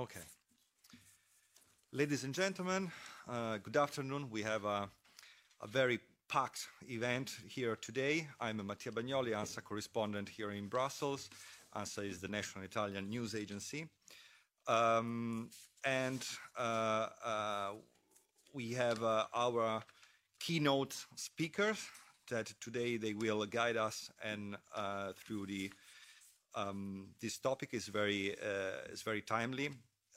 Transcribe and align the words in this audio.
Okay. 0.00 0.20
Ladies 1.92 2.24
and 2.24 2.34
gentlemen, 2.34 2.90
uh, 3.28 3.58
good 3.58 3.76
afternoon. 3.76 4.30
We 4.30 4.40
have 4.40 4.64
a, 4.64 4.88
a, 5.60 5.66
very 5.66 6.00
packed 6.26 6.68
event 6.88 7.36
here 7.46 7.76
today. 7.76 8.26
I'm 8.40 8.66
Mattia 8.66 8.92
Bagnoli, 8.92 9.32
ANSA 9.34 9.62
correspondent 9.62 10.26
here 10.26 10.52
in 10.52 10.68
Brussels. 10.68 11.28
ANSA 11.76 12.08
is 12.08 12.18
the 12.18 12.28
national 12.28 12.64
Italian 12.64 13.10
news 13.10 13.34
agency. 13.34 13.88
Um, 14.66 15.50
and 15.84 16.26
uh, 16.58 17.08
uh, 17.22 17.70
we 18.54 18.72
have 18.72 19.02
uh, 19.02 19.26
our 19.34 19.82
keynote 20.40 20.96
speakers 21.16 21.86
that 22.30 22.50
today 22.58 22.96
they 22.96 23.12
will 23.12 23.44
guide 23.44 23.76
us 23.76 24.10
and 24.24 24.56
uh, 24.74 25.12
through 25.14 25.44
the 25.44 25.70
um, 26.54 27.08
this 27.20 27.36
topic 27.36 27.74
is 27.74 27.86
very 27.88 28.34
uh, 28.40 28.90
is 28.90 29.02
very 29.02 29.20
timely. 29.20 29.68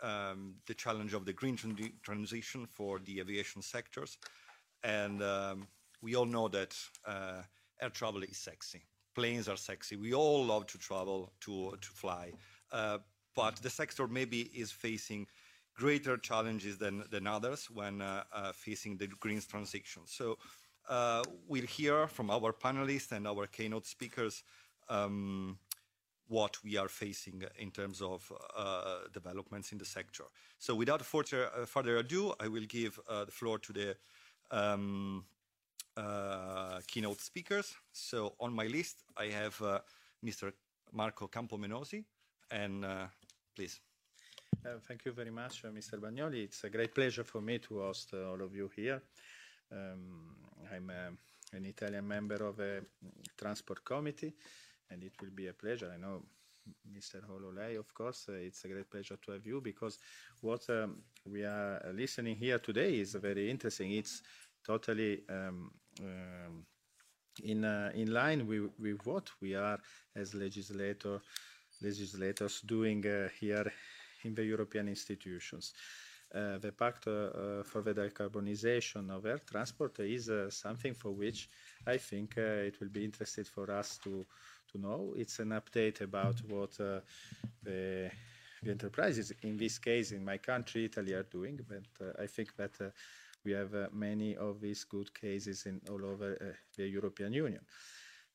Um, 0.04 0.56
the 0.68 0.74
challenge 0.74 1.14
of 1.14 1.24
the 1.26 1.32
green 1.32 1.58
transition 2.04 2.68
for 2.68 3.00
the 3.00 3.22
aviation 3.22 3.62
sectors, 3.62 4.18
and 4.84 5.24
um, 5.24 5.68
we 6.02 6.14
all 6.16 6.26
know 6.26 6.50
that 6.50 6.76
uh, 7.08 7.42
air 7.82 7.90
travel 7.90 8.22
is 8.24 8.38
sexy. 8.38 8.82
Planes 9.16 9.48
are 9.48 9.56
sexy. 9.56 9.96
We 9.96 10.14
all 10.14 10.44
love 10.44 10.66
to 10.68 10.78
travel 10.78 11.32
to 11.42 11.78
to 11.80 11.90
fly, 11.90 12.34
uh, 12.72 12.98
but 13.34 13.56
the 13.58 13.70
sector 13.70 14.08
maybe 14.08 14.42
is 14.54 14.72
facing 14.72 15.26
greater 15.74 16.18
challenges 16.18 16.78
than 16.78 17.06
than 17.10 17.26
others 17.26 17.70
when 17.70 18.02
uh, 18.02 18.24
uh, 18.34 18.52
facing 18.52 18.98
the 18.98 19.08
green 19.08 19.42
transition. 19.42 20.04
So. 20.06 20.38
Uh, 20.90 21.24
we'll 21.48 21.66
hear 21.66 22.08
from 22.10 22.30
our 22.30 22.52
panelists 22.52 23.14
and 23.14 23.26
our 23.26 23.48
keynote 23.48 23.86
speakers 23.86 24.44
um, 24.90 25.58
what 26.34 26.58
we 26.64 26.78
are 26.78 26.90
facing 26.90 27.44
in 27.60 27.70
terms 27.70 28.02
of 28.02 28.20
uh, 28.58 29.08
developments 29.14 29.72
in 29.72 29.78
the 29.78 29.86
sector. 29.86 30.24
So 30.58 30.74
without 30.74 31.02
further, 31.06 31.50
uh, 31.56 31.66
further 31.66 31.98
ado, 31.98 32.34
I 32.40 32.48
will 32.48 32.66
give 32.68 33.00
uh, 33.08 33.26
the 33.26 33.32
floor 33.32 33.60
to 33.60 33.74
the 33.74 33.96
um, 34.50 35.26
uh, 35.96 36.80
keynote 36.88 37.22
speakers. 37.22 37.76
So 37.92 38.34
on 38.40 38.52
my 38.52 38.66
list, 38.66 39.04
I 39.16 39.26
have 39.26 39.62
uh, 39.62 39.80
Mr. 40.26 40.52
Marco 40.92 41.28
Campomenosi, 41.28 42.04
and 42.50 42.84
uh, 42.84 43.08
please. 43.56 43.80
thank 44.88 45.06
you 45.06 45.12
very 45.12 45.32
much, 45.32 45.64
Mr. 45.64 46.00
Bagnoli. 46.00 46.44
It's 46.46 46.64
a 46.64 46.70
great 46.70 46.96
pleasure 46.96 47.24
for 47.24 47.42
me 47.42 47.60
to 47.60 47.82
host 47.82 48.14
all 48.14 48.42
of 48.42 48.56
you 48.56 48.72
here. 48.76 49.04
Um, 49.72 50.36
I'm 50.74 50.90
an 51.54 51.66
Italian 51.66 52.08
member 52.08 52.40
of 52.50 52.60
a 52.60 52.82
transport 53.38 53.86
committee 53.86 54.34
and 54.94 55.04
it 55.04 55.14
will 55.20 55.32
be 55.36 55.48
a 55.48 55.54
pleasure. 55.54 55.92
I 55.94 56.00
know 56.00 56.22
Mr. 56.96 57.22
Hololei, 57.28 57.78
of 57.78 57.94
course, 57.94 58.28
uh, 58.30 58.34
it's 58.34 58.64
a 58.64 58.68
great 58.68 58.90
pleasure 58.90 59.18
to 59.26 59.32
have 59.34 59.46
you 59.46 59.60
because 59.60 60.00
what 60.42 60.70
um, 60.70 60.98
we 61.26 61.44
are 61.44 61.82
listening 61.94 62.36
here 62.38 62.60
today 62.60 63.00
is 63.00 63.16
very 63.16 63.50
interesting. 63.50 63.92
It's 63.92 64.22
totally 64.66 65.24
um, 65.30 65.72
um, 66.00 66.66
in 67.44 67.66
uh, 67.66 67.92
in 67.94 68.14
line 68.14 68.48
with, 68.48 68.70
with 68.80 69.06
what 69.06 69.30
we 69.42 69.56
are 69.56 69.80
as 70.16 70.34
legislator 70.34 71.20
legislators 71.82 72.62
doing 72.62 73.06
uh, 73.06 73.28
here 73.40 73.72
in 74.24 74.34
the 74.36 74.46
European 74.46 74.88
institutions. 74.88 75.74
Uh, 76.34 76.58
the 76.58 76.72
Pact 76.72 77.06
uh, 77.08 77.12
uh, 77.12 77.64
for 77.64 77.84
the 77.84 77.94
Decarbonization 77.94 79.12
of 79.12 79.26
Air 79.26 79.38
Transport 79.38 80.00
is 80.00 80.32
something 80.50 80.96
for 80.96 81.12
which 81.12 81.48
I 81.86 81.98
think 81.98 82.38
it 82.38 82.80
will 82.80 82.90
be 82.90 83.06
interesting 83.06 83.44
for 83.44 83.70
us 83.70 84.00
to 84.04 84.26
to 84.74 84.80
know. 84.80 85.14
It's 85.16 85.40
an 85.40 85.50
update 85.50 86.02
about 86.02 86.36
what 86.48 86.80
uh, 86.80 87.00
the, 87.64 88.12
the, 88.62 88.72
enterprises, 88.72 89.32
in 89.42 89.58
this 89.58 89.78
case, 89.78 90.12
in 90.12 90.26
my 90.26 90.38
country, 90.38 90.86
Italy, 90.86 91.14
are 91.14 91.24
doing. 91.24 91.60
But 91.68 92.06
uh, 92.06 92.22
I 92.22 92.28
think 92.28 92.56
that 92.58 92.72
uh, 92.82 92.90
we 93.46 93.52
have 93.52 93.74
uh, 93.74 93.88
many 93.94 94.36
of 94.36 94.60
these 94.60 94.84
good 94.84 95.14
cases 95.14 95.66
in 95.66 95.82
all 95.90 96.04
over 96.06 96.38
uh, 96.42 96.56
the 96.76 96.88
European 96.88 97.34
Union. 97.34 97.62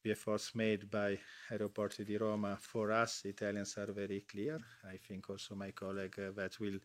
The 0.05 0.13
efforts 0.13 0.55
made 0.55 0.89
by 0.91 1.19
Aeroporti 1.51 2.07
di 2.07 2.17
Roma 2.17 2.57
for 2.61 2.93
us, 2.93 3.23
Italians, 3.25 3.77
are 3.79 3.93
very 3.93 4.25
clear. 4.31 4.59
I 4.89 4.97
think 4.97 5.29
also 5.29 5.57
my 5.57 5.73
colleague 5.73 6.19
uh, 6.19 6.31
that 6.37 6.59
will 6.61 6.79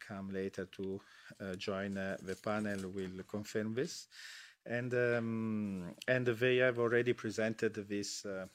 come 0.00 0.32
later 0.32 0.64
to 0.64 1.00
join 1.56 1.94
the 1.94 2.36
panel 2.42 2.90
will 2.90 3.22
confirm 3.28 3.74
this 3.74 4.08
and 4.68 4.92
um, 4.94 5.94
and 6.06 6.26
they 6.26 6.56
have 6.56 6.78
already 6.78 7.12
presented 7.12 7.74
this 7.88 8.24
uh, 8.26 8.46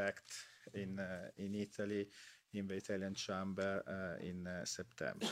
pact 0.00 0.30
in 0.74 0.98
uh, 0.98 1.44
in 1.44 1.54
Italy 1.54 2.06
in 2.54 2.66
the 2.66 2.74
Italian 2.74 3.14
chamber 3.14 3.82
uh, 3.86 4.24
in 4.24 4.46
uh, 4.46 4.64
September. 4.64 5.26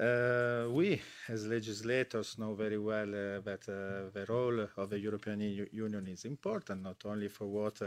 Uh, 0.00 0.70
we, 0.70 1.00
as 1.28 1.46
legislators, 1.46 2.38
know 2.38 2.54
very 2.54 2.78
well 2.78 3.08
uh, 3.08 3.40
that 3.40 3.68
uh, 3.68 4.10
the 4.12 4.24
role 4.28 4.66
of 4.76 4.88
the 4.88 4.98
European 4.98 5.40
Union 5.70 6.06
is 6.06 6.24
important, 6.24 6.82
not 6.82 6.96
only 7.04 7.28
for 7.28 7.46
what 7.46 7.78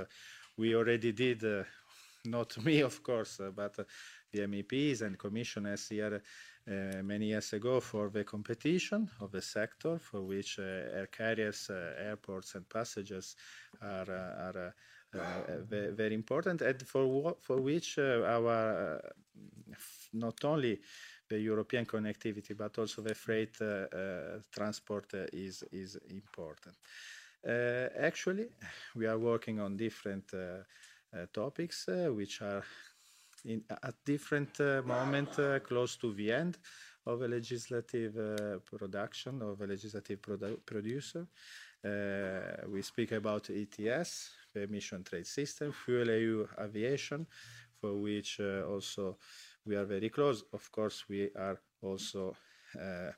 we 0.56 0.76
already 0.76 1.12
did, 1.12 1.44
not 2.26 2.56
me, 2.66 2.82
of 2.82 3.02
course, 3.02 3.42
but 3.56 3.76
the 4.32 4.40
MEPs 4.40 5.02
and 5.02 5.18
commissioners 5.18 5.90
here 5.90 6.22
many 7.04 7.28
years 7.28 7.54
ago 7.54 7.80
for 7.80 8.10
the 8.10 8.24
competition 8.24 9.10
of 9.20 9.32
the 9.32 9.42
sector, 9.42 9.98
for 9.98 10.22
which 10.22 10.60
air 10.60 11.08
carriers, 11.12 11.72
airports, 11.72 12.54
and 12.54 12.70
passengers 12.70 13.36
are, 13.82 14.12
are 14.12 14.76
uh, 15.16 15.92
very 15.96 16.14
important, 16.14 16.62
and 16.62 16.82
for 16.88 17.36
for 17.42 17.58
which 17.62 17.98
uh, 17.98 18.24
our 18.26 18.96
uh, 18.96 19.10
not 20.14 20.44
only 20.46 20.80
the 21.28 21.40
European 21.40 21.86
connectivity, 21.86 22.56
but 22.56 22.78
also 22.78 23.02
the 23.02 23.16
freight 23.16 23.58
transport 24.52 25.14
is 25.34 25.64
is 25.72 25.98
important. 26.10 26.76
actually, 28.00 28.48
we 28.96 29.06
are 29.08 29.20
working 29.20 29.60
on 29.60 29.78
different 29.78 30.32
topics 31.34 31.88
which 31.88 32.42
are 32.42 32.64
in, 33.46 33.64
at 33.84 33.96
different 34.06 34.60
uh, 34.60 34.82
moment 34.86 35.38
uh, 35.40 35.60
close 35.60 35.96
to 35.98 36.14
the 36.14 36.32
end 36.32 36.58
of 37.06 37.22
a 37.22 37.28
legislative 37.28 38.18
uh, 38.18 38.58
production 38.78 39.42
of 39.42 39.62
a 39.62 39.68
legislative 39.68 40.20
produ 40.22 40.58
producer. 40.66 41.28
we 42.68 42.82
speak 42.82 43.12
about 43.12 43.50
ETS, 43.50 44.32
emission 44.64 45.04
trade 45.04 45.28
system, 45.28 45.72
Fuel 45.72 46.10
EU 46.10 46.48
Aviation, 46.60 47.28
for 47.80 47.94
which 47.96 48.40
uh, 48.40 48.64
also 48.68 49.18
we 49.66 49.76
are 49.76 49.86
very 49.86 50.10
close. 50.10 50.44
Of 50.54 50.72
course, 50.72 51.06
we 51.10 51.30
are 51.36 51.60
also 51.82 52.36
uh, 52.80 53.12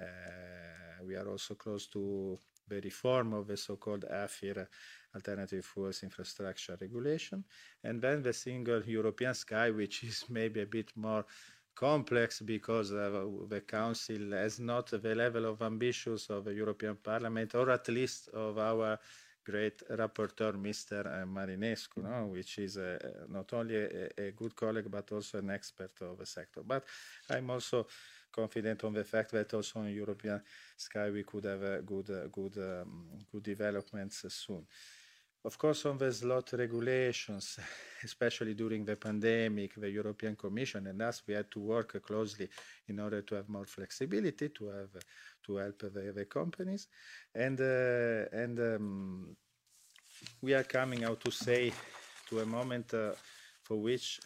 uh, 0.00 1.04
we 1.04 1.16
are 1.16 1.28
also 1.28 1.54
close 1.54 1.86
to 1.88 2.38
the 2.68 2.80
reform 2.80 3.32
of 3.32 3.46
the 3.46 3.56
so-called 3.56 4.04
AFIR 4.10 4.68
alternative 5.14 5.64
fuels 5.64 6.02
infrastructure 6.02 6.76
regulation, 6.80 7.44
and 7.82 8.00
then 8.00 8.22
the 8.22 8.32
single 8.32 8.82
European 8.84 9.34
sky, 9.34 9.70
which 9.70 10.04
is 10.10 10.24
maybe 10.28 10.60
a 10.60 10.66
bit 10.66 10.92
more 10.96 11.24
complex 11.74 12.40
because 12.40 12.92
uh, 12.92 13.24
the 13.48 13.60
Council 13.60 14.32
has 14.32 14.58
not 14.58 14.86
the 14.90 15.14
level 15.14 15.46
of 15.46 15.62
ambitions 15.62 16.26
of 16.28 16.44
the 16.44 16.52
European 16.52 16.96
Parliament, 16.96 17.54
or 17.54 17.70
at 17.70 17.88
least 17.88 18.28
of 18.28 18.58
our 18.58 18.98
great 19.50 19.82
rapporteur, 19.88 20.54
Mr. 20.56 21.06
Uh, 21.06 21.26
Marinescu, 21.26 22.02
no? 22.02 22.26
which 22.26 22.58
is 22.58 22.76
a, 22.76 22.98
not 23.28 23.52
only 23.54 23.76
a, 23.76 24.08
a, 24.18 24.30
good 24.32 24.54
colleague 24.54 24.90
but 24.90 25.10
also 25.12 25.38
an 25.38 25.50
expert 25.50 25.92
of 26.02 26.18
the 26.18 26.26
sector. 26.26 26.62
But 26.66 26.84
I'm 27.30 27.50
also 27.50 27.86
confident 28.30 28.84
on 28.84 28.92
the 28.92 29.04
fact 29.04 29.32
that 29.32 29.54
also 29.54 29.80
in 29.80 29.94
European 29.94 30.42
sky 30.76 31.10
we 31.10 31.22
could 31.22 31.44
have 31.44 31.62
a 31.62 31.82
good, 31.82 32.10
uh, 32.10 32.26
good, 32.30 32.58
um, 32.58 33.04
good 33.32 33.42
developments 33.42 34.24
soon. 34.28 34.66
Of 35.48 35.56
course, 35.56 35.86
on 35.86 35.96
the 35.96 36.12
slot 36.12 36.52
regulations, 36.52 37.58
especially 38.04 38.52
during 38.52 38.84
the 38.84 38.96
pandemic, 38.96 39.76
the 39.76 39.88
European 39.88 40.36
Commission 40.36 40.86
and 40.88 41.00
us, 41.00 41.22
we 41.26 41.32
had 41.32 41.50
to 41.52 41.58
work 41.58 42.02
closely 42.02 42.50
in 42.86 43.00
order 43.00 43.22
to 43.22 43.34
have 43.36 43.48
more 43.48 43.64
flexibility, 43.64 44.50
to 44.50 44.66
have 44.68 44.94
to 45.46 45.56
help 45.56 45.78
the, 45.78 46.12
the 46.14 46.26
companies. 46.26 46.88
And, 47.34 47.58
uh, 47.62 48.28
and 48.30 48.58
um, 48.58 49.36
we 50.42 50.52
are 50.52 50.64
coming, 50.64 51.04
out 51.04 51.24
to 51.24 51.30
say, 51.30 51.72
to 52.28 52.40
a 52.40 52.46
moment 52.46 52.92
uh, 52.92 53.12
for 53.62 53.76
which 53.76 54.20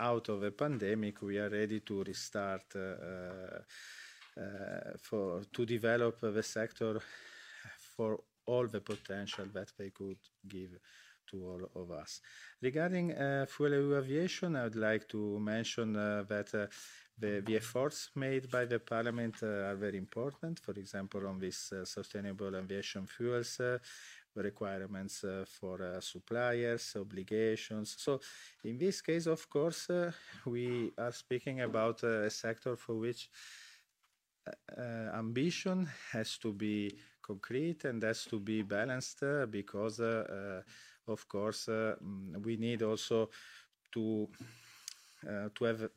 out 0.00 0.28
of 0.28 0.42
a 0.42 0.50
pandemic 0.50 1.22
we 1.22 1.38
are 1.38 1.50
ready 1.50 1.78
to 1.78 2.02
restart 2.02 2.64
uh, 2.74 3.60
for 5.00 5.42
to 5.52 5.64
develop 5.64 6.20
the 6.20 6.42
sector 6.42 7.00
for 7.96 8.18
all 8.48 8.66
the 8.66 8.80
potential 8.80 9.46
that 9.52 9.70
they 9.78 9.90
could 9.90 10.22
give 10.46 10.72
to 11.30 11.36
all 11.50 11.82
of 11.82 11.90
us. 11.90 12.20
Regarding 12.62 13.12
uh, 13.12 13.46
fuel 13.46 13.74
aviation, 13.98 14.56
I 14.56 14.64
would 14.64 14.76
like 14.90 15.08
to 15.08 15.38
mention 15.38 15.94
uh, 15.94 16.24
that 16.28 16.54
uh, 16.54 16.66
the, 17.18 17.42
the, 17.44 17.56
efforts 17.56 18.10
made 18.14 18.50
by 18.50 18.64
the 18.64 18.78
Parliament 18.78 19.34
uh, 19.42 19.68
are 19.68 19.76
very 19.76 19.98
important. 19.98 20.60
For 20.60 20.72
example, 20.72 21.26
on 21.26 21.38
this 21.38 21.72
uh, 21.72 21.84
sustainable 21.84 22.56
aviation 22.56 23.06
fuels, 23.06 23.60
uh, 23.60 23.78
requirements 24.42 25.24
uh, 25.24 25.44
for 25.46 25.82
uh, 25.82 26.00
suppliers, 26.00 26.94
obligations. 26.98 27.96
So 27.98 28.20
in 28.64 28.78
this 28.78 29.00
case, 29.00 29.26
of 29.26 29.48
course, 29.48 29.90
uh, 29.90 30.12
we 30.46 30.92
are 30.96 31.12
speaking 31.12 31.60
about 31.62 32.02
a 32.02 32.30
sector 32.30 32.76
for 32.76 32.94
which 32.94 33.30
ambition 35.14 35.86
has 36.10 36.38
to 36.38 36.54
be 36.54 36.90
concrete 37.28 37.84
and 37.84 38.02
has 38.02 38.24
to 38.24 38.40
be 38.40 38.62
balanced 38.62 39.22
uh, 39.22 39.46
because, 39.46 40.00
uh, 40.00 40.62
of 41.06 41.28
course, 41.28 41.66
mm, 41.68 42.44
we 42.44 42.56
need 42.56 42.82
also 42.82 43.30
to 43.92 44.28
to 45.56 45.64
have 45.64 45.90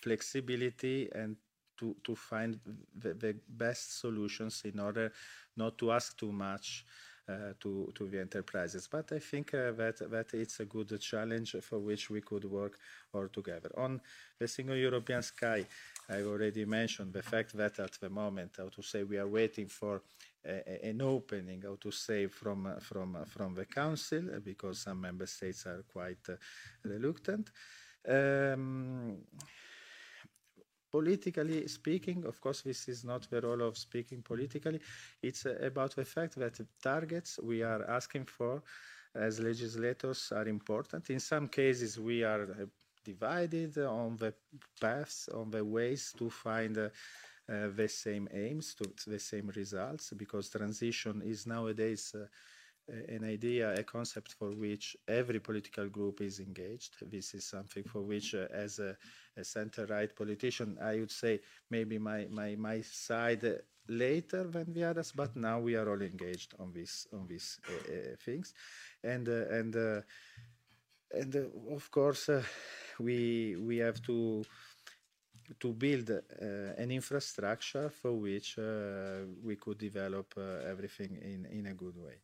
flexibility 0.00 1.08
and 1.12 1.36
to, 1.78 1.96
to 2.04 2.14
find 2.14 2.60
the, 2.96 3.14
the 3.14 3.36
best 3.48 4.00
solutions 4.00 4.62
in 4.64 4.78
order 4.78 5.12
not 5.56 5.76
to 5.78 5.92
ask 5.92 6.16
too 6.16 6.32
much 6.32 6.84
uh, 7.28 7.54
to, 7.60 7.90
to 7.94 8.06
the 8.06 8.20
enterprises. 8.20 8.88
But 8.90 9.12
I 9.12 9.18
think 9.18 9.54
uh, 9.54 9.72
that, 9.72 10.10
that 10.10 10.34
it's 10.34 10.60
a 10.60 10.64
good 10.66 11.00
challenge 11.00 11.56
for 11.62 11.78
which 11.78 12.10
we 12.10 12.20
could 12.20 12.44
work 12.44 12.78
all 13.12 13.28
together. 13.28 13.70
On 13.76 14.00
the 14.38 14.46
single 14.46 14.76
European 14.76 15.22
sky, 15.22 15.64
I 16.08 16.22
already 16.22 16.64
mentioned 16.64 17.12
the 17.12 17.22
fact 17.22 17.56
that 17.56 17.78
at 17.78 17.92
the 18.00 18.10
moment, 18.10 18.56
how 18.58 18.68
to 18.68 18.82
say, 18.82 19.04
we 19.04 19.18
are 19.18 19.28
waiting 19.28 19.68
for 19.68 20.02
an 20.44 21.00
opening, 21.02 21.62
how 21.62 21.76
to 21.80 21.90
say, 21.90 22.26
from, 22.26 22.74
from, 22.80 23.16
from 23.26 23.54
the 23.54 23.64
Council, 23.64 24.22
because 24.42 24.80
some 24.80 25.00
member 25.00 25.26
states 25.26 25.66
are 25.66 25.82
quite 25.92 26.28
uh, 26.28 26.34
reluctant. 26.84 27.50
Um, 28.06 29.18
politically 30.90 31.66
speaking, 31.66 32.24
of 32.26 32.40
course, 32.40 32.62
this 32.62 32.88
is 32.88 33.04
not 33.04 33.28
the 33.30 33.40
role 33.40 33.62
of 33.62 33.76
speaking 33.76 34.22
politically. 34.22 34.80
It's 35.22 35.46
uh, 35.46 35.56
about 35.62 35.96
the 35.96 36.04
fact 36.04 36.36
that 36.36 36.54
the 36.54 36.66
targets 36.82 37.40
we 37.42 37.62
are 37.62 37.88
asking 37.88 38.26
for 38.26 38.62
as 39.14 39.40
legislators 39.40 40.32
are 40.34 40.46
important. 40.48 41.10
In 41.10 41.20
some 41.20 41.48
cases, 41.48 41.98
we 41.98 42.22
are 42.22 42.42
uh, 42.42 42.66
divided 43.04 43.78
on 43.78 44.16
the 44.16 44.34
paths, 44.80 45.28
on 45.28 45.50
the 45.50 45.64
ways 45.64 46.12
to 46.18 46.30
find 46.30 46.90
uh, 47.50 47.68
the 47.74 47.88
same 47.88 48.28
aims, 48.32 48.74
to, 48.74 48.84
to, 48.84 49.10
the 49.10 49.18
same 49.18 49.50
results, 49.54 50.12
because 50.16 50.48
transition 50.48 51.22
is 51.24 51.46
nowadays 51.46 52.14
uh, 52.14 52.26
an 53.08 53.24
idea, 53.24 53.74
a 53.74 53.82
concept 53.82 54.32
for 54.32 54.50
which 54.50 54.96
every 55.08 55.40
political 55.40 55.88
group 55.88 56.20
is 56.20 56.40
engaged. 56.40 56.96
This 57.10 57.34
is 57.34 57.44
something 57.46 57.84
for 57.84 58.02
which, 58.02 58.34
uh, 58.34 58.46
as 58.52 58.78
a, 58.78 58.96
a 59.36 59.44
center-right 59.44 60.14
politician, 60.14 60.78
I 60.82 61.00
would 61.00 61.10
say 61.10 61.40
maybe 61.70 61.98
my, 61.98 62.26
my, 62.30 62.56
my 62.56 62.80
side 62.82 63.44
uh, 63.44 63.54
later 63.88 64.44
than 64.44 64.72
the 64.72 64.84
others, 64.84 65.12
but 65.12 65.36
now 65.36 65.60
we 65.60 65.76
are 65.76 65.88
all 65.88 66.00
engaged 66.02 66.54
on 66.58 66.72
this 66.72 67.06
on 67.12 67.26
these 67.26 67.60
uh, 67.68 67.92
uh 67.92 68.16
things, 68.24 68.54
and 69.02 69.28
uh, 69.28 69.46
and 69.50 69.76
uh, 69.76 70.00
and 71.12 71.36
of 71.70 71.90
course 71.90 72.30
we 72.98 73.56
we 73.56 73.78
have 73.78 74.00
to 74.02 74.44
to 75.60 75.72
build 75.72 76.10
an 76.78 76.90
infrastructure 76.90 77.90
for 77.90 78.12
which 78.12 78.58
we 79.42 79.56
could 79.56 79.78
develop 79.78 80.34
everything 80.66 81.18
in 81.22 81.46
in 81.46 81.66
a 81.66 81.74
good 81.74 81.96
way 81.96 82.20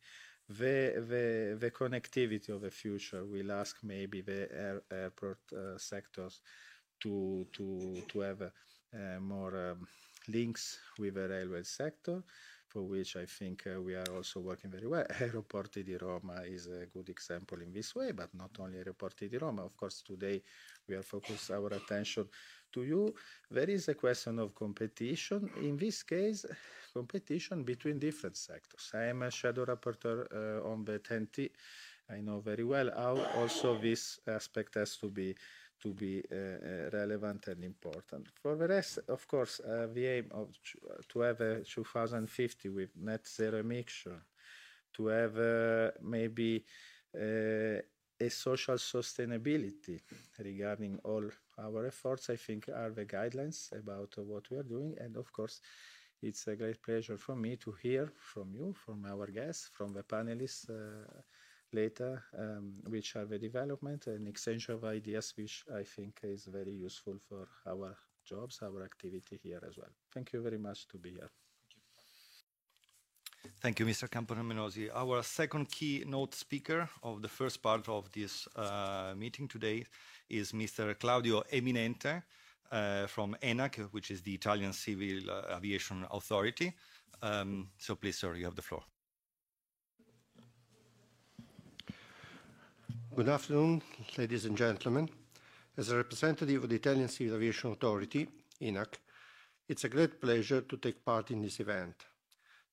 the, 0.50 1.04
the, 1.08 1.56
the 1.60 1.70
connectivity 1.70 2.48
of 2.48 2.62
the 2.62 2.70
future 2.70 3.24
will 3.24 3.52
ask 3.52 3.76
maybe 3.82 4.20
the 4.20 4.48
air, 4.52 4.82
airport 4.90 5.38
uh, 5.52 5.78
sectors 5.78 6.40
to, 7.00 7.46
to, 7.52 8.02
to 8.08 8.20
have 8.20 8.42
uh, 8.42 9.20
more 9.20 9.70
um, 9.70 9.86
links 10.28 10.78
with 10.98 11.14
the 11.14 11.28
railway 11.28 11.62
sector, 11.62 12.22
for 12.66 12.82
which 12.82 13.16
I 13.16 13.26
think 13.26 13.64
uh, 13.66 13.80
we 13.80 13.94
are 13.94 14.10
also 14.14 14.40
working 14.40 14.70
very 14.70 14.86
well. 14.88 15.06
Aeroporti 15.20 15.84
di 15.84 15.96
Roma 15.96 16.42
is 16.44 16.66
a 16.66 16.86
good 16.86 17.08
example 17.08 17.60
in 17.62 17.72
this 17.72 17.94
way, 17.94 18.10
but 18.12 18.34
not 18.34 18.50
only 18.58 18.78
Aeroporti 18.78 19.30
di 19.30 19.38
Roma. 19.38 19.64
Of 19.64 19.76
course, 19.76 20.02
today 20.02 20.42
we 20.88 20.96
are 20.96 21.02
focused 21.02 21.52
our 21.52 21.68
attention 21.68 22.28
to 22.72 22.82
you. 22.82 23.14
There 23.50 23.68
is 23.68 23.88
a 23.88 23.94
question 23.94 24.38
of 24.38 24.54
competition. 24.54 25.50
In 25.60 25.76
this 25.76 26.02
case, 26.02 26.46
competition 26.92 27.62
between 27.62 27.98
different 27.98 28.36
sectors. 28.36 28.90
I 28.94 29.04
am 29.04 29.22
a 29.22 29.30
shadow 29.30 29.64
rapporteur 29.64 30.26
uh, 30.32 30.68
on 30.68 30.84
the 30.84 30.98
TEN-T. 30.98 31.50
I 32.10 32.20
know 32.20 32.40
very 32.40 32.64
well 32.64 32.90
how 32.96 33.16
also 33.40 33.78
this 33.78 34.18
aspect 34.26 34.74
has 34.74 34.96
to 34.96 35.08
be 35.08 35.34
to 35.82 35.94
be 35.94 36.22
uh, 36.30 36.36
uh 36.36 36.90
relevant 36.92 37.46
and 37.46 37.64
important. 37.64 38.28
For 38.42 38.54
the 38.54 38.68
rest, 38.68 38.98
of 39.08 39.26
course, 39.26 39.60
uh, 39.60 39.86
the 39.94 40.06
aim 40.06 40.26
of 40.32 40.48
to 41.08 41.20
have 41.20 41.40
a 41.40 41.64
2050 41.64 42.68
with 42.68 42.90
net 42.96 43.26
zero 43.26 43.60
emission, 43.60 44.20
to 44.92 45.06
have 45.06 45.38
uh, 45.38 45.90
maybe 46.02 46.64
uh, 47.14 47.80
a 48.20 48.28
social 48.28 48.76
sustainability 48.76 50.00
regarding 50.38 50.98
all 51.04 51.24
our 51.58 51.86
efforts, 51.86 52.30
I 52.30 52.36
think 52.36 52.68
are 52.68 52.90
the 52.90 53.06
guidelines 53.06 53.72
about 53.72 54.14
what 54.18 54.50
we 54.50 54.58
are 54.58 54.62
doing. 54.62 54.94
And 55.00 55.16
of 55.16 55.32
course, 55.32 55.60
it's 56.22 56.46
a 56.46 56.56
great 56.56 56.82
pleasure 56.82 57.16
for 57.16 57.34
me 57.34 57.56
to 57.56 57.72
hear 57.82 58.12
from 58.18 58.54
you, 58.54 58.74
from 58.74 59.06
our 59.06 59.26
guests, 59.26 59.70
from 59.72 59.94
the 59.94 60.02
panelists 60.02 60.68
uh, 60.68 61.20
later, 61.72 62.22
um, 62.38 62.74
which 62.88 63.16
are 63.16 63.24
the 63.24 63.38
development 63.38 64.06
and 64.06 64.28
exchange 64.28 64.68
of 64.68 64.84
ideas, 64.84 65.32
which 65.36 65.64
I 65.74 65.82
think 65.82 66.20
is 66.22 66.44
very 66.44 66.72
useful 66.72 67.16
for 67.28 67.48
our 67.66 67.96
jobs, 68.24 68.60
our 68.62 68.84
activity 68.84 69.40
here 69.42 69.62
as 69.66 69.76
well. 69.78 69.90
Thank 70.12 70.32
you 70.32 70.42
very 70.42 70.58
much 70.58 70.86
to 70.88 70.98
be 70.98 71.10
here. 71.10 71.39
Thank 73.60 73.78
you, 73.78 73.86
Mr. 73.86 74.08
Campomenosi. 74.08 74.90
Our 74.94 75.22
second 75.22 75.70
keynote 75.70 76.34
speaker 76.34 76.88
of 77.02 77.22
the 77.22 77.28
first 77.28 77.62
part 77.62 77.88
of 77.88 78.10
this 78.12 78.48
uh, 78.56 79.12
meeting 79.16 79.48
today 79.48 79.84
is 80.28 80.52
Mr. 80.52 80.98
Claudio 80.98 81.42
Eminente, 81.52 82.22
uh, 82.70 83.06
from 83.06 83.36
ENAC, 83.42 83.76
which 83.92 84.10
is 84.10 84.22
the 84.22 84.34
Italian 84.34 84.72
Civil 84.72 85.30
uh, 85.30 85.56
Aviation 85.56 86.06
Authority. 86.10 86.72
Um, 87.22 87.68
so 87.78 87.94
please, 87.94 88.16
sir, 88.16 88.34
you 88.34 88.44
have 88.44 88.54
the 88.54 88.62
floor. 88.62 88.82
Good 93.14 93.28
afternoon, 93.28 93.82
ladies 94.16 94.44
and 94.44 94.56
gentlemen. 94.56 95.10
As 95.76 95.90
a 95.90 95.96
representative 95.96 96.62
of 96.62 96.70
the 96.70 96.76
Italian 96.76 97.08
Civil 97.08 97.36
Aviation 97.36 97.72
Authority, 97.72 98.28
ENAC, 98.60 98.94
it's 99.68 99.84
a 99.84 99.88
great 99.88 100.20
pleasure 100.20 100.60
to 100.60 100.76
take 100.76 101.04
part 101.04 101.30
in 101.30 101.42
this 101.42 101.60
event, 101.60 101.94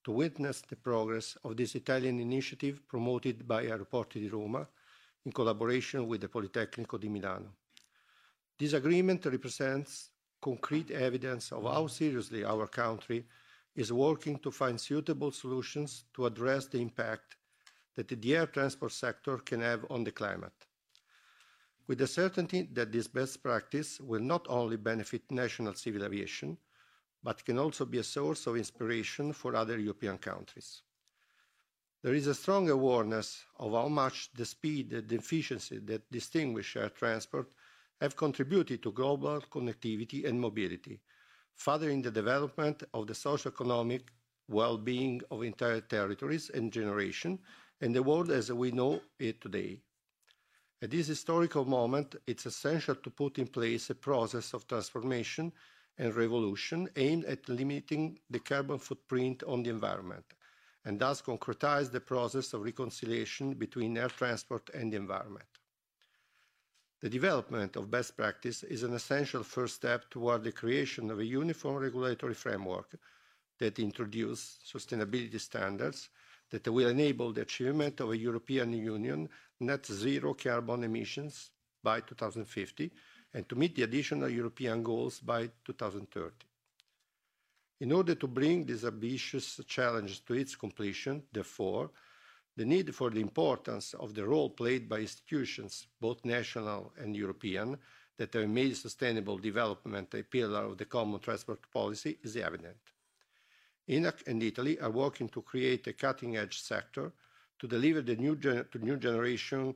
to 0.07 0.13
witness 0.13 0.62
the 0.62 0.75
progress 0.77 1.38
of 1.44 1.57
this 1.57 1.75
Italian 1.75 2.21
initiative 2.21 2.80
promoted 2.88 3.45
by 3.45 3.65
Aeroporti 3.65 4.21
di 4.21 4.30
Roma 4.30 4.65
in 5.25 5.33
collaboration 5.33 6.07
with 6.07 6.21
the 6.21 6.30
Politecnico 6.30 6.98
di 6.98 7.09
Milano. 7.09 7.56
This 8.57 8.71
agreement 8.71 9.25
represents 9.25 10.12
concrete 10.39 10.91
evidence 10.91 11.51
of 11.51 11.63
how 11.63 11.88
seriously 11.88 12.46
our 12.46 12.67
country 12.67 13.25
is 13.75 13.91
working 13.91 14.39
to 14.39 14.50
find 14.50 14.79
suitable 14.79 15.34
solutions 15.34 16.05
to 16.13 16.25
address 16.25 16.67
the 16.67 16.79
impact 16.79 17.36
that 17.98 18.08
the 18.08 18.34
air 18.34 18.48
transport 18.48 18.93
sector 18.93 19.39
can 19.39 19.60
have 19.60 19.86
on 19.89 20.05
the 20.05 20.12
climate. 20.12 20.67
With 21.88 21.98
the 21.98 22.08
certainty 22.08 22.70
that 22.72 22.93
this 22.93 23.10
best 23.10 23.43
practice 23.43 24.00
will 24.00 24.22
not 24.22 24.46
only 24.48 24.77
benefit 24.77 25.29
national 25.29 25.74
civil 25.74 26.05
aviation, 26.05 26.58
but 27.27 27.43
can 27.43 27.60
also 27.60 27.84
be 27.84 27.98
a 27.98 28.03
source 28.17 28.48
of 28.48 28.55
inspiration 28.55 29.34
for 29.34 29.53
other 29.53 29.77
European 29.77 30.17
countries. 30.17 30.84
There 32.01 32.13
is 32.13 32.25
a 32.27 32.34
strong 32.34 32.69
awareness 32.69 33.43
of 33.57 33.74
how 33.74 33.89
much 33.89 34.31
the 34.31 34.46
speed 34.46 34.93
and 34.93 35.12
efficiency 35.12 35.79
that 35.79 36.10
distinguish 36.10 36.77
air 36.77 36.88
transport 36.88 37.51
have 38.00 38.15
contributed 38.15 38.81
to 38.81 38.93
global 38.93 39.41
connectivity 39.41 40.25
and 40.25 40.39
mobility, 40.39 41.01
furthering 41.53 42.01
the 42.01 42.12
development 42.12 42.84
of 42.93 43.07
the 43.07 43.15
socio-economic 43.15 44.03
well-being 44.48 45.19
of 45.29 45.43
entire 45.43 45.81
territories 45.81 46.50
and 46.51 46.72
generation 46.72 47.39
and 47.81 47.93
the 47.93 48.03
world 48.03 48.31
as 48.31 48.53
we 48.53 48.72
know 48.72 49.01
it 49.19 49.41
today. 49.41 49.81
At 50.81 50.91
this 50.91 51.07
historical 51.07 51.65
moment, 51.65 52.15
it's 52.25 52.46
essential 52.46 52.96
to 52.96 53.10
put 53.10 53.38
in 53.38 53.48
place 53.48 53.89
a 53.89 53.96
process 53.96 54.53
of 54.53 54.65
transformation 54.65 55.51
and 55.98 56.16
revolution 56.16 56.88
aimed 56.96 57.25
at 57.25 57.50
limiting 57.50 58.20
the 58.30 58.39
carbon 58.39 58.77
footprint 58.77 59.44
on 59.44 59.63
the 59.63 59.70
environment, 59.70 60.25
and 60.86 61.00
thus 61.00 61.22
concretize 61.22 61.92
the 61.92 62.00
process 62.00 62.54
of 62.54 62.62
reconciliation 62.62 63.54
between 63.54 63.98
air 63.98 64.10
transport 64.10 64.70
and 64.74 64.94
the 64.94 64.98
environment. 64.98 65.48
The 67.01 67.10
development 67.10 67.75
of 67.75 67.92
best 67.92 68.18
practice 68.18 68.63
is 68.63 68.84
an 68.84 68.94
essential 68.94 69.44
first 69.44 69.75
step 69.75 70.10
toward 70.10 70.44
the 70.44 70.51
creation 70.51 71.12
of 71.12 71.20
a 71.20 71.25
uniform 71.25 71.77
regulatory 71.77 72.34
framework 72.34 72.96
that 73.60 73.80
introduces 73.80 74.60
sustainability 74.66 75.39
standards 75.39 76.10
that 76.50 76.68
will 76.68 76.88
enable 76.88 77.34
the 77.34 77.42
achievement 77.42 78.00
of 78.00 78.12
a 78.12 78.18
European 78.18 78.74
Union 78.74 79.30
net 79.60 79.86
zero 79.86 80.34
carbon 80.34 80.84
emissions 80.84 81.51
by 81.84 82.00
2050 82.01 82.92
and 83.38 83.48
to 83.48 83.56
meet 83.56 83.75
the 83.75 83.84
additional 83.84 84.27
European 84.27 84.82
goals 84.82 85.20
by 85.20 85.48
2030. 85.63 86.34
In 87.82 87.91
order 87.91 88.15
to 88.15 88.25
bring 88.25 88.65
this 88.65 88.84
ambitious 88.84 89.62
challenge 89.67 90.25
to 90.25 90.34
its 90.34 90.56
completion, 90.56 91.22
therefore, 91.32 91.91
the 92.56 92.65
need 92.65 92.96
for 92.96 93.12
the 93.12 93.22
importance 93.22 93.94
of 93.94 94.15
the 94.15 94.25
role 94.25 94.50
played 94.50 94.89
by 94.89 95.01
institutions, 95.01 95.86
both 96.01 96.25
national 96.25 96.91
and 96.98 97.15
European, 97.15 97.77
that 98.17 98.34
have 98.34 98.50
made 98.50 98.75
sustainable 98.75 99.38
development 99.38 100.15
a 100.15 100.24
pillar 100.24 100.63
of 100.63 100.79
the 100.79 100.86
common 100.86 101.20
transport 101.20 101.60
policy 101.72 102.17
is 102.24 102.36
evident. 102.38 102.82
ENAC 103.88 104.25
and 104.25 104.41
Italy 104.41 104.79
are 104.79 104.89
working 104.89 105.29
to 105.29 105.44
create 105.44 105.86
a 105.86 105.94
cutting-edge 105.94 106.60
sector 106.60 107.12
to 107.60 107.67
deliver 107.67 108.01
the 108.01 108.15
new, 108.15 108.36
gen 108.36 108.65
to 108.72 108.79
new 108.79 108.98
generation 108.98 109.75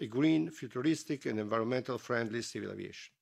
a 0.00 0.06
green, 0.06 0.50
futuristic 0.50 1.26
and 1.26 1.38
environmental 1.38 1.98
friendly 1.98 2.40
civil 2.42 2.72
aviation. 2.72 3.12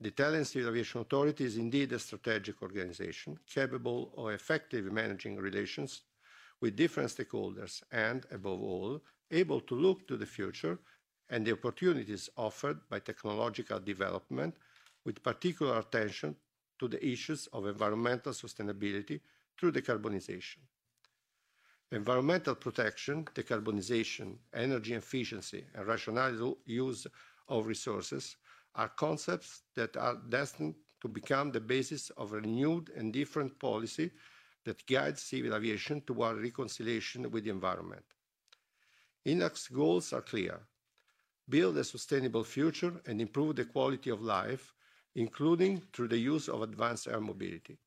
The 0.00 0.08
Italian 0.08 0.44
Civil 0.44 0.70
Aviation 0.70 1.00
Authority 1.00 1.44
is 1.44 1.56
indeed 1.56 1.92
a 1.92 1.98
strategic 1.98 2.62
organization 2.62 3.38
capable 3.46 4.14
of 4.16 4.30
effectively 4.30 4.90
managing 4.90 5.36
relations 5.36 6.02
with 6.60 6.76
different 6.76 7.10
stakeholders 7.10 7.82
and, 7.90 8.24
above 8.30 8.62
all, 8.62 9.02
able 9.30 9.60
to 9.60 9.74
look 9.74 10.06
to 10.06 10.16
the 10.16 10.26
future 10.26 10.78
and 11.28 11.44
the 11.44 11.52
opportunities 11.52 12.30
offered 12.36 12.78
by 12.88 12.98
technological 12.98 13.78
development 13.80 14.54
with 15.04 15.22
particular 15.22 15.78
attention 15.78 16.36
to 16.78 16.88
the 16.88 17.04
issues 17.04 17.46
of 17.52 17.66
environmental 17.66 18.32
sustainability 18.32 19.20
through 19.58 19.72
decarbonization. 19.72 20.58
Environmental 21.92 22.54
protection, 22.54 23.24
decarbonization, 23.34 24.36
energy 24.54 24.94
efficiency, 24.94 25.64
and 25.74 25.86
rational 25.88 26.58
use 26.64 27.06
of 27.48 27.66
resources 27.66 28.36
are 28.76 28.90
concepts 28.90 29.62
that 29.74 29.96
are 29.96 30.16
destined 30.28 30.76
to 31.00 31.08
become 31.08 31.50
the 31.50 31.60
basis 31.60 32.10
of 32.10 32.32
a 32.32 32.36
renewed 32.36 32.90
and 32.96 33.12
different 33.12 33.58
policy 33.58 34.10
that 34.64 34.86
guides 34.86 35.22
civil 35.22 35.52
aviation 35.54 36.00
toward 36.02 36.40
reconciliation 36.40 37.28
with 37.28 37.42
the 37.42 37.50
environment. 37.50 38.04
ENAC's 39.26 39.66
goals 39.66 40.12
are 40.12 40.22
clear. 40.22 40.60
Build 41.48 41.76
a 41.76 41.82
sustainable 41.82 42.44
future 42.44 43.00
and 43.06 43.20
improve 43.20 43.56
the 43.56 43.64
quality 43.64 44.10
of 44.10 44.22
life, 44.22 44.72
including 45.16 45.82
through 45.92 46.08
the 46.08 46.18
use 46.18 46.48
of 46.48 46.62
advanced 46.62 47.08
air 47.08 47.20
mobility. 47.20 47.78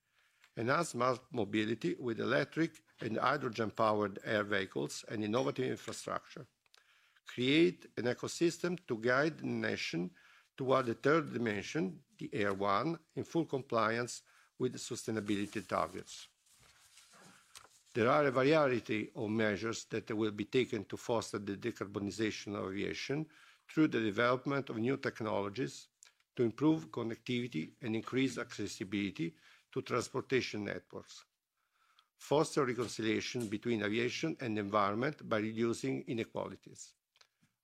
Enhance 0.56 0.90
smart 0.90 1.20
mobility 1.32 1.96
with 2.00 2.20
electric 2.20 2.72
and 3.02 3.18
hydrogen-powered 3.18 4.20
air 4.24 4.44
vehicles 4.44 5.04
and 5.10 5.24
innovative 5.24 5.66
infrastructure. 5.66 6.46
Create 7.26 7.88
an 7.98 8.04
ecosystem 8.04 8.78
to 8.88 8.98
guide 8.98 9.40
the 9.40 9.48
nation 9.48 10.12
toward 10.56 10.86
the 10.86 10.94
third 10.94 11.34
dimension, 11.34 12.00
the 12.20 12.30
Air 12.34 12.54
One, 12.54 13.00
in 13.16 13.24
full 13.24 13.46
compliance 13.46 14.22
with 14.60 14.74
the 14.74 14.78
sustainability 14.78 15.68
targets. 15.68 16.28
There 17.96 18.10
are 18.10 18.26
a 18.26 18.32
variety 18.32 19.10
of 19.16 19.30
measures 19.30 19.86
that 19.90 20.16
will 20.16 20.32
be 20.32 20.46
taken 20.46 20.86
to 20.86 20.98
foster 20.98 21.40
the 21.40 21.56
decarbonization 21.56 22.56
of 22.56 22.72
aviation 22.72 23.26
through 23.70 23.88
the 23.88 24.00
development 24.00 24.70
of 24.70 24.78
new 24.78 24.98
technologies 24.98 25.88
to 26.36 26.44
improve 26.44 26.92
connectivity 26.92 27.72
and 27.82 27.96
increase 27.96 28.38
accessibility 28.38 29.36
to 29.74 29.82
transportation 29.82 30.64
networks. 30.64 31.26
Foster 32.18 32.64
reconciliation 32.64 33.48
between 33.48 33.84
aviation 33.84 34.38
and 34.40 34.58
environment 34.58 35.28
by 35.28 35.40
reducing 35.40 36.04
inequalities. 36.08 36.94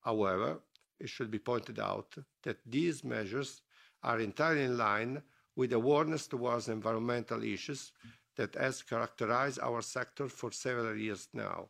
However, 0.02 0.60
it 1.00 1.10
should 1.10 1.32
be 1.32 1.40
pointed 1.40 1.80
out 1.80 2.16
that 2.44 2.58
these 2.66 3.04
measures 3.04 3.62
are 4.04 4.20
entirely 4.20 4.64
in 4.64 4.78
line 4.78 5.22
with 5.56 5.74
awareness 5.74 6.28
towards 6.28 6.68
environmental 6.68 7.44
issues 7.44 7.92
that 8.36 8.56
has 8.56 8.82
characterized 8.82 9.60
our 9.62 9.82
sector 9.82 10.28
for 10.28 10.52
several 10.52 10.96
years 10.98 11.28
now. 11.34 11.70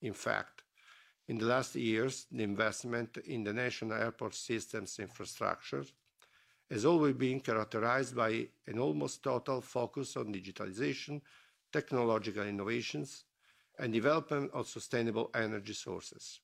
In 0.00 0.12
fact, 0.12 0.62
in 1.28 1.38
the 1.38 1.46
last 1.46 1.74
years, 1.76 2.26
the 2.32 2.42
investment 2.42 3.16
in 3.18 3.44
the 3.44 3.52
national 3.52 3.92
airport 3.92 4.34
systems 4.34 4.98
infrastructure 4.98 5.84
has 6.72 6.86
always 6.86 7.14
been 7.14 7.38
characterized 7.38 8.16
by 8.16 8.48
an 8.66 8.78
almost 8.78 9.22
total 9.22 9.60
focus 9.60 10.16
on 10.16 10.32
digitalization, 10.32 11.20
technological 11.70 12.44
innovations, 12.44 13.24
and 13.78 13.92
development 13.92 14.50
of 14.54 14.66
sustainable 14.66 15.30
energy 15.34 15.74
sources. 15.74 16.40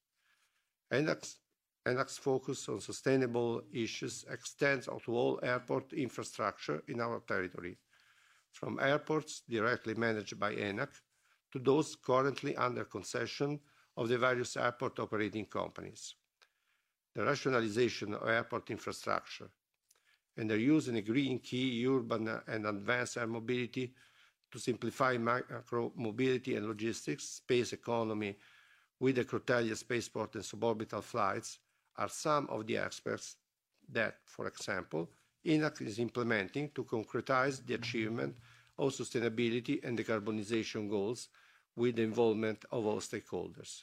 ENAC's, 0.93 1.39
focus 2.19 2.69
on 2.69 2.79
sustainable 2.79 3.63
issues 3.73 4.27
extends 4.31 4.85
to 4.85 5.17
all 5.17 5.41
airport 5.43 5.95
infrastructure 5.95 6.83
in 6.89 7.01
our 7.01 7.21
territory, 7.21 7.79
from 8.53 8.79
airports 8.81 9.43
directly 9.49 9.95
managed 9.95 10.39
by 10.39 10.55
ENAC 10.55 10.91
to 11.53 11.59
those 11.59 11.97
currently 11.97 12.55
under 12.55 12.85
concession 12.85 13.59
of 13.97 14.11
the 14.11 14.19
various 14.19 14.59
airport 14.59 14.99
operating 14.99 15.47
companies. 15.47 16.17
The 17.15 17.25
rationalization 17.25 18.13
of 18.13 18.29
airport 18.29 18.71
infrastructure 18.71 19.49
and 20.39 20.49
their 20.49 20.57
use 20.57 20.89
in 20.89 20.97
a 20.97 21.03
green 21.03 21.39
key 21.41 21.85
urban 21.87 22.29
uh, 22.29 22.41
and 22.47 22.67
advanced 22.67 23.19
air 23.19 23.27
mobility 23.27 23.93
to 24.51 24.59
simplify 24.59 25.19
macro 25.19 25.93
mobility 25.97 26.57
and 26.57 26.67
logistics, 26.67 27.25
space 27.25 27.73
economy 27.75 28.39
with 29.01 29.17
the 29.17 29.25
Grottaglie 29.25 29.77
spaceport 29.77 30.35
and 30.37 30.45
suborbital 30.45 31.03
flights 31.03 31.59
are 31.97 32.09
some 32.09 32.47
of 32.49 32.67
the 32.67 32.79
aspects 32.79 33.37
that, 33.91 34.17
for 34.25 34.47
example, 34.47 35.11
ENAC 35.45 35.83
is 35.83 35.99
implementing 35.99 36.71
to 36.75 36.85
concretize 36.85 37.65
the 37.67 37.75
achievement 37.75 38.37
of 38.79 38.93
sustainability 38.93 39.83
and 39.85 39.99
decarbonization 39.99 40.89
goals 40.89 41.29
with 41.77 41.97
the 41.97 42.03
involvement 42.03 42.65
of 42.71 42.87
all 42.87 43.01
stakeholders. 43.01 43.83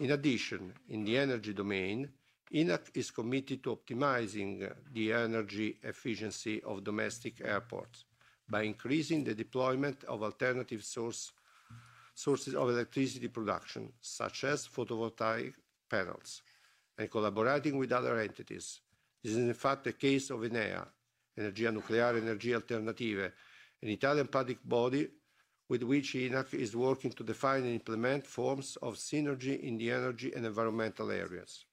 In 0.00 0.12
addition, 0.12 0.72
in 0.88 1.04
the 1.04 1.18
energy 1.18 1.52
domain, 1.52 2.08
ENAC 2.54 2.90
is 2.94 3.10
committed 3.10 3.62
to 3.62 3.74
optimizing 3.74 4.70
the 4.92 5.10
energy 5.10 5.78
efficiency 5.82 6.62
of 6.64 6.84
domestic 6.84 7.40
airports 7.42 8.04
by 8.46 8.62
increasing 8.62 9.24
the 9.24 9.34
deployment 9.34 10.04
of 10.04 10.22
alternative 10.22 10.84
source, 10.84 11.32
sources 12.14 12.54
of 12.54 12.68
electricity 12.68 13.28
production, 13.28 13.90
such 14.02 14.44
as 14.44 14.68
photovoltaic 14.68 15.54
panels, 15.88 16.42
and 16.98 17.10
collaborating 17.10 17.78
with 17.78 17.90
other 17.90 18.20
entities 18.20 18.80
This 19.22 19.32
is 19.32 19.38
in 19.38 19.54
fact 19.54 19.84
the 19.84 19.94
case 19.94 20.28
of 20.28 20.40
Enea, 20.40 20.86
Energia 21.38 21.72
Nucleare 21.72 22.20
Energie 22.20 22.54
Alternative, 22.54 23.32
an 23.80 23.88
Italian 23.88 24.26
public 24.26 24.58
body 24.62 25.08
with 25.70 25.82
which 25.84 26.12
ENAC 26.12 26.52
is 26.52 26.76
working 26.76 27.12
to 27.12 27.24
define 27.24 27.62
and 27.62 27.72
implement 27.72 28.26
forms 28.26 28.76
of 28.82 28.96
synergy 28.96 29.58
in 29.60 29.78
the 29.78 29.90
energy 29.90 30.34
and 30.34 30.44
environmental 30.44 31.10
areas. 31.10 31.64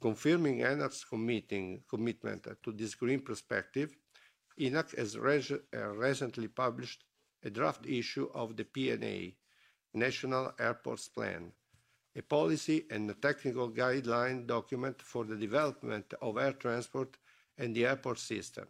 Confirming 0.00 0.60
ENAC's 0.60 1.04
commitment 1.04 2.46
to 2.62 2.72
this 2.72 2.94
green 2.94 3.20
perspective, 3.20 3.96
ENAC 4.56 4.96
has 4.96 5.16
uh, 5.16 5.88
recently 5.88 6.46
published 6.46 7.02
a 7.42 7.50
draft 7.50 7.84
issue 7.84 8.28
of 8.32 8.56
the 8.56 8.64
PNA, 8.64 9.34
National 9.94 10.52
Airports 10.60 11.08
Plan, 11.08 11.50
a 12.14 12.22
policy 12.22 12.86
and 12.90 13.10
a 13.10 13.14
technical 13.14 13.70
guideline 13.70 14.46
document 14.46 15.02
for 15.02 15.24
the 15.24 15.36
development 15.36 16.14
of 16.22 16.38
air 16.38 16.52
transport 16.52 17.16
and 17.56 17.74
the 17.74 17.86
airport 17.86 18.20
system, 18.20 18.66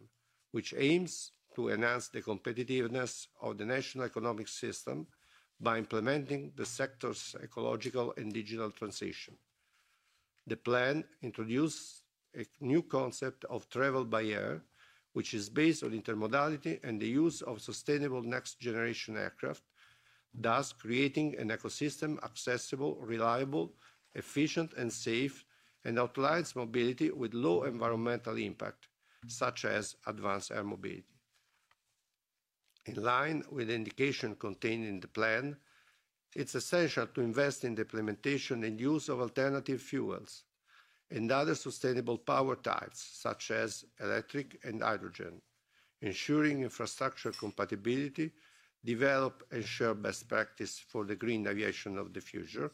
which 0.51 0.73
aims 0.77 1.33
to 1.55 1.69
enhance 1.69 2.07
the 2.09 2.23
competitiveness 2.23 3.27
of 3.41 3.57
the 3.59 3.65
national 3.65 4.05
economic 4.05 4.47
system 4.47 5.05
by 5.59 5.77
implementing 5.77 6.53
the 6.55 6.65
sector's 6.65 7.35
ecological 7.43 8.13
and 8.17 8.33
digital 8.33 8.71
transition. 8.71 9.35
The 10.49 10.57
plan 10.57 11.03
introduces 11.21 12.01
a 12.35 12.45
new 12.59 12.81
concept 12.81 13.45
of 13.45 13.69
travel 13.69 14.03
by 14.03 14.23
air, 14.25 14.63
which 15.13 15.33
is 15.33 15.49
based 15.49 15.83
on 15.83 15.91
intermodality 15.91 16.79
and 16.83 16.99
the 16.99 17.07
use 17.07 17.41
of 17.41 17.61
sustainable 17.61 18.23
next 18.23 18.59
generation 18.59 19.15
aircraft 19.15 19.63
thus 20.33 20.73
creating 20.73 21.37
an 21.37 21.49
ecosystem 21.49 22.23
accessible, 22.23 22.95
reliable, 23.01 23.73
efficient 24.15 24.73
and 24.73 24.91
safe, 24.91 25.45
and 25.85 25.97
outlines 25.99 26.55
mobility 26.55 27.09
with 27.11 27.33
low 27.33 27.63
environmental 27.63 28.35
impact, 28.37 28.87
such 29.27 29.65
as 29.65 29.95
advanced 30.07 30.51
air 30.51 30.63
mobility. 30.63 31.05
In 32.85 32.95
line 33.03 33.43
with 33.51 33.67
the 33.67 33.75
indication 33.75 34.35
contained 34.35 34.85
in 34.85 34.99
the 34.99 35.07
plan, 35.07 35.57
it's 36.35 36.55
essential 36.55 37.07
to 37.07 37.21
invest 37.21 37.63
in 37.63 37.75
the 37.75 37.81
implementation 37.81 38.63
and 38.63 38.79
use 38.79 39.09
of 39.09 39.19
alternative 39.19 39.81
fuels 39.81 40.43
and 41.11 41.31
other 41.31 41.55
sustainable 41.55 42.17
power 42.17 42.55
types, 42.55 43.01
such 43.13 43.51
as 43.51 43.85
electric 43.99 44.59
and 44.63 44.83
hydrogen, 44.83 45.41
ensuring 46.01 46.61
infrastructure 46.61 47.31
compatibility 47.31 48.31
develop 48.85 49.43
and 49.51 49.65
share 49.65 49.93
best 49.93 50.27
practice 50.27 50.79
for 50.79 51.03
the 51.03 51.15
green 51.15 51.47
aviation 51.47 51.97
of 51.97 52.13
the 52.13 52.21
future. 52.21 52.71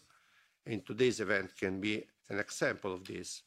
And 0.66 0.86
today's 0.86 1.20
event 1.20 1.56
can 1.58 1.80
be 1.80 2.04
an 2.30 2.40
example 2.40 2.94
of 2.94 3.06
this, 3.06 3.42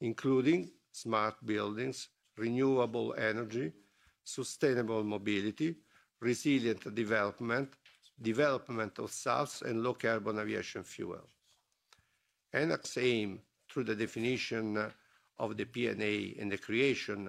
including 0.00 0.70
smart 0.92 1.34
buildings, 1.44 2.08
renewable 2.36 3.14
energy, 3.16 3.72
sustainable 4.22 5.02
mobility, 5.04 5.76
resilient 6.20 6.94
development, 6.94 7.74
development 8.20 8.98
of 8.98 9.10
SAFs 9.10 9.62
and 9.62 9.82
low-carbon 9.82 10.38
aviation 10.38 10.84
fuel. 10.84 11.28
ENAC's 12.52 12.96
aim, 12.98 13.40
through 13.68 13.84
the 13.84 13.96
definition 13.96 14.76
of 15.38 15.56
the 15.56 15.64
PNA 15.64 16.40
and 16.40 16.52
the 16.52 16.58
creation 16.58 17.28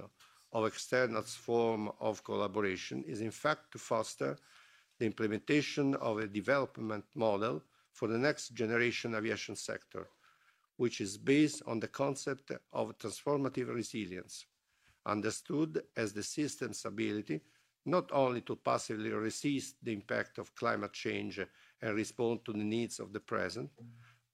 of 0.51 0.65
external 0.65 1.23
form 1.23 1.91
of 1.99 2.23
collaboration, 2.23 3.03
is 3.07 3.21
in 3.21 3.31
fact 3.31 3.71
to 3.71 3.79
foster 3.79 4.37
the 4.99 5.05
implementation 5.05 5.95
of 5.95 6.19
a 6.19 6.27
development 6.27 7.03
model 7.15 7.61
for 7.91 8.07
the 8.07 8.17
next 8.17 8.49
generation 8.49 9.15
aviation 9.15 9.55
sector, 9.55 10.07
which 10.77 11.01
is 11.01 11.17
based 11.17 11.61
on 11.65 11.79
the 11.79 11.87
concept 11.87 12.51
of 12.73 12.97
transformative 12.97 13.73
resilience, 13.73 14.45
understood 15.05 15.81
as 15.97 16.13
the 16.13 16.23
system's 16.23 16.85
ability 16.85 17.41
not 17.85 18.11
only 18.11 18.41
to 18.41 18.55
passively 18.55 19.11
resist 19.11 19.75
the 19.83 19.93
impact 19.93 20.37
of 20.37 20.55
climate 20.55 20.93
change 20.93 21.39
and 21.81 21.95
respond 21.95 22.43
to 22.45 22.51
the 22.51 22.63
needs 22.63 22.99
of 22.99 23.13
the 23.13 23.19
present, 23.19 23.69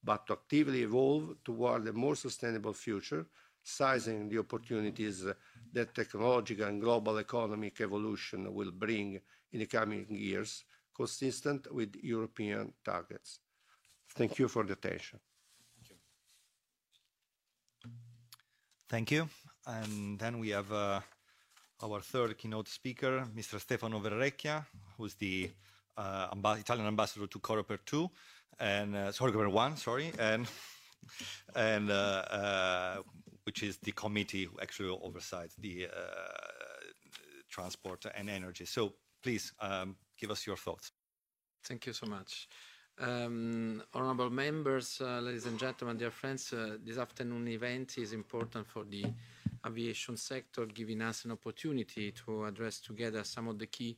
but 0.04 0.26
to 0.26 0.34
actively 0.34 0.82
evolve 0.84 1.36
toward 1.44 1.88
a 1.88 1.94
more 1.94 2.16
sustainable 2.16 2.74
future, 2.74 3.26
seizing 3.64 4.30
the 4.30 4.40
opportunities 4.40 5.26
that 5.74 5.94
technological 5.94 6.66
and 6.66 6.82
global 6.82 7.18
economic 7.18 7.80
evolution 7.82 8.54
will 8.54 8.72
bring 8.72 9.20
in 9.52 9.60
the 9.60 9.66
coming 9.66 10.06
years, 10.10 10.64
consistent 10.96 11.72
with 11.72 11.96
European 12.02 12.74
targets. 12.84 13.40
Thank 14.16 14.40
you 14.40 14.48
for 14.48 14.64
the 14.64 14.74
attention. 14.74 15.20
Thank 18.90 19.12
you. 19.12 19.30
And 19.66 20.20
then 20.20 20.40
we 20.40 20.50
have 20.50 20.72
uh, 20.72 21.00
our 21.84 22.02
third 22.02 22.38
keynote 22.38 22.68
speaker, 22.68 23.26
Mr. 23.36 23.60
Stefano 23.60 24.00
Verrecchia, 24.00 24.66
who's 24.98 25.16
the 25.16 25.50
uh, 25.98 26.30
amb 26.32 26.60
Italian 26.60 26.88
ambassador 26.88 27.28
to 27.28 27.40
Coreper 27.40 27.78
2, 27.86 28.10
and 28.60 28.96
uh, 28.96 29.12
sorry, 29.12 29.32
Coreper 29.32 29.52
1, 29.52 29.78
sorry, 29.78 30.12
and 30.20 30.48
and 31.56 31.90
uh, 31.90 31.94
uh, 31.94 32.98
which 33.44 33.64
is 33.64 33.78
the 33.78 33.92
committee 33.92 34.46
who 34.46 34.58
actually 34.62 34.90
oversights 34.90 35.56
the 35.56 35.88
uh, 35.88 35.92
transport 37.50 38.06
and 38.16 38.30
energy. 38.30 38.66
So 38.66 38.94
please 39.24 39.52
um, 39.60 39.96
give 40.20 40.32
us 40.32 40.46
your 40.46 40.58
thoughts. 40.58 40.92
Thank 41.64 41.88
you 41.88 41.94
so 41.94 42.06
much. 42.06 42.48
Um, 43.00 43.82
honorable 43.94 44.30
members, 44.30 45.02
uh, 45.02 45.20
ladies 45.22 45.48
and 45.48 45.58
gentlemen, 45.58 45.98
dear 45.98 46.12
friends, 46.12 46.54
this 46.86 46.98
afternoon 46.98 47.48
event 47.48 47.98
is 47.98 48.14
important 48.14 48.68
for 48.68 48.84
the 48.84 49.06
aviation 49.66 50.18
sector, 50.18 50.66
giving 50.66 51.02
us 51.02 51.26
an 51.26 51.32
opportunity 51.32 52.12
to 52.12 52.46
address 52.46 52.80
together 52.80 53.24
some 53.24 53.48
of 53.48 53.60
the 53.60 53.68
key 53.68 53.98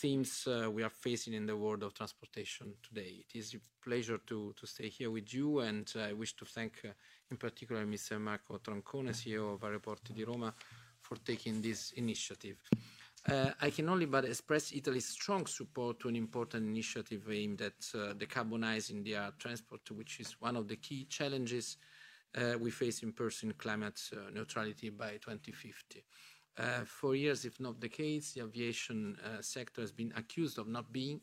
themes 0.00 0.46
uh, 0.46 0.70
we 0.70 0.82
are 0.82 0.90
facing 0.90 1.34
in 1.34 1.46
the 1.46 1.56
world 1.56 1.82
of 1.82 1.92
transportation 1.92 2.72
today. 2.82 3.24
It 3.28 3.38
is 3.38 3.54
a 3.54 3.58
pleasure 3.84 4.18
to, 4.26 4.54
to 4.58 4.66
stay 4.66 4.88
here 4.88 5.10
with 5.10 5.34
you, 5.34 5.60
and 5.60 5.92
I 5.98 6.12
wish 6.12 6.34
to 6.36 6.44
thank 6.44 6.80
uh, 6.84 6.88
in 7.30 7.36
particular 7.36 7.84
Mr. 7.84 8.20
Marco 8.20 8.58
Troncone, 8.58 9.10
CEO 9.10 9.54
of 9.54 9.60
Aeroporti 9.60 10.14
di 10.14 10.24
Roma, 10.24 10.54
for 11.00 11.16
taking 11.16 11.60
this 11.60 11.92
initiative. 11.92 12.56
Uh, 13.28 13.50
I 13.60 13.68
can 13.68 13.88
only 13.90 14.06
but 14.06 14.24
express 14.24 14.72
Italy's 14.72 15.06
strong 15.06 15.44
support 15.44 16.00
to 16.00 16.08
an 16.08 16.16
important 16.16 16.66
initiative 16.66 17.30
aimed 17.30 17.60
at 17.60 17.74
uh, 17.94 18.14
decarbonizing 18.14 19.04
the 19.04 19.16
air 19.16 19.32
transport, 19.38 19.82
which 19.90 20.20
is 20.20 20.40
one 20.40 20.56
of 20.56 20.66
the 20.66 20.76
key 20.76 21.04
challenges 21.04 21.76
we 22.58 22.70
face 22.70 23.02
in 23.02 23.12
pursuing 23.12 23.52
climate 23.54 24.00
uh, 24.12 24.30
neutrality 24.30 24.90
by 24.90 25.18
2050. 25.20 26.04
Uh, 26.58 26.84
for 26.84 27.14
years, 27.14 27.44
if 27.44 27.58
not 27.60 27.80
decades, 27.80 28.34
the 28.34 28.42
aviation 28.42 29.16
uh, 29.24 29.40
sector 29.40 29.80
has 29.80 29.92
been 29.92 30.12
accused 30.16 30.58
of 30.58 30.68
not 30.68 30.92
being 30.92 31.20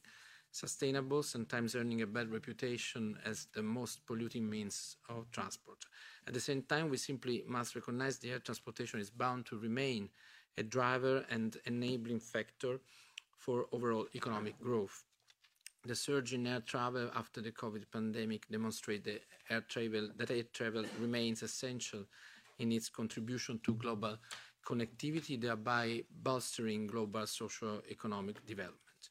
sustainable, 0.51 1.21
sometimes 1.21 1.75
earning 1.75 2.01
a 2.01 2.07
bad 2.07 2.31
reputation 2.31 3.17
as 3.25 3.47
the 3.53 3.61
most 3.61 4.05
polluting 4.05 4.49
means 4.49 4.97
of 5.09 5.29
transport. 5.31 5.77
At 6.27 6.33
the 6.33 6.39
same 6.39 6.63
time, 6.63 6.89
we 6.89 6.97
simply 6.97 7.43
must 7.47 7.75
recognize 7.75 8.17
the 8.17 8.31
air 8.31 8.39
transportation 8.39 8.99
is 8.99 9.09
bound 9.09 9.45
to 9.47 9.57
remain 9.59 10.09
a 10.57 10.63
driver 10.63 11.25
and 11.29 11.55
enabling 11.65 12.19
factor 12.19 12.79
for 13.37 13.67
overall 13.71 14.07
economic 14.15 14.59
growth. 14.59 15.03
The 15.87 15.95
surge 15.95 16.33
in 16.33 16.45
air 16.45 16.59
travel 16.59 17.09
after 17.15 17.39
the 17.39 17.53
COVID 17.53 17.85
pandemic 17.89 18.45
demonstrates 18.49 19.05
that 19.05 19.23
air 19.49 19.61
travel, 19.61 20.09
that 20.17 20.29
air 20.29 20.43
travel 20.51 20.83
remains 20.99 21.43
essential 21.43 22.03
in 22.59 22.73
its 22.73 22.89
contribution 22.89 23.61
to 23.63 23.73
global 23.73 24.17
connectivity, 24.65 25.39
thereby 25.39 26.03
bolstering 26.11 26.87
global 26.87 27.25
socio-economic 27.25 28.45
development. 28.45 29.01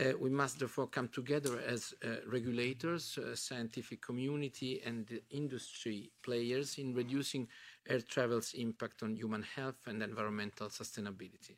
Uh, 0.00 0.12
we 0.18 0.30
must 0.30 0.58
therefore 0.58 0.86
come 0.86 1.08
together 1.08 1.60
as 1.66 1.92
uh, 2.02 2.08
regulators, 2.26 3.18
uh, 3.18 3.34
scientific 3.36 4.00
community 4.00 4.80
and 4.86 5.20
industry 5.30 6.10
players 6.22 6.78
in 6.78 6.94
reducing 6.94 7.46
air 7.86 8.00
travel's 8.00 8.54
impact 8.54 9.02
on 9.02 9.14
human 9.14 9.42
health 9.42 9.86
and 9.86 10.02
environmental 10.02 10.68
sustainability. 10.68 11.56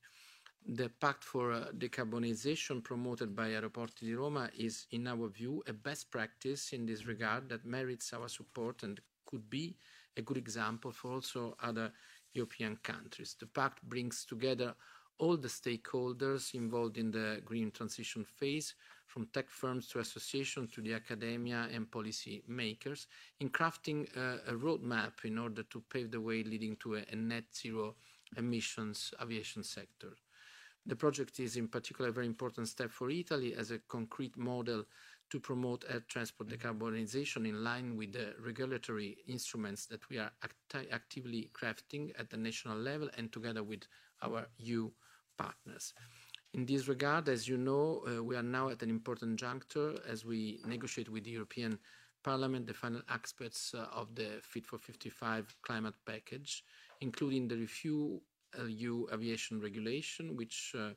The 0.66 0.88
Pact 0.88 1.24
for 1.24 1.52
uh, 1.52 1.64
Decarbonization 1.76 2.84
promoted 2.84 3.34
by 3.34 3.48
Aeroporti 3.48 4.00
di 4.00 4.14
Roma 4.14 4.50
is, 4.56 4.86
in 4.90 5.06
our 5.08 5.28
view, 5.28 5.62
a 5.66 5.72
best 5.72 6.10
practice 6.10 6.72
in 6.72 6.86
this 6.86 7.06
regard 7.06 7.48
that 7.48 7.64
merits 7.64 8.12
our 8.12 8.28
support 8.28 8.82
and 8.82 9.00
could 9.26 9.48
be 9.48 9.76
a 10.16 10.22
good 10.22 10.36
example 10.36 10.92
for 10.92 11.12
also 11.12 11.56
other 11.62 11.92
European 12.34 12.76
countries. 12.82 13.34
The 13.38 13.46
Pact 13.46 13.82
brings 13.82 14.24
together 14.24 14.74
all 15.18 15.36
the 15.36 15.48
stakeholders 15.48 16.54
involved 16.54 16.98
in 16.98 17.10
the 17.10 17.42
green 17.44 17.70
transition 17.70 18.24
phase, 18.24 18.74
from 19.06 19.26
tech 19.26 19.50
firms 19.50 19.88
to 19.88 19.98
associations 19.98 20.70
to 20.72 20.80
the 20.80 20.94
academia 20.94 21.68
and 21.72 21.90
policy 21.90 22.42
makers, 22.46 23.06
in 23.40 23.50
crafting 23.50 24.06
a, 24.16 24.52
a 24.52 24.54
roadmap 24.54 25.24
in 25.24 25.36
order 25.38 25.62
to 25.64 25.82
pave 25.90 26.10
the 26.10 26.20
way 26.20 26.42
leading 26.42 26.76
to 26.76 26.94
a, 26.94 27.04
a 27.10 27.16
net 27.16 27.44
zero 27.54 27.96
emissions 28.36 29.12
aviation 29.20 29.64
sector. 29.64 30.14
The 30.90 30.96
project 30.96 31.38
is 31.38 31.56
in 31.56 31.68
particular 31.68 32.10
a 32.10 32.12
very 32.12 32.26
important 32.26 32.66
step 32.66 32.90
for 32.90 33.10
Italy 33.10 33.54
as 33.54 33.70
a 33.70 33.78
concrete 33.78 34.36
model 34.36 34.84
to 35.30 35.38
promote 35.38 35.84
air 35.88 36.02
transport 36.08 36.48
decarbonization 36.48 37.48
in 37.48 37.62
line 37.62 37.96
with 37.96 38.12
the 38.12 38.34
regulatory 38.44 39.18
instruments 39.28 39.86
that 39.86 40.08
we 40.08 40.18
are 40.18 40.32
act 40.42 40.74
actively 40.90 41.48
crafting 41.54 42.10
at 42.18 42.28
the 42.28 42.36
national 42.36 42.76
level 42.76 43.08
and 43.16 43.32
together 43.32 43.62
with 43.62 43.84
our 44.20 44.48
EU 44.58 44.90
partners. 45.38 45.94
In 46.54 46.66
this 46.66 46.88
regard, 46.88 47.28
as 47.28 47.46
you 47.46 47.56
know, 47.56 48.02
uh, 48.08 48.20
we 48.24 48.34
are 48.34 48.42
now 48.42 48.68
at 48.70 48.82
an 48.82 48.90
important 48.90 49.38
juncture 49.38 49.94
as 50.08 50.24
we 50.24 50.58
negotiate 50.66 51.08
with 51.08 51.22
the 51.22 51.30
European 51.30 51.78
Parliament 52.24 52.66
the 52.66 52.74
final 52.74 53.02
aspects 53.08 53.74
uh, 53.74 53.86
of 53.92 54.12
the 54.16 54.40
Fit 54.42 54.66
for 54.66 54.78
55 54.78 55.54
climate 55.62 55.94
package, 56.04 56.64
including 57.00 57.46
the 57.46 57.54
review 57.54 58.20
EU 58.66 59.06
aviation 59.12 59.60
regulation, 59.60 60.36
which 60.36 60.74
uh, 60.76 60.90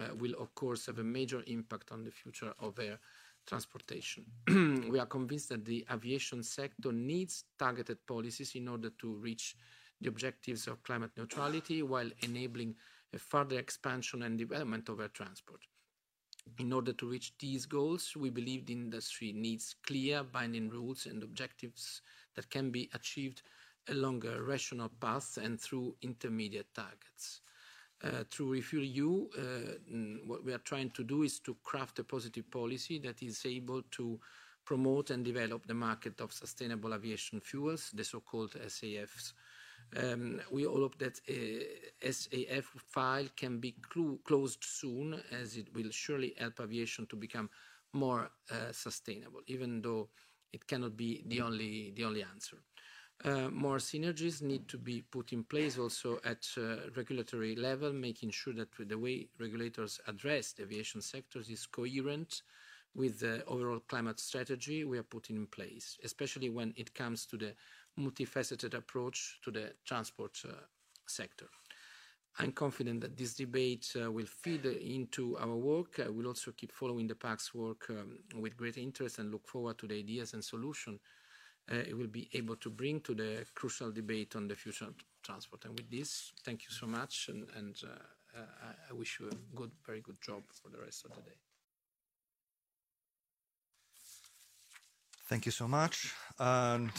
uh, 0.00 0.14
will 0.18 0.34
of 0.38 0.54
course 0.54 0.86
have 0.86 0.98
a 0.98 1.04
major 1.04 1.42
impact 1.46 1.92
on 1.92 2.04
the 2.04 2.10
future 2.10 2.52
of 2.60 2.78
air 2.78 2.98
transportation. 3.46 4.24
we 4.90 4.98
are 4.98 5.06
convinced 5.06 5.48
that 5.48 5.64
the 5.64 5.86
aviation 5.90 6.42
sector 6.42 6.92
needs 6.92 7.44
targeted 7.58 7.98
policies 8.06 8.54
in 8.54 8.68
order 8.68 8.90
to 8.98 9.14
reach 9.14 9.56
the 10.00 10.08
objectives 10.08 10.66
of 10.66 10.82
climate 10.82 11.10
neutrality 11.16 11.82
while 11.82 12.10
enabling 12.22 12.74
a 13.14 13.18
further 13.18 13.58
expansion 13.58 14.22
and 14.22 14.38
development 14.38 14.88
of 14.88 15.00
air 15.00 15.08
transport. 15.08 15.60
In 16.58 16.72
order 16.72 16.92
to 16.94 17.08
reach 17.08 17.32
these 17.38 17.66
goals, 17.66 18.14
we 18.16 18.30
believe 18.30 18.66
the 18.66 18.72
industry 18.72 19.32
needs 19.32 19.74
clear 19.86 20.22
binding 20.22 20.68
rules 20.68 21.06
and 21.06 21.22
objectives 21.22 22.02
that 22.34 22.50
can 22.50 22.70
be 22.70 22.88
achieved 22.94 23.42
along 23.90 24.24
a 24.26 24.42
rational 24.42 24.88
path 25.00 25.38
and 25.42 25.60
through 25.60 25.94
intermediate 26.02 26.72
targets. 26.74 27.40
Uh, 28.02 28.22
through 28.30 28.52
Refuel 28.52 28.84
EU, 28.84 29.28
uh, 29.36 30.22
what 30.24 30.44
we 30.44 30.52
are 30.52 30.58
trying 30.58 30.90
to 30.90 31.02
do 31.02 31.24
is 31.24 31.40
to 31.40 31.56
craft 31.64 31.98
a 31.98 32.04
positive 32.04 32.48
policy 32.50 32.98
that 33.00 33.22
is 33.22 33.44
able 33.44 33.82
to 33.90 34.20
promote 34.64 35.10
and 35.10 35.24
develop 35.24 35.66
the 35.66 35.74
market 35.74 36.20
of 36.20 36.32
sustainable 36.32 36.94
aviation 36.94 37.40
fuels, 37.40 37.90
the 37.94 38.04
so-called 38.04 38.54
SAFs, 38.68 39.32
Um, 39.96 40.40
we 40.50 40.64
hope 40.64 40.98
that 40.98 41.20
a 41.28 41.64
SAF 42.02 42.64
file 42.64 43.26
can 43.36 43.58
be 43.58 43.74
cl 43.92 44.18
closed 44.24 44.62
soon, 44.62 45.22
as 45.32 45.56
it 45.56 45.72
will 45.74 45.90
surely 45.90 46.34
help 46.38 46.60
aviation 46.60 47.06
to 47.06 47.16
become 47.16 47.48
more 47.92 48.30
uh, 48.50 48.72
sustainable, 48.72 49.40
even 49.46 49.80
though 49.80 50.10
it 50.52 50.66
cannot 50.66 50.96
be 50.96 51.24
the 51.26 51.40
only, 51.40 51.92
the 51.96 52.04
only 52.04 52.22
answer. 52.22 52.58
Uh, 53.24 53.48
more 53.50 53.78
synergies 53.78 54.42
need 54.42 54.68
to 54.68 54.78
be 54.78 55.02
put 55.02 55.32
in 55.32 55.42
place 55.42 55.76
also 55.76 56.20
at 56.24 56.46
uh, 56.56 56.76
regulatory 56.96 57.56
level, 57.56 57.92
making 57.92 58.30
sure 58.30 58.54
that 58.54 58.68
the 58.88 58.96
way 58.96 59.26
regulators 59.40 60.00
address 60.06 60.52
the 60.52 60.62
aviation 60.62 61.00
sectors 61.00 61.48
is 61.48 61.66
coherent 61.66 62.42
with 62.94 63.18
the 63.18 63.44
overall 63.46 63.80
climate 63.80 64.20
strategy 64.20 64.84
we 64.84 64.98
are 64.98 65.02
putting 65.02 65.36
in 65.36 65.46
place, 65.46 65.98
especially 66.04 66.48
when 66.48 66.72
it 66.76 66.94
comes 66.94 67.26
to 67.26 67.36
the 67.36 67.54
multifaceted 67.98 68.74
approach 68.74 69.40
to 69.42 69.50
the 69.50 69.72
transport 69.84 70.38
uh, 70.48 70.52
sector. 71.06 71.46
I'm 72.38 72.52
confident 72.52 73.00
that 73.00 73.16
this 73.16 73.34
debate 73.34 73.92
uh, 74.00 74.12
will 74.12 74.26
feed 74.26 74.64
into 74.64 75.36
our 75.38 75.56
work. 75.56 75.98
I 75.98 76.08
will 76.08 76.28
also 76.28 76.52
keep 76.52 76.70
following 76.70 77.08
the 77.08 77.16
Pact's 77.16 77.52
work 77.52 77.86
um, 77.90 78.18
with 78.40 78.56
great 78.56 78.78
interest 78.78 79.18
and 79.18 79.32
look 79.32 79.48
forward 79.48 79.76
to 79.78 79.88
the 79.88 79.98
ideas 79.98 80.34
and 80.34 80.44
solutions 80.44 81.00
it 81.70 81.96
will 81.96 82.08
be 82.08 82.28
able 82.32 82.56
to 82.56 82.70
bring 82.70 83.00
to 83.02 83.14
the 83.14 83.44
crucial 83.54 83.90
debate 83.90 84.36
on 84.36 84.48
the 84.48 84.54
future 84.54 84.86
of 84.86 84.94
transport. 85.22 85.64
And 85.64 85.78
with 85.78 85.90
this, 85.90 86.32
thank 86.44 86.62
you 86.62 86.70
so 86.70 86.86
much, 86.86 87.28
and, 87.28 87.46
and 87.56 87.76
uh, 87.84 88.40
I 88.90 88.92
wish 88.92 89.18
you 89.20 89.28
a 89.28 89.56
good, 89.56 89.70
very 89.86 90.00
good 90.00 90.20
job 90.20 90.42
for 90.62 90.68
the 90.70 90.78
rest 90.78 91.04
of 91.04 91.14
the 91.14 91.22
day. 91.22 91.36
Thank 95.28 95.44
you 95.44 95.52
so 95.52 95.68
much. 95.68 96.14
And 96.38 96.90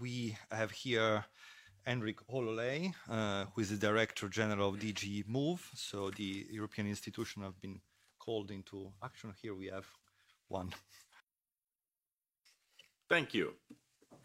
we 0.00 0.36
have 0.50 0.72
here 0.72 1.24
Henrik 1.86 2.18
Hololei, 2.28 2.92
uh, 3.08 3.44
who 3.54 3.60
is 3.60 3.70
the 3.70 3.76
Director 3.76 4.28
General 4.28 4.70
of 4.70 4.80
DG 4.80 5.26
MOVE. 5.28 5.70
So 5.74 6.10
the 6.10 6.46
European 6.50 6.88
institution 6.88 7.42
have 7.42 7.60
been 7.60 7.80
called 8.18 8.50
into 8.50 8.92
action. 9.04 9.32
Here 9.40 9.54
we 9.54 9.66
have 9.66 9.86
one. 10.48 10.72
Thank 13.08 13.34
you. 13.34 13.54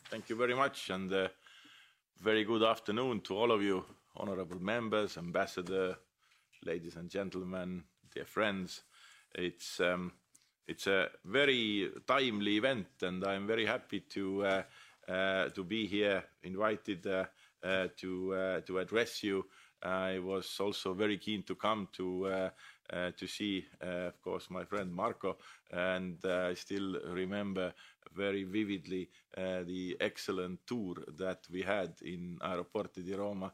Thank 0.09 0.29
you 0.29 0.35
very 0.35 0.53
much, 0.53 0.91
and 0.91 1.11
uh, 1.11 1.29
very 2.21 2.43
good 2.43 2.61
afternoon 2.61 3.21
to 3.21 3.35
all 3.35 3.51
of 3.51 3.63
you, 3.63 3.83
honorable 4.15 4.61
members, 4.61 5.17
ambassador, 5.17 5.97
ladies 6.63 6.95
and 6.95 7.09
gentlemen, 7.09 7.83
dear 8.13 8.25
friends. 8.25 8.83
It's 9.33 9.79
um, 9.79 10.11
it's 10.67 10.85
a 10.85 11.09
very 11.25 11.89
timely 12.05 12.57
event, 12.57 12.87
and 13.01 13.25
I'm 13.25 13.47
very 13.47 13.65
happy 13.65 14.01
to 14.11 14.45
uh, 14.45 14.63
uh, 15.09 15.49
to 15.49 15.63
be 15.63 15.87
here, 15.87 16.23
invited 16.43 17.07
uh, 17.07 17.25
uh, 17.63 17.87
to 17.97 18.33
uh, 18.35 18.61
to 18.61 18.77
address 18.77 19.23
you. 19.23 19.47
I 19.85 20.17
was 20.17 20.59
also 20.59 20.93
very 20.93 21.17
keen 21.19 21.43
to 21.43 21.55
come 21.55 21.87
to 21.93 22.25
uh, 22.25 22.49
uh, 22.91 23.11
to 23.17 23.27
see, 23.27 23.65
uh, 23.83 24.07
of 24.07 24.21
course, 24.21 24.49
my 24.49 24.65
friend 24.65 24.91
Marco, 24.91 25.37
and 25.71 26.17
I 26.25 26.55
still 26.55 26.99
remember 27.13 27.73
very 28.15 28.43
vividly 28.43 29.09
the 29.35 29.97
excellent 29.99 30.59
tour 30.65 30.95
that 31.17 31.39
we 31.51 31.61
had 31.61 31.93
in 32.01 32.37
Aeroporti 32.41 33.03
di 33.03 33.13
Roma 33.13 33.51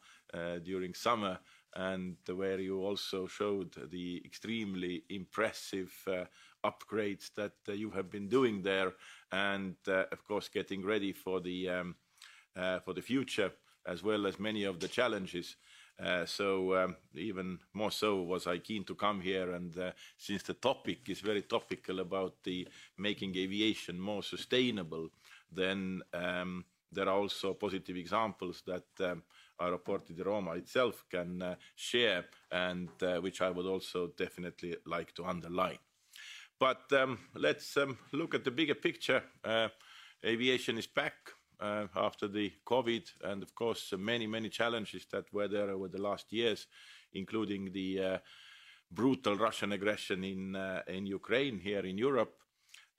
during 0.63 0.93
summer, 0.93 1.39
and 1.75 2.17
where 2.33 2.59
you 2.59 2.81
also 2.81 3.27
showed 3.27 3.73
the 3.89 4.21
extremely 4.25 5.03
impressive 5.09 5.93
uh, 6.07 6.25
upgrades 6.65 7.33
that 7.35 7.53
uh, 7.67 7.73
you 7.73 7.89
have 7.89 8.09
been 8.09 8.27
doing 8.27 8.61
there, 8.61 8.93
and 9.31 9.75
uh, 9.87 10.03
of 10.11 10.23
course 10.23 10.49
getting 10.49 10.85
ready 10.85 11.13
for 11.13 11.41
the 11.41 11.69
um, 11.69 11.95
for 12.83 12.93
the 12.93 13.01
future 13.01 13.51
as 13.87 14.03
well 14.03 14.27
as 14.27 14.39
many 14.39 14.63
of 14.63 14.79
the 14.79 14.87
challenges. 14.87 15.55
Uh, 16.01 16.25
so 16.25 16.75
um, 16.75 16.95
even 17.13 17.59
more 17.73 17.91
so 17.91 18.23
was 18.23 18.47
I 18.47 18.57
keen 18.57 18.83
to 18.85 18.95
come 18.95 19.21
here 19.21 19.51
and 19.51 19.77
uh, 19.77 19.91
since 20.17 20.41
the 20.41 20.55
topic 20.55 21.09
is 21.09 21.19
very 21.19 21.43
topical 21.43 21.99
about 21.99 22.43
the 22.43 22.67
making 22.97 23.35
aviation 23.37 23.99
more 23.99 24.23
sustainable, 24.23 25.09
then 25.51 26.01
um, 26.13 26.65
there 26.91 27.07
are 27.07 27.19
also 27.19 27.53
positive 27.53 27.97
examples 27.97 28.63
that 28.65 29.11
um, 29.11 29.23
Aeroporti 29.61 30.15
di 30.15 30.23
Roma 30.23 30.53
itself 30.53 31.05
can 31.09 31.41
uh, 31.41 31.55
share 31.75 32.25
and 32.51 32.89
uh, 33.03 33.19
which 33.19 33.41
I 33.41 33.51
would 33.51 33.67
also 33.67 34.07
definitely 34.17 34.77
like 34.87 35.13
to 35.15 35.25
underline. 35.25 35.77
But 36.59 36.91
um, 36.93 37.19
let's 37.35 37.77
um, 37.77 37.97
look 38.11 38.33
at 38.33 38.43
the 38.43 38.51
bigger 38.51 38.75
picture. 38.75 39.23
Uh, 39.43 39.69
aviation 40.25 40.77
is 40.79 40.87
back 40.87 41.13
after 41.61 42.27
the 42.27 42.51
COVID, 42.65 43.09
and 43.23 43.43
of 43.43 43.53
course, 43.55 43.93
uh, 43.93 43.97
many, 43.97 44.27
many 44.27 44.49
challenges 44.49 45.05
that 45.11 45.31
were 45.33 45.47
there 45.47 45.69
over 45.69 45.87
the 45.87 46.01
last 46.01 46.31
years, 46.33 46.67
including 47.13 47.71
the 47.71 47.99
uh, 47.99 48.17
brutal 48.91 49.35
Russian 49.35 49.71
aggression 49.71 50.23
in, 50.23 50.55
uh, 50.55 50.81
in 50.87 51.05
Ukraine 51.05 51.59
here 51.59 51.85
in 51.85 51.97
Europe. 51.97 52.35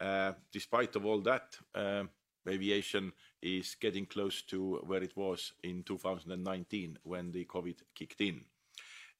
Uh, 0.01 0.33
despite 0.51 0.97
of 0.97 1.05
all 1.05 1.21
that, 1.21 1.57
uh, 1.75 2.05
aviation 2.49 3.13
is 3.41 3.77
getting 3.81 4.07
close 4.07 4.43
to 4.43 4.81
where 4.87 5.03
it 5.03 5.17
was 5.17 5.53
in 5.63 5.83
2019 5.85 6.99
when 7.05 7.31
the 7.31 7.45
COVID 7.45 7.77
kicked 7.95 8.21
in. 8.21 8.45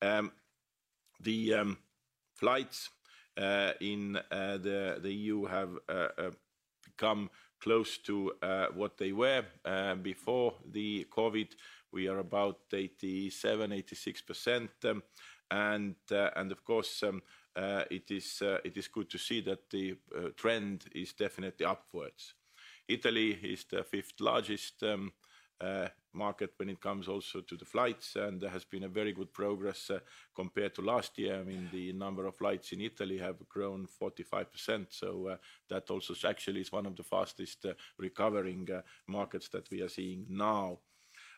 Um, 0.01 0.33
the 1.21 1.55
um, 1.55 1.79
flights 2.35 2.91
uh, 3.37 3.73
in 3.81 4.17
uh, 4.17 4.59
the, 4.59 4.99
the 5.01 5.13
EU 5.13 5.45
have 5.45 5.71
uh, 5.89 6.31
become 6.97 7.31
close 7.61 7.99
to 7.99 8.33
uh, 8.43 8.67
what 8.75 8.97
they 8.99 9.13
were 9.13 9.45
uh, 9.65 9.95
before 9.95 10.55
the 10.73 11.07
COVID. 11.17 11.49
We 11.93 12.09
are 12.09 12.19
about 12.19 12.59
87, 12.73 13.71
86%. 13.71 14.69
Um, 14.85 15.03
and, 15.51 15.95
uh, 16.11 16.31
and 16.37 16.51
of 16.51 16.65
course, 16.65 17.03
um, 17.03 17.23
it, 17.55 18.11
is, 18.11 18.89
good 18.89 19.11
to 19.11 19.19
see 19.19 19.41
that 19.43 19.71
the 19.71 19.97
trend 20.37 20.87
is 20.95 21.13
definitely 21.13 21.67
upwards. 21.67 22.35
Italy 22.89 23.39
is 23.43 23.65
the 23.71 23.85
fifth 23.85 24.21
largest 24.21 24.83
um, 24.83 25.13
market 26.13 26.53
when 26.57 26.69
it 26.69 26.81
comes 26.81 27.09
also 27.09 27.41
to 27.41 27.57
the 27.57 27.65
flights, 27.65 28.17
and 28.17 28.41
there 28.41 28.51
has 28.51 28.65
been 28.65 28.85
a 28.85 28.89
very 28.89 29.13
good 29.13 29.33
progress 29.33 29.91
uh, 29.91 29.99
compared 30.35 30.75
to 30.75 30.83
last 30.83 31.19
year. 31.19 31.41
I 31.41 31.43
mean, 31.43 31.69
the 31.73 31.93
number 31.93 32.27
of 32.27 32.37
flights 32.37 32.73
in 32.73 32.81
Italy 32.81 33.19
have 33.19 33.37
grown 33.49 33.87
45%, 33.87 34.87
so 34.91 35.29
uh, 35.29 35.37
that 35.69 35.91
also 35.91 36.15
actually 36.29 36.61
is 36.61 36.73
one 36.73 36.87
of 36.87 36.97
the 36.97 37.03
fastest 37.03 37.65
uh, 37.65 37.73
recovering 37.99 38.69
uh, 38.71 38.83
markets 39.07 39.49
that 39.51 39.71
we 39.71 39.81
are 39.83 39.89
seeing 39.89 40.27
now. 40.29 40.79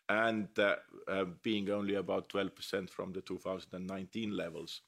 And 0.06 0.48
uh, 0.58 0.76
uh, 1.08 1.24
being 1.42 1.70
only 1.70 1.94
about 1.94 2.28
12% 2.28 2.90
from 2.90 3.12
the 3.12 3.22
2019 3.22 4.36
levels. 4.36 4.82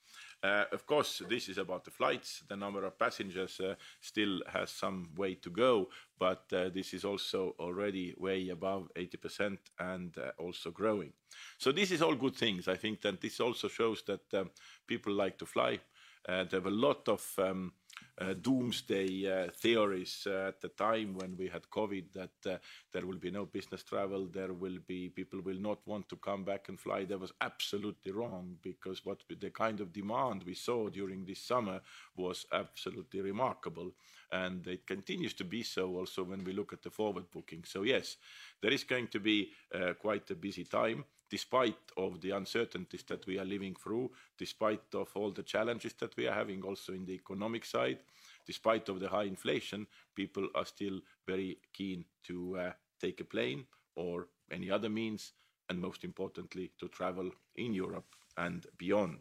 Uh, 0.46 0.64
of 0.70 0.86
course, 0.86 1.22
this 1.28 1.48
is 1.48 1.58
about 1.58 1.84
the 1.84 1.90
flights. 1.90 2.44
The 2.48 2.56
number 2.56 2.84
of 2.84 2.96
passengers 2.96 3.58
uh, 3.58 3.74
still 4.00 4.40
has 4.46 4.70
some 4.70 5.08
way 5.16 5.34
to 5.34 5.50
go, 5.50 5.88
but 6.20 6.44
uh, 6.52 6.68
this 6.68 6.94
is 6.94 7.04
also 7.04 7.56
already 7.58 8.14
way 8.16 8.50
above 8.50 8.88
80% 8.94 9.58
and 9.80 10.14
also 10.38 10.70
growing. 10.70 11.12
So 11.58 11.72
this 11.72 11.90
is 11.90 12.00
all 12.00 12.14
good 12.14 12.36
things. 12.36 12.68
I 12.68 12.76
think 12.76 13.02
that 13.02 13.20
this 13.20 13.40
also 13.40 13.66
shows 13.66 14.04
that 14.06 14.34
um, 14.34 14.50
people 14.86 15.12
like 15.12 15.36
to 15.38 15.46
fly. 15.46 15.80
There 16.28 16.46
have 16.52 16.66
a 16.66 16.70
lot 16.70 17.08
of 17.08 17.24
um, 17.38 17.72
uh, 18.18 18.34
doomsday 18.34 19.26
uh, 19.30 19.50
theories 19.50 20.26
uh, 20.26 20.48
at 20.48 20.60
the 20.60 20.68
time 20.68 21.14
when 21.14 21.36
we 21.36 21.48
had 21.48 21.68
COVID 21.70 22.04
that 22.14 22.50
uh, 22.50 22.58
there 22.92 23.06
will 23.06 23.18
be 23.18 23.30
no 23.30 23.44
business 23.44 23.82
travel, 23.82 24.26
there 24.26 24.52
will 24.52 24.78
be 24.86 25.08
people 25.08 25.40
will 25.40 25.60
not 25.60 25.78
want 25.86 26.08
to 26.08 26.16
come 26.16 26.44
back 26.44 26.68
and 26.68 26.80
fly. 26.80 27.04
That 27.04 27.20
was 27.20 27.32
absolutely 27.40 28.12
wrong 28.12 28.56
because 28.62 29.04
what 29.04 29.22
the 29.40 29.50
kind 29.50 29.80
of 29.80 29.92
demand 29.92 30.44
we 30.44 30.54
saw 30.54 30.88
during 30.88 31.24
this 31.24 31.40
summer 31.40 31.80
was 32.16 32.46
absolutely 32.52 33.20
remarkable, 33.20 33.92
and 34.32 34.66
it 34.66 34.86
continues 34.86 35.34
to 35.34 35.44
be 35.44 35.62
so 35.62 35.96
also 35.96 36.24
when 36.24 36.42
we 36.44 36.52
look 36.52 36.72
at 36.72 36.82
the 36.82 36.90
forward 36.90 37.30
booking. 37.30 37.64
So 37.64 37.82
yes, 37.82 38.16
there 38.62 38.72
is 38.72 38.84
going 38.84 39.08
to 39.08 39.20
be 39.20 39.50
uh, 39.74 39.92
quite 39.94 40.30
a 40.30 40.34
busy 40.34 40.64
time 40.64 41.04
despite 41.30 41.76
of 41.96 42.20
the 42.20 42.30
uncertainties 42.30 43.02
that 43.04 43.26
we 43.26 43.38
are 43.38 43.44
living 43.44 43.74
through, 43.74 44.10
despite 44.38 44.94
of 44.94 45.08
all 45.14 45.30
the 45.30 45.42
challenges 45.42 45.94
that 45.94 46.16
we 46.16 46.26
are 46.26 46.34
having 46.34 46.62
also 46.62 46.92
in 46.92 47.04
the 47.04 47.14
economic 47.14 47.64
side, 47.64 47.98
despite 48.46 48.88
of 48.88 49.00
the 49.00 49.08
high 49.08 49.24
inflation, 49.24 49.86
people 50.14 50.48
are 50.54 50.64
still 50.64 51.00
very 51.26 51.58
keen 51.72 52.04
to 52.24 52.58
uh, 52.58 52.72
take 53.00 53.20
a 53.20 53.24
plane 53.24 53.66
or 53.96 54.28
any 54.50 54.70
other 54.70 54.88
means, 54.88 55.32
and 55.68 55.80
most 55.80 56.04
importantly, 56.04 56.70
to 56.78 56.88
travel 56.88 57.30
in 57.56 57.74
Europe 57.74 58.14
and 58.36 58.66
beyond. 58.78 59.18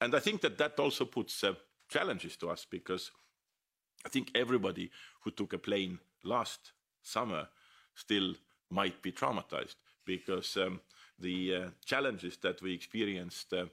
And 0.00 0.14
I 0.14 0.20
think 0.20 0.40
that 0.40 0.58
that 0.58 0.78
also 0.78 1.04
puts 1.04 1.44
uh, 1.44 1.54
challenges 1.88 2.36
to 2.38 2.50
us 2.50 2.66
because 2.68 3.10
I 4.04 4.08
think 4.08 4.30
everybody 4.34 4.90
who 5.22 5.30
took 5.30 5.52
a 5.52 5.58
plane 5.58 5.98
last 6.24 6.72
summer 7.02 7.48
still 7.94 8.34
might 8.70 9.02
be 9.02 9.12
traumatized 9.12 9.76
because 10.04 10.56
um, 10.56 10.80
the 11.18 11.54
uh, 11.54 11.68
challenges 11.84 12.36
that 12.38 12.60
we 12.62 12.72
experienced 12.72 13.52
uh, 13.52 13.66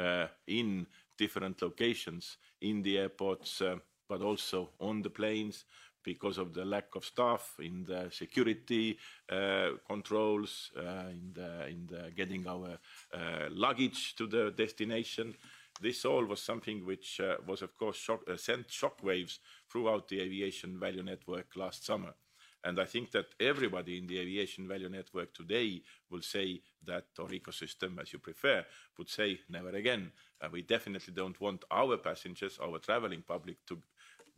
uh, 0.00 0.26
in 0.46 0.86
different 1.16 1.60
locations, 1.62 2.38
in 2.60 2.82
the 2.82 2.98
airports, 2.98 3.62
but 4.08 4.22
also 4.22 4.70
on 4.80 5.02
the 5.02 5.10
planes, 5.10 5.64
because 6.04 6.38
of 6.38 6.54
the 6.54 6.64
lack 6.64 6.94
of 6.94 7.04
staff 7.04 7.54
in 7.58 7.84
the 7.84 8.08
security 8.10 8.96
controls, 9.86 10.70
in, 10.76 11.34
in 11.68 12.12
getting 12.16 12.46
our 12.46 12.78
luggage 13.50 14.14
to 14.14 14.28
the 14.28 14.52
destination. 14.56 15.34
This 15.80 16.04
all 16.04 16.24
was 16.24 16.40
something 16.40 16.86
which 16.86 17.20
was, 17.46 17.62
of 17.62 17.76
course, 17.76 17.96
shock, 17.96 18.20
sent 18.36 18.68
shockwaves 18.68 19.40
throughout 19.70 20.06
the 20.08 20.20
aviation 20.20 20.78
value 20.78 21.02
network 21.02 21.56
last 21.56 21.84
summer. 21.84 22.14
And 22.64 22.80
I 22.80 22.84
think 22.84 23.12
that 23.12 23.26
everybody 23.38 23.98
in 23.98 24.06
the 24.06 24.18
aviation 24.18 24.66
value 24.66 24.88
network 24.88 25.32
today 25.32 25.80
will 26.10 26.22
say 26.22 26.60
that, 26.84 27.06
or 27.18 27.28
ecosystem 27.28 28.00
as 28.00 28.12
you 28.12 28.18
prefer, 28.18 28.64
would 28.98 29.08
say 29.08 29.40
never 29.48 29.70
again. 29.70 30.12
We 30.50 30.62
definitely 30.62 31.14
don't 31.14 31.40
want 31.40 31.64
our 31.70 31.96
passengers, 31.96 32.58
our 32.60 32.78
traveling 32.78 33.22
public 33.26 33.64
to 33.66 33.78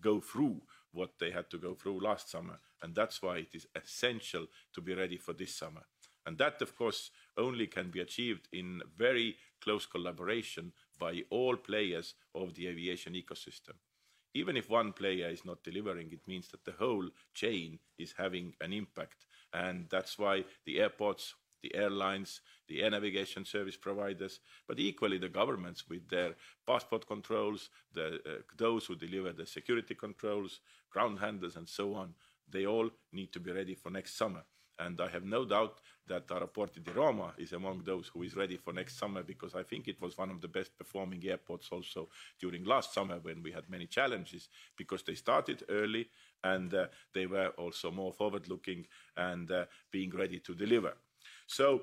go 0.00 0.20
through 0.20 0.60
what 0.92 1.18
they 1.18 1.30
had 1.30 1.50
to 1.50 1.58
go 1.58 1.74
through 1.74 2.00
last 2.00 2.30
summer. 2.30 2.58
And 2.82 2.94
that's 2.94 3.22
why 3.22 3.38
it 3.38 3.54
is 3.54 3.66
essential 3.74 4.46
to 4.74 4.80
be 4.80 4.94
ready 4.94 5.16
for 5.16 5.32
this 5.32 5.54
summer. 5.54 5.82
And 6.26 6.36
that, 6.38 6.60
of 6.60 6.76
course, 6.76 7.10
only 7.38 7.66
can 7.66 7.90
be 7.90 8.00
achieved 8.00 8.48
in 8.52 8.82
very 8.96 9.36
close 9.62 9.86
collaboration 9.86 10.72
by 10.98 11.22
all 11.30 11.56
players 11.56 12.14
of 12.34 12.54
the 12.54 12.66
aviation 12.66 13.14
ecosystem. 13.14 13.74
Even 14.34 14.56
if 14.56 14.70
one 14.70 14.92
player 14.92 15.28
is 15.28 15.44
not 15.44 15.64
delivering, 15.64 16.10
it 16.12 16.26
means 16.28 16.48
that 16.48 16.64
the 16.64 16.72
whole 16.78 17.08
chain 17.34 17.78
is 17.98 18.14
having 18.16 18.54
an 18.60 18.72
impact. 18.72 19.26
And 19.52 19.86
that's 19.90 20.18
why 20.18 20.44
the 20.64 20.80
airports, 20.80 21.34
the 21.62 21.74
airlines, 21.74 22.40
the 22.68 22.82
air 22.82 22.90
navigation 22.90 23.44
service 23.44 23.76
providers, 23.76 24.40
but 24.68 24.78
equally 24.78 25.18
the 25.18 25.28
governments 25.28 25.88
with 25.88 26.08
their 26.08 26.34
passport 26.66 27.06
controls, 27.06 27.70
the, 27.92 28.20
uh, 28.26 28.42
those 28.56 28.86
who 28.86 28.94
deliver 28.94 29.32
the 29.32 29.46
security 29.46 29.94
controls, 29.94 30.60
ground 30.90 31.18
handlers, 31.18 31.56
and 31.56 31.68
so 31.68 31.94
on, 31.94 32.14
they 32.48 32.66
all 32.66 32.90
need 33.12 33.32
to 33.32 33.40
be 33.40 33.52
ready 33.52 33.74
for 33.74 33.90
next 33.90 34.16
summer. 34.16 34.44
And 34.80 35.00
I 35.00 35.08
have 35.08 35.24
no 35.24 35.44
doubt 35.44 35.80
that 36.06 36.26
Aeroporti 36.28 36.82
di 36.82 36.90
Roma 36.92 37.32
is 37.38 37.52
among 37.52 37.82
those 37.84 38.08
who 38.08 38.22
is 38.22 38.34
ready 38.34 38.56
for 38.56 38.72
next 38.72 38.98
summer 38.98 39.22
because 39.22 39.54
I 39.54 39.62
think 39.62 39.86
it 39.86 40.00
was 40.00 40.16
one 40.16 40.30
of 40.30 40.40
the 40.40 40.48
best 40.48 40.76
performing 40.76 41.22
airports 41.24 41.68
also 41.70 42.08
during 42.40 42.64
last 42.64 42.94
summer 42.94 43.18
when 43.20 43.42
we 43.42 43.52
had 43.52 43.68
many 43.68 43.86
challenges 43.86 44.48
because 44.76 45.02
they 45.02 45.14
started 45.14 45.64
early 45.68 46.08
and 46.42 46.72
uh, 46.74 46.86
they 47.12 47.26
were 47.26 47.48
also 47.58 47.90
more 47.90 48.12
forward 48.12 48.48
looking 48.48 48.86
and 49.16 49.50
uh, 49.50 49.66
being 49.90 50.10
ready 50.10 50.40
to 50.40 50.54
deliver. 50.54 50.94
So 51.46 51.82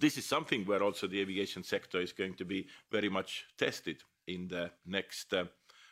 this 0.00 0.16
is 0.16 0.24
something 0.26 0.64
where 0.64 0.82
also 0.82 1.06
the 1.06 1.20
aviation 1.20 1.62
sector 1.62 2.00
is 2.00 2.12
going 2.12 2.34
to 2.34 2.44
be 2.44 2.66
very 2.90 3.10
much 3.10 3.46
tested 3.58 4.02
in 4.26 4.48
the 4.48 4.70
next 4.86 5.32
uh, 5.34 5.44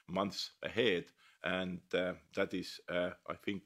months 0.08 0.52
ahead 0.62 1.04
and 1.44 1.80
uh, 1.94 2.12
that 2.34 2.54
is, 2.54 2.80
uh, 2.88 3.10
I 3.28 3.34
think, 3.34 3.62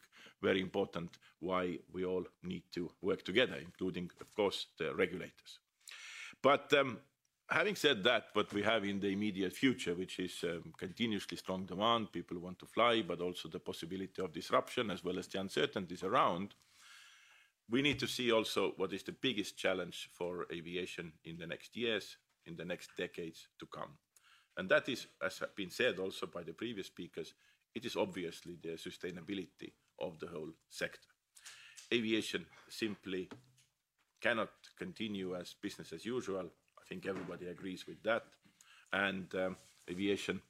very 0.48 0.60
important 0.60 1.10
why 1.40 1.78
we 1.92 2.04
all 2.04 2.24
need 2.42 2.64
to 2.76 2.82
work 3.02 3.22
together, 3.30 3.56
including, 3.68 4.10
of 4.20 4.30
course, 4.34 4.58
the 4.78 4.94
regulators. 4.94 5.52
But 6.42 6.72
um, 6.80 6.98
having 7.48 7.76
said 7.76 8.04
that, 8.04 8.24
what 8.34 8.52
we 8.52 8.62
have 8.62 8.84
in 8.84 9.00
the 9.00 9.12
immediate 9.18 9.54
future, 9.64 9.94
which 9.94 10.18
is 10.18 10.34
um, 10.44 10.72
continuously 10.78 11.36
strong 11.36 11.66
demand, 11.66 12.12
people 12.12 12.38
want 12.38 12.58
to 12.60 12.66
fly, 12.66 13.02
but 13.02 13.20
also 13.20 13.48
the 13.48 13.66
possibility 13.70 14.22
of 14.22 14.32
disruption 14.32 14.90
as 14.90 15.02
well 15.04 15.18
as 15.18 15.28
the 15.28 15.40
uncertainties 15.40 16.04
around, 16.04 16.54
we 17.68 17.82
need 17.82 17.98
to 17.98 18.06
see 18.06 18.30
also 18.30 18.72
what 18.76 18.92
is 18.92 19.02
the 19.02 19.16
biggest 19.26 19.56
challenge 19.56 20.08
for 20.12 20.46
aviation 20.52 21.12
in 21.24 21.36
the 21.38 21.46
next 21.46 21.76
years, 21.76 22.16
in 22.46 22.56
the 22.56 22.64
next 22.64 22.90
decades 22.96 23.48
to 23.58 23.66
come. 23.66 23.92
And 24.56 24.68
that 24.68 24.88
is, 24.88 25.08
as 25.20 25.38
has 25.38 25.50
been 25.56 25.70
said 25.70 25.98
also 25.98 26.26
by 26.26 26.42
the 26.44 26.52
previous 26.52 26.86
speakers, 26.86 27.34
it 27.74 27.84
is 27.84 27.96
obviously 27.96 28.56
the 28.62 28.78
sustainability 28.88 29.72
of 30.00 30.18
the 30.18 30.26
whole 30.26 30.52
sector. 30.68 31.08
Aviation 31.92 32.46
simply 32.68 33.28
cannot 34.20 34.50
continue 34.78 35.36
as 35.36 35.54
business 35.62 35.92
as 35.92 36.04
usual. 36.04 36.46
I 36.78 36.82
think 36.88 37.06
everybody 37.06 37.46
agrees 37.46 37.86
with 37.86 38.02
that. 38.02 38.24
And 38.92 39.32
um, 39.34 39.56
aviation 39.90 40.40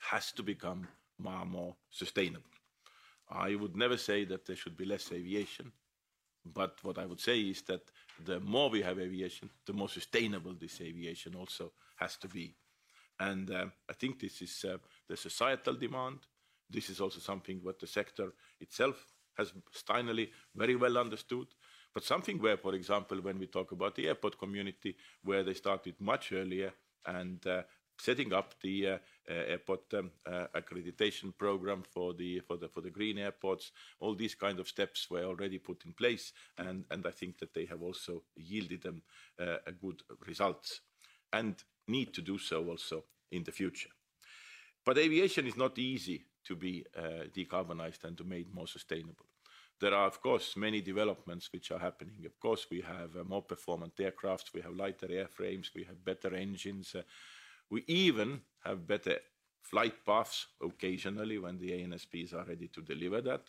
has 0.00 0.32
to 0.32 0.42
become 0.42 0.86
more 1.18 1.46
more 1.46 1.76
sustainable. 1.90 2.50
I 3.30 3.54
would 3.54 3.76
never 3.76 3.96
say 3.96 4.24
that 4.26 4.44
there 4.44 4.56
should 4.56 4.76
be 4.76 4.84
less 4.84 5.10
aviation, 5.12 5.72
but 6.44 6.78
what 6.82 6.98
I 6.98 7.06
would 7.06 7.20
say 7.20 7.40
is 7.40 7.62
that 7.62 7.82
the 8.24 8.40
more 8.40 8.68
we 8.68 8.82
have 8.82 8.98
aviation, 8.98 9.48
the 9.66 9.72
more 9.72 9.88
sustainable 9.88 10.54
this 10.54 10.80
aviation 10.80 11.34
also 11.34 11.72
has 11.96 12.16
to 12.18 12.28
be. 12.28 12.54
And 13.18 13.50
uh, 13.50 13.66
I 13.88 13.92
think 13.94 14.20
this 14.20 14.42
is 14.42 14.64
uh, 14.68 14.76
the 15.08 15.16
societal 15.16 15.74
demand, 15.74 16.18
this 16.74 16.90
is 16.90 17.00
also 17.00 17.20
something 17.20 17.60
what 17.62 17.78
the 17.78 17.86
sector 17.86 18.34
itself 18.60 19.06
has 19.38 19.52
finally 19.70 20.30
very 20.54 20.76
well 20.76 20.98
understood. 20.98 21.46
But 21.92 22.04
something 22.04 22.42
where, 22.42 22.56
for 22.56 22.74
example, 22.74 23.20
when 23.20 23.38
we 23.38 23.46
talk 23.46 23.70
about 23.72 23.94
the 23.94 24.08
airport 24.08 24.38
community, 24.38 24.96
where 25.22 25.44
they 25.44 25.54
started 25.54 25.94
much 26.00 26.32
earlier 26.32 26.72
and 27.06 27.46
uh, 27.46 27.62
setting 27.98 28.32
up 28.32 28.54
the 28.60 28.88
uh, 28.88 28.98
uh, 29.30 29.32
airport 29.32 29.94
um, 29.94 30.10
uh, 30.26 30.46
accreditation 30.56 31.36
program 31.38 31.84
for 31.88 32.12
the 32.12 32.40
for 32.40 32.56
the 32.56 32.68
for 32.68 32.80
the 32.80 32.90
green 32.90 33.18
airports, 33.18 33.70
all 34.00 34.14
these 34.16 34.34
kind 34.34 34.58
of 34.58 34.66
steps 34.66 35.08
were 35.08 35.24
already 35.24 35.58
put 35.58 35.84
in 35.86 35.92
place, 35.92 36.32
and 36.58 36.84
and 36.90 37.06
I 37.06 37.12
think 37.12 37.38
that 37.38 37.54
they 37.54 37.66
have 37.66 37.82
also 37.82 38.24
yielded 38.34 38.82
them 38.82 39.02
uh, 39.40 39.58
a 39.66 39.72
good 39.72 40.02
results, 40.26 40.80
and 41.32 41.54
need 41.86 42.12
to 42.14 42.22
do 42.22 42.38
so 42.38 42.68
also 42.68 43.04
in 43.30 43.44
the 43.44 43.52
future. 43.52 43.90
But 44.84 44.98
aviation 44.98 45.46
is 45.46 45.56
not 45.56 45.78
easy 45.78 46.24
to 46.44 46.56
be 46.56 46.84
uh, 46.96 47.26
decarbonized 47.36 48.04
and 48.04 48.16
to 48.18 48.24
made 48.24 48.52
more 48.52 48.66
sustainable. 48.66 49.26
There 49.80 49.94
are, 49.94 50.06
of 50.06 50.20
course, 50.20 50.56
many 50.56 50.80
developments 50.80 51.50
which 51.52 51.70
are 51.70 51.78
happening. 51.78 52.24
Of 52.24 52.38
course, 52.38 52.66
we 52.70 52.80
have 52.80 53.16
uh, 53.16 53.24
more 53.24 53.42
performant 53.42 53.96
aircrafts, 53.96 54.54
we 54.54 54.60
have 54.60 54.74
lighter 54.76 55.08
airframes, 55.08 55.74
we 55.74 55.84
have 55.84 56.04
better 56.04 56.34
engines. 56.34 56.94
Uh, 56.94 57.02
we 57.70 57.82
even 57.86 58.40
have 58.64 58.86
better 58.86 59.18
flight 59.62 60.04
paths 60.06 60.46
occasionally 60.62 61.38
when 61.38 61.58
the 61.58 61.70
ANSPs 61.70 62.34
are 62.34 62.44
ready 62.44 62.68
to 62.68 62.82
deliver 62.82 63.20
that. 63.22 63.42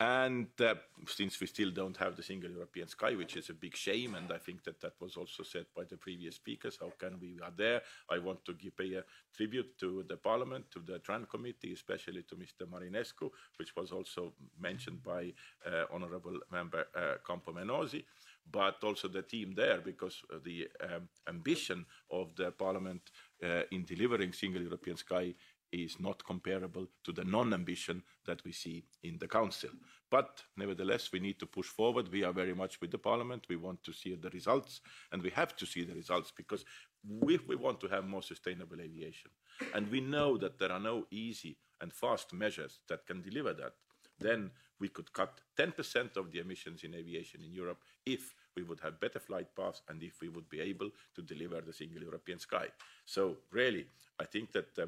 And 0.00 0.48
uh, 0.60 0.74
since 1.06 1.38
we 1.40 1.46
still 1.46 1.70
don't 1.70 1.96
have 1.96 2.16
the 2.16 2.24
single 2.24 2.50
European 2.50 2.88
sky, 2.88 3.14
which 3.14 3.36
is 3.36 3.50
a 3.50 3.54
big 3.54 3.76
shame, 3.76 4.16
and 4.16 4.32
I 4.32 4.38
think 4.38 4.64
that 4.64 4.80
that 4.80 4.94
was 5.00 5.16
also 5.16 5.44
said 5.44 5.66
by 5.76 5.84
the 5.84 5.96
previous 5.96 6.36
speakers, 6.36 6.78
how 6.80 6.92
can 6.98 7.20
we 7.20 7.38
are 7.40 7.52
there? 7.56 7.82
I 8.10 8.18
want 8.18 8.44
to 8.46 8.54
give 8.54 8.72
a 8.80 9.04
tribute 9.36 9.78
to 9.78 10.04
the 10.08 10.16
Parliament, 10.16 10.64
to 10.72 10.80
the 10.80 10.98
TRAN 10.98 11.26
committee, 11.30 11.72
especially 11.72 12.24
to 12.24 12.34
Mr. 12.34 12.66
Marinescu, 12.66 13.30
which 13.58 13.76
was 13.76 13.92
also 13.92 14.32
mentioned 14.58 15.02
by 15.04 15.32
uh, 15.66 15.84
Honourable 15.94 16.38
Member 16.50 16.86
uh, 16.96 17.14
Campomenosi, 17.24 18.04
but 18.50 18.82
also 18.82 19.06
the 19.06 19.22
team 19.22 19.54
there, 19.54 19.80
because 19.80 20.22
the 20.44 20.68
um, 20.82 21.08
ambition 21.28 21.86
of 22.10 22.34
the 22.34 22.50
Parliament 22.50 23.02
uh, 23.44 23.62
in 23.70 23.84
delivering 23.84 24.32
single 24.32 24.62
European 24.62 24.96
sky 24.96 25.34
is 25.72 25.98
not 25.98 26.24
comparable 26.24 26.86
to 27.04 27.12
the 27.12 27.24
non-ambition 27.24 28.02
that 28.26 28.44
we 28.44 28.52
see 28.52 28.84
in 29.02 29.18
the 29.18 29.26
Council. 29.26 29.70
But 30.10 30.42
nevertheless, 30.56 31.10
we 31.12 31.20
need 31.20 31.38
to 31.38 31.46
push 31.46 31.66
forward. 31.66 32.12
We 32.12 32.24
are 32.24 32.32
very 32.32 32.54
much 32.54 32.80
with 32.80 32.90
the 32.90 32.98
Parliament. 32.98 33.46
We 33.48 33.56
want 33.56 33.82
to 33.84 33.92
see 33.92 34.14
the 34.14 34.30
results, 34.30 34.80
and 35.10 35.22
we 35.22 35.30
have 35.30 35.56
to 35.56 35.66
see 35.66 35.84
the 35.84 35.94
results 35.94 36.32
because 36.36 36.64
we, 37.08 37.38
we 37.48 37.56
want 37.56 37.80
to 37.80 37.88
have 37.88 38.06
more 38.06 38.22
sustainable 38.22 38.80
aviation. 38.80 39.30
And 39.74 39.90
we 39.90 40.00
know 40.00 40.36
that 40.38 40.58
there 40.58 40.72
are 40.72 40.80
no 40.80 41.06
easy 41.10 41.56
and 41.80 41.92
fast 41.92 42.32
measures 42.32 42.80
that 42.88 43.06
can 43.06 43.22
deliver 43.22 43.52
that. 43.54 43.72
Then 44.20 44.50
we 44.78 44.88
could 44.88 45.12
cut 45.12 45.40
10% 45.58 46.16
of 46.16 46.30
the 46.32 46.40
emissions 46.40 46.84
in 46.84 46.94
aviation 46.94 47.40
in 47.42 47.52
Europe 47.52 47.78
if 48.04 48.34
we 48.56 48.62
would 48.62 48.80
have 48.80 49.00
better 49.00 49.18
flight 49.18 49.46
paths 49.56 49.82
and 49.88 50.02
if 50.02 50.20
we 50.20 50.28
would 50.28 50.48
be 50.48 50.60
able 50.60 50.90
to 51.14 51.22
deliver 51.22 51.60
the 51.60 51.72
single 51.72 52.02
European 52.02 52.38
sky. 52.38 52.66
So 53.06 53.36
really, 53.50 53.86
I 54.20 54.24
think 54.24 54.52
that 54.52 54.78
uh, 54.78 54.86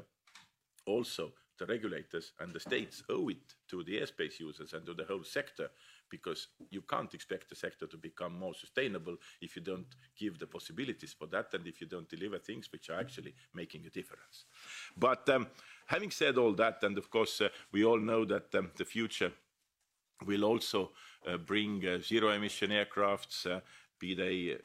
also 0.87 1.33
the 1.59 1.66
regulators 1.66 2.33
and 2.40 2.53
the 2.53 2.61
states 2.61 3.03
owe 3.09 3.29
it 3.29 3.55
to 3.68 3.85
the 3.85 4.01
airspace 4.01 4.40
users 4.40 4.73
and 4.73 4.85
to 4.87 4.94
the 4.94 5.05
whole 5.05 5.23
sector 5.23 5.70
because 6.11 6.49
you 6.70 6.83
can't 6.83 7.14
expect 7.14 7.49
the 7.49 7.55
sector 7.55 7.87
to 7.87 7.97
become 7.97 8.38
more 8.38 8.55
sustainable 8.55 9.16
if 9.40 9.57
you 9.57 9.62
don't 9.62 9.94
give 10.18 10.38
the 10.38 10.47
possibilities 10.47 11.14
for 11.16 11.27
that 11.27 11.53
and 11.55 11.66
if 11.66 11.81
you 11.81 11.87
don't 11.87 12.09
deliver 12.09 12.38
things 12.38 12.68
which 12.73 12.90
are 12.90 12.99
actually 12.99 13.35
making 13.55 13.87
a 13.87 13.90
difference. 13.90 14.44
But 14.97 15.29
um, 15.29 15.47
having 15.87 16.11
said 16.11 16.38
all 16.38 16.53
that, 16.55 16.83
and 16.83 16.99
of 16.99 17.11
course 17.11 17.40
uh, 17.40 17.49
we 17.73 17.85
all 17.85 18.01
know 18.01 18.25
that 18.25 18.55
um, 18.55 18.70
the 18.77 18.85
future 18.85 19.33
will 20.27 20.44
also 20.44 20.90
uh, 21.27 21.37
bring 21.37 21.87
uh, 21.87 22.01
zero 22.01 22.31
emission 22.31 22.70
aircrafts, 22.70 23.47
uh, 23.47 23.61
be 23.99 24.14
they 24.14 24.59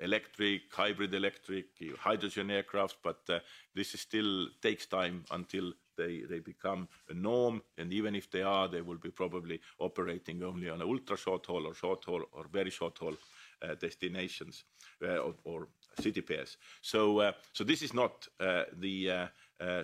electric, 0.00 0.62
hybrid 0.72 1.14
electric, 1.14 1.66
hydrogen 1.98 2.50
aircraft, 2.50 2.96
but 3.02 3.20
uh, 3.28 3.38
this 3.74 3.92
still 3.92 4.48
takes 4.60 4.86
time 4.86 5.24
until 5.30 5.72
they, 5.96 6.40
become 6.44 6.88
a 7.08 7.14
norm, 7.14 7.62
and 7.78 7.92
even 7.92 8.14
if 8.16 8.28
they 8.30 8.42
are, 8.42 8.68
they 8.68 8.80
will 8.80 8.98
be 8.98 9.10
probably 9.10 9.60
operating 9.78 10.42
only 10.42 10.68
on 10.68 10.82
ultra 10.82 11.16
short 11.16 11.46
haul 11.46 11.66
or 11.66 11.74
short 11.74 12.04
haul 12.04 12.22
or 12.32 12.46
very 12.52 12.70
short 12.70 12.98
haul 12.98 13.14
uh, 13.62 13.74
destinations 13.76 14.64
uh, 15.02 15.18
or, 15.44 15.68
city 16.00 16.20
pairs. 16.20 16.56
So, 16.82 17.32
so 17.52 17.62
this 17.62 17.80
is 17.80 17.94
not 17.94 18.26
the 18.40 19.28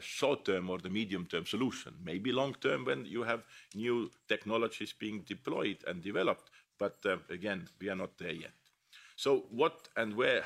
short-term 0.01 0.68
or 0.68 0.79
the 0.79 0.90
medium-term 0.90 1.46
solution. 1.46 1.94
Maybe 2.03 2.33
long-term 2.33 2.85
when 2.85 3.05
you 3.05 3.23
have 3.23 3.44
new 3.77 4.11
technologies 4.29 4.92
being 4.92 5.20
deployed 5.20 5.85
and 5.87 6.03
developed, 6.03 6.51
but 6.81 6.96
again, 7.29 7.68
we 7.81 7.90
are 7.90 7.94
not 7.94 8.18
there 8.18 8.33
yet. 8.33 8.60
So 9.20 9.44
what 9.50 9.90
and 9.98 10.16
where 10.16 10.42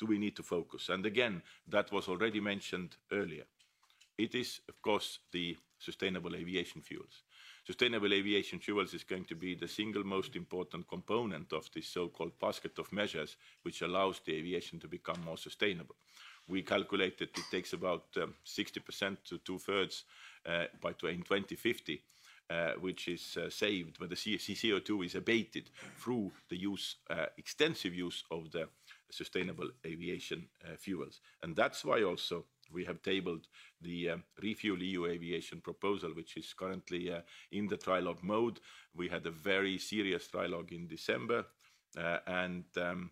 do 0.00 0.06
we 0.06 0.18
need 0.18 0.34
to 0.34 0.42
focus? 0.42 0.88
And 0.88 1.06
again, 1.06 1.40
that 1.68 1.92
was 1.92 2.08
already 2.08 2.40
mentioned 2.40 2.96
earlier. 3.12 3.44
It 4.18 4.34
is, 4.34 4.60
of 4.68 4.82
course, 4.82 5.20
the 5.30 5.56
sustainable 5.78 6.34
aviation 6.34 6.80
fuels. 6.82 7.22
Sustainable 7.64 8.12
aviation 8.12 8.58
fuels 8.58 8.92
is 8.92 9.04
going 9.04 9.24
to 9.26 9.36
be 9.36 9.54
the 9.54 9.68
single 9.68 10.02
most 10.02 10.34
important 10.34 10.88
component 10.88 11.52
of 11.52 11.70
this 11.72 11.86
so-called 11.86 12.36
basket 12.40 12.76
of 12.80 12.92
measures, 12.92 13.36
which 13.62 13.82
allows 13.82 14.20
the 14.24 14.34
aviation 14.34 14.80
to 14.80 14.88
become 14.88 15.22
more 15.24 15.38
sustainable. 15.38 15.94
We 16.48 16.62
calculated 16.62 17.28
it 17.38 17.44
takes 17.52 17.72
about 17.72 18.06
um, 18.16 18.34
60% 18.44 19.16
to 19.26 19.38
two-thirds 19.38 20.04
uh, 20.44 20.64
by 20.80 20.92
2050 20.94 21.94
uh, 21.94 21.96
which 22.80 23.08
is 23.08 23.36
uh, 23.36 23.48
saved, 23.48 24.00
when 24.00 24.10
the 24.10 24.16
CO2 24.16 25.04
is 25.04 25.14
abated 25.14 25.70
through 25.98 26.32
the 26.48 26.56
use, 26.56 26.96
uh, 27.08 27.26
extensive 27.38 27.94
use 27.94 28.24
of 28.30 28.50
the 28.50 28.68
sustainable 29.10 29.70
aviation 29.86 30.48
uh, 30.64 30.76
fuels. 30.76 31.20
And 31.42 31.54
that's 31.54 31.84
why 31.84 32.02
also 32.02 32.44
we 32.72 32.84
have 32.84 33.02
tabled 33.02 33.46
the 33.80 34.10
um, 34.10 34.24
Refuel 34.42 34.82
EU 34.82 35.06
Aviation 35.06 35.60
proposal, 35.60 36.10
which 36.14 36.36
is 36.36 36.52
currently 36.52 37.12
uh, 37.12 37.20
in 37.52 37.66
the 37.66 37.76
trilogue 37.76 38.22
mode. 38.22 38.60
We 38.94 39.08
had 39.08 39.26
a 39.26 39.30
very 39.30 39.78
serious 39.78 40.28
trilogue 40.28 40.72
in 40.72 40.86
December, 40.86 41.46
uh, 41.98 42.18
and 42.26 42.64
um, 42.76 43.10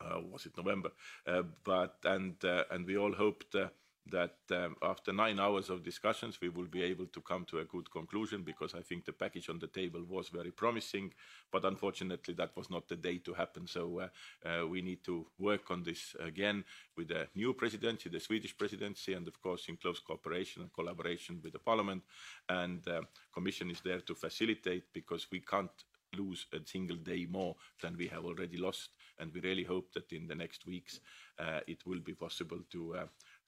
uh, 0.00 0.20
was 0.20 0.46
it 0.46 0.56
November? 0.56 0.90
Uh, 1.26 1.42
but 1.64 1.96
and 2.04 2.42
uh, 2.44 2.64
and 2.70 2.86
we 2.86 2.96
all 2.96 3.12
hoped 3.12 3.54
uh, 3.54 3.68
that 4.06 4.36
um, 4.50 4.76
after 4.82 5.12
nine 5.12 5.38
hours 5.38 5.70
of 5.70 5.84
discussions, 5.84 6.40
we 6.40 6.48
will 6.48 6.66
be 6.66 6.82
able 6.82 7.06
to 7.06 7.20
come 7.20 7.44
to 7.46 7.58
a 7.58 7.64
good 7.64 7.90
conclusion 7.90 8.42
because 8.42 8.74
I 8.74 8.80
think 8.80 9.04
the 9.04 9.12
package 9.12 9.48
on 9.48 9.58
the 9.58 9.66
table 9.66 10.02
was 10.08 10.28
very 10.28 10.50
promising, 10.50 11.12
but 11.52 11.64
unfortunately 11.64 12.34
that 12.34 12.56
was 12.56 12.70
not 12.70 12.88
the 12.88 12.96
day 12.96 13.18
to 13.18 13.34
happen. 13.34 13.66
So 13.66 14.00
uh, 14.00 14.48
uh, 14.48 14.66
we 14.66 14.82
need 14.82 15.04
to 15.04 15.26
work 15.38 15.70
on 15.70 15.82
this 15.82 16.16
again 16.18 16.64
with 16.96 17.08
the 17.08 17.28
new 17.34 17.52
presidency, 17.54 18.08
the 18.08 18.20
Swedish 18.20 18.56
presidency, 18.56 19.14
and 19.14 19.26
of 19.28 19.40
course 19.40 19.66
in 19.68 19.76
close 19.76 20.00
cooperation 20.00 20.62
and 20.62 20.72
collaboration 20.72 21.40
with 21.42 21.52
the 21.52 21.58
parliament. 21.58 22.02
And 22.48 22.86
uh, 22.88 23.02
commission 23.32 23.70
is 23.70 23.80
there 23.80 24.00
to 24.00 24.14
facilitate 24.14 24.84
because 24.92 25.26
we 25.30 25.40
can't 25.40 25.70
lose 26.16 26.46
a 26.52 26.58
single 26.64 26.96
day 26.96 27.26
more 27.30 27.56
than 27.80 27.96
we 27.96 28.08
have 28.08 28.24
already 28.24 28.56
lost. 28.56 28.90
And 29.18 29.32
we 29.32 29.40
really 29.40 29.64
hope 29.64 29.92
that 29.92 30.12
in 30.12 30.26
the 30.26 30.34
next 30.34 30.66
weeks 30.66 31.00
uh, 31.38 31.60
it 31.66 31.86
will 31.86 32.00
be 32.00 32.14
possible 32.14 32.58
to 32.72 32.96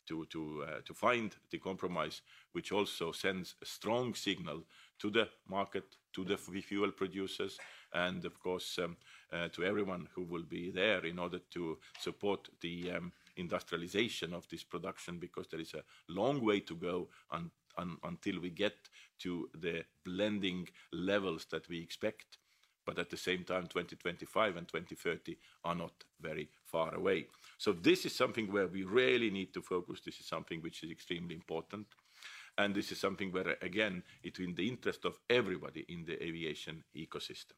to, 0.07 0.27
to, 0.31 0.65
uh, 0.69 0.81
to 0.85 0.95
find 0.95 1.37
the 1.51 1.59
compromise, 1.59 2.23
which 2.53 2.73
also 2.73 3.13
sends 3.13 3.55
a 3.63 3.67
strong 3.67 4.15
signal 4.15 4.65
to 4.99 5.11
the 5.11 5.29
market, 5.49 5.85
to 6.13 6.25
the 6.25 6.37
fuel 6.37 6.93
producers, 6.93 7.59
and 7.93 8.25
of 8.25 8.39
course 8.41 8.79
um, 8.79 8.97
uh, 9.33 9.49
to 9.49 9.65
everyone 9.65 10.09
who 10.15 10.23
will 10.23 10.45
be 10.45 10.71
there 10.71 11.05
in 11.05 11.19
order 11.19 11.41
to 11.51 11.79
support 11.99 12.49
the 12.61 12.91
um, 12.93 13.13
industrialization 13.37 14.35
of 14.35 14.47
this 14.49 14.63
production, 14.63 15.19
because 15.19 15.49
there 15.49 15.61
is 15.61 15.75
a 15.75 15.83
long 16.09 16.45
way 16.45 16.61
to 16.61 16.75
go 16.77 17.09
un 17.31 17.51
un 17.79 17.97
until 18.05 18.39
we 18.41 18.51
get 18.51 18.77
to 19.19 19.49
the 19.55 19.83
blending 20.05 20.69
levels 20.93 21.47
that 21.47 21.69
we 21.69 21.81
expect 21.81 22.39
but 22.85 22.99
at 22.99 23.11
the 23.11 23.17
same 23.17 23.45
time 23.45 23.63
2025 23.63 24.57
and 24.57 24.69
2030 24.69 25.37
are 25.65 25.75
not 25.75 25.93
very 26.21 26.49
far 26.65 26.95
away. 26.95 27.27
So 27.59 27.73
this 27.73 28.05
is 28.05 28.15
something 28.15 28.51
where 28.53 28.67
we 28.67 28.85
really 28.85 29.31
need 29.31 29.53
to 29.55 29.63
focus. 29.63 30.01
This 30.05 30.21
is 30.21 30.27
something 30.27 30.61
which 30.61 30.83
is 30.83 30.91
extremely 30.91 31.35
important. 31.35 31.87
And 32.59 32.75
this 32.75 32.93
is 32.93 33.01
something 33.01 33.33
where, 33.33 33.57
again, 33.63 34.03
it's 34.23 34.39
in 34.39 34.55
the 34.55 34.69
interest 34.69 35.05
of 35.05 35.19
everybody 35.31 35.87
in 35.89 36.05
the 36.05 36.23
aviation 36.23 36.85
ecosystem. 36.95 37.57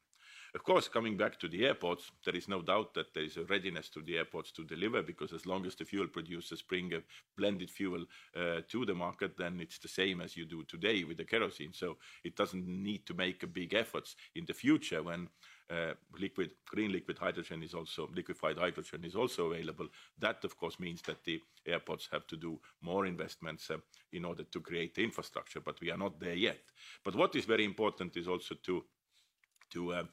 Of 0.55 0.63
course, 0.63 0.87
coming 0.87 1.17
back 1.17 1.37
to 1.41 1.49
the 1.49 1.65
airports, 1.65 2.11
there 2.23 2.33
is 2.33 2.47
no 2.47 2.61
doubt 2.61 2.93
that 2.93 3.13
there 3.13 3.25
is 3.25 3.35
a 3.35 3.43
readiness 3.43 3.89
to 3.89 4.01
the 4.01 4.17
airports 4.17 4.51
to 4.53 4.63
deliver 4.63 5.01
because 5.01 5.33
as 5.33 5.45
long 5.45 5.65
as 5.65 5.75
the 5.75 5.83
fuel 5.83 6.07
producers 6.07 6.61
bring 6.61 6.93
a 6.93 7.01
blended 7.37 7.69
fuel 7.69 8.05
uh, 8.37 8.61
to 8.69 8.85
the 8.85 8.95
market, 8.95 9.35
then 9.37 9.59
it's 9.59 9.79
the 9.79 9.89
same 9.89 10.21
as 10.21 10.37
you 10.37 10.45
do 10.45 10.63
today 10.63 11.03
with 11.03 11.17
the 11.17 11.25
kerosene. 11.25 11.73
So 11.73 11.97
it 12.23 12.37
doesn't 12.37 12.65
need 12.65 13.05
to 13.07 13.13
make 13.13 13.43
a 13.43 13.47
big 13.47 13.73
efforts 13.73 14.15
in 14.33 14.45
the 14.45 14.53
future 14.53 15.03
when 15.03 15.27
uh, 15.69 15.93
liquid 16.17 16.51
green 16.65 16.93
liquid 16.93 17.17
hydrogen 17.17 17.61
is 17.61 17.73
also 17.73 18.09
liquefied 18.15 18.57
hydrogen 18.57 19.03
is 19.03 19.15
also 19.15 19.51
available. 19.51 19.89
That 20.19 20.45
of 20.45 20.55
course 20.55 20.79
means 20.79 21.01
that 21.01 21.21
the 21.25 21.41
airports 21.65 22.07
have 22.13 22.27
to 22.27 22.37
do 22.37 22.61
more 22.81 23.05
investments 23.05 23.69
uh, 23.69 23.77
in 24.13 24.23
order 24.23 24.43
to 24.43 24.61
create 24.61 24.95
the 24.95 25.03
infrastructure, 25.03 25.59
but 25.59 25.81
we 25.81 25.91
are 25.91 25.97
not 25.97 26.17
there 26.17 26.35
yet. 26.35 26.59
But 27.03 27.15
what 27.15 27.35
is 27.35 27.43
very 27.43 27.65
important 27.65 28.15
is 28.15 28.29
also 28.29 28.55
to 28.63 28.85
to 29.71 29.93
uh, 29.93 30.03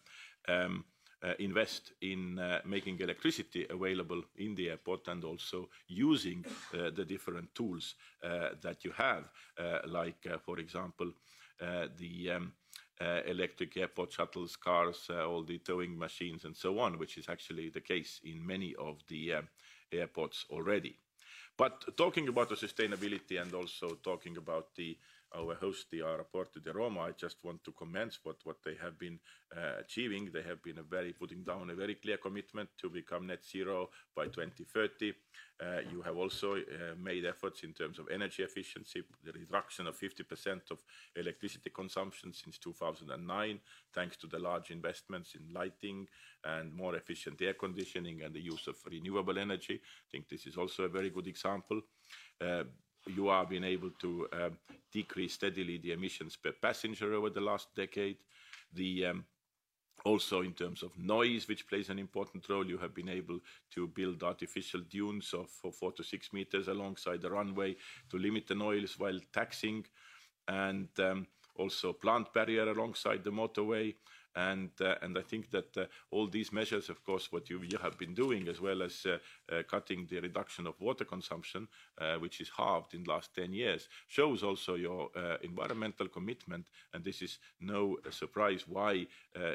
um, 0.48 0.84
uh, 1.22 1.34
invest 1.38 1.92
in 2.00 2.38
uh, 2.38 2.60
making 2.64 2.98
electricity 3.00 3.66
available 3.70 4.22
in 4.38 4.54
the 4.54 4.70
airport 4.70 5.06
and 5.08 5.24
also 5.24 5.68
using 5.86 6.44
uh, 6.74 6.90
the 6.90 7.04
different 7.04 7.54
tools 7.54 7.94
uh, 8.24 8.50
that 8.60 8.84
you 8.84 8.90
have, 8.90 9.30
uh, 9.58 9.78
like, 9.86 10.26
uh, 10.32 10.38
for 10.38 10.58
example, 10.58 11.12
the 11.96 12.28
um, 12.28 12.52
electric 13.26 13.76
airport 13.76 14.10
shuttles, 14.10 14.56
cars, 14.56 15.08
all 15.10 15.44
the 15.44 15.58
towing 15.58 15.96
machines, 15.96 16.44
and 16.44 16.56
so 16.56 16.80
on, 16.80 16.98
which 16.98 17.16
is 17.18 17.28
actually 17.28 17.68
the 17.68 17.80
case 17.80 18.20
in 18.24 18.44
many 18.44 18.74
of 18.80 18.96
the 19.06 19.32
airports 19.92 20.44
already. 20.50 20.98
But 21.56 21.96
talking 21.96 22.26
about 22.26 22.48
the 22.48 22.56
sustainability 22.56 23.40
and 23.40 23.54
also 23.54 23.98
talking 24.02 24.38
about 24.38 24.74
the 24.74 24.98
our 25.34 25.54
host, 25.54 25.86
the 25.90 26.00
Aeroporto 26.00 26.60
di 26.62 26.70
Roma, 26.70 27.00
I 27.02 27.12
just 27.12 27.36
want 27.42 27.62
to 27.64 27.72
commend 27.72 28.18
what, 28.22 28.36
what 28.44 28.56
they 28.64 28.74
have 28.80 28.98
been 28.98 29.18
uh, 29.56 29.80
achieving. 29.80 30.30
They 30.32 30.42
have 30.42 30.62
been 30.62 30.78
a 30.78 30.82
very 30.82 31.12
putting 31.12 31.42
down 31.42 31.70
a 31.70 31.74
very 31.74 31.94
clear 31.94 32.16
commitment 32.18 32.68
to 32.78 32.90
become 32.90 33.26
net 33.26 33.44
zero 33.44 33.90
by 34.14 34.26
2030. 34.26 35.12
Uh, 35.60 35.80
you 35.90 36.02
have 36.02 36.16
also 36.16 36.56
uh, 36.56 36.94
made 37.00 37.24
efforts 37.24 37.62
in 37.62 37.72
terms 37.72 37.98
of 37.98 38.08
energy 38.10 38.42
efficiency, 38.42 39.02
the 39.24 39.32
reduction 39.32 39.86
of 39.86 39.98
50% 39.98 40.70
of 40.70 40.82
electricity 41.16 41.70
consumption 41.70 42.32
since 42.32 42.58
2009, 42.58 43.60
thanks 43.94 44.16
to 44.16 44.26
the 44.26 44.38
large 44.38 44.70
investments 44.70 45.34
in 45.34 45.54
lighting 45.54 46.06
and 46.44 46.74
more 46.74 46.96
efficient 46.96 47.40
air 47.40 47.54
conditioning 47.54 48.22
and 48.22 48.34
the 48.34 48.40
use 48.40 48.66
of 48.66 48.76
renewable 48.90 49.38
energy. 49.38 49.74
I 49.74 50.08
think 50.10 50.28
this 50.28 50.46
is 50.46 50.56
also 50.56 50.84
a 50.84 50.88
very 50.88 51.10
good 51.10 51.28
example. 51.28 51.80
Uh, 52.40 52.64
you 53.06 53.28
are 53.28 53.46
being 53.46 53.64
able 53.64 53.90
to 54.00 54.28
um, 54.32 54.58
decrease 54.92 55.34
steadily 55.34 55.78
the 55.78 55.92
emissions 55.92 56.36
per 56.36 56.52
passenger 56.52 57.14
over 57.14 57.30
the 57.30 57.40
last 57.40 57.68
decade. 57.74 58.18
The 58.74 59.06
um, 59.06 59.24
also 60.04 60.42
in 60.42 60.52
terms 60.52 60.82
of 60.82 60.96
noise, 60.98 61.46
which 61.48 61.68
plays 61.68 61.88
an 61.88 61.98
important 61.98 62.48
role, 62.48 62.66
you 62.66 62.78
have 62.78 62.94
been 62.94 63.08
able 63.08 63.38
to 63.72 63.86
build 63.86 64.22
artificial 64.22 64.80
dunes 64.90 65.32
of 65.32 65.48
four 65.50 65.92
to 65.92 66.02
six 66.02 66.32
meters 66.32 66.68
alongside 66.68 67.22
the 67.22 67.30
runway 67.30 67.76
to 68.10 68.18
limit 68.18 68.46
the 68.46 68.54
noise 68.54 68.98
while 68.98 69.18
taxiing, 69.32 69.84
and 70.48 70.88
um, 70.98 71.26
also 71.56 71.92
plant 71.92 72.32
barrier 72.32 72.68
alongside 72.68 73.22
the 73.22 73.30
motorway. 73.30 73.94
And, 74.34 74.70
uh, 74.80 74.94
and 75.02 75.18
I 75.18 75.22
think 75.22 75.50
that 75.50 75.76
uh, 75.76 75.84
all 76.10 76.26
these 76.26 76.52
measures, 76.52 76.88
of 76.88 77.04
course, 77.04 77.30
what 77.30 77.50
you, 77.50 77.60
you 77.62 77.78
have 77.78 77.98
been 77.98 78.14
doing, 78.14 78.48
as 78.48 78.60
well 78.60 78.82
as 78.82 79.06
uh, 79.06 79.62
cutting 79.70 80.06
the 80.10 80.20
reduction 80.20 80.66
of 80.66 80.80
water 80.80 81.04
consumption, 81.04 81.68
which 82.18 82.40
is 82.40 82.50
halved 82.56 82.94
in 82.94 83.04
the 83.04 83.10
last 83.10 83.34
10 83.34 83.52
years, 83.52 83.88
shows 84.08 84.42
also 84.42 84.74
your 84.74 85.10
environmental 85.42 86.08
commitment. 86.08 86.66
And 86.92 87.04
this 87.04 87.22
is 87.22 87.38
no 87.60 87.98
surprise 88.10 88.64
why 88.66 89.06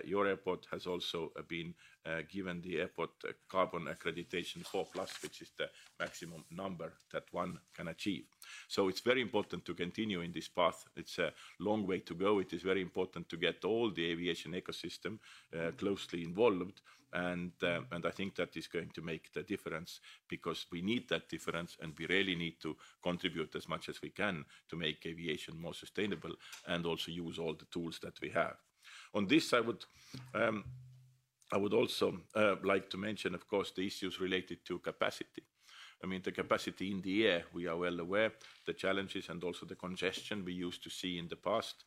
your 0.05 0.27
airport 0.27 0.67
has 0.71 0.85
also 0.85 1.31
been 1.47 1.73
uh, 2.07 2.21
given 2.31 2.61
the 2.61 2.79
airport 2.79 3.09
uh, 3.27 3.31
carbon 3.49 3.85
accreditation 3.85 4.65
4 4.65 4.85
plus, 4.93 5.11
which 5.21 5.41
is 5.41 5.51
the 5.57 5.69
maximum 5.99 6.43
number 6.51 6.93
that 7.11 7.23
one 7.31 7.59
can 7.73 7.89
achieve. 7.89 8.25
So 8.67 8.87
it's 8.87 9.01
very 9.01 9.21
important 9.21 9.65
to 9.65 9.73
continue 9.73 10.21
in 10.21 10.31
this 10.31 10.47
path. 10.47 10.85
It's 10.95 11.19
a 11.19 11.33
long 11.59 11.85
way 11.85 11.99
to 11.99 12.15
go. 12.15 12.39
It 12.39 12.53
is 12.53 12.61
very 12.61 12.81
important 12.81 13.27
to 13.29 13.37
get 13.37 13.65
all 13.65 13.91
the 13.91 14.05
aviation 14.05 14.53
ecosystem 14.53 15.19
uh, 15.53 15.71
closely 15.71 16.23
involved. 16.23 16.81
And, 17.13 17.51
uh, 17.63 17.81
and 17.91 18.05
I 18.05 18.11
think 18.11 18.35
that 18.35 18.55
is 18.57 18.67
going 18.67 18.91
to 18.93 19.01
make 19.01 19.31
the 19.33 19.43
difference 19.43 20.01
because 20.27 20.65
we 20.71 20.81
need 20.81 21.07
that 21.09 21.29
difference 21.29 21.77
and 21.81 21.93
we 21.97 22.05
really 22.05 22.35
need 22.35 22.59
to 22.61 22.75
contribute 23.01 23.55
as 23.55 23.67
much 23.69 23.87
as 23.89 24.01
we 24.01 24.09
can 24.09 24.43
to 24.69 24.75
make 24.75 25.05
aviation 25.05 25.59
more 25.59 25.73
sustainable 25.73 26.35
and 26.67 26.85
also 26.85 27.11
use 27.11 27.39
all 27.39 27.53
the 27.53 27.65
tools 27.65 27.99
that 28.03 28.19
we 28.21 28.29
have. 28.29 28.57
On 29.13 29.25
this, 29.25 29.53
I 29.53 29.61
would 29.61 29.85
um, 30.33 30.65
I 31.51 31.57
would 31.57 31.73
also 31.73 32.19
uh, 32.35 32.55
like 32.63 32.89
to 32.89 32.97
mention, 32.97 33.33
of 33.33 33.47
course, 33.47 33.71
the 33.71 33.85
issues 33.85 34.19
related 34.19 34.65
to 34.65 34.79
capacity. 34.79 35.43
I 36.03 36.07
mean, 36.07 36.21
the 36.21 36.31
capacity 36.31 36.91
in 36.91 37.01
the 37.01 37.25
air, 37.25 37.45
we 37.53 37.67
are 37.67 37.77
well 37.77 37.99
aware, 37.99 38.33
the 38.65 38.73
challenges 38.73 39.29
and 39.29 39.43
also 39.43 39.65
the 39.65 39.75
congestion 39.75 40.45
we 40.45 40.53
used 40.53 40.83
to 40.83 40.89
see 40.89 41.17
in 41.17 41.27
the 41.27 41.35
past, 41.35 41.83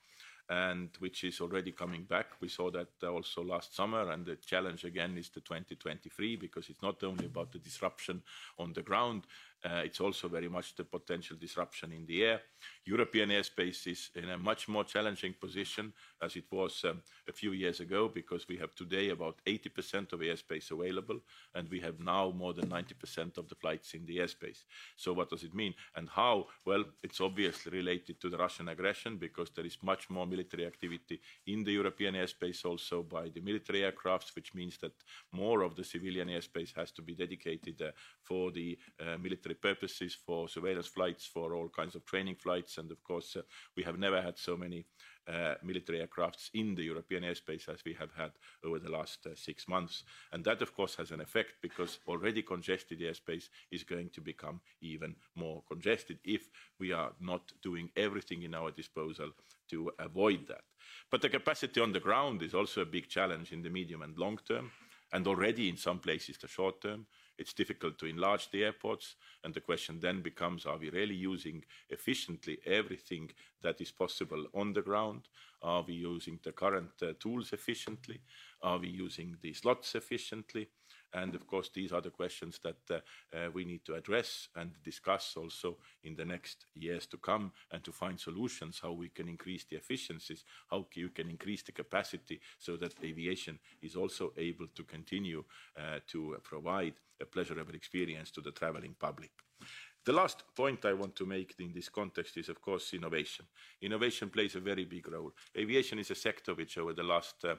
and 0.48 0.88
which 0.98 1.22
is 1.22 1.40
already 1.40 1.70
coming 1.70 2.02
back. 2.02 2.26
We 2.40 2.48
saw 2.48 2.72
that 2.72 2.88
also 3.04 3.44
last 3.44 3.76
summer, 3.76 4.10
and 4.10 4.26
the 4.26 4.36
challenge 4.36 4.82
again 4.84 5.16
is 5.16 5.28
the 5.28 5.40
2023, 5.40 6.36
because 6.36 6.68
it's 6.70 6.82
not 6.82 7.04
only 7.04 7.26
about 7.26 7.52
the 7.52 7.60
disruption 7.60 8.22
on 8.58 8.72
the 8.72 8.82
ground, 8.82 9.26
uh, 9.64 9.82
it's 9.84 10.00
also 10.00 10.26
very 10.26 10.48
much 10.48 10.74
the 10.74 10.84
potential 10.84 11.36
disruption 11.38 11.92
in 11.92 12.04
the 12.06 12.24
air. 12.24 12.40
European 12.84 13.30
airspace 13.30 13.86
is 13.86 14.10
in 14.14 14.30
a 14.30 14.38
much 14.38 14.68
more 14.68 14.84
challenging 14.84 15.34
position 15.40 15.92
as 16.22 16.36
it 16.36 16.44
was 16.50 16.84
um, 16.84 17.02
a 17.28 17.32
few 17.32 17.52
years 17.52 17.80
ago 17.80 18.08
because 18.08 18.46
we 18.48 18.56
have 18.56 18.74
today 18.74 19.10
about 19.10 19.36
80% 19.46 20.12
of 20.12 20.20
airspace 20.20 20.70
available 20.70 21.20
and 21.54 21.68
we 21.68 21.80
have 21.80 21.98
now 22.00 22.30
more 22.30 22.54
than 22.54 22.68
90% 22.68 23.38
of 23.38 23.48
the 23.48 23.54
flights 23.54 23.94
in 23.94 24.06
the 24.06 24.18
airspace. 24.18 24.64
So 24.96 25.12
what 25.12 25.30
does 25.30 25.42
it 25.42 25.54
mean 25.54 25.74
and 25.96 26.08
how? 26.08 26.46
Well, 26.64 26.84
it's 27.02 27.20
obviously 27.20 27.72
related 27.72 28.20
to 28.20 28.30
the 28.30 28.38
Russian 28.38 28.68
aggression 28.68 29.16
because 29.16 29.50
there 29.50 29.66
is 29.66 29.78
much 29.82 30.08
more 30.10 30.26
military 30.26 30.66
activity 30.66 31.20
in 31.46 31.64
the 31.64 31.72
European 31.72 32.14
airspace 32.14 32.64
also 32.64 33.02
by 33.02 33.28
the 33.28 33.40
military 33.40 33.80
aircrafts, 33.80 34.34
which 34.34 34.54
means 34.54 34.78
that 34.78 34.92
more 35.32 35.62
of 35.62 35.76
the 35.76 35.84
civilian 35.84 36.28
airspace 36.28 36.74
has 36.74 36.92
to 36.92 37.02
be 37.02 37.14
dedicated 37.14 37.80
uh, 37.82 37.90
for 38.22 38.50
the 38.50 38.78
uh, 39.00 39.16
military 39.18 39.40
military 39.40 39.54
purposes, 39.54 40.14
for 40.14 40.48
surveillance 40.48 40.86
flights, 40.86 41.26
for 41.26 41.54
all 41.54 41.68
kinds 41.68 41.94
of 41.94 42.04
training 42.04 42.36
flights. 42.36 42.69
And 42.78 42.90
of 42.90 43.02
course, 43.02 43.36
uh, 43.36 43.42
we 43.76 43.82
have 43.82 43.98
never 43.98 44.20
had 44.20 44.38
so 44.38 44.56
many 44.56 44.86
uh, 45.28 45.54
military 45.62 46.00
aircrafts 46.04 46.50
in 46.54 46.74
the 46.74 46.82
European 46.82 47.22
airspace 47.22 47.68
as 47.68 47.84
we 47.84 47.94
have 47.94 48.10
had 48.16 48.32
over 48.64 48.78
the 48.78 48.90
last 48.90 49.26
uh, 49.26 49.30
six 49.34 49.68
months. 49.68 50.04
And 50.32 50.44
that, 50.44 50.62
of 50.62 50.74
course, 50.74 50.96
has 50.96 51.10
an 51.10 51.20
effect 51.20 51.54
because 51.62 51.98
already 52.06 52.42
congested 52.42 53.00
airspace 53.00 53.48
is 53.70 53.84
going 53.84 54.10
to 54.10 54.20
become 54.20 54.60
even 54.80 55.14
more 55.34 55.62
congested 55.68 56.18
if 56.24 56.48
we 56.78 56.92
are 56.92 57.12
not 57.20 57.52
doing 57.62 57.90
everything 57.96 58.42
in 58.42 58.54
our 58.54 58.70
disposal 58.70 59.30
to 59.70 59.90
avoid 59.98 60.46
that. 60.48 60.64
But 61.10 61.22
the 61.22 61.28
capacity 61.28 61.80
on 61.80 61.92
the 61.92 62.00
ground 62.00 62.42
is 62.42 62.54
also 62.54 62.82
a 62.82 62.86
big 62.86 63.08
challenge 63.08 63.52
in 63.52 63.62
the 63.62 63.70
medium 63.70 64.02
and 64.02 64.16
long 64.18 64.38
term, 64.46 64.70
and 65.12 65.26
already 65.26 65.68
in 65.68 65.76
some 65.76 65.98
places 65.98 66.38
the 66.38 66.48
short 66.48 66.80
term. 66.80 67.06
It's 67.40 67.54
difficult 67.54 67.98
to 67.98 68.06
enlarge 68.06 68.50
the 68.50 68.64
airports, 68.64 69.16
and 69.42 69.54
the 69.54 69.62
question 69.62 69.98
then 69.98 70.20
becomes, 70.20 70.66
are 70.66 70.76
we 70.76 70.90
really 70.90 71.14
using 71.14 71.64
efficiently 71.88 72.58
everything 72.66 73.30
that 73.62 73.80
is 73.80 73.90
possible 73.90 74.44
on 74.52 74.74
the 74.74 74.82
ground? 74.82 75.22
Are 75.62 75.82
we 75.82 75.94
using 75.94 76.38
the 76.42 76.52
current 76.52 76.90
uh, 77.02 77.14
tools 77.18 77.54
efficiently? 77.54 78.20
Are 78.60 78.76
we 78.76 78.88
using 78.88 79.38
the 79.40 79.54
slots 79.54 79.94
efficiently? 79.94 80.68
And 81.12 81.34
of 81.34 81.46
course, 81.46 81.70
these 81.74 81.92
are 81.92 82.00
the 82.00 82.10
questions 82.10 82.60
that 82.62 82.76
uh, 82.90 83.36
uh, 83.36 83.50
we 83.52 83.64
need 83.64 83.84
to 83.86 83.94
address 83.94 84.48
and 84.56 84.70
discuss 84.84 85.34
also 85.36 85.78
in 86.04 86.14
the 86.14 86.24
next 86.24 86.66
years 86.74 87.06
to 87.06 87.16
come 87.16 87.52
and 87.72 87.82
to 87.84 87.92
find 87.92 88.18
solutions 88.18 88.80
how 88.82 88.92
we 88.92 89.08
can 89.08 89.28
increase 89.28 89.64
the 89.64 89.76
efficiencies, 89.76 90.44
how 90.70 90.86
you 90.94 91.08
can 91.08 91.28
increase 91.28 91.62
the 91.62 91.72
capacity 91.72 92.40
so 92.58 92.76
that 92.76 92.94
aviation 93.02 93.58
is 93.82 93.96
also 93.96 94.32
able 94.36 94.68
to 94.74 94.84
continue 94.84 95.44
uh, 95.76 95.98
to 96.06 96.36
provide 96.42 96.94
a 97.20 97.24
pleasurable 97.24 97.74
experience 97.74 98.30
to 98.30 98.40
the 98.40 98.52
traveling 98.52 98.94
public. 98.98 99.30
The 100.04 100.12
last 100.12 100.44
point 100.56 100.86
I 100.86 100.94
want 100.94 101.14
to 101.16 101.26
make 101.26 101.54
in 101.58 101.72
this 101.74 101.90
context 101.90 102.38
is, 102.38 102.48
of 102.48 102.62
course, 102.62 102.94
innovation. 102.94 103.44
Innovation 103.82 104.30
plays 104.30 104.54
a 104.54 104.60
very 104.60 104.86
big 104.86 105.06
role. 105.08 105.32
Aviation 105.56 105.98
is 105.98 106.10
a 106.10 106.14
sector 106.14 106.54
which, 106.54 106.78
over 106.78 106.94
the 106.94 107.02
last 107.02 107.44
uh, 107.44 107.56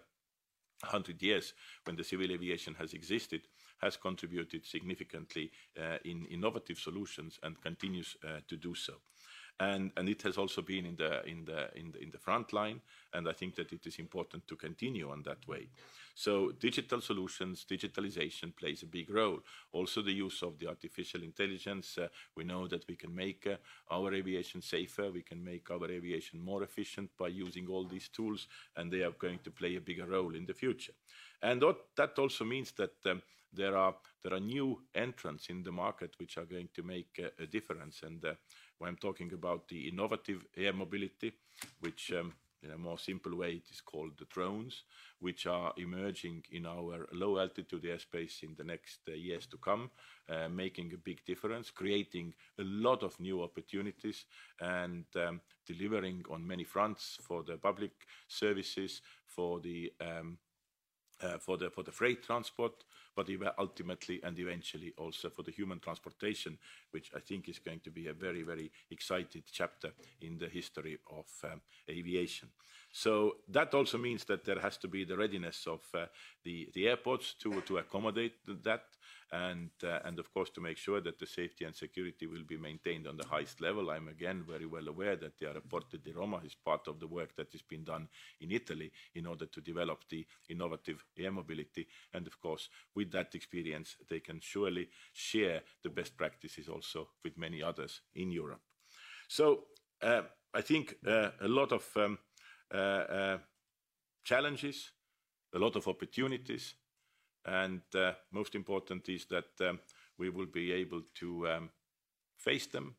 100 0.84 1.22
years 1.22 1.54
when 1.86 1.96
the 1.96 2.04
civil 2.04 2.32
aviation 2.32 2.76
has 2.76 2.94
existed 2.94 3.42
has 3.82 3.98
contributed 3.98 4.66
significantly 4.66 5.52
uh, 5.80 5.98
in 6.06 6.26
innovative 6.28 6.78
solutions 6.78 7.40
and 7.44 7.62
continues 7.62 8.16
uh, 8.24 8.40
to 8.48 8.56
do 8.56 8.76
so. 8.76 8.94
And, 9.62 9.91
and 9.95 10.09
it 10.09 10.24
has 10.24 10.38
also 10.38 10.64
been 10.64 10.86
in 10.88 10.95
the, 10.95 11.24
in, 11.28 11.45
the, 11.45 11.70
in, 11.76 11.91
the, 11.91 12.01
in 12.01 12.09
the 12.09 12.18
front 12.18 12.51
line, 12.51 12.82
and 13.14 13.30
I 13.30 13.34
think 13.34 13.53
that 13.55 13.72
it 13.72 13.86
is 13.86 13.99
important 13.99 14.47
to 14.47 14.55
continue 14.55 15.12
on 15.12 15.22
that 15.24 15.47
way. 15.47 15.68
So 16.16 16.51
digital 16.59 16.99
solutions, 16.99 17.66
digitalization 17.70 18.55
plays 18.55 18.82
a 18.82 18.88
big 18.88 19.12
role. 19.12 19.39
Also 19.72 20.01
the 20.01 20.12
use 20.12 20.41
of 20.41 20.57
the 20.57 20.68
artificial 20.68 21.22
intelligence. 21.22 21.99
Uh, 21.99 22.07
we 22.36 22.43
know 22.43 22.68
that 22.68 22.88
we 22.88 22.95
can 22.95 23.14
make 23.14 23.45
uh, 23.45 23.57
our 23.93 24.12
aviation 24.16 24.64
safer, 24.64 25.12
we 25.12 25.22
can 25.22 25.43
make 25.43 25.70
our 25.70 25.91
aviation 25.91 26.39
more 26.39 26.64
efficient 26.64 27.12
by 27.16 27.28
using 27.28 27.68
all 27.68 27.86
these 27.86 28.09
tools, 28.09 28.47
and 28.78 28.91
they 28.91 29.03
are 29.03 29.16
going 29.20 29.39
to 29.43 29.51
play 29.51 29.76
a 29.76 29.82
bigger 29.82 30.07
role 30.07 30.36
in 30.36 30.45
the 30.47 30.55
future. 30.55 30.93
And 31.43 31.64
that 31.97 32.18
also 32.18 32.45
means 32.45 32.72
that 32.72 32.95
um, 33.05 33.22
there 33.53 33.76
are 33.76 33.95
there 34.24 34.34
are 34.34 34.39
new 34.39 34.82
entrants 34.95 35.49
in 35.49 35.64
the 35.64 35.72
market 35.72 36.16
which 36.18 36.38
are 36.38 36.45
going 36.45 36.70
to 36.74 36.84
make 36.84 37.20
a, 37.20 37.43
a 37.43 37.47
difference. 37.47 38.03
And 38.03 38.24
uh, 38.24 38.34
when 38.82 38.90
I'm 38.90 38.98
talking 38.98 39.32
about 39.32 39.68
the 39.68 39.88
innovative 39.90 40.44
air 40.58 40.74
mobility, 40.74 41.34
which 41.82 42.12
um, 42.20 42.34
in 42.64 42.72
a 42.72 42.78
more 42.78 42.98
simple 42.98 43.38
way 43.38 43.52
it 43.52 43.70
is 43.72 43.80
called 43.80 44.14
the 44.18 44.26
drones, 44.26 44.86
which 45.20 45.46
are 45.46 45.72
emerging 45.78 46.44
in 46.52 46.66
our 46.66 47.08
low 47.14 47.38
altitude 47.38 47.84
airspace 47.84 48.42
in 48.42 48.56
the 48.58 48.64
next 48.64 49.02
uh, 49.08 49.14
years 49.14 49.46
to 49.46 49.58
come, 49.58 49.92
uh, 50.30 50.50
making 50.50 50.92
a 50.96 50.98
big 50.98 51.24
difference, 51.26 51.70
creating 51.70 52.34
a 52.60 52.64
lot 52.64 53.04
of 53.04 53.20
new 53.20 53.44
opportunities 53.44 54.26
and 54.60 55.06
um, 55.16 55.40
delivering 55.68 56.24
on 56.32 56.46
many 56.46 56.64
fronts 56.64 57.20
for 57.22 57.44
the 57.44 57.58
public 57.58 57.92
services, 58.28 59.02
for 59.28 59.60
the 59.60 59.94
um, 60.02 60.40
uh, 61.22 61.38
for 61.38 61.56
the 61.56 61.70
for 61.70 61.84
the 61.84 61.92
freight 61.92 62.24
transport, 62.24 62.84
but 63.16 63.28
ultimately 63.57 64.22
and 64.24 64.38
eventually 64.39 64.93
also 64.97 65.30
for 65.30 65.43
the 65.43 65.51
human 65.51 65.80
transportation, 65.80 66.57
which 66.91 67.12
I 67.16 67.20
think 67.20 67.49
is 67.49 67.59
going 67.59 67.82
to 67.82 67.91
be 67.91 68.07
a 68.07 68.14
very 68.14 68.43
very 68.43 68.72
excited 68.89 69.43
chapter 69.51 69.91
in 70.22 70.38
the 70.38 70.47
history 70.47 70.97
of 71.09 71.26
um, 71.43 71.62
aviation. 71.89 72.49
So 72.92 73.38
that 73.50 73.74
also 73.74 73.98
means 73.98 74.26
that 74.26 74.44
there 74.44 74.60
has 74.60 74.78
to 74.80 74.88
be 74.88 75.06
the 75.06 75.18
readiness 75.18 75.66
of 75.68 75.82
uh, 75.94 76.08
the 76.44 76.70
the 76.74 76.89
airports 76.89 77.36
to 77.36 77.62
to 77.62 77.78
accommodate 77.78 78.34
that 78.64 78.84
and, 79.32 79.70
uh, 79.84 80.00
and 80.04 80.20
of 80.20 80.34
course 80.34 80.50
to 80.50 80.62
make 80.62 80.78
sure 80.78 81.00
that 81.02 81.18
the 81.18 81.26
safety 81.26 81.64
and 81.66 81.76
security 81.76 82.28
will 82.28 82.44
be 82.44 82.58
maintained 82.58 83.08
on 83.08 83.18
the 83.18 83.26
highest 83.26 83.62
level. 83.62 83.89
I'm 83.89 84.10
again 84.10 84.44
very 84.48 84.66
well 84.66 84.88
aware 84.88 85.16
that 85.16 85.39
the 85.39 85.46
Aeroporto 85.46 86.02
di 86.04 86.12
Roma 86.12 86.42
is 86.44 86.56
part 86.56 86.88
of 86.88 87.00
the 87.00 87.08
work 87.08 87.36
that 87.38 87.54
is 87.56 87.62
being 87.62 87.84
done 87.84 88.10
in 88.42 88.52
Italy 88.52 88.92
in 89.16 89.26
order 89.26 89.46
to 89.46 89.62
develop 89.62 90.04
the 90.10 90.26
innovative 90.50 91.04
air 91.18 91.32
mobility. 91.32 91.88
And 92.14 92.28
of 92.28 92.39
course, 92.42 92.70
with 92.94 93.12
that 93.12 93.34
experience, 93.34 93.96
they 94.10 94.20
can 94.20 94.39
surely 94.42 94.89
share 95.14 95.62
the 95.82 95.89
best 95.89 96.18
practices 96.18 96.68
also 96.68 97.10
with 97.24 97.38
many 97.38 97.64
others 97.64 98.02
in 98.16 98.32
Europe. 98.32 98.62
So 99.30 99.64
uh, 100.02 100.24
I 100.54 100.62
think 100.62 100.96
uh, 101.08 101.30
a 101.39 101.48
lot 101.48 101.72
of 101.72 101.86
um, 101.96 102.18
challenges, 104.24 104.92
a 105.54 105.60
lot 105.60 105.76
of 105.76 105.88
opportunities, 105.88 106.76
and 107.46 107.82
uh, 107.96 108.14
most 108.32 108.56
important 108.56 109.10
is 109.10 109.26
that 109.26 109.50
um, 109.62 109.80
we 110.18 110.30
will 110.30 110.46
be 110.46 110.72
able 110.72 111.02
to 111.16 111.48
um, 111.48 111.70
face 112.38 112.68
them, 112.68 112.96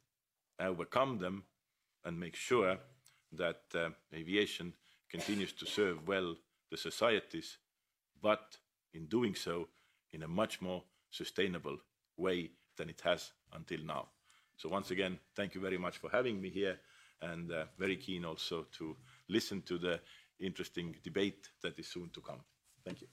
overcome 0.59 1.19
them, 1.19 1.45
and 2.05 2.19
make 2.19 2.35
sure 2.35 2.77
that 3.33 3.63
uh, 3.75 3.91
aviation 4.13 4.75
continues 5.09 5.53
to 5.53 5.67
serve 5.67 6.07
well 6.07 6.35
the 6.71 6.77
societies, 6.77 7.59
but 8.21 8.57
in 8.95 9.07
doing 9.07 9.35
so 9.35 9.69
in 10.13 10.23
a 10.23 10.29
much 10.29 10.61
more 10.61 10.83
sustainable 11.11 11.79
way 12.17 12.51
than 12.77 12.89
it 12.89 13.01
has 13.03 13.33
until 13.53 13.81
now. 13.85 14.09
So 14.57 14.69
once 14.69 14.91
again, 14.91 15.19
thank 15.35 15.55
you 15.55 15.61
very 15.61 15.79
much 15.79 15.99
for 15.99 16.11
having 16.11 16.41
me 16.41 16.51
here 16.51 16.79
and 17.21 17.51
uh, 17.53 17.65
very 17.79 17.97
keen 17.97 18.25
also 18.25 18.67
to 18.79 18.97
listen 19.33 19.63
to 19.63 19.79
the 19.79 20.01
interesting 20.39 20.97
debate 21.03 21.49
that 21.63 21.79
is 21.79 21.89
soon 21.89 22.11
to 22.11 22.21
come. 22.21 22.41
Thank 22.85 23.01
you. 23.01 23.09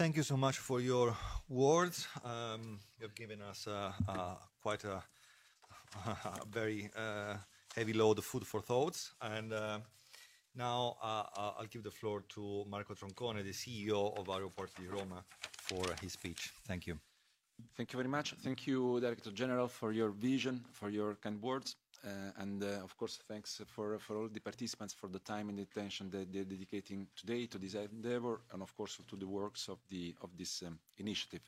Thank 0.00 0.16
you 0.16 0.22
so 0.22 0.36
much 0.36 0.58
for 0.58 0.80
your 0.80 1.14
words. 1.48 2.08
Um, 2.24 2.80
you've 2.98 3.14
given 3.14 3.42
us 3.42 3.66
uh, 3.66 3.92
uh, 4.08 4.36
quite 4.62 4.84
a, 4.84 5.02
a 6.06 6.46
very 6.50 6.90
uh, 6.96 7.36
heavy 7.76 7.92
load 7.92 8.18
of 8.18 8.24
food 8.24 8.46
for 8.46 8.62
thoughts. 8.62 9.12
And 9.20 9.52
uh, 9.52 9.80
now 10.54 10.96
uh, 11.02 11.24
uh, 11.36 11.52
I'll 11.58 11.66
give 11.66 11.82
the 11.82 11.90
floor 11.90 12.24
to 12.34 12.64
Marco 12.66 12.94
Troncone, 12.94 13.42
the 13.44 13.52
CEO 13.52 14.18
of 14.18 14.26
Aeroporti 14.26 14.80
di 14.80 14.88
Roma, 14.88 15.22
for 15.58 15.84
his 16.00 16.12
speech. 16.12 16.50
Thank 16.66 16.86
you. 16.86 16.98
Thank 17.76 17.92
you 17.92 17.98
very 17.98 18.08
much. 18.08 18.32
Thank 18.42 18.66
you, 18.66 19.00
Director 19.00 19.30
General, 19.32 19.68
for 19.68 19.92
your 19.92 20.10
vision, 20.10 20.64
for 20.72 20.88
your 20.88 21.16
kind 21.16 21.40
words. 21.42 21.76
Uh, 22.04 22.32
and 22.38 22.62
uh, 22.62 22.82
of 22.82 22.96
course, 22.96 23.18
thanks 23.28 23.60
for, 23.66 23.98
for 23.98 24.16
all 24.16 24.28
the 24.28 24.40
participants 24.40 24.94
for 24.94 25.08
the 25.08 25.18
time 25.18 25.48
and 25.50 25.58
the 25.58 25.62
attention 25.62 26.10
that 26.10 26.32
they're 26.32 26.44
dedicating 26.44 27.06
today 27.14 27.46
to 27.46 27.58
this 27.58 27.74
endeavor, 27.74 28.40
and 28.52 28.62
of 28.62 28.74
course 28.74 28.98
to 29.06 29.16
the 29.16 29.26
works 29.26 29.68
of 29.68 29.78
the 29.90 30.14
of 30.22 30.30
this 30.36 30.62
um, 30.66 30.78
initiative. 30.96 31.40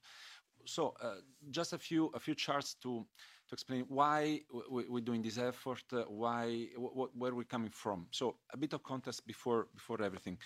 So, 0.65 0.95
uh, 1.03 1.15
just 1.51 1.73
a 1.73 1.79
few 1.79 2.11
a 2.15 2.21
few 2.21 2.35
charts 2.35 2.75
to 2.83 3.07
to 3.49 3.55
explain 3.55 3.85
why 3.89 4.41
we, 4.71 4.85
we're 4.89 5.01
doing 5.01 5.23
this 5.23 5.39
effort, 5.39 5.85
uh, 5.93 6.05
why 6.09 6.69
wh 6.77 7.09
where 7.17 7.35
we're 7.35 7.45
coming 7.45 7.71
from. 7.71 8.07
So, 8.11 8.37
a 8.53 8.57
bit 8.57 8.75
of 8.75 8.83
context 8.83 9.27
before 9.27 9.69
before 9.75 10.03
everything. 10.03 10.39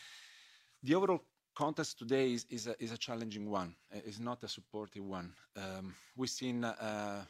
The 0.83 0.95
overall 0.95 1.25
context 1.57 1.99
today 1.99 2.33
is, 2.33 2.47
is, 2.51 2.67
a, 2.67 2.81
is 2.83 2.93
a 2.93 2.99
challenging 2.99 3.51
one. 3.51 3.75
It's 3.91 4.21
not 4.21 4.45
a 4.45 4.49
supportive 4.49 5.05
one. 5.05 5.33
Um, 5.57 5.95
we've 6.15 6.31
seen 6.31 6.65
uh, 6.65 7.25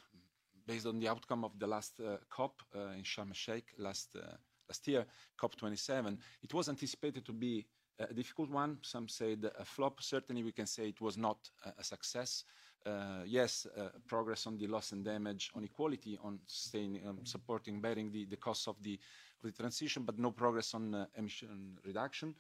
based 0.67 0.87
on 0.87 0.99
the 0.99 1.09
outcome 1.09 1.45
of 1.45 1.59
the 1.59 1.67
last 1.67 2.01
uh, 2.01 2.17
COP 2.29 2.63
uh, 2.75 2.89
in 2.97 3.03
Sharm 3.03 3.29
el-Sheikh 3.29 3.67
last, 3.79 4.17
uh, 4.17 4.37
last 4.69 4.87
year, 4.89 5.07
COP27, 5.41 6.19
it 6.43 6.53
was 6.53 6.69
anticipated 6.69 7.25
to 7.25 7.33
be 7.33 7.67
a 7.99 8.13
difficult 8.13 8.51
one. 8.51 8.79
Some 8.83 9.09
said 9.09 9.51
a 9.59 9.65
flop. 9.65 10.03
Certainly, 10.03 10.43
we 10.43 10.53
can 10.53 10.67
say 10.67 10.89
it 10.89 11.01
was 11.01 11.17
not 11.17 11.39
a, 11.79 11.83
success. 11.83 12.45
Uh, 12.85 13.23
yes, 13.25 13.67
uh, 13.79 13.89
progress 14.07 14.47
on 14.47 14.59
the 14.59 14.67
loss 14.67 14.93
and 14.93 15.05
damage, 15.05 15.51
on 15.55 15.65
equality, 15.65 16.19
on 16.23 16.39
staying, 16.47 17.01
um, 17.07 17.21
supporting, 17.25 17.81
bearing 17.81 18.13
the, 18.13 18.27
the 18.27 18.37
costs 18.37 18.69
of 18.69 18.77
the, 18.83 18.99
of 19.43 19.51
the 19.51 19.63
transition, 19.63 20.03
but 20.05 20.19
no 20.19 20.31
progress 20.31 20.75
on 20.75 20.95
uh, 20.95 21.07
emission 21.17 21.79
reduction. 21.85 22.35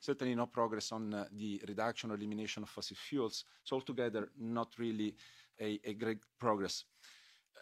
Certainly 0.00 0.34
no 0.34 0.46
progress 0.46 0.90
on 0.90 1.10
the 1.36 1.62
reduction 1.68 2.10
or 2.10 2.16
elimination 2.16 2.64
of 2.64 2.68
fossil 2.68 2.96
fuels. 2.96 3.44
So 3.62 3.76
altogether, 3.76 4.30
not 4.36 4.72
really 4.76 5.14
a, 5.60 5.78
a 5.84 5.94
great 5.94 6.18
progress 6.40 6.84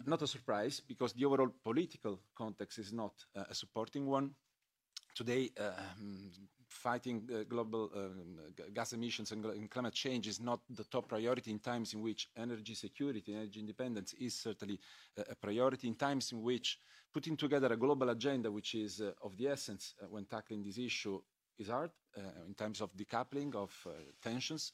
not 0.06 0.22
a 0.22 0.26
surprise 0.26 0.80
because 0.80 1.12
the 1.12 1.24
overall 1.24 1.52
political 1.62 2.20
context 2.36 2.78
is 2.78 2.92
not 2.92 3.12
uh, 3.36 3.44
a 3.50 3.54
supporting 3.54 4.06
one. 4.06 4.30
Today, 5.14 5.50
uh, 5.58 5.72
fighting 6.68 7.28
uh, 7.32 7.42
global 7.48 7.90
um, 7.94 8.38
gas 8.72 8.92
emissions 8.92 9.32
and, 9.32 9.44
and 9.44 9.70
climate 9.70 9.92
change 9.92 10.28
is 10.28 10.40
not 10.40 10.60
the 10.70 10.84
top 10.84 11.08
priority 11.08 11.50
in 11.50 11.58
times 11.58 11.94
in 11.94 12.00
which 12.00 12.28
energy 12.36 12.74
security, 12.74 13.34
energy 13.34 13.60
independence 13.60 14.14
is 14.14 14.34
certainly 14.34 14.78
a, 15.18 15.32
a 15.32 15.34
priority, 15.34 15.88
in 15.88 15.94
times 15.94 16.32
in 16.32 16.42
which 16.42 16.78
putting 17.12 17.36
together 17.36 17.72
a 17.72 17.76
global 17.76 18.10
agenda 18.10 18.50
which 18.50 18.74
is 18.74 19.00
uh, 19.00 19.10
of 19.22 19.36
the 19.36 19.48
essence 19.48 19.94
uh, 20.02 20.06
when 20.08 20.24
tackling 20.24 20.62
this 20.62 20.78
issue 20.78 21.20
is 21.58 21.68
hard 21.68 21.90
uh, 22.16 22.20
in 22.46 22.54
terms 22.54 22.80
of 22.80 22.96
decoupling 22.96 23.54
of 23.54 23.70
uh, 23.86 23.90
tensions 24.22 24.72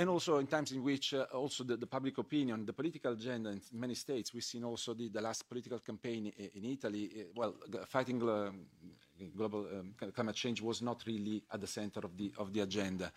and 0.00 0.08
also 0.08 0.38
in 0.38 0.46
times 0.46 0.72
in 0.72 0.82
which 0.82 1.12
uh, 1.12 1.26
also 1.34 1.62
the, 1.62 1.76
the 1.76 1.86
public 1.86 2.16
opinion, 2.16 2.64
the 2.64 2.72
political 2.72 3.12
agenda 3.12 3.50
in 3.50 3.60
many 3.74 3.94
states, 3.94 4.32
we've 4.32 4.42
seen 4.42 4.64
also 4.64 4.94
the, 4.94 5.08
the 5.10 5.20
last 5.20 5.46
political 5.46 5.78
campaign 5.78 6.32
in, 6.38 6.50
in 6.54 6.70
Italy, 6.70 7.10
uh, 7.14 7.24
well, 7.36 7.54
fighting 7.86 8.22
uh, 8.26 8.50
global 9.36 9.66
um, 9.66 9.94
climate 10.14 10.34
change 10.34 10.62
was 10.62 10.80
not 10.80 11.02
really 11.06 11.42
at 11.52 11.60
the 11.60 11.66
center 11.66 12.00
of 12.00 12.16
the, 12.16 12.32
of 12.38 12.50
the 12.54 12.60
agenda. 12.60 13.12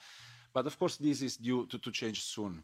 But 0.52 0.68
of 0.68 0.78
course, 0.78 0.98
this 0.98 1.22
is 1.22 1.38
due 1.38 1.66
to, 1.68 1.78
to 1.80 1.90
change 1.90 2.22
soon. 2.22 2.62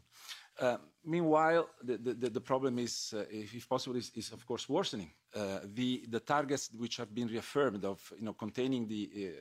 Uh, 0.60 0.76
meanwhile, 1.02 1.70
the, 1.82 1.96
the, 1.96 2.28
the 2.28 2.40
problem 2.42 2.78
is, 2.78 3.14
uh, 3.16 3.24
if, 3.30 3.54
if 3.54 3.66
possible, 3.66 3.96
is, 3.96 4.12
is 4.14 4.32
of 4.32 4.44
course 4.44 4.68
worsening. 4.68 5.10
Uh, 5.34 5.60
the, 5.74 6.04
the 6.10 6.20
targets 6.20 6.68
which 6.76 6.98
have 6.98 7.14
been 7.14 7.26
reaffirmed 7.26 7.86
of 7.86 8.12
you 8.18 8.24
know, 8.26 8.34
containing 8.34 8.86
the, 8.86 9.10
uh, 9.16 9.40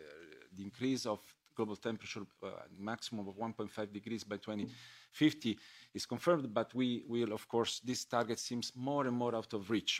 the 0.55 0.63
increase 0.63 1.05
of 1.05 1.19
global 1.59 1.75
temperature 1.75 2.25
uh, 2.41 2.47
maximum 2.91 3.27
of 3.27 3.35
1.5 3.35 3.91
degrees 3.91 4.23
by 4.23 4.37
2050 4.37 5.57
is 5.93 6.05
confirmed, 6.05 6.53
but 6.53 6.73
we 6.73 7.03
will, 7.13 7.33
of 7.33 7.47
course, 7.47 7.81
this 7.83 8.05
target 8.05 8.39
seems 8.39 8.71
more 8.75 9.03
and 9.07 9.15
more 9.23 9.35
out 9.35 9.51
of 9.53 9.69
reach. 9.69 9.93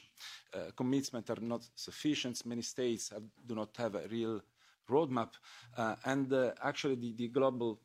Uh, 0.54 0.72
commitments 0.76 1.30
are 1.30 1.42
not 1.42 1.64
sufficient. 1.76 2.46
Many 2.46 2.62
states 2.62 3.10
have, 3.10 3.24
do 3.46 3.56
not 3.56 3.72
have 3.78 3.96
a 3.96 4.08
real 4.08 4.42
roadmap, 4.90 5.32
uh, 5.78 5.96
and 6.06 6.34
uh, 6.34 6.52
actually 6.64 6.96
the, 6.96 7.12
the 7.22 7.28
global 7.28 7.80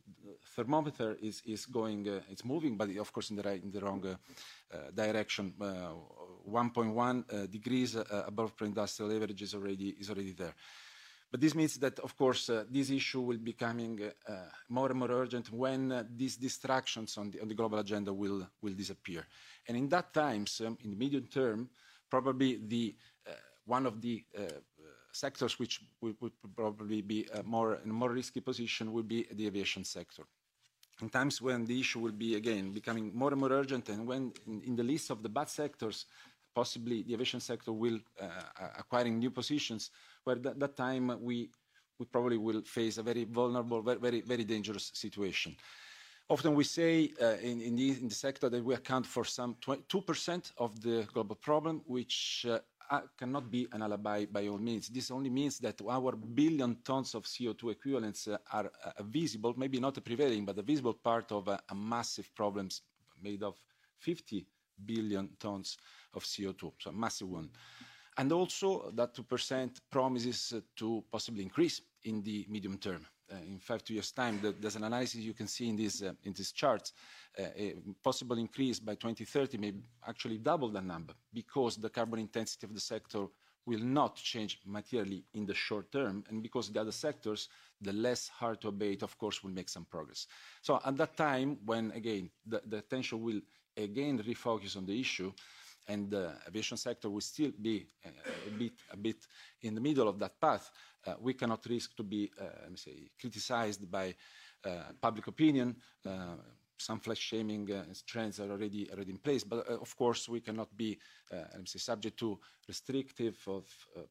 thermometer 0.56 1.16
is, 1.20 1.42
is 1.44 1.66
going, 1.66 2.08
uh, 2.08 2.32
it's 2.32 2.44
moving, 2.44 2.76
but 2.76 2.88
of 2.96 3.12
course 3.12 3.28
in 3.30 3.36
the, 3.36 3.42
right, 3.42 3.62
in 3.62 3.70
the 3.70 3.80
wrong 3.80 4.02
uh, 4.06 4.14
uh, 4.74 4.90
direction. 4.94 5.52
Uh, 5.60 5.92
1.1 6.48 7.24
uh, 7.32 7.46
degrees 7.46 7.96
uh, 7.96 8.04
above 8.26 8.56
pre-industrial 8.56 9.10
average 9.16 9.42
is 9.42 9.54
already, 9.54 9.88
is 9.98 10.08
already 10.10 10.32
there. 10.32 10.54
But 11.34 11.40
this 11.40 11.56
means 11.56 11.78
that, 11.78 11.98
of 11.98 12.16
course, 12.16 12.48
uh, 12.48 12.62
this 12.70 12.90
issue 12.90 13.20
will 13.20 13.38
be 13.38 13.50
becoming 13.50 14.00
uh, 14.28 14.34
more 14.68 14.90
and 14.90 15.00
more 15.00 15.10
urgent 15.10 15.50
when 15.52 15.90
uh, 15.90 16.04
these 16.14 16.36
distractions 16.36 17.18
on 17.18 17.32
the, 17.32 17.40
on 17.40 17.48
the 17.48 17.54
global 17.56 17.80
agenda 17.80 18.12
will, 18.12 18.46
will 18.62 18.72
disappear. 18.72 19.26
And 19.66 19.76
in 19.76 19.88
that 19.88 20.14
times, 20.14 20.62
um, 20.64 20.78
in 20.84 20.90
the 20.90 20.96
medium 20.96 21.26
term, 21.26 21.68
probably 22.08 22.60
the, 22.64 22.94
uh, 23.28 23.32
one 23.64 23.84
of 23.84 24.00
the 24.00 24.24
uh, 24.38 24.42
sectors 25.10 25.58
which 25.58 25.80
would, 26.00 26.14
would 26.20 26.34
probably 26.54 27.02
be 27.02 27.26
uh, 27.34 27.42
more, 27.42 27.80
in 27.82 27.90
a 27.90 27.92
more 27.92 28.12
risky 28.12 28.38
position 28.38 28.92
will 28.92 29.02
be 29.02 29.26
the 29.32 29.48
aviation 29.48 29.82
sector. 29.82 30.22
In 31.02 31.08
times 31.08 31.42
when 31.42 31.64
the 31.64 31.80
issue 31.80 31.98
will 31.98 32.12
be, 32.12 32.36
again, 32.36 32.70
becoming 32.70 33.10
more 33.12 33.32
and 33.32 33.40
more 33.40 33.50
urgent 33.50 33.88
and 33.88 34.06
when 34.06 34.32
in, 34.46 34.62
in 34.62 34.76
the 34.76 34.84
list 34.84 35.10
of 35.10 35.20
the 35.20 35.28
bad 35.28 35.48
sectors, 35.48 36.06
possibly 36.54 37.02
the 37.02 37.14
aviation 37.14 37.40
sector 37.40 37.72
will 37.72 37.98
acquiring 38.78 39.18
new 39.18 39.32
positions, 39.32 39.90
where 40.24 40.36
at 40.36 40.58
that 40.58 40.76
time 40.76 41.16
we, 41.20 41.50
we 41.98 42.06
probably 42.06 42.38
will 42.38 42.62
face 42.62 42.98
a 42.98 43.02
very 43.02 43.24
vulnerable, 43.24 43.82
very, 43.82 44.20
very 44.22 44.44
dangerous 44.44 44.90
situation. 44.94 45.56
Often 46.28 46.54
we 46.54 46.64
say 46.64 47.12
uh, 47.20 47.36
in, 47.42 47.60
in, 47.60 47.76
the, 47.76 47.90
in 47.90 48.08
the 48.08 48.14
sector 48.14 48.48
that 48.48 48.64
we 48.64 48.74
account 48.74 49.06
for 49.06 49.24
some 49.24 49.56
2% 49.62 50.52
of 50.56 50.80
the 50.80 51.06
global 51.12 51.36
problem, 51.36 51.82
which 51.86 52.46
uh, 52.48 52.58
cannot 53.18 53.50
be 53.50 53.66
an 53.72 53.82
alibi 53.82 54.24
by 54.24 54.48
all 54.48 54.58
means. 54.58 54.88
This 54.88 55.10
only 55.10 55.30
means 55.30 55.58
that 55.58 55.80
our 55.88 56.12
billion 56.12 56.76
tons 56.82 57.14
of 57.14 57.24
CO2 57.24 57.72
equivalents 57.72 58.28
uh, 58.28 58.38
are 58.52 58.70
uh, 58.84 59.02
visible, 59.02 59.54
maybe 59.56 59.80
not 59.80 59.96
a 59.98 60.00
prevailing, 60.00 60.46
but 60.46 60.58
a 60.58 60.62
visible 60.62 60.94
part 60.94 61.30
of 61.30 61.48
a, 61.48 61.60
a 61.68 61.74
massive 61.74 62.34
problem 62.34 62.68
made 63.22 63.42
of 63.42 63.56
50 63.98 64.46
billion 64.84 65.28
tons 65.38 65.76
of 66.14 66.24
CO2, 66.24 66.72
so 66.78 66.90
a 66.90 66.92
massive 66.92 67.28
one. 67.28 67.50
And 68.16 68.30
also 68.32 68.90
that 68.94 69.14
2% 69.14 69.80
promises 69.90 70.54
to 70.76 71.04
possibly 71.10 71.42
increase 71.42 71.80
in 72.04 72.22
the 72.22 72.46
medium 72.48 72.78
term. 72.78 73.06
Uh, 73.32 73.36
in 73.46 73.58
five 73.58 73.82
to 73.82 73.94
years' 73.94 74.12
time, 74.12 74.38
the, 74.42 74.52
there's 74.52 74.76
an 74.76 74.84
analysis 74.84 75.20
you 75.20 75.32
can 75.32 75.48
see 75.48 75.68
in 75.68 75.76
these, 75.76 76.02
uh, 76.02 76.12
charts. 76.54 76.92
Uh, 77.38 77.44
a 77.56 77.74
possible 78.02 78.38
increase 78.38 78.78
by 78.78 78.94
2030 78.94 79.58
may 79.58 79.72
actually 80.06 80.38
double 80.38 80.68
that 80.68 80.84
number 80.84 81.14
because 81.32 81.76
the 81.76 81.88
carbon 81.88 82.20
intensity 82.20 82.66
of 82.66 82.74
the 82.74 82.80
sector 82.80 83.26
will 83.66 83.80
not 83.80 84.16
change 84.16 84.60
materially 84.66 85.24
in 85.32 85.46
the 85.46 85.54
short 85.54 85.90
term, 85.90 86.22
and 86.28 86.42
because 86.42 86.70
the 86.70 86.80
other 86.80 86.92
sectors, 86.92 87.48
the 87.80 87.92
less 87.92 88.28
hard 88.28 88.60
to 88.60 88.68
abate, 88.68 89.02
of 89.02 89.16
course, 89.16 89.42
will 89.42 89.50
make 89.50 89.70
some 89.70 89.86
progress. 89.86 90.26
So 90.60 90.80
at 90.84 90.96
that 90.98 91.16
time, 91.16 91.58
when, 91.64 91.90
again, 91.92 92.30
the 92.46 92.76
attention 92.76 93.22
will 93.22 93.40
again 93.76 94.18
refocus 94.18 94.76
on 94.76 94.84
the 94.84 95.00
issue, 95.00 95.32
and 95.88 96.10
the 96.10 96.34
aviation 96.48 96.76
sector 96.76 97.10
will 97.10 97.20
still 97.20 97.52
be 97.60 97.86
uh, 98.04 98.10
a, 98.46 98.50
bit, 98.50 98.72
a 98.90 98.96
bit 98.96 99.26
in 99.62 99.74
the 99.74 99.80
middle 99.80 100.08
of 100.08 100.18
that 100.18 100.40
path, 100.40 100.70
uh, 101.06 101.14
we 101.20 101.34
cannot 101.34 101.64
risk 101.66 101.94
to 101.96 102.02
be, 102.02 102.30
uh, 102.40 102.44
let 102.62 102.70
me 102.70 102.76
say, 102.76 103.10
criticized 103.20 103.90
by 103.90 104.14
uh, 104.64 104.92
public 105.00 105.26
opinion. 105.26 105.76
Uh, 106.06 106.36
some 106.76 106.98
flight 106.98 107.18
shaming 107.18 107.70
uh, 107.70 107.84
trends 108.06 108.40
are 108.40 108.50
already, 108.50 108.90
already 108.90 109.12
in 109.12 109.18
place, 109.18 109.44
but 109.44 109.66
of 109.68 109.96
course 109.96 110.28
we 110.28 110.40
cannot 110.40 110.76
be, 110.76 110.98
let 111.30 111.58
me 111.58 111.66
say, 111.66 111.78
subject 111.78 112.18
to 112.18 112.38
restrictive 112.66 113.36
of 113.46 113.64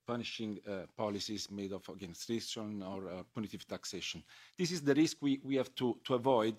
punishing 0.07 0.59
policies 0.95 1.51
made 1.51 1.73
of, 1.73 1.87
again, 1.89 2.09
restriction 2.09 2.81
or 2.81 3.25
punitive 3.33 3.67
taxation. 3.67 4.23
This 4.57 4.71
is 4.71 4.81
the 4.81 4.95
risk 4.95 5.17
we, 5.21 5.41
we 5.43 5.55
have 5.55 5.75
to, 5.75 5.97
to 6.05 6.13
avoid 6.13 6.55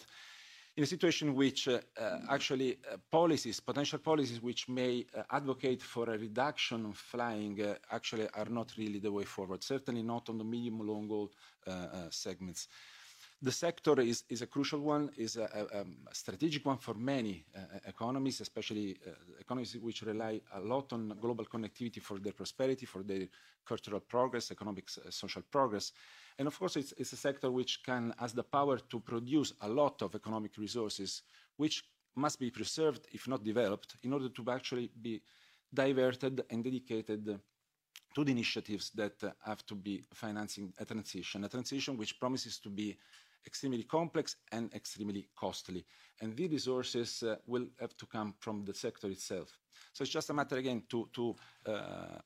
in 0.76 0.82
a 0.82 0.86
situation 0.86 1.34
which 1.34 1.68
uh, 1.68 1.80
uh, 1.96 2.18
actually 2.28 2.78
uh, 2.90 2.96
policies, 3.10 3.60
potential 3.60 3.98
policies 3.98 4.42
which 4.42 4.68
may 4.68 5.06
uh, 5.16 5.22
advocate 5.30 5.80
for 5.80 6.10
a 6.10 6.18
reduction 6.18 6.86
of 6.86 6.96
flying 6.96 7.60
uh, 7.62 7.76
actually 7.92 8.28
are 8.34 8.46
not 8.46 8.72
really 8.76 8.98
the 8.98 9.10
way 9.12 9.24
forward, 9.24 9.62
certainly 9.62 10.02
not 10.02 10.28
on 10.28 10.38
the 10.38 10.44
medium-long 10.44 11.08
haul 11.08 11.30
uh, 11.66 12.10
segments. 12.10 12.68
The 13.40 13.52
sector 13.52 14.00
is, 14.00 14.24
is 14.28 14.42
a 14.42 14.46
crucial 14.46 14.80
one, 14.80 15.10
is 15.16 15.36
a, 15.36 15.44
a, 15.44 15.80
a 16.10 16.14
strategic 16.14 16.64
one 16.64 16.78
for 16.78 16.94
many 16.94 17.44
economies, 17.86 18.40
especially 18.40 18.96
economies 19.38 19.76
which 19.76 20.02
rely 20.02 20.40
a 20.54 20.60
lot 20.60 20.92
on 20.92 21.08
global 21.20 21.44
connectivity 21.44 22.00
for 22.00 22.18
their 22.18 22.32
prosperity, 22.32 22.86
for 22.86 23.02
their 23.02 23.26
cultural 23.66 24.00
progress, 24.00 24.50
economic, 24.50 24.88
social 24.88 25.42
progress. 25.42 25.92
And 26.38 26.48
of 26.48 26.58
course, 26.58 26.76
it's, 26.76 26.92
it's 26.96 27.12
a 27.12 27.16
sector 27.16 27.50
which 27.50 27.82
can, 27.84 28.12
has 28.18 28.32
the 28.32 28.42
power 28.42 28.78
to 28.78 29.00
produce 29.00 29.52
a 29.60 29.68
lot 29.68 30.02
of 30.02 30.14
economic 30.14 30.56
resources, 30.58 31.22
which 31.56 31.84
must 32.16 32.38
be 32.38 32.50
preserved, 32.50 33.06
if 33.12 33.28
not 33.28 33.44
developed, 33.44 33.96
in 34.02 34.12
order 34.12 34.28
to 34.28 34.44
actually 34.50 34.90
be 35.00 35.22
diverted 35.72 36.44
and 36.50 36.64
dedicated 36.64 37.40
to 38.14 38.24
the 38.24 38.30
initiatives 38.30 38.90
that 38.90 39.14
have 39.44 39.66
to 39.66 39.74
be 39.74 40.04
financing 40.12 40.72
a 40.78 40.84
transition, 40.84 41.44
a 41.44 41.48
transition 41.48 41.96
which 41.96 42.18
promises 42.20 42.58
to 42.58 42.68
be 42.68 42.96
extremely 43.46 43.82
complex 43.82 44.36
and 44.52 44.72
extremely 44.72 45.28
costly. 45.36 45.84
And 46.20 46.36
the 46.36 46.48
resources 46.48 47.22
uh, 47.22 47.36
will 47.46 47.66
have 47.80 47.96
to 47.96 48.06
come 48.06 48.34
from 48.40 48.64
the 48.64 48.72
sector 48.72 49.08
itself. 49.08 49.58
So 49.92 50.02
it's 50.02 50.12
just 50.12 50.30
a 50.30 50.34
matter, 50.34 50.56
again, 50.56 50.84
to, 50.90 51.08
to 51.12 51.36
uh, 51.66 52.18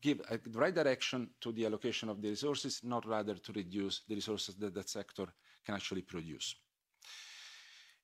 give 0.00 0.20
the 0.28 0.58
right 0.58 0.74
direction 0.74 1.30
to 1.40 1.52
the 1.52 1.66
allocation 1.66 2.08
of 2.08 2.20
the 2.22 2.30
resources, 2.30 2.80
not 2.82 3.06
rather 3.06 3.34
to 3.34 3.52
reduce 3.52 4.02
the 4.08 4.14
resources 4.14 4.54
that 4.56 4.74
that 4.74 4.88
sector 4.88 5.26
can 5.64 5.74
actually 5.74 6.02
produce. 6.02 6.54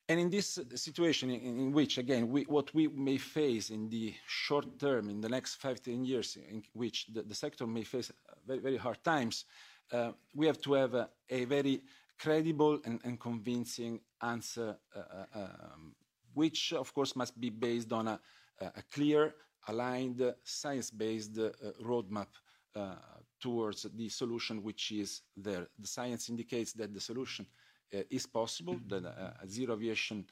And 0.07 0.19
in 0.19 0.29
this 0.29 0.59
situation 0.75 1.31
in, 1.31 1.41
in 1.41 1.71
which, 1.71 1.97
again, 1.97 2.29
we, 2.29 2.43
what 2.43 2.73
we 2.75 2.87
may 2.87 3.17
face 3.17 3.71
in 3.71 3.89
the 3.89 4.13
short 4.27 4.79
term, 4.79 5.09
in 5.09 5.19
the 5.19 5.29
next 5.29 5.55
five, 5.55 5.81
ten 5.81 6.05
years, 6.05 6.37
in 6.37 6.61
which 6.73 7.07
the, 7.11 7.23
the 7.23 7.33
sector 7.33 7.65
may 7.65 7.83
face 7.83 8.11
very, 8.45 8.59
very 8.59 8.77
hard 8.77 9.03
times, 9.03 9.45
uh, 9.91 10.11
we 10.35 10.45
have 10.45 10.61
to 10.61 10.73
have 10.73 10.93
a, 10.93 11.09
a 11.29 11.45
very 11.45 11.81
credible 12.19 12.79
and, 12.85 12.99
and 13.03 13.19
convincing 13.19 13.99
answer, 14.21 14.77
uh, 14.95 14.99
uh, 15.35 15.39
um, 15.73 15.95
which, 16.33 16.71
of 16.73 16.93
course, 16.93 17.15
must 17.15 17.39
be 17.39 17.49
based 17.49 17.91
on 17.91 18.07
a, 18.07 18.19
a 18.61 18.83
clear 18.93 19.33
aligned 19.67 20.33
science-based 20.43 21.37
uh, 21.37 21.49
roadmap 21.83 22.27
uh, 22.75 22.95
towards 23.39 23.87
the 23.95 24.09
solution 24.09 24.63
which 24.63 24.91
is 24.91 25.21
there. 25.35 25.67
The 25.79 25.87
science 25.87 26.29
indicates 26.29 26.73
that 26.73 26.93
the 26.93 26.99
solution 26.99 27.45
uh, 27.93 27.99
is 28.09 28.25
possible, 28.25 28.79
that 28.87 29.05
a 29.05 29.47
zero 29.47 29.73
aviation, 29.75 30.25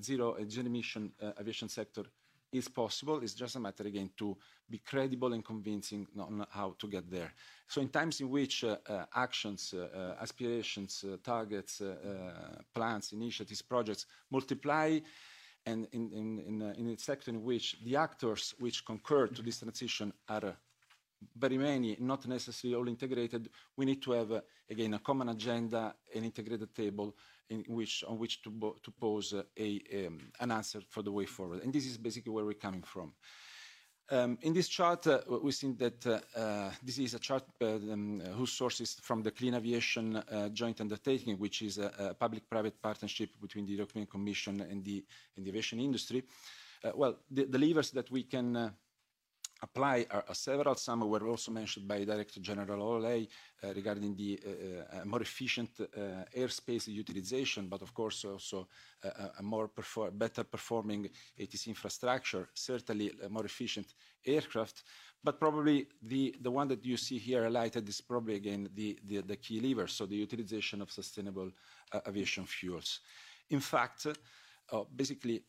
zero 0.00 0.36
emission 0.36 1.12
aviation 1.38 1.68
sector 1.68 2.04
is 2.52 2.68
possible. 2.68 3.20
It's 3.22 3.34
just 3.34 3.56
a 3.56 3.60
matter, 3.60 3.86
again, 3.86 4.10
to 4.16 4.36
be 4.68 4.78
credible 4.78 5.32
and 5.32 5.44
convincing 5.44 6.06
on 6.18 6.46
how 6.50 6.74
to 6.78 6.88
get 6.88 7.10
there. 7.10 7.32
So 7.68 7.80
in 7.80 7.88
times 7.88 8.20
in 8.20 8.28
which 8.28 8.64
uh, 8.64 8.76
uh, 8.88 9.04
actions, 9.14 9.72
uh, 9.74 10.16
aspirations, 10.20 11.04
targets, 11.22 11.82
plans, 12.74 13.12
initiatives, 13.12 13.62
projects 13.62 14.06
multiply, 14.30 14.98
and 15.66 15.86
in, 15.92 16.10
in, 16.12 16.38
in, 16.40 16.62
uh, 16.62 16.74
in 16.76 16.88
a 16.88 16.98
sector 16.98 17.30
in 17.30 17.42
which 17.42 17.76
the 17.84 17.96
actors 17.96 18.54
which 18.58 18.84
concur 18.84 19.26
to 19.26 19.42
this 19.42 19.60
transition 19.60 20.12
are 20.28 20.56
very 21.36 21.58
many, 21.58 21.96
not 22.00 22.26
necessarily 22.26 22.76
all 22.76 22.88
integrated, 22.88 23.50
we 23.76 23.84
need 23.84 24.02
to 24.02 24.12
have, 24.12 24.32
uh, 24.32 24.40
again, 24.70 24.94
a 24.94 24.98
common 24.98 25.28
agenda, 25.28 25.94
an 26.14 26.24
integrated 26.24 26.74
table 26.74 27.14
in 27.50 27.64
which, 27.68 28.04
on 28.08 28.18
which 28.18 28.42
to, 28.42 28.50
to 28.82 28.90
pose 28.90 29.34
uh, 29.34 29.42
a, 29.58 30.06
um, 30.06 30.18
an 30.40 30.50
answer 30.50 30.80
for 30.88 31.02
the 31.02 31.12
way 31.12 31.26
forward. 31.26 31.62
And 31.62 31.72
this 31.72 31.86
is 31.86 31.98
basically 31.98 32.32
where 32.32 32.44
we're 32.44 32.54
coming 32.54 32.82
from. 32.82 33.12
Um, 34.12 34.38
in 34.42 34.52
this 34.52 34.66
chart, 34.66 35.06
uh, 35.06 35.20
we 35.40 35.52
see 35.52 35.70
that 35.78 36.04
uh, 36.04 36.18
uh, 36.36 36.70
this 36.82 36.98
is 36.98 37.14
a 37.14 37.20
chart 37.20 37.44
uh, 37.62 37.66
um, 37.66 38.20
whose 38.36 38.50
source 38.52 38.80
is 38.80 38.94
from 38.94 39.22
the 39.22 39.30
Clean 39.30 39.54
Aviation 39.54 40.16
uh, 40.16 40.48
Joint 40.48 40.80
Undertaking, 40.80 41.36
which 41.38 41.62
is 41.62 41.78
a, 41.78 41.92
a 41.96 42.14
public-private 42.14 42.82
partnership 42.82 43.30
between 43.40 43.66
the 43.66 43.72
European 43.72 44.06
Commission 44.06 44.62
and 44.62 44.84
the, 44.84 45.04
and 45.36 45.46
the 45.46 45.50
aviation 45.50 45.78
industry. 45.78 46.24
Well, 46.94 47.18
the, 47.30 47.44
the 47.44 47.58
levers 47.58 47.90
that 47.92 48.10
we 48.10 48.24
can 48.24 48.72
apply 49.62 50.06
several. 50.32 50.74
Some 50.74 51.08
were 51.08 51.26
also 51.28 51.50
mentioned 51.52 51.86
by 51.86 52.04
Director 52.04 52.40
General 52.40 52.78
Hololei 52.78 53.28
uh, 53.62 53.74
regarding 53.74 54.16
the 54.16 54.40
uh, 54.40 55.00
uh, 55.00 55.04
more 55.04 55.22
efficient 55.22 55.70
uh, 55.80 56.24
airspace 56.36 56.88
utilization, 56.88 57.68
but 57.68 57.82
of 57.82 57.92
course 57.92 58.24
also 58.24 58.68
a 59.38 59.42
more 59.42 59.68
perfor 59.68 60.10
better 60.10 60.44
performing 60.44 61.08
ATC 61.38 61.68
infrastructure, 61.68 62.48
certainly 62.54 63.12
more 63.28 63.44
efficient 63.44 63.94
aircraft. 64.24 64.82
But 65.22 65.38
probably 65.38 65.86
the, 66.02 66.34
the 66.40 66.50
one 66.50 66.68
that 66.68 66.84
you 66.84 66.96
see 66.96 67.18
here 67.18 67.42
highlighted 67.42 67.86
is 67.88 68.00
probably 68.00 68.36
again 68.36 68.70
the, 68.74 68.98
the, 69.04 69.20
the 69.20 69.36
key 69.36 69.60
lever, 69.60 69.86
so 69.86 70.06
the 70.06 70.16
utilization 70.16 70.80
of 70.80 70.90
sustainable 70.90 71.50
uh, 71.92 72.00
aviation 72.08 72.46
fuels. 72.46 73.00
In 73.50 73.60
fact, 73.60 74.06
basically 74.94 75.42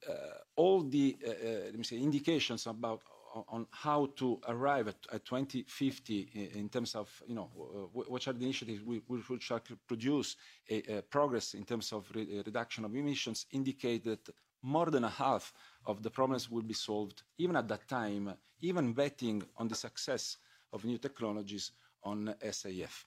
all 0.56 0.82
the 0.82 1.16
let 1.24 1.78
me 1.78 1.84
say 1.84 1.98
indications 1.98 2.66
about 2.66 3.04
on 3.48 3.66
how 3.72 4.08
to 4.18 4.40
arrive 4.48 4.88
at, 4.88 4.96
at 5.12 5.26
2050 5.26 6.52
in, 6.56 6.70
terms 6.70 6.96
of, 6.96 7.10
you 7.28 7.36
know, 7.36 7.50
which 7.94 8.28
are 8.28 8.34
the 8.34 8.44
initiatives 8.44 8.82
which 8.84 9.44
should 9.44 9.62
produce 9.88 10.36
a, 10.70 11.02
progress 11.10 11.54
in 11.54 11.64
terms 11.64 11.92
of 11.94 12.10
re 12.14 12.42
reduction 12.46 12.86
of 12.86 12.96
emissions 12.96 13.46
indicate 13.52 14.04
that 14.04 14.30
more 14.64 14.92
than 14.92 15.04
a 15.04 15.10
half 15.10 15.54
of 15.86 16.04
the 16.04 16.10
problems 16.10 16.50
will 16.50 16.62
be 16.62 16.74
solved, 16.74 17.24
even 17.38 17.56
at 17.56 17.68
that 17.68 17.88
time, 17.88 18.34
even 18.62 18.94
betting 18.94 19.42
on 19.58 19.68
the 19.68 19.76
success 19.76 20.38
of 20.74 20.86
new 20.86 20.98
technologies 20.98 21.72
on 22.04 22.34
SAF. 22.44 23.06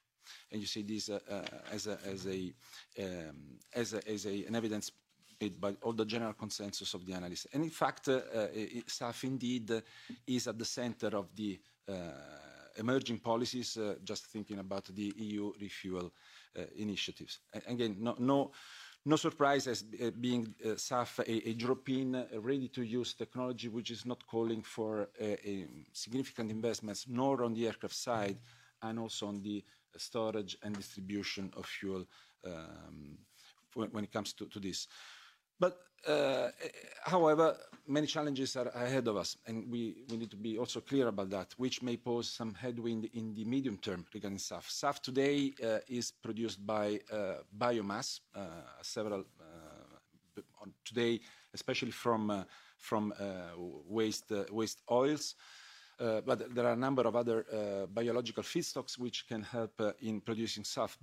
And 0.50 0.60
you 0.60 0.66
see 0.66 0.82
this 0.82 1.10
as, 1.70 1.86
an 1.86 2.54
evidence 4.56 4.90
by 5.50 5.74
all 5.82 5.92
the 5.92 6.04
general 6.04 6.32
consensus 6.32 6.94
of 6.94 7.04
the 7.06 7.12
analysts. 7.12 7.46
And 7.52 7.62
in 7.62 7.70
fact, 7.70 8.08
uh, 8.08 8.20
SAF 8.86 9.24
indeed 9.24 9.82
is 10.26 10.46
at 10.48 10.58
the 10.58 10.64
center 10.64 11.08
of 11.16 11.34
the 11.34 11.58
uh, 11.88 11.92
emerging 12.76 13.18
policies, 13.18 13.76
uh, 13.76 13.94
just 14.02 14.26
thinking 14.26 14.58
about 14.58 14.84
the 14.86 15.12
EU 15.16 15.52
refuel 15.60 16.12
initiatives. 16.76 17.40
Again, 17.66 17.96
no, 17.98 18.14
no, 18.18 18.52
no 19.04 19.16
surprise 19.16 19.66
as 19.66 19.82
being 19.82 20.54
SAF 20.64 21.18
a, 21.20 21.48
a 21.48 21.52
European 21.52 22.26
ready-to-use 22.32 23.14
technology 23.14 23.68
which 23.68 23.90
is 23.90 24.06
not 24.06 24.24
calling 24.26 24.62
for 24.62 25.08
uh, 25.20 25.24
a 25.24 25.66
significant 25.92 26.50
investments 26.50 27.06
nor 27.08 27.44
on 27.44 27.54
the 27.54 27.66
aircraft 27.66 27.96
side 27.96 28.38
and 28.82 28.98
also 28.98 29.26
on 29.26 29.42
the 29.42 29.64
storage 29.96 30.56
and 30.62 30.76
distribution 30.76 31.52
of 31.56 31.66
fuel 31.66 32.06
um, 32.46 33.18
when, 33.74 33.88
when 33.90 34.04
it 34.04 34.12
comes 34.12 34.32
to, 34.32 34.46
to 34.46 34.58
this. 34.60 34.88
But 35.58 35.78
uh, 36.06 36.48
however, 37.04 37.56
many 37.86 38.06
challenges 38.06 38.56
are 38.56 38.68
ahead 38.68 39.08
of 39.08 39.16
us, 39.16 39.36
and 39.46 39.70
we, 39.70 40.04
need 40.10 40.30
to 40.30 40.36
be 40.36 40.58
also 40.58 40.80
clear 40.80 41.08
about 41.08 41.30
that, 41.30 41.54
which 41.56 41.82
may 41.82 41.96
pose 41.96 42.28
some 42.28 42.54
headwind 42.54 43.08
in 43.14 43.34
the 43.34 43.44
medium 43.44 43.78
term 43.78 44.04
regarding 44.12 44.38
SAF. 44.38 44.68
SAF 44.68 45.00
today 45.00 45.52
uh, 45.62 45.78
is 45.88 46.10
produced 46.10 46.64
by 46.66 47.00
uh, 47.12 47.36
biomass, 47.56 48.20
uh, 48.34 48.40
several 48.82 49.24
uh, 49.40 50.66
today, 50.84 51.20
especially 51.52 51.90
from, 51.90 52.30
uh, 52.30 52.44
from 52.78 53.12
waste, 53.86 54.32
oils. 54.90 55.34
But 55.98 56.54
there 56.54 56.66
are 56.66 56.72
a 56.72 56.76
number 56.76 57.02
of 57.02 57.16
other 57.16 57.86
biological 57.92 58.42
feedstocks 58.42 58.98
which 58.98 59.26
can 59.28 59.42
help 59.42 59.80
in 60.00 60.20
producing 60.20 60.64
SAF. 60.64 60.96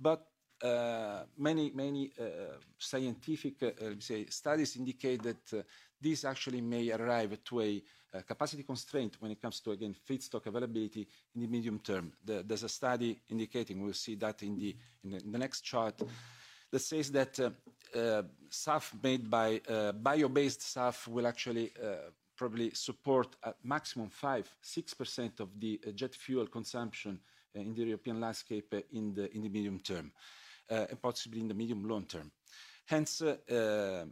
Uh, 0.62 1.24
many, 1.38 1.72
many 1.74 2.12
uh, 2.20 2.54
scientific 2.78 3.60
uh, 3.64 3.70
say, 3.98 4.26
studies 4.26 4.76
indicate 4.76 5.20
that 5.20 5.64
this 6.00 6.24
actually 6.24 6.60
may 6.60 6.92
arrive 6.92 7.36
to 7.42 7.60
a 7.60 7.82
capacity 8.28 8.62
constraint 8.62 9.16
when 9.18 9.32
it 9.32 9.42
comes 9.42 9.58
to, 9.58 9.72
again, 9.72 9.96
feedstock 10.08 10.46
availability 10.46 11.08
in 11.34 11.40
the 11.40 11.48
medium 11.48 11.80
term. 11.80 12.12
The, 12.24 12.44
there's 12.46 12.62
a 12.62 12.68
study 12.68 13.18
indicating, 13.30 13.82
we'll 13.82 13.92
see 13.94 14.14
that 14.16 14.42
in 14.44 14.54
the, 14.54 14.76
in 15.02 15.10
the, 15.10 15.16
in 15.24 15.32
the 15.32 15.38
next 15.38 15.62
chart, 15.62 16.00
that 16.70 16.78
says 16.78 17.10
that 17.10 17.40
uh, 17.40 17.50
uh, 17.98 18.22
SAF 18.48 18.92
made 19.02 19.28
by 19.28 19.60
uh, 19.68 19.90
bio-based 19.92 20.60
SAF 20.60 21.08
will 21.08 21.26
actually 21.26 21.72
probably 22.36 22.70
support 22.70 23.34
at 23.44 23.56
maximum 23.64 24.10
5, 24.10 24.48
6% 24.62 25.40
of 25.40 25.48
the 25.58 25.80
jet 25.94 26.14
fuel 26.14 26.46
consumption 26.46 27.18
in 27.54 27.74
the 27.74 27.82
European 27.82 28.20
landscape 28.20 28.72
in, 28.92 29.12
the, 29.12 29.34
in 29.34 29.42
the 29.42 29.48
medium 29.48 29.80
term 29.80 30.12
and 30.72 31.02
possibly 31.02 31.40
in 31.40 31.48
the 31.48 31.54
medium 31.54 31.84
long 31.84 32.04
term. 32.04 32.30
Hence, 32.86 33.22
uh, 33.22 33.36
uh, 33.50 34.04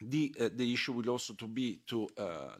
the, 0.00 0.72
issue 0.72 0.92
will 0.92 1.08
also 1.08 1.32
to 1.34 1.46
be 1.46 1.80
to, 1.86 2.06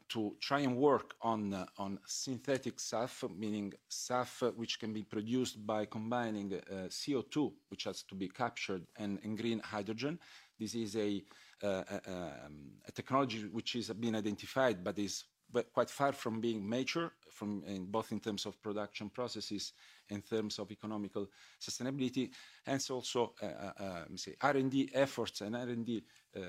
to 0.08 0.36
try 0.40 0.60
and 0.60 0.76
work 0.76 1.14
on, 1.20 1.66
synthetic 2.06 2.78
SAF, 2.78 3.24
meaning 3.36 3.72
SAF 3.90 4.54
which 4.56 4.80
can 4.80 4.92
be 4.92 5.02
produced 5.02 5.66
by 5.66 5.84
combining 5.84 6.54
uh, 6.54 6.88
CO2, 6.88 7.52
which 7.68 7.84
has 7.84 8.02
to 8.04 8.14
be 8.14 8.28
captured, 8.28 8.82
and, 8.98 9.20
green 9.36 9.60
hydrogen. 9.60 10.18
This 10.58 10.74
is 10.74 10.96
a, 10.96 11.22
um, 11.62 12.72
a 12.88 12.92
technology 12.92 13.42
which 13.52 13.74
has 13.74 13.90
been 13.90 14.16
identified 14.16 14.82
but 14.82 14.98
is 14.98 15.24
quite 15.72 15.90
far 15.90 16.12
from 16.12 16.40
being 16.40 16.68
mature, 16.68 17.12
from, 17.30 17.62
in, 17.66 17.86
both 17.86 18.12
in 18.12 18.20
terms 18.20 18.46
of 18.46 18.60
production 18.62 19.10
processes 19.10 19.72
in 20.10 20.22
terms 20.22 20.58
of 20.58 20.70
economical 20.70 21.26
sustainability, 21.60 22.30
hence 22.64 22.90
also 22.90 23.34
uh, 23.42 23.82
uh, 23.82 24.04
say 24.14 24.34
R&D 24.40 24.90
efforts 24.94 25.40
and 25.40 25.56
R&D 25.56 26.04
uh, 26.36 26.40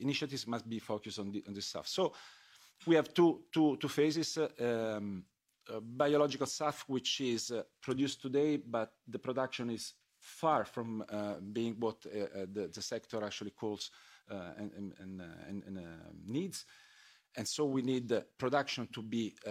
initiatives 0.00 0.46
must 0.46 0.68
be 0.68 0.78
focused 0.78 1.18
on, 1.18 1.32
this 1.48 1.66
stuff. 1.66 1.88
So 1.88 2.12
we 2.86 2.94
have 2.96 3.12
two, 3.14 3.42
phases. 3.88 4.38
Um, 4.60 5.24
uh, 5.72 5.80
biological 5.80 6.46
stuff 6.46 6.84
which 6.88 7.22
is 7.22 7.50
uh, 7.50 7.62
produced 7.80 8.20
today, 8.20 8.58
but 8.58 8.92
the 9.08 9.18
production 9.18 9.70
is 9.70 9.94
far 10.24 10.64
from 10.64 11.04
uh, 11.10 11.34
being 11.52 11.74
what 11.78 11.96
uh, 12.06 12.42
uh, 12.42 12.46
the, 12.52 12.82
sector 12.82 13.22
actually 13.24 13.50
calls 13.50 13.90
uh, 14.30 14.52
and, 14.58 14.92
uh, 15.20 15.80
uh, 15.80 15.82
needs. 16.26 16.64
And 17.36 17.46
so 17.46 17.64
we 17.64 17.82
need 17.82 18.12
production 18.38 18.88
to 18.92 19.02
be 19.02 19.34
uh, 19.46 19.50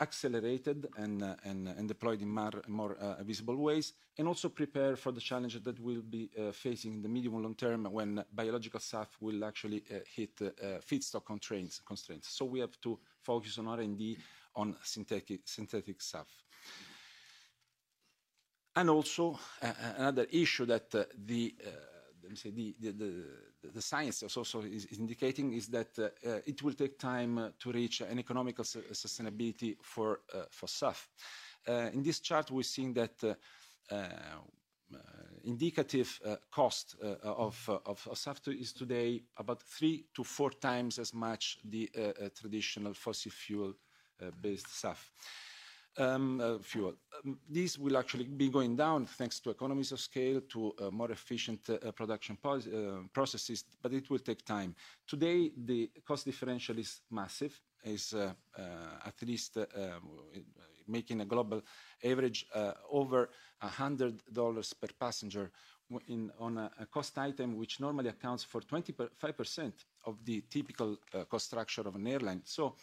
accelerated 0.00 0.88
and, 0.96 1.22
uh, 1.22 1.36
and, 1.44 1.88
deployed 1.88 2.20
in 2.20 2.28
more, 2.28 2.96
uh, 3.00 3.22
visible 3.22 3.56
ways, 3.56 3.94
and 4.18 4.28
also 4.28 4.48
prepare 4.48 4.96
for 4.96 5.12
the 5.12 5.20
challenges 5.20 5.62
that 5.62 5.78
we'll 5.80 6.02
be 6.02 6.30
facing 6.52 6.94
in 6.94 7.02
the 7.02 7.08
medium 7.08 7.34
and 7.34 7.44
long 7.44 7.54
term 7.54 7.84
when 7.84 8.22
biological 8.32 8.80
stuff 8.80 9.08
will 9.20 9.44
actually 9.44 9.84
hit 10.14 10.36
feedstock 10.86 11.24
constraints. 11.24 11.80
So 12.28 12.44
we 12.44 12.60
have 12.60 12.78
to 12.82 12.98
focus 13.22 13.58
on 13.58 13.68
R&D 13.68 14.18
on 14.56 14.76
synthetic, 14.82 16.02
stuff. 16.02 16.28
And 18.74 18.90
also 18.90 19.38
another 19.98 20.26
issue 20.30 20.66
that 20.66 20.90
the 20.90 21.54
let 22.22 22.30
me 22.30 22.36
say 22.36 22.50
the, 22.50 22.74
the, 22.80 22.92
the, 22.92 23.68
the 23.74 23.82
science 23.82 24.22
is 24.22 24.36
also 24.36 24.62
is 24.62 24.86
indicating 24.98 25.52
is 25.54 25.68
that 25.68 25.98
uh, 25.98 26.04
uh, 26.28 26.38
it 26.46 26.62
will 26.62 26.74
take 26.74 26.98
time 26.98 27.38
uh, 27.38 27.48
to 27.58 27.72
reach 27.72 28.00
an 28.00 28.18
economical 28.18 28.64
su 28.64 28.80
sustainability 28.92 29.76
for, 29.82 30.20
for 30.50 30.66
SAF. 30.66 31.08
In 31.92 32.02
this 32.02 32.20
chart, 32.20 32.50
we're 32.50 32.62
seeing 32.62 32.92
that 32.94 33.36
uh, 34.94 34.96
indicative 35.44 36.20
uh, 36.24 36.36
cost 36.50 36.96
uh, 37.02 37.14
of, 37.24 37.68
of, 37.86 38.06
of 38.10 38.48
is 38.48 38.72
today 38.72 39.22
about 39.38 39.62
three 39.62 40.04
to 40.14 40.22
four 40.22 40.50
times 40.50 40.98
as 40.98 41.14
much 41.14 41.58
the 41.64 41.90
traditional 42.38 42.94
fossil 42.94 43.32
fuel 43.32 43.74
based 44.40 44.68
SAF 44.68 45.10
um, 45.98 46.40
uh, 46.40 46.58
fuel. 46.58 46.94
Um, 47.24 47.38
these 47.48 47.78
will 47.78 47.96
actually 47.96 48.24
be 48.24 48.48
going 48.48 48.76
down 48.76 49.06
thanks 49.06 49.40
to 49.40 49.50
economies 49.50 49.92
of 49.92 50.00
scale, 50.00 50.40
to 50.50 50.72
uh, 50.80 50.90
more 50.90 51.10
efficient 51.10 51.68
uh, 51.68 51.92
production 51.92 52.38
uh, 52.44 52.58
processes, 53.12 53.64
but 53.82 53.92
it 53.92 54.08
will 54.10 54.18
take 54.18 54.44
time. 54.44 54.74
Today, 55.06 55.52
the 55.56 55.90
cost 56.06 56.24
differential 56.24 56.78
is 56.78 57.00
massive, 57.10 57.60
is 57.84 58.14
uh, 58.14 58.32
uh, 58.58 58.62
at 59.06 59.14
least 59.22 59.56
uh, 59.56 59.64
making 60.88 61.20
a 61.20 61.24
global 61.24 61.62
average 62.04 62.46
uh, 62.54 62.72
over 62.90 63.30
$100 63.62 64.80
per 64.80 64.88
passenger 64.98 65.50
in, 66.08 66.30
on 66.38 66.58
a, 66.58 66.70
a 66.80 66.86
cost 66.86 67.18
item 67.18 67.56
which 67.56 67.80
normally 67.80 68.08
accounts 68.08 68.44
for 68.44 68.60
25% 68.60 69.72
of 70.06 70.24
the 70.24 70.42
typical 70.50 70.96
uh, 71.14 71.24
cost 71.24 71.46
structure 71.46 71.82
of 71.82 71.94
an 71.94 72.06
airline. 72.06 72.42
So 72.44 72.76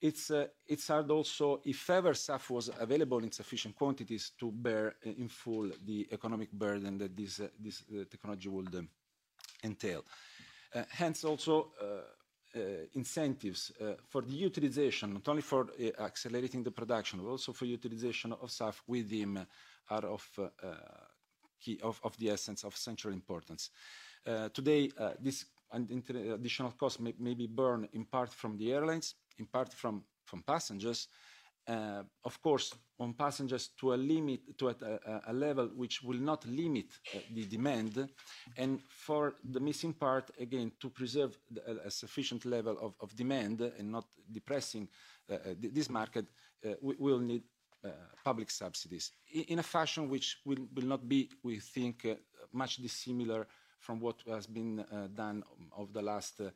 it's, 0.00 0.30
uh, 0.30 0.46
it's 0.66 0.88
hard 0.88 1.10
also, 1.10 1.60
if 1.64 1.90
ever 1.90 2.12
SAF 2.12 2.50
was 2.50 2.70
available 2.78 3.18
in 3.18 3.30
sufficient 3.30 3.74
quantities, 3.74 4.32
to 4.38 4.50
bear 4.50 4.94
uh, 5.06 5.10
in 5.10 5.28
full 5.28 5.70
the 5.84 6.08
economic 6.10 6.50
burden 6.52 6.98
that 6.98 7.16
this, 7.16 7.40
uh, 7.40 7.44
uh 7.44 8.04
technology 8.10 8.48
would 8.48 8.74
um, 8.74 8.88
entail. 9.62 10.04
Uh, 10.74 10.82
hence 10.90 11.24
also 11.24 11.72
uh, 11.82 12.58
incentives 12.94 13.70
for 14.08 14.22
the 14.22 14.32
utilization, 14.32 15.12
not 15.12 15.28
only 15.28 15.42
for 15.42 15.68
accelerating 16.00 16.64
the 16.64 16.70
production, 16.70 17.20
but 17.20 17.28
also 17.30 17.52
for 17.52 17.64
utilization 17.64 18.32
of 18.32 18.50
SAF 18.50 18.80
within 18.88 19.46
are 19.88 20.04
of, 20.04 20.24
the 22.18 22.30
essence 22.30 22.64
of 22.64 22.76
central 22.76 23.14
importance. 23.14 23.70
Today, 24.52 24.90
this 25.20 25.44
additional 25.72 26.72
cost 26.72 26.98
may, 26.98 27.14
may 27.20 27.34
be 27.34 27.46
borne 27.46 27.88
in 27.92 28.04
part 28.04 28.32
from 28.32 28.56
the 28.56 28.72
airlines, 28.72 29.14
in 29.40 29.46
part 29.46 29.72
from, 29.72 30.04
from 30.24 30.42
passengers, 30.42 31.08
uh, 31.66 32.02
of 32.24 32.40
course, 32.42 32.74
on 32.98 33.14
passengers 33.14 33.70
to 33.78 33.94
a 33.94 33.96
limit, 33.96 34.40
to 34.58 34.68
a, 34.68 34.74
a, 35.26 35.32
level 35.32 35.70
which 35.76 36.02
will 36.02 36.18
not 36.18 36.46
limit 36.46 36.86
uh, 37.14 37.18
the 37.34 37.44
demand, 37.44 38.08
and 38.56 38.80
for 38.88 39.34
the 39.44 39.60
missing 39.60 39.92
part, 39.92 40.30
again, 40.38 40.72
to 40.80 40.90
preserve 40.90 41.38
the, 41.50 41.62
a, 41.86 41.90
sufficient 41.90 42.44
level 42.44 42.76
of, 42.80 42.94
of 43.00 43.14
demand 43.14 43.60
and 43.78 43.90
not 43.90 44.06
depressing 44.30 44.88
uh, 45.30 45.36
this 45.58 45.88
market, 45.88 46.26
uh, 46.66 46.70
we 46.82 46.94
will 46.98 47.20
need 47.20 47.42
uh, 47.84 47.88
public 48.24 48.50
subsidies 48.50 49.12
in, 49.48 49.58
a 49.58 49.62
fashion 49.62 50.10
which 50.10 50.38
will, 50.44 50.66
will 50.74 50.86
not 50.86 51.08
be, 51.08 51.30
we 51.42 51.58
think, 51.58 52.04
uh, 52.04 52.14
much 52.52 52.76
dissimilar 52.76 53.46
from 53.78 54.00
what 54.00 54.16
has 54.28 54.46
been 54.46 54.80
uh, 54.80 55.06
done 55.14 55.42
over 55.76 55.90
the 55.92 56.02
last 56.02 56.40
uh, 56.40 56.44
uh, 56.44 56.50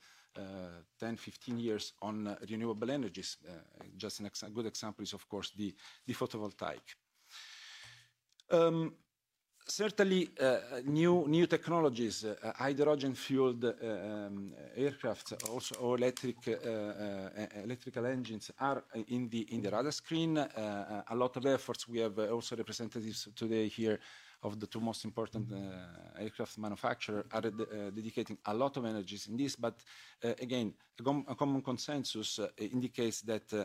10, 0.98 1.16
15 1.16 1.58
years 1.58 1.92
on 2.02 2.26
uh, 2.26 2.36
renewable 2.50 2.90
energies. 2.90 3.38
Uh, 3.46 3.52
just 3.96 4.20
a 4.20 4.50
good 4.50 4.66
example 4.66 5.02
is, 5.02 5.12
of 5.12 5.28
course, 5.28 5.52
the, 5.56 5.74
the 6.06 6.14
photovoltaic. 6.14 6.96
Um, 8.50 8.92
certainly, 9.66 10.30
uh, 10.40 10.58
new, 10.84 11.24
new 11.26 11.46
technologies, 11.46 12.24
uh, 12.24 12.52
hydrogen-fueled 12.56 13.64
uh, 13.64 13.70
um, 13.70 14.52
aircraft, 14.76 15.34
also 15.48 15.74
or 15.76 15.96
electric, 15.96 16.36
uh, 16.48 16.68
uh, 16.68 17.46
electrical 17.62 18.06
engines 18.06 18.50
are 18.60 18.84
in 19.08 19.28
the, 19.28 19.40
in 19.54 19.62
the 19.62 19.70
radar 19.70 19.92
screen. 19.92 20.38
Uh, 20.38 21.02
a 21.08 21.14
lot 21.14 21.36
of 21.36 21.46
efforts. 21.46 21.88
We 21.88 22.00
have 22.00 22.18
also 22.18 22.56
representatives 22.56 23.28
today 23.34 23.68
here 23.68 23.98
of 24.44 24.60
the 24.60 24.66
two 24.66 24.80
most 24.80 25.04
important 25.04 25.50
uh, 25.52 26.20
aircraft 26.22 26.58
manufacturers 26.58 27.24
are 27.32 27.46
uh, 27.46 27.90
dedicating 27.90 28.38
a 28.46 28.54
lot 28.54 28.76
of 28.76 28.84
energies 28.84 29.26
in 29.26 29.36
this. 29.36 29.56
But 29.56 29.82
uh, 30.22 30.34
again, 30.40 30.74
a, 31.00 31.02
com 31.02 31.24
a, 31.26 31.34
common 31.34 31.62
consensus 31.62 32.38
uh, 32.38 32.48
indicates 32.58 33.22
that 33.22 33.52
uh, 33.52 33.64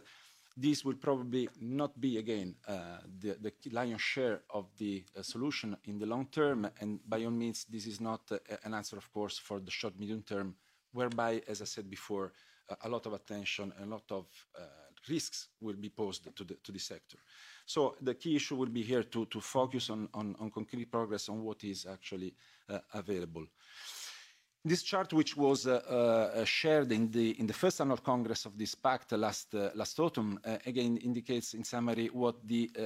this 0.55 0.83
will 0.83 0.95
probably 0.95 1.47
not 1.61 1.99
be, 1.99 2.17
again, 2.17 2.55
uh, 2.67 2.99
the, 3.19 3.37
the 3.41 3.53
lion's 3.71 4.01
share 4.01 4.41
of 4.49 4.65
the 4.77 5.03
uh, 5.17 5.21
solution 5.21 5.75
in 5.85 5.99
the 5.99 6.05
long 6.05 6.27
term. 6.31 6.69
And 6.79 6.99
by 7.07 7.23
all 7.23 7.31
means, 7.31 7.65
this 7.65 7.85
is 7.85 8.01
not 8.01 8.21
uh, 8.31 8.37
an 8.63 8.73
answer, 8.73 8.97
of 8.97 9.11
course, 9.13 9.37
for 9.37 9.59
the 9.59 9.71
short, 9.71 9.99
medium 9.99 10.23
term, 10.23 10.55
whereby, 10.91 11.41
as 11.47 11.61
I 11.61 11.65
said 11.65 11.89
before, 11.89 12.31
a 12.83 12.89
lot 12.89 13.05
of 13.05 13.13
attention 13.13 13.73
and 13.77 13.91
a 13.91 13.95
lot 13.95 14.11
of 14.11 14.25
uh, 14.57 14.61
risks 15.09 15.47
will 15.61 15.75
be 15.75 15.89
posed 15.89 16.35
to 16.35 16.43
the, 16.43 16.55
to 16.63 16.71
the 16.71 16.79
sector. 16.79 17.17
So 17.69 17.95
the 18.01 18.15
key 18.15 18.35
issue 18.35 18.55
will 18.55 18.73
be 18.73 18.81
here 18.81 19.03
to, 19.03 19.27
to 19.27 19.39
focus 19.39 19.91
on, 19.91 20.09
on, 20.15 20.35
on 20.39 20.49
concrete 20.49 20.89
progress 20.91 21.29
on 21.29 21.43
what 21.43 21.63
is 21.63 21.85
actually 21.85 22.33
uh, 22.67 22.79
available. 22.95 23.45
This 24.65 24.81
chart, 24.81 25.13
which 25.13 25.37
was 25.37 25.67
uh, 25.67 25.75
uh, 25.75 26.45
shared 26.45 26.91
in 26.91 27.11
the, 27.11 27.39
in 27.39 27.45
the 27.45 27.53
first 27.53 27.79
annual 27.79 27.97
congress 27.97 28.47
of 28.47 28.57
this 28.57 28.73
pact 28.73 29.11
last, 29.11 29.53
uh, 29.53 29.69
last 29.75 29.99
autumn, 29.99 30.39
uh, 30.45 30.57
again 30.65 30.97
indicates 30.97 31.53
in 31.53 31.63
summary 31.63 32.07
what 32.07 32.35
the, 32.47 32.71
uh, 32.75 32.81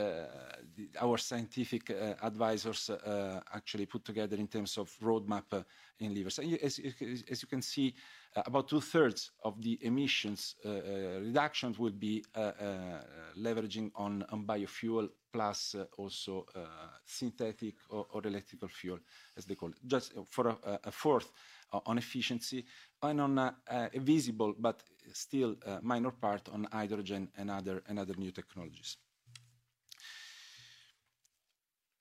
the, 0.75 0.89
our 0.99 1.17
scientific 1.17 1.89
uh, 1.89 2.15
advisors 2.21 2.89
uh, 2.89 3.39
actually 3.53 3.85
put 3.85 4.03
together 4.03 4.35
in 4.35 4.49
terms 4.49 4.77
of 4.77 4.93
roadmap 5.01 5.45
uh, 5.53 5.63
in 5.99 6.13
levers. 6.13 6.39
And 6.39 6.57
as, 6.61 6.81
as 7.31 7.41
you 7.41 7.47
can 7.47 7.61
see, 7.61 7.93
uh, 7.95 8.01
about 8.35 8.67
two-thirds 8.67 9.31
of 9.43 9.61
the 9.61 9.77
emissions 9.81 10.55
uh, 10.65 10.69
uh, 10.69 11.19
reductions 11.21 11.77
will 11.77 11.91
be 11.91 12.23
uh, 12.35 12.39
uh, 12.39 12.53
leveraging 13.37 13.91
on, 13.95 14.25
biofuel 14.45 15.09
plus 15.31 15.75
uh, 15.75 15.85
also 15.97 16.45
uh, 16.55 16.59
synthetic 17.05 17.75
or, 17.89 18.05
electrical 18.25 18.67
fuel, 18.67 18.99
as 19.37 19.45
they 19.45 19.55
call 19.55 19.69
it, 19.69 19.77
just 19.85 20.13
for 20.29 20.55
a, 20.63 20.91
fourth 20.91 21.31
uh, 21.71 21.79
on 21.85 21.97
efficiency 21.97 22.65
and 23.01 23.21
on 23.21 23.37
a, 23.37 23.55
visible 23.95 24.53
but 24.57 24.83
still 25.13 25.55
uh, 25.65 25.79
minor 25.81 26.11
part 26.11 26.49
on 26.49 26.67
hydrogen 26.71 27.29
and 27.37 27.49
other 27.49 27.81
new 28.17 28.31
technologies. 28.31 28.97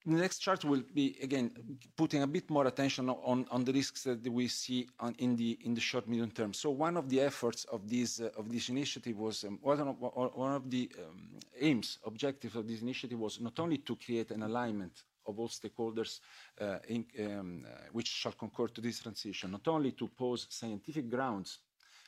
The 0.05 0.15
next 0.15 0.39
chart 0.39 0.65
will 0.65 0.83
be, 0.93 1.17
again, 1.23 1.53
putting 1.97 2.23
a 2.23 2.27
bit 2.27 2.51
more 2.51 2.67
attention 2.67 3.09
on, 3.09 3.47
on 3.51 3.65
the 3.65 3.73
risks 3.73 4.03
that 4.03 4.27
we 4.29 4.49
see 4.49 4.89
on, 4.99 5.15
in, 5.19 5.37
the, 5.37 5.57
in 5.65 5.75
the 5.75 5.81
short, 5.81 6.09
medium 6.09 6.33
term. 6.33 6.53
So 6.53 6.71
one 6.71 6.97
of 6.97 7.09
the 7.09 7.21
efforts 7.21 7.65
of 7.67 7.89
this, 7.89 8.21
uh, 8.21 8.31
of 8.37 8.51
this 8.51 8.69
initiative 8.69 9.17
was, 9.17 9.45
um, 9.45 9.61
one, 9.63 9.79
of, 9.79 10.71
the 10.71 10.91
um, 10.99 11.39
aims, 11.61 11.99
objectives 12.05 12.57
of 12.57 12.67
this 12.67 12.83
initiative 12.83 13.19
was 13.19 13.41
not 13.41 13.61
only 13.61 13.79
to 13.79 13.95
create 13.95 14.33
an 14.33 14.43
alignment 14.43 15.05
of 15.25 15.39
all 15.39 15.49
stakeholders 15.49 16.19
uh, 16.61 16.79
in, 16.89 17.07
um, 17.21 17.65
uh, 17.65 17.85
which 17.93 18.09
shall 18.09 18.33
concur 18.33 18.67
to 18.67 18.81
this 18.81 18.99
transition, 18.99 19.53
not 19.53 19.69
only 19.69 19.93
to 19.93 20.09
pose 20.09 20.49
scientific 20.51 21.09
grounds, 21.09 21.61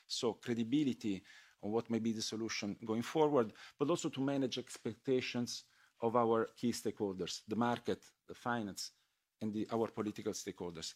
so 0.09 0.33
credibility 0.33 1.23
on 1.63 1.71
what 1.71 1.89
may 1.91 2.01
be 2.01 2.11
the 2.11 2.23
solution 2.23 2.77
going 2.85 3.03
forward, 3.03 3.53
but 3.79 3.89
also 3.89 4.09
to 4.09 4.21
manage 4.21 4.59
expectations 4.59 5.63
of 6.01 6.17
our 6.17 6.49
key 6.57 6.73
stakeholders, 6.73 7.43
the 7.49 7.57
market, 7.57 8.03
the 8.29 8.35
finance, 8.35 8.93
and 9.41 9.53
the, 9.53 9.67
our 9.73 9.89
political 9.89 10.33
stakeholders. 10.33 10.95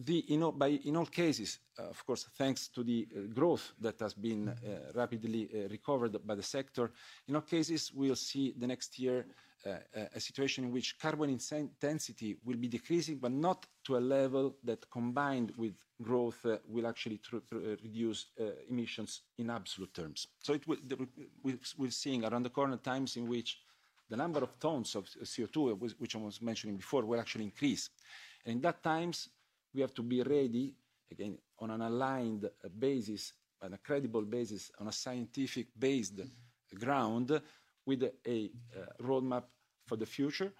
The, 0.00 0.18
in, 0.32 0.44
all, 0.44 0.52
by, 0.52 0.68
in 0.84 0.96
all 0.96 1.06
cases, 1.06 1.58
uh, 1.76 1.88
of 1.88 2.06
course, 2.06 2.28
thanks 2.36 2.68
to 2.68 2.84
the 2.84 3.08
uh, 3.10 3.20
growth 3.34 3.72
that 3.80 3.98
has 3.98 4.14
been 4.14 4.48
uh, 4.48 4.92
rapidly 4.94 5.48
uh, 5.52 5.68
recovered 5.68 6.24
by 6.24 6.36
the 6.36 6.42
sector, 6.42 6.92
in 7.26 7.34
all 7.34 7.42
cases, 7.42 7.90
we'll 7.92 8.14
see 8.14 8.54
the 8.56 8.66
next 8.68 8.96
year 8.98 9.26
uh, 9.66 9.78
a 10.14 10.20
situation 10.20 10.64
in 10.66 10.72
which 10.72 11.00
carbon 11.00 11.30
intensity 11.30 12.36
will 12.44 12.56
be 12.56 12.68
decreasing, 12.68 13.18
but 13.18 13.32
not 13.32 13.66
to 13.82 13.96
a 13.96 13.98
level 13.98 14.54
that 14.62 14.88
combined 14.88 15.52
with 15.56 15.74
growth 16.00 16.46
uh, 16.46 16.58
will 16.68 16.86
actually 16.86 17.20
reduce 17.82 18.26
emissions 18.70 19.22
in 19.38 19.50
absolute 19.50 19.92
terms. 19.92 20.28
So 20.38 20.52
it 20.52 20.64
will, 20.68 20.76
we're 21.42 21.90
seeing 21.90 22.24
around 22.24 22.44
the 22.44 22.50
corner 22.50 22.76
times 22.76 23.16
in 23.16 23.26
which 23.26 23.58
the 24.08 24.16
number 24.16 24.40
of 24.40 24.58
tons 24.58 24.94
of 24.94 25.04
CO2, 25.04 25.78
which 25.98 26.16
I 26.16 26.18
was 26.18 26.40
mentioning 26.40 26.76
before, 26.76 27.04
will 27.04 27.20
actually 27.20 27.44
increase. 27.44 27.90
And 28.44 28.56
in 28.56 28.60
that 28.62 28.82
times, 28.82 29.28
we 29.74 29.80
have 29.82 29.94
to 29.94 30.02
be 30.02 30.22
ready, 30.22 30.74
again, 31.10 31.38
on 31.58 31.70
an 31.70 31.82
aligned 31.82 32.48
basis, 32.78 33.34
on 33.62 33.74
a 33.74 33.78
credible 33.78 34.22
basis, 34.22 34.70
on 34.78 34.88
a 34.88 34.92
scientific-based 34.92 36.20
ground, 36.78 37.40
with 37.84 38.02
a 38.26 38.50
uh, 38.76 39.02
roadmap 39.02 39.44
for 39.86 39.96
the 39.96 40.04
future 40.06 40.52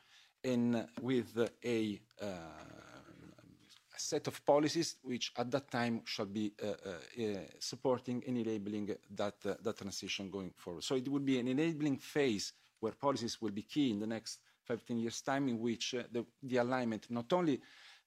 and 0.43 0.87
with 1.03 1.37
a, 1.65 2.01
uh, 2.23 2.25
a 2.25 4.01
set 4.01 4.27
of 4.29 4.45
policies 4.47 4.97
which 5.03 5.33
at 5.37 5.51
that 5.51 5.71
time 5.71 6.01
shall 6.05 6.25
be 6.25 6.53
uh, 6.63 6.69
uh, 6.69 7.39
supporting 7.59 8.23
and 8.27 8.39
enabling 8.39 8.97
that, 9.11 9.35
uh, 9.45 9.55
that 9.63 9.77
transition 9.77 10.31
going 10.31 10.53
forward. 10.57 10.83
So 10.85 10.95
it 10.95 11.07
will 11.07 11.21
be 11.21 11.39
an 11.39 11.49
enabling 11.49 11.99
phase 11.99 12.55
where 12.81 12.93
policies 12.93 13.41
will 13.41 13.51
be 13.51 13.63
key 13.63 13.91
in 13.91 14.01
the 14.01 14.07
next 14.07 14.41
15 14.65 14.99
years' 14.99 15.23
time, 15.23 15.49
in 15.49 15.59
which 15.59 15.95
uh, 15.95 16.03
the, 16.13 16.25
the 16.43 16.59
alignment 16.59 17.07
not 17.11 17.33
only 17.33 17.61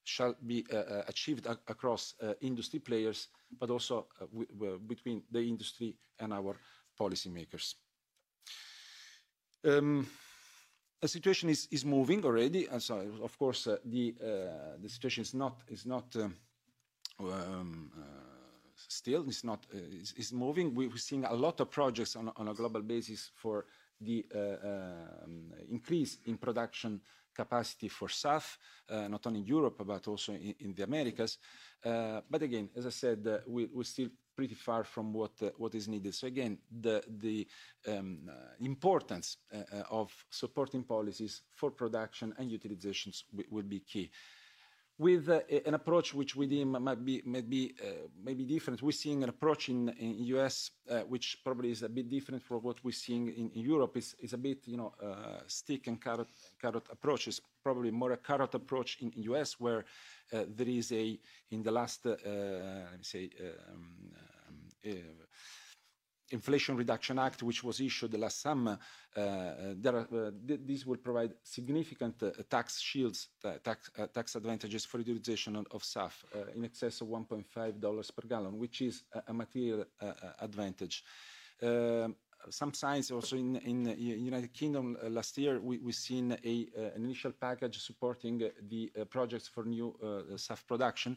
shall 0.04 0.34
be 0.46 0.66
uh, 0.72 0.76
uh 0.76 1.02
achieved 1.06 1.46
ac 1.46 1.58
across 1.68 2.14
industry 2.40 2.80
players, 2.80 3.28
but 3.60 3.70
also 3.70 4.06
between 4.88 5.22
the 5.30 5.40
industry 5.40 5.96
and 6.18 6.32
our 6.32 6.56
policymakers. 6.98 7.74
Um, 9.64 10.08
the 11.00 11.08
situation 11.08 11.50
is, 11.50 11.68
is 11.70 11.84
moving 11.84 12.24
already, 12.24 12.66
and 12.66 12.82
so 12.82 13.04
of 13.22 13.36
course 13.38 13.66
uh, 13.66 13.76
the 13.84 14.14
uh, 14.20 14.76
the 14.80 14.88
situation 14.88 15.22
is 15.22 15.34
not 15.34 15.62
is 15.68 15.84
not 15.84 16.04
um, 16.16 16.34
um, 17.20 17.90
uh, 17.96 18.02
still. 18.76 19.24
It's 19.26 19.44
not 19.44 19.66
is, 19.72 20.14
is 20.16 20.32
moving. 20.32 20.74
We're 20.74 20.96
seeing 20.96 21.24
a 21.24 21.34
lot 21.34 21.60
of 21.60 21.70
projects 21.70 22.16
on, 22.16 22.32
on 22.36 22.48
a 22.48 22.54
global 22.54 22.82
basis 22.82 23.30
for 23.34 23.66
the 24.04 24.24
uh, 24.34 25.24
um, 25.24 25.52
increase 25.70 26.18
in 26.26 26.36
production 26.36 27.00
capacity 27.34 27.88
for 27.88 28.08
SAF, 28.08 28.58
uh, 28.90 29.08
not 29.08 29.26
only 29.26 29.40
in 29.40 29.46
Europe, 29.46 29.82
but 29.86 30.06
also 30.08 30.32
in, 30.32 30.54
in 30.60 30.74
the 30.74 30.82
Americas. 30.82 31.38
Uh, 31.84 32.20
but 32.28 32.42
again, 32.42 32.68
as 32.76 32.86
I 32.86 32.90
said, 32.90 33.26
uh, 33.26 33.38
we, 33.46 33.68
we're 33.72 33.84
still 33.84 34.08
pretty 34.36 34.54
far 34.54 34.84
from 34.84 35.12
what, 35.12 35.32
uh, 35.42 35.50
what 35.56 35.74
is 35.74 35.88
needed. 35.88 36.14
So 36.14 36.26
again, 36.26 36.58
the, 36.80 37.02
the 37.18 37.46
um, 37.88 38.20
uh, 38.28 38.32
importance 38.60 39.38
of 39.90 40.12
supporting 40.30 40.84
policies 40.84 41.42
for 41.54 41.70
production 41.70 42.34
and 42.38 42.50
utilizations 42.50 43.24
will 43.50 43.64
be 43.64 43.80
key. 43.80 44.10
With 45.02 45.28
uh, 45.28 45.40
an 45.66 45.74
approach 45.74 46.14
which 46.14 46.36
we 46.36 46.46
deem 46.46 46.70
might 46.88 47.04
be, 47.04 47.22
might 47.24 47.48
be, 47.50 47.74
uh, 47.82 48.06
maybe 48.24 48.44
different. 48.44 48.80
We're 48.82 48.92
seeing 49.04 49.22
an 49.22 49.28
approach 49.28 49.68
in 49.68 49.88
in 49.98 50.24
US 50.36 50.70
uh, 50.90 51.00
which 51.00 51.38
probably 51.44 51.70
is 51.70 51.82
a 51.82 51.88
bit 51.88 52.08
different 52.08 52.42
from 52.42 52.58
what 52.58 52.82
we're 52.84 52.92
seeing 52.92 53.28
in, 53.28 53.50
in 53.50 53.60
Europe. 53.62 53.96
It's, 53.96 54.14
it's 54.20 54.32
a 54.32 54.38
bit, 54.38 54.66
you 54.66 54.76
know, 54.76 54.92
uh, 55.02 55.40
stick 55.46 55.86
and 55.86 56.00
carrot, 56.00 56.28
carrot 56.60 56.86
approach. 56.90 57.28
It's 57.28 57.40
probably 57.62 57.90
more 57.90 58.12
a 58.12 58.16
carrot 58.16 58.54
approach 58.54 58.98
in, 59.00 59.10
in 59.16 59.22
US 59.34 59.60
where 59.60 59.84
uh, 60.32 60.44
there 60.56 60.68
is 60.68 60.92
a, 60.92 61.18
in 61.50 61.62
the 61.62 61.70
last, 61.70 62.06
uh, 62.06 62.10
let 62.10 62.98
me 62.98 63.04
say, 63.04 63.30
um, 63.40 63.86
um, 64.86 64.94
Inflation 66.32 66.76
Reduction 66.76 67.18
Act, 67.18 67.42
which 67.42 67.62
was 67.62 67.80
issued 67.80 68.18
last 68.18 68.40
summer, 68.40 68.78
uh, 69.16 69.20
there 69.76 69.96
are, 69.96 70.08
uh, 70.12 70.30
th 70.46 70.60
this 70.66 70.86
will 70.86 71.02
provide 71.08 71.32
significant 71.42 72.22
uh, 72.22 72.30
tax 72.48 72.80
shields, 72.80 73.28
uh, 73.44 73.58
tax, 73.62 73.90
uh, 73.98 74.06
tax 74.06 74.34
advantages 74.36 74.84
for 74.84 74.98
utilization 74.98 75.56
of 75.56 75.82
SAF 75.82 76.14
uh, 76.34 76.56
in 76.56 76.64
excess 76.64 77.00
of 77.02 77.08
$1.5 77.08 78.16
per 78.16 78.28
gallon, 78.28 78.58
which 78.58 78.80
is 78.80 79.04
a, 79.12 79.22
a 79.28 79.32
material 79.32 79.84
uh, 80.00 80.06
uh, 80.06 80.12
advantage. 80.40 81.04
Um, 81.62 82.16
some 82.50 82.74
signs 82.74 83.10
also 83.10 83.36
in, 83.36 83.56
in 83.56 83.84
the 83.84 83.94
United 83.94 84.52
Kingdom 84.52 84.96
uh, 85.02 85.08
last 85.08 85.38
year, 85.38 85.60
we, 85.60 85.78
we've 85.78 85.94
seen 85.94 86.32
a, 86.44 86.66
uh, 86.76 86.96
an 86.96 87.04
initial 87.04 87.32
package 87.32 87.78
supporting 87.78 88.42
uh, 88.42 88.48
the 88.68 88.90
uh, 89.00 89.04
projects 89.04 89.48
for 89.48 89.64
new 89.64 89.94
uh, 90.02 90.34
SAF 90.36 90.66
production. 90.66 91.16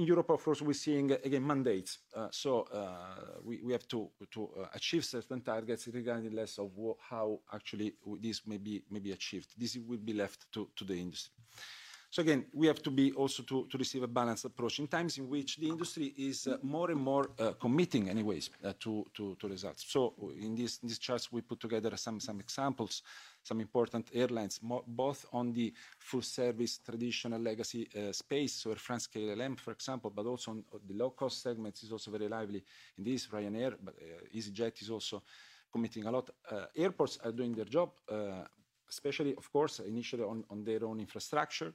In 0.00 0.06
Europe, 0.06 0.30
of 0.30 0.42
course, 0.42 0.62
we're 0.62 0.72
seeing, 0.72 1.12
again, 1.12 1.46
mandates. 1.46 1.98
Uh, 2.16 2.28
so 2.30 2.62
uh, 2.72 3.38
we, 3.44 3.70
have 3.70 3.86
to, 3.88 4.08
uh, 4.34 4.64
achieve 4.72 5.04
certain 5.04 5.42
targets 5.42 5.88
regardless 5.92 6.58
of 6.58 6.70
how 7.10 7.38
actually 7.52 7.92
this 8.18 8.40
may 8.46 8.56
be, 8.56 8.82
achieved. 9.12 9.48
This 9.58 9.76
will 9.76 9.98
be 9.98 10.14
left 10.14 10.50
to, 10.52 10.70
the 10.86 10.94
industry. 10.94 11.34
So 12.08 12.22
again, 12.22 12.46
we 12.54 12.66
have 12.66 12.82
to 12.82 12.90
be 12.90 13.12
also 13.12 13.42
to, 13.42 13.68
receive 13.78 14.02
a 14.02 14.08
balanced 14.08 14.46
approach 14.46 14.78
in 14.78 14.88
times 14.88 15.18
in 15.18 15.28
which 15.28 15.58
the 15.58 15.68
industry 15.68 16.14
is 16.16 16.46
uh, 16.46 16.56
more 16.62 16.90
and 16.90 17.00
more 17.00 17.32
uh, 17.38 17.52
committing 17.60 18.08
anyways 18.08 18.48
uh, 18.64 18.72
to, 18.80 19.06
results. 19.42 19.84
So 19.86 20.14
in, 20.40 20.54
these 20.54 20.98
charts, 20.98 21.30
we 21.30 21.42
put 21.42 21.60
together 21.60 21.94
some, 21.98 22.20
some 22.20 22.40
examples, 22.40 23.02
some 23.50 23.60
important 23.60 24.10
airlines, 24.14 24.60
both 24.86 25.26
on 25.32 25.52
the 25.52 25.72
full 25.98 26.22
service 26.22 26.78
traditional 26.78 27.40
legacy 27.40 27.88
uh, 27.96 28.12
space, 28.12 28.52
so 28.52 28.70
Air 28.70 28.76
France 28.76 29.08
KLM, 29.08 29.58
for 29.58 29.72
example, 29.72 30.12
but 30.14 30.24
also 30.26 30.52
on 30.52 30.64
the 30.86 30.94
low 30.94 31.10
cost 31.10 31.42
segments 31.42 31.82
is 31.82 31.90
also 31.90 32.12
very 32.12 32.28
lively 32.28 32.62
in 32.96 33.02
this, 33.02 33.26
Ryanair, 33.26 33.74
but 33.82 33.94
uh, 33.94 34.36
EasyJet 34.36 34.82
is 34.82 34.90
also 34.90 35.22
committing 35.72 36.06
a 36.06 36.12
lot. 36.12 36.30
Uh, 36.48 36.66
airports 36.76 37.18
are 37.24 37.32
doing 37.32 37.52
their 37.52 37.64
job, 37.64 37.90
uh, 38.08 38.44
especially, 38.88 39.34
of 39.34 39.50
course, 39.52 39.80
initially 39.80 40.22
on, 40.22 40.64
their 40.64 40.84
own 40.84 41.00
infrastructure, 41.00 41.72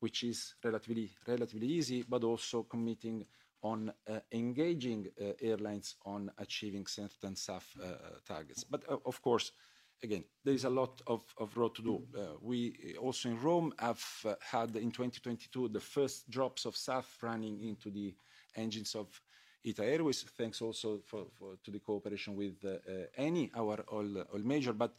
which 0.00 0.22
is 0.22 0.54
relatively, 0.62 1.10
relatively 1.26 1.66
easy, 1.66 2.04
but 2.06 2.24
also 2.24 2.64
committing 2.64 3.24
on 3.62 3.90
uh, 4.06 4.18
engaging 4.32 5.06
uh, 5.18 5.32
airlines 5.40 5.96
on 6.04 6.30
achieving 6.36 6.86
certain 6.86 7.34
SAF 7.34 7.64
uh, 7.82 7.86
targets. 8.26 8.64
But 8.64 8.82
uh, 8.86 8.98
of 9.06 9.22
course, 9.22 9.52
again, 10.02 10.24
there 10.44 10.54
is 10.54 10.64
a 10.64 10.70
lot 10.70 11.00
of, 11.06 11.22
of 11.38 11.56
road 11.56 11.74
to 11.76 11.82
do. 11.82 12.02
Uh, 12.16 12.36
we 12.40 12.94
also 13.00 13.28
in 13.28 13.40
Rome 13.40 13.72
have 13.78 14.04
uh, 14.24 14.34
had 14.40 14.74
in 14.76 14.90
2022 14.90 15.68
the 15.68 15.80
first 15.80 16.28
drops 16.30 16.64
of 16.64 16.74
SAF 16.74 17.04
running 17.22 17.60
into 17.62 17.90
the 17.90 18.14
engines 18.56 18.94
of 18.94 19.20
ITA 19.66 19.84
Airways, 19.84 20.22
thanks 20.22 20.62
also 20.62 21.00
for, 21.04 21.26
for, 21.32 21.56
to 21.64 21.70
the 21.70 21.80
cooperation 21.80 22.36
with 22.36 22.54
uh, 22.64 22.68
uh, 22.68 23.22
Eni, 23.22 23.50
our 23.56 23.84
oil, 23.92 24.24
oil 24.32 24.42
major. 24.44 24.72
But 24.72 24.94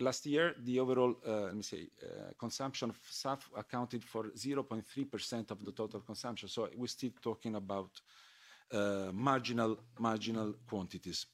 Last 0.00 0.24
year, 0.26 0.54
the 0.64 0.80
overall, 0.80 1.14
uh, 1.26 1.42
let 1.42 1.54
me 1.54 1.62
say, 1.62 1.88
uh, 2.02 2.32
consumption 2.38 2.90
of 2.90 2.98
SAF 3.10 3.40
accounted 3.54 4.02
for 4.02 4.24
0.3% 4.30 5.50
of 5.50 5.64
the 5.64 5.72
total 5.72 6.00
consumption. 6.00 6.48
So 6.48 6.68
we're 6.74 6.86
still 6.86 7.10
talking 7.20 7.56
about 7.56 8.00
uh, 8.72 9.10
marginal, 9.12 9.78
marginal 9.98 10.54
quantities. 10.66 11.26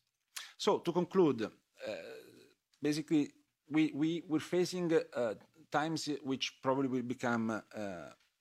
So 0.56 0.78
to 0.78 0.92
conclude, 0.92 1.42
uh, 1.42 1.90
basically, 2.82 3.32
we, 3.70 3.92
we, 3.94 4.22
we're 4.28 4.40
facing 4.40 4.92
uh, 4.94 5.34
times 5.70 6.08
which 6.22 6.62
probably 6.62 6.88
will 6.88 7.02
become 7.02 7.50
uh, 7.50 7.60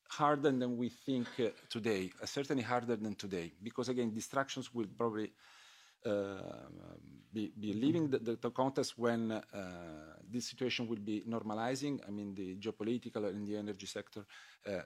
harder 0.09 0.51
than 0.51 0.77
we 0.77 0.89
think 0.89 1.27
uh, 1.39 1.49
today, 1.69 2.11
uh, 2.21 2.25
certainly 2.25 2.63
harder 2.63 2.95
than 2.95 3.15
today, 3.15 3.51
because 3.61 3.89
again, 3.89 4.13
distractions 4.13 4.73
will 4.73 4.87
probably 4.97 5.31
uh, 6.05 6.37
be, 7.33 7.51
be 7.59 7.73
leaving 7.73 8.09
the, 8.09 8.37
the, 8.39 8.51
context 8.51 8.97
when 8.97 9.31
uh, 9.31 9.41
this 10.31 10.47
situation 10.47 10.87
will 10.87 10.99
be 10.99 11.23
normalizing. 11.27 11.99
I 12.07 12.11
mean, 12.11 12.33
the 12.33 12.55
geopolitical 12.55 13.27
and 13.27 13.45
the 13.45 13.57
energy 13.57 13.87
sector 13.87 14.25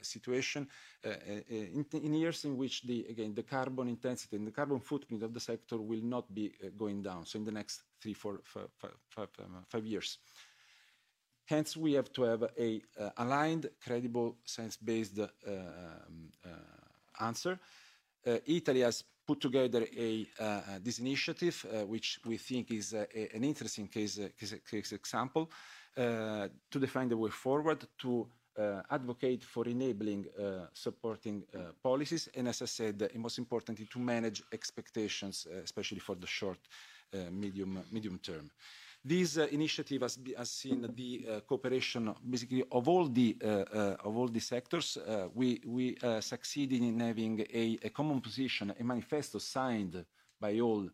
situation 0.02 0.68
in, 1.04 1.86
in 1.93 2.14
years 2.14 2.45
in 2.45 2.58
which 2.58 2.84
the 2.84 3.06
again 3.10 3.34
the 3.36 3.43
carbon 3.43 3.88
intensity 3.88 4.38
and 4.38 4.47
the 4.47 4.52
carbon 4.52 4.80
footprint 4.80 5.22
of 5.24 5.34
the 5.34 5.39
sector 5.39 5.78
will 5.78 6.02
not 6.02 6.34
be 6.34 6.54
going 6.78 7.04
down. 7.04 7.26
So 7.26 7.38
in 7.38 7.45
the 7.45 7.52
next 7.52 7.84
three, 8.02 8.14
four, 8.14 8.41
five, 8.43 8.70
five, 9.10 9.30
um, 9.39 9.86
years. 9.86 10.18
Hence, 11.45 11.76
we 11.76 11.93
have 11.93 12.12
to 12.14 12.24
have 12.24 12.43
a 12.58 12.82
uh, 12.99 13.10
aligned, 13.18 13.70
credible, 13.84 14.38
science-based 14.45 15.20
uh, 15.20 15.28
um, 15.47 16.30
uh, 16.45 17.26
answer. 17.26 17.60
Uh, 18.26 18.38
Italy 18.45 18.82
has 18.82 19.04
put 19.28 19.41
together 19.41 19.86
a, 19.97 20.28
uh, 20.39 20.62
this 20.82 20.99
initiative, 20.99 21.66
uh, 21.66 21.86
which 21.86 22.20
we 22.26 22.38
think 22.38 22.72
is 22.72 22.93
uh, 22.93 23.06
a, 23.14 23.36
an 23.36 23.43
interesting 23.43 23.88
case, 23.88 24.20
uh, 24.20 24.30
case, 24.39 24.56
case 24.70 24.91
example, 24.93 25.52
uh, 25.97 26.47
to 26.70 26.80
define 26.80 27.10
the 27.10 27.18
way 27.18 27.30
forward, 27.30 27.86
to 27.97 28.28
uh, 28.58 28.82
advocate 28.89 29.43
for 29.43 29.68
enabling 29.68 30.26
uh, 30.39 30.68
supporting 30.74 31.43
uh, 31.54 31.72
policies, 31.82 32.30
and 32.36 32.47
as 32.47 32.62
I 32.62 32.66
said, 32.66 33.02
uh, 33.02 33.20
most 33.20 33.38
importantly, 33.38 33.88
to 33.91 33.99
manage 33.99 34.43
expectations, 34.52 35.47
uh, 35.49 35.60
especially 35.64 35.99
for 35.99 36.16
the 36.16 36.28
short, 36.28 36.60
uh, 36.60 36.90
medium, 37.32 37.84
medium 37.91 38.20
term. 38.20 38.49
This 39.03 39.38
uh, 39.38 39.47
initiative 39.51 40.03
has, 40.03 40.20
has 40.38 40.51
seen 40.51 40.88
the 40.95 41.26
uh, 41.28 41.39
cooperation 41.41 42.14
basically 42.30 42.64
of 42.72 42.88
all 42.88 43.07
the, 43.07 43.36
uh, 43.43 43.47
uh, 43.47 43.95
of 44.03 44.16
all 44.16 44.28
the 44.28 44.39
sectors. 44.39 44.95
Uh, 44.95 45.28
we 45.34 45.59
we 45.66 45.97
uh, 46.03 46.22
succeeded 46.22 46.82
in 46.82 46.99
having 46.99 47.39
a, 47.51 47.80
a 47.82 47.89
common 47.89 48.22
position, 48.22 48.72
a 48.80 48.84
manifesto 48.84 49.39
signed 49.39 50.05
by 50.39 50.59
all 50.59 50.84
uh, 50.84 50.88
uh, 50.88 50.89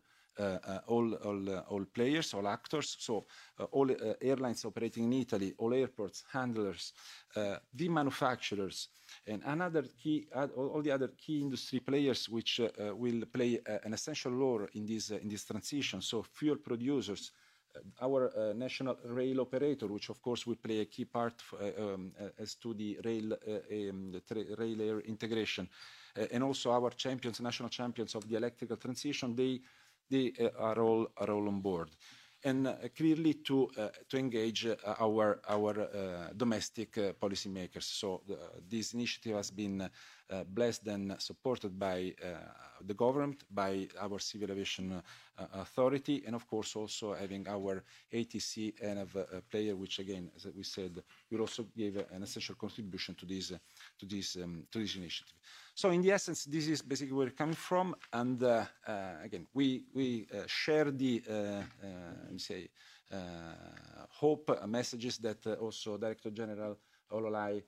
all, 0.86 1.14
all, 1.14 1.50
uh, 1.50 1.62
all 1.68 1.84
players, 1.84 2.34
all 2.34 2.46
actors, 2.48 2.96
so 2.98 3.26
uh, 3.58 3.64
all 3.64 3.90
uh, 3.90 4.14
airlines 4.20 4.64
operating 4.64 5.04
in 5.04 5.20
Italy, 5.20 5.54
all 5.58 5.74
airports, 5.74 6.24
handlers, 6.32 6.92
uh, 7.36 7.56
the 7.74 7.88
manufacturers, 7.88 8.88
and 9.26 9.42
another 9.46 9.82
key, 9.82 10.26
uh, 10.34 10.46
all, 10.56 10.82
the 10.82 10.90
other 10.90 11.08
key 11.08 11.40
industry 11.40 11.80
players 11.80 12.28
which 12.28 12.60
uh, 12.60 12.68
uh, 12.80 12.94
will 12.94 13.24
play 13.32 13.58
uh, 13.68 13.78
an 13.84 13.94
essential 13.94 14.32
role 14.32 14.66
in 14.74 14.86
this, 14.86 15.10
uh, 15.10 15.16
in 15.16 15.28
this 15.28 15.44
transition, 15.44 16.00
so 16.00 16.22
fuel 16.22 16.56
producers, 16.56 17.32
our 18.00 18.30
uh, 18.36 18.52
national 18.54 18.98
rail 19.04 19.40
operator, 19.40 19.86
which 19.86 20.08
of 20.08 20.20
course 20.22 20.46
will 20.46 20.56
play 20.56 20.80
a 20.80 20.86
key 20.86 21.04
part 21.04 21.34
uh, 21.52 21.82
um, 21.82 22.12
uh, 22.20 22.28
as 22.38 22.54
to 22.56 22.74
the 22.74 22.98
rail, 23.04 23.32
uh, 23.32 23.90
um, 23.90 24.12
the 24.12 24.56
rail 24.58 24.82
air 24.82 25.00
integration, 25.00 25.68
uh, 26.16 26.26
and 26.32 26.42
also 26.42 26.70
our 26.70 26.90
champions, 26.90 27.40
national 27.40 27.68
champions 27.68 28.14
of 28.14 28.28
the 28.28 28.36
electrical 28.36 28.76
transition, 28.76 29.34
they, 29.34 29.60
they 30.10 30.32
uh, 30.40 30.48
are, 30.58 30.80
all, 30.80 31.08
are 31.16 31.30
all 31.30 31.48
on 31.48 31.60
board. 31.60 31.90
And 32.44 32.68
uh, 32.68 32.74
clearly 32.96 33.34
to, 33.34 33.68
uh, 33.76 33.88
to 34.08 34.16
engage 34.16 34.64
our, 35.00 35.40
our 35.48 36.30
domestic 36.36 36.92
policymakers. 37.20 37.82
So 37.82 38.22
this 38.68 38.94
initiative 38.94 39.34
has 39.34 39.50
been 39.50 39.90
blessed 40.46 40.86
and 40.86 41.20
supported 41.20 41.76
by 41.76 42.14
the 42.86 42.94
government, 42.94 43.42
by 43.50 43.88
our 44.00 44.20
civil 44.20 44.52
aviation 44.52 45.02
authority, 45.54 46.22
and 46.26 46.36
of 46.36 46.46
course 46.46 46.76
also 46.76 47.12
having 47.12 47.48
our 47.48 47.82
ATC 48.14 48.74
and 48.80 49.00
a, 49.00 49.42
player, 49.50 49.74
which 49.74 49.98
again, 49.98 50.30
as 50.36 50.46
we 50.54 50.62
said, 50.62 51.02
will 51.32 51.40
also 51.40 51.66
give 51.76 51.96
an 52.12 52.22
essential 52.22 52.54
contribution 52.54 53.16
to 53.16 53.26
this, 53.26 53.48
to 53.98 54.06
this, 54.06 54.36
um, 54.36 54.62
to 54.70 54.78
this 54.78 54.94
initiative. 54.94 55.34
So 55.78 55.90
in 55.90 56.02
the 56.02 56.10
essence, 56.10 56.44
this 56.44 56.66
is 56.66 56.82
basically 56.82 57.12
where 57.12 57.26
we're 57.26 57.30
coming 57.30 57.54
from, 57.54 57.94
and 58.12 58.42
uh, 58.42 58.64
uh, 58.84 59.12
again, 59.22 59.46
we 59.54 59.84
we 59.94 60.26
uh, 60.34 60.42
share 60.48 60.90
the 60.90 61.22
uh, 61.30 61.32
uh, 61.32 61.62
let 62.24 62.32
me 62.32 62.38
say 62.40 62.68
uh, 63.12 63.16
hope 64.10 64.50
messages 64.66 65.18
that 65.18 65.46
also 65.60 65.96
Director 65.96 66.32
General 66.32 66.76
Hololei 67.08 67.62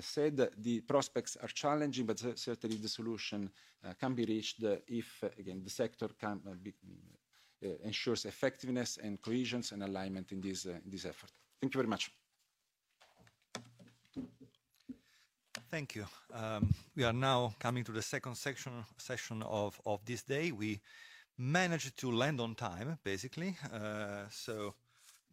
said 0.00 0.50
the 0.58 0.82
prospects 0.82 1.38
are 1.40 1.48
challenging, 1.48 2.04
but 2.04 2.18
certainly 2.36 2.76
the 2.76 2.88
solution 2.90 3.50
can 3.98 4.14
be 4.14 4.26
reached 4.26 4.62
if, 4.86 5.24
again, 5.38 5.62
the 5.64 5.70
sector 5.70 6.08
can 6.20 6.40
be, 6.62 6.74
ensures 7.84 8.26
effectiveness 8.26 8.98
and 9.02 9.22
cohesion 9.22 9.62
and 9.72 9.82
alignment 9.82 10.30
in 10.32 10.42
this, 10.42 10.66
in 10.66 10.90
this 10.90 11.06
effort. 11.06 11.30
Thank 11.58 11.74
you 11.74 11.78
very 11.78 11.88
much. 11.88 12.10
Thank 15.74 15.96
you. 15.96 16.06
Um, 16.32 16.72
we 16.94 17.02
are 17.02 17.12
now 17.12 17.52
coming 17.58 17.82
to 17.82 17.90
the 17.90 18.00
second 18.00 18.36
section 18.36 18.84
session 18.96 19.42
of, 19.42 19.80
of 19.84 20.04
this 20.04 20.22
day. 20.22 20.52
We 20.52 20.80
managed 21.36 21.98
to 21.98 22.12
land 22.12 22.40
on 22.40 22.54
time, 22.54 22.96
basically. 23.02 23.56
Uh, 23.74 24.28
so 24.30 24.74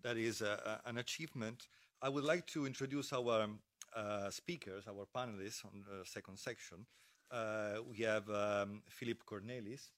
that 0.02 0.18
is 0.18 0.42
a, 0.42 0.80
a, 0.84 0.90
an 0.90 0.98
achievement. 0.98 1.68
I 2.02 2.10
would 2.10 2.24
like 2.24 2.48
to 2.54 2.66
introduce 2.66 3.14
our 3.14 3.50
uh, 3.96 4.32
speakers, 4.32 4.86
our 4.88 5.06
panelists 5.16 5.64
on 5.64 5.84
the 5.88 6.04
second 6.06 6.40
section. 6.40 6.88
Uh, 7.30 7.84
we 7.88 8.04
have 8.04 8.28
um, 8.32 8.82
Filip 8.90 9.24
Cornelis, 9.28 9.92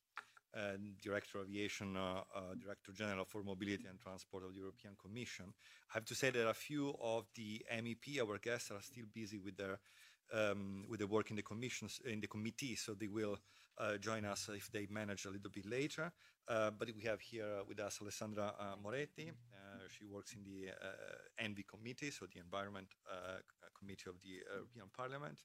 uh, 0.57 0.75
Director 1.01 1.39
of 1.39 1.47
Aviation, 1.47 1.95
uh, 1.95 2.19
uh, 2.35 2.41
Director 2.61 2.91
General 2.91 3.23
for 3.23 3.43
Mobility 3.43 3.85
and 3.89 3.97
Transport 3.97 4.43
of 4.43 4.53
the 4.53 4.59
European 4.59 4.97
Commission. 5.01 5.45
I 5.89 5.93
have 5.93 6.05
to 6.05 6.15
say 6.15 6.31
that 6.31 6.49
a 6.49 6.53
few 6.53 6.97
of 7.01 7.27
the 7.33 7.61
MEP, 7.71 8.19
our 8.19 8.37
guests, 8.39 8.71
are 8.71 8.81
still 8.81 9.05
busy 9.13 9.39
with 9.39 9.55
their 9.55 9.79
um, 10.31 10.85
with 10.89 10.99
the 10.99 11.07
work 11.07 11.29
in 11.29 11.35
the 11.35 11.41
commissions 11.41 11.99
in 12.05 12.21
the 12.21 12.27
committee, 12.27 12.75
so 12.75 12.93
they 12.93 13.07
will 13.07 13.37
uh, 13.77 13.97
join 13.97 14.25
us 14.25 14.49
if 14.53 14.71
they 14.71 14.87
manage 14.89 15.25
a 15.25 15.29
little 15.29 15.49
bit 15.49 15.65
later. 15.65 16.11
Uh, 16.47 16.71
but 16.77 16.89
we 16.95 17.03
have 17.03 17.21
here 17.21 17.61
with 17.67 17.79
us 17.79 17.99
Alessandra 18.01 18.53
uh, 18.59 18.75
Moretti. 18.83 19.29
Uh, 19.29 19.87
she 19.89 20.05
works 20.05 20.33
in 20.33 20.43
the 20.43 20.69
uh, 20.69 21.43
ENVI 21.43 21.65
committee, 21.67 22.11
so 22.11 22.25
the 22.33 22.39
Environment 22.39 22.87
uh, 23.09 23.37
Committee 23.77 24.09
of 24.09 24.15
the 24.21 24.41
European 24.53 24.87
Parliament. 24.95 25.39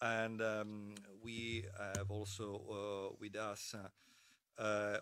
And 0.00 0.40
um, 0.40 0.94
we 1.22 1.64
have 1.78 2.10
also 2.10 3.16
with 3.20 3.36
us 3.36 3.74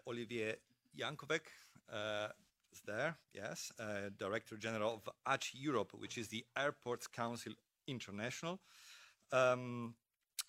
Olivier 0.07 0.57
Jankovec, 0.99 1.43
is 2.73 2.83
there, 2.85 3.17
yes, 3.33 3.73
Director 4.19 4.57
General 4.57 4.95
of 4.95 5.09
ACI 5.27 5.53
Europe, 5.55 5.93
which 5.97 6.19
is 6.19 6.29
the 6.29 6.45
Airports 6.57 7.07
Council 7.07 7.53
International. 7.87 8.59
Um, 9.33 9.95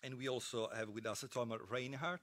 and 0.03 0.17
we 0.17 0.29
also 0.29 0.69
have 0.75 0.89
with 0.89 1.05
us 1.05 1.23
a 1.23 1.27
Thomas 1.27 1.59
Reynaert 1.71 2.19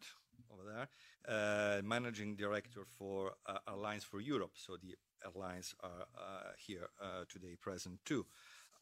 over 0.53 0.63
there, 0.65 0.89
uh, 1.29 1.83
Managing 1.83 2.37
Director 2.37 2.87
for 2.99 3.33
uh, 3.47 3.59
Airlines 3.69 4.05
for 4.05 4.21
Europe. 4.21 4.53
So 4.55 4.77
the 4.77 4.95
airlines 5.25 5.75
are 5.83 6.07
uh, 6.17 6.53
here 6.59 6.89
uh, 7.03 7.25
today 7.29 7.57
present 7.61 7.99
too. 8.05 8.27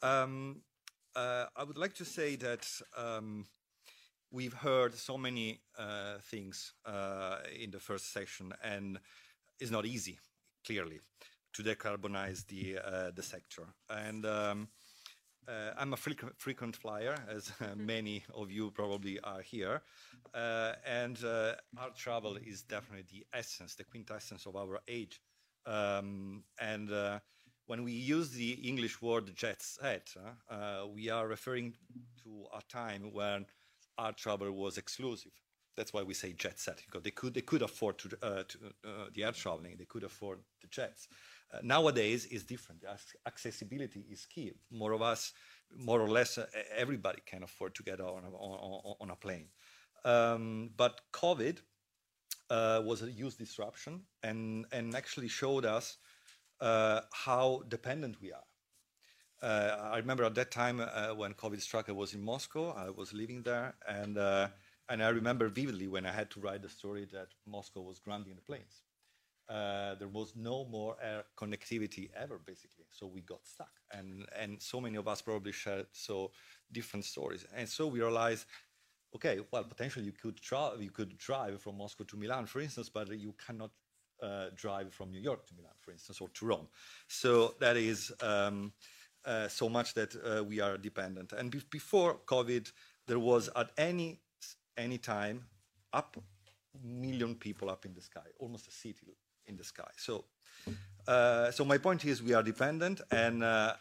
Um, 0.03 0.62
uh, 1.16 1.47
I 1.57 1.64
would 1.64 1.79
like 1.79 1.95
to 1.95 2.05
say 2.05 2.37
that 2.37 2.66
um, 2.97 3.47
we've 4.31 4.53
heard 4.53 4.95
so 4.95 5.16
many 5.16 5.61
uh, 5.79 6.18
things 6.20 6.72
in 7.61 7.70
the 7.70 7.81
first 7.81 8.12
section, 8.12 8.53
and 8.62 8.99
it's 9.61 9.70
not 9.70 9.87
easy, 9.87 10.18
clearly, 10.66 11.01
to 11.53 11.62
decarbonize 11.62 12.47
the 12.47 12.79
the 13.14 13.22
sector. 13.22 13.75
And 13.89 14.27
um, 14.27 14.68
uh, 15.49 15.72
I'm 15.76 15.92
a 15.92 15.97
frequent, 15.97 16.34
frequent 16.38 16.76
flyer, 16.76 17.16
as 17.28 17.53
uh, 17.61 17.66
many 17.76 18.24
of 18.34 18.51
you 18.51 18.70
probably 18.70 19.20
are 19.20 19.42
here. 19.42 19.82
Uh, 20.32 20.72
and 20.86 21.22
uh, 21.24 21.53
our 21.78 21.90
travel 21.97 22.36
is 22.36 22.62
definitely 22.62 23.07
the 23.11 23.26
essence, 23.36 23.74
the 23.74 23.84
quintessence 23.84 24.47
of 24.47 24.57
our 24.57 24.80
age. 24.88 25.20
Um, 25.66 26.45
and 26.61 26.90
uh, 26.90 27.20
when 27.66 27.84
we 27.84 27.92
use 27.92 28.30
the 28.30 28.53
English 28.53 29.01
word 29.01 29.34
jet 29.34 29.62
set, 29.62 30.14
uh, 30.51 30.84
we 30.92 31.09
are 31.11 31.28
referring 31.28 31.74
to 32.22 32.45
a 32.57 32.61
time 32.70 33.12
when 33.12 33.47
our 33.99 34.12
travel 34.12 34.51
was 34.51 34.78
exclusive. 34.78 35.32
That's 35.76 35.92
why 35.92 36.03
we 36.03 36.14
say 36.14 36.32
jet 36.32 36.61
set, 36.61 36.82
because 36.86 37.03
they 37.03 37.11
could, 37.11 37.34
they 37.34 37.40
could 37.40 37.62
afford 37.62 37.99
to, 37.99 38.09
to 38.09 38.59
the 39.12 39.24
air 39.24 39.32
traveling, 39.32 39.76
they 39.76 39.86
could 39.86 40.05
afford 40.05 40.38
the 40.62 40.68
jets. 40.68 41.09
Uh, 41.55 41.59
nowadays 41.62 42.26
is 42.26 42.42
different. 42.42 42.82
Accessibility 43.26 44.05
is 44.11 44.26
key. 44.26 44.52
More 44.70 44.92
of 44.92 45.02
us, 45.02 45.32
more 45.76 46.00
or 46.00 46.09
less, 46.09 46.38
uh, 46.38 46.46
everybody 46.76 47.22
can 47.24 47.42
afford 47.42 47.74
to 47.76 47.82
get 47.82 48.00
on 48.00 48.24
a, 48.24 48.30
on, 48.30 48.96
on 49.00 49.11
a 49.11 49.16
plane. 49.16 49.48
Um, 50.05 50.70
but 50.76 51.00
COVID 51.12 51.59
uh, 52.50 52.82
was 52.84 53.02
a 53.02 53.11
huge 53.11 53.36
disruption 53.36 54.02
and, 54.22 54.66
and 54.72 54.94
actually 54.94 55.28
showed 55.28 55.64
us 55.64 55.98
uh, 56.61 57.02
how 57.12 57.62
dependent 57.68 58.20
we 58.20 58.32
are. 58.32 58.44
Uh, 59.42 59.90
I 59.92 59.98
remember 59.98 60.24
at 60.24 60.34
that 60.34 60.50
time 60.50 60.80
uh, 60.80 61.14
when 61.14 61.34
COVID 61.34 61.61
struck, 61.61 61.88
I 61.88 61.92
was 61.92 62.14
in 62.14 62.22
Moscow. 62.22 62.70
I 62.72 62.90
was 62.90 63.12
living 63.12 63.42
there, 63.42 63.74
and 63.86 64.16
and 64.88 65.02
I 65.02 65.09
remember 65.09 65.48
vividly 65.48 65.88
when 65.88 66.07
I 66.07 66.12
had 66.12 66.30
to 66.30 66.40
write 66.40 66.62
the 66.62 66.68
story 66.68 67.07
that 67.12 67.28
Moscow 67.46 67.82
was 67.82 67.98
grounding 67.98 68.36
the 68.36 68.42
planes 68.42 68.84
uh, 69.49 69.95
there 69.97 70.09
was 70.09 70.34
no 70.36 70.64
more 70.64 70.97
air 71.03 71.24
connectivity 71.36 72.11
ever, 72.16 72.40
basically. 72.45 72.86
So 72.90 73.07
we 73.07 73.20
got 73.20 73.47
stuck, 73.47 73.72
and 73.92 74.26
and 74.38 74.61
so 74.61 74.80
many 74.80 74.97
of 74.97 75.07
us 75.07 75.22
probably 75.22 75.53
shared 75.53 75.86
so 75.92 76.30
different 76.72 77.05
stories, 77.05 77.47
and 77.55 77.68
so 77.68 77.86
we 77.86 78.01
realized, 78.01 78.47
okay, 79.14 79.40
well, 79.51 79.64
potentially 79.64 80.07
you 80.07 80.12
could 80.12 80.40
you 80.78 80.90
could 80.90 81.18
drive 81.18 81.61
from 81.61 81.78
Moscow 81.78 82.05
to 82.05 82.16
Milan, 82.16 82.47
for 82.47 82.61
instance, 82.61 82.88
but 82.88 83.11
you 83.11 83.34
cannot 83.47 83.70
uh, 84.22 84.47
drive 84.55 84.95
from 84.95 85.11
New 85.11 85.20
York 85.20 85.47
to 85.47 85.55
Milan, 85.55 85.74
for 85.80 85.92
instance, 85.92 86.20
or 86.20 86.28
to 86.30 86.47
Rome. 86.47 86.68
So 87.09 87.55
that 87.61 87.76
is 87.76 88.12
um, 88.22 88.72
uh, 89.24 89.49
so 89.49 89.68
much 89.68 89.95
that 89.95 90.14
uh, 90.16 90.42
we 90.42 90.61
are 90.61 90.78
dependent. 90.78 91.32
And 91.32 91.51
be 91.51 91.61
before 91.70 92.20
COVID, 92.26 92.70
there 93.07 93.18
was 93.18 93.51
at 93.55 93.70
any 93.76 94.20
any 94.76 94.99
time 94.99 95.45
up 95.92 96.16
million 96.82 97.34
people 97.34 97.70
up 97.70 97.84
in 97.84 97.95
the 97.95 98.01
sky, 98.01 98.26
almost 98.38 98.66
a 98.68 98.70
city 98.72 99.14
in 99.47 99.57
the 99.57 99.64
sky. 99.64 99.90
So, 99.97 100.24
uh, 101.07 101.51
so 101.51 101.64
my 101.64 101.78
point 101.78 102.05
is 102.05 102.22
we 102.22 102.34
are 102.34 102.42
dependent, 102.42 103.01
and 103.11 103.42
uh, 103.42 103.74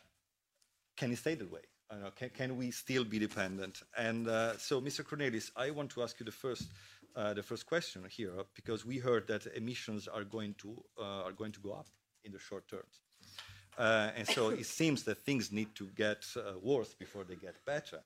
can 0.98 1.12
it 1.12 1.18
stay 1.18 1.36
that 1.36 1.52
way? 1.52 1.62
Know, 1.92 2.10
can, 2.16 2.30
can, 2.30 2.58
we 2.58 2.72
still 2.72 3.04
be 3.04 3.20
dependent? 3.20 3.84
And 3.96 4.28
uh, 4.28 4.58
so, 4.58 4.82
Mr. 4.82 5.04
Cornelis, 5.04 5.52
I 5.56 5.70
want 5.70 5.92
to 5.92 6.02
ask 6.02 6.20
you 6.20 6.26
the 6.26 6.32
first, 6.32 6.72
uh, 7.16 7.36
the 7.36 7.44
first 7.44 7.68
question 7.68 8.04
here, 8.10 8.34
because 8.56 8.84
we 8.84 8.98
heard 8.98 9.28
that 9.28 9.46
emissions 9.56 10.08
are 10.08 10.24
going 10.24 10.56
to 10.56 10.84
uh, 11.00 11.22
are 11.24 11.32
going 11.32 11.52
to 11.52 11.60
go 11.60 11.74
up 11.74 11.86
in 12.24 12.32
the 12.32 12.40
short 12.40 12.68
term. 12.68 12.84
uh, 13.78 14.10
and 14.16 14.28
so 14.28 14.50
it 14.62 14.66
seems 14.66 15.04
that 15.04 15.24
things 15.24 15.52
need 15.52 15.76
to 15.76 15.86
get 15.96 16.26
worse 16.64 16.96
before 16.96 17.24
they 17.24 17.36
get 17.36 17.64
better. 17.64 18.00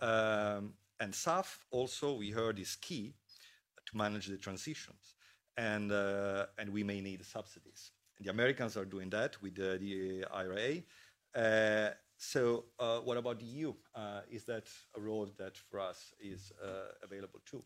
Um, 0.00 0.74
and 0.98 1.12
SAF 1.12 1.58
also, 1.70 2.14
we 2.14 2.30
heard, 2.30 2.58
is 2.58 2.74
key 2.74 3.14
to 3.86 3.96
manage 3.96 4.26
the 4.26 4.38
transitions 4.38 5.14
and, 5.56 5.92
uh, 5.92 6.46
and 6.58 6.70
we 6.70 6.82
may 6.82 7.00
need 7.00 7.24
subsidies. 7.24 7.92
The 8.20 8.30
Americans 8.30 8.76
are 8.76 8.84
doing 8.84 9.10
that 9.10 9.40
with 9.42 9.56
the, 9.56 9.78
the 9.78 10.24
IRA. 10.32 10.82
Uh, 11.34 11.90
so 12.16 12.64
uh, 12.78 12.98
what 13.00 13.16
about 13.16 13.40
the 13.40 13.44
EU? 13.44 13.74
Uh, 13.94 14.20
is 14.30 14.44
that 14.44 14.68
a 14.96 15.00
road 15.00 15.30
that 15.38 15.56
for 15.56 15.80
us 15.80 16.12
is 16.20 16.52
uh, 16.62 16.92
available 17.02 17.40
too? 17.44 17.62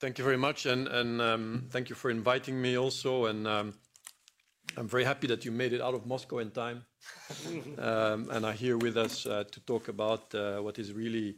Thank 0.00 0.18
you 0.18 0.24
very 0.24 0.36
much, 0.36 0.66
and, 0.66 0.86
and 0.88 1.22
um, 1.22 1.66
thank 1.70 1.88
you 1.88 1.94
for 1.94 2.10
inviting 2.10 2.60
me 2.60 2.76
also. 2.76 3.26
And 3.26 3.46
um, 3.46 3.74
I'm 4.76 4.88
very 4.88 5.04
happy 5.04 5.28
that 5.28 5.44
you 5.44 5.52
made 5.52 5.72
it 5.72 5.80
out 5.80 5.94
of 5.94 6.04
Moscow 6.04 6.38
in 6.38 6.50
time, 6.50 6.84
um, 7.78 8.28
and 8.30 8.44
are 8.44 8.52
here 8.52 8.76
with 8.76 8.98
us 8.98 9.24
uh, 9.24 9.44
to 9.50 9.60
talk 9.60 9.88
about 9.88 10.34
what 10.62 10.78
is 10.78 10.92
really 10.92 11.36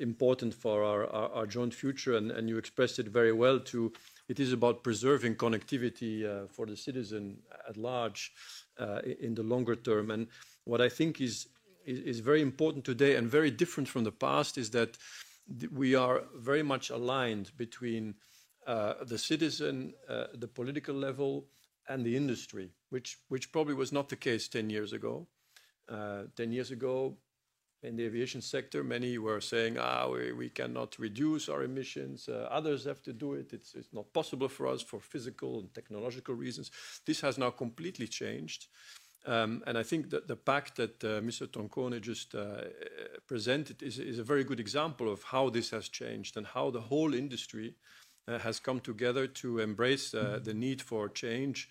important 0.00 0.54
for 0.54 0.82
our, 0.84 1.46
joint 1.46 1.74
future, 1.74 2.16
and, 2.16 2.48
you 2.48 2.58
expressed 2.58 2.98
it 2.98 3.08
very 3.08 3.32
well. 3.32 3.60
To 3.60 3.92
it 4.28 4.40
is 4.40 4.52
about 4.52 4.82
preserving 4.82 5.36
connectivity 5.36 6.24
uh, 6.24 6.46
for 6.48 6.66
the 6.66 6.76
citizen 6.76 7.38
at 7.68 7.76
large 7.76 8.32
uh, 8.78 9.00
in 9.20 9.34
the 9.34 9.42
longer 9.42 9.76
term. 9.76 10.10
And 10.10 10.28
what 10.64 10.80
I 10.80 10.88
think 10.88 11.20
is, 11.20 11.46
very 11.86 12.40
important 12.40 12.84
today 12.84 13.16
and 13.16 13.28
very 13.28 13.50
different 13.50 13.88
from 13.88 14.04
the 14.04 14.12
past 14.12 14.56
is 14.56 14.70
that 14.70 14.96
we 15.70 15.94
are 15.94 16.22
very 16.34 16.62
much 16.62 16.88
aligned 16.88 17.50
between 17.58 18.14
uh, 18.66 18.94
the 19.04 19.18
citizen, 19.18 19.92
uh, 20.08 20.28
the 20.34 20.48
political 20.48 20.94
level, 20.94 21.44
and 21.88 22.02
the 22.04 22.16
industry, 22.16 22.70
which 22.88 23.18
which 23.28 23.52
probably 23.52 23.74
was 23.74 23.92
not 23.92 24.08
the 24.08 24.16
case 24.16 24.48
10 24.48 24.70
years 24.70 24.94
ago. 24.94 25.26
Uh, 25.86 26.22
10 26.36 26.50
years 26.50 26.70
ago, 26.70 27.14
in 27.84 27.96
the 27.96 28.04
aviation 28.04 28.40
sector. 28.40 28.82
Many 28.82 29.18
were 29.18 29.40
saying, 29.40 29.78
ah, 29.78 30.08
we, 30.08 30.32
we 30.32 30.48
cannot 30.48 30.98
reduce 30.98 31.48
our 31.48 31.62
emissions. 31.62 32.28
Uh, 32.28 32.48
others 32.50 32.84
have 32.84 33.02
to 33.02 33.12
do 33.12 33.34
it. 33.34 33.52
It's, 33.52 33.74
it's 33.74 33.92
not 33.92 34.12
possible 34.12 34.48
for 34.48 34.66
us 34.66 34.82
for 34.82 35.00
physical 35.00 35.60
and 35.60 35.72
technological 35.74 36.34
reasons. 36.34 36.70
This 37.06 37.20
has 37.20 37.38
now 37.38 37.50
completely 37.50 38.08
changed. 38.08 38.66
Um, 39.26 39.62
and 39.66 39.78
I 39.78 39.82
think 39.82 40.10
that 40.10 40.28
the 40.28 40.36
pact 40.36 40.76
that 40.76 41.02
uh, 41.02 41.20
Mr. 41.20 41.50
Troncone 41.50 42.00
just 42.02 42.34
uh, 42.34 42.64
presented 43.26 43.82
is, 43.82 43.98
is, 43.98 44.18
a 44.18 44.24
very 44.24 44.44
good 44.44 44.60
example 44.60 45.10
of 45.10 45.22
how 45.22 45.48
this 45.48 45.70
has 45.70 45.88
changed 45.88 46.36
and 46.36 46.46
how 46.46 46.70
the 46.70 46.82
whole 46.82 47.14
industry 47.14 47.74
uh, 48.26 48.38
has 48.38 48.60
come 48.60 48.80
together 48.80 49.26
to 49.26 49.58
embrace 49.58 50.14
uh, 50.14 50.38
the 50.42 50.54
need 50.54 50.80
for 50.80 51.08
change 51.08 51.68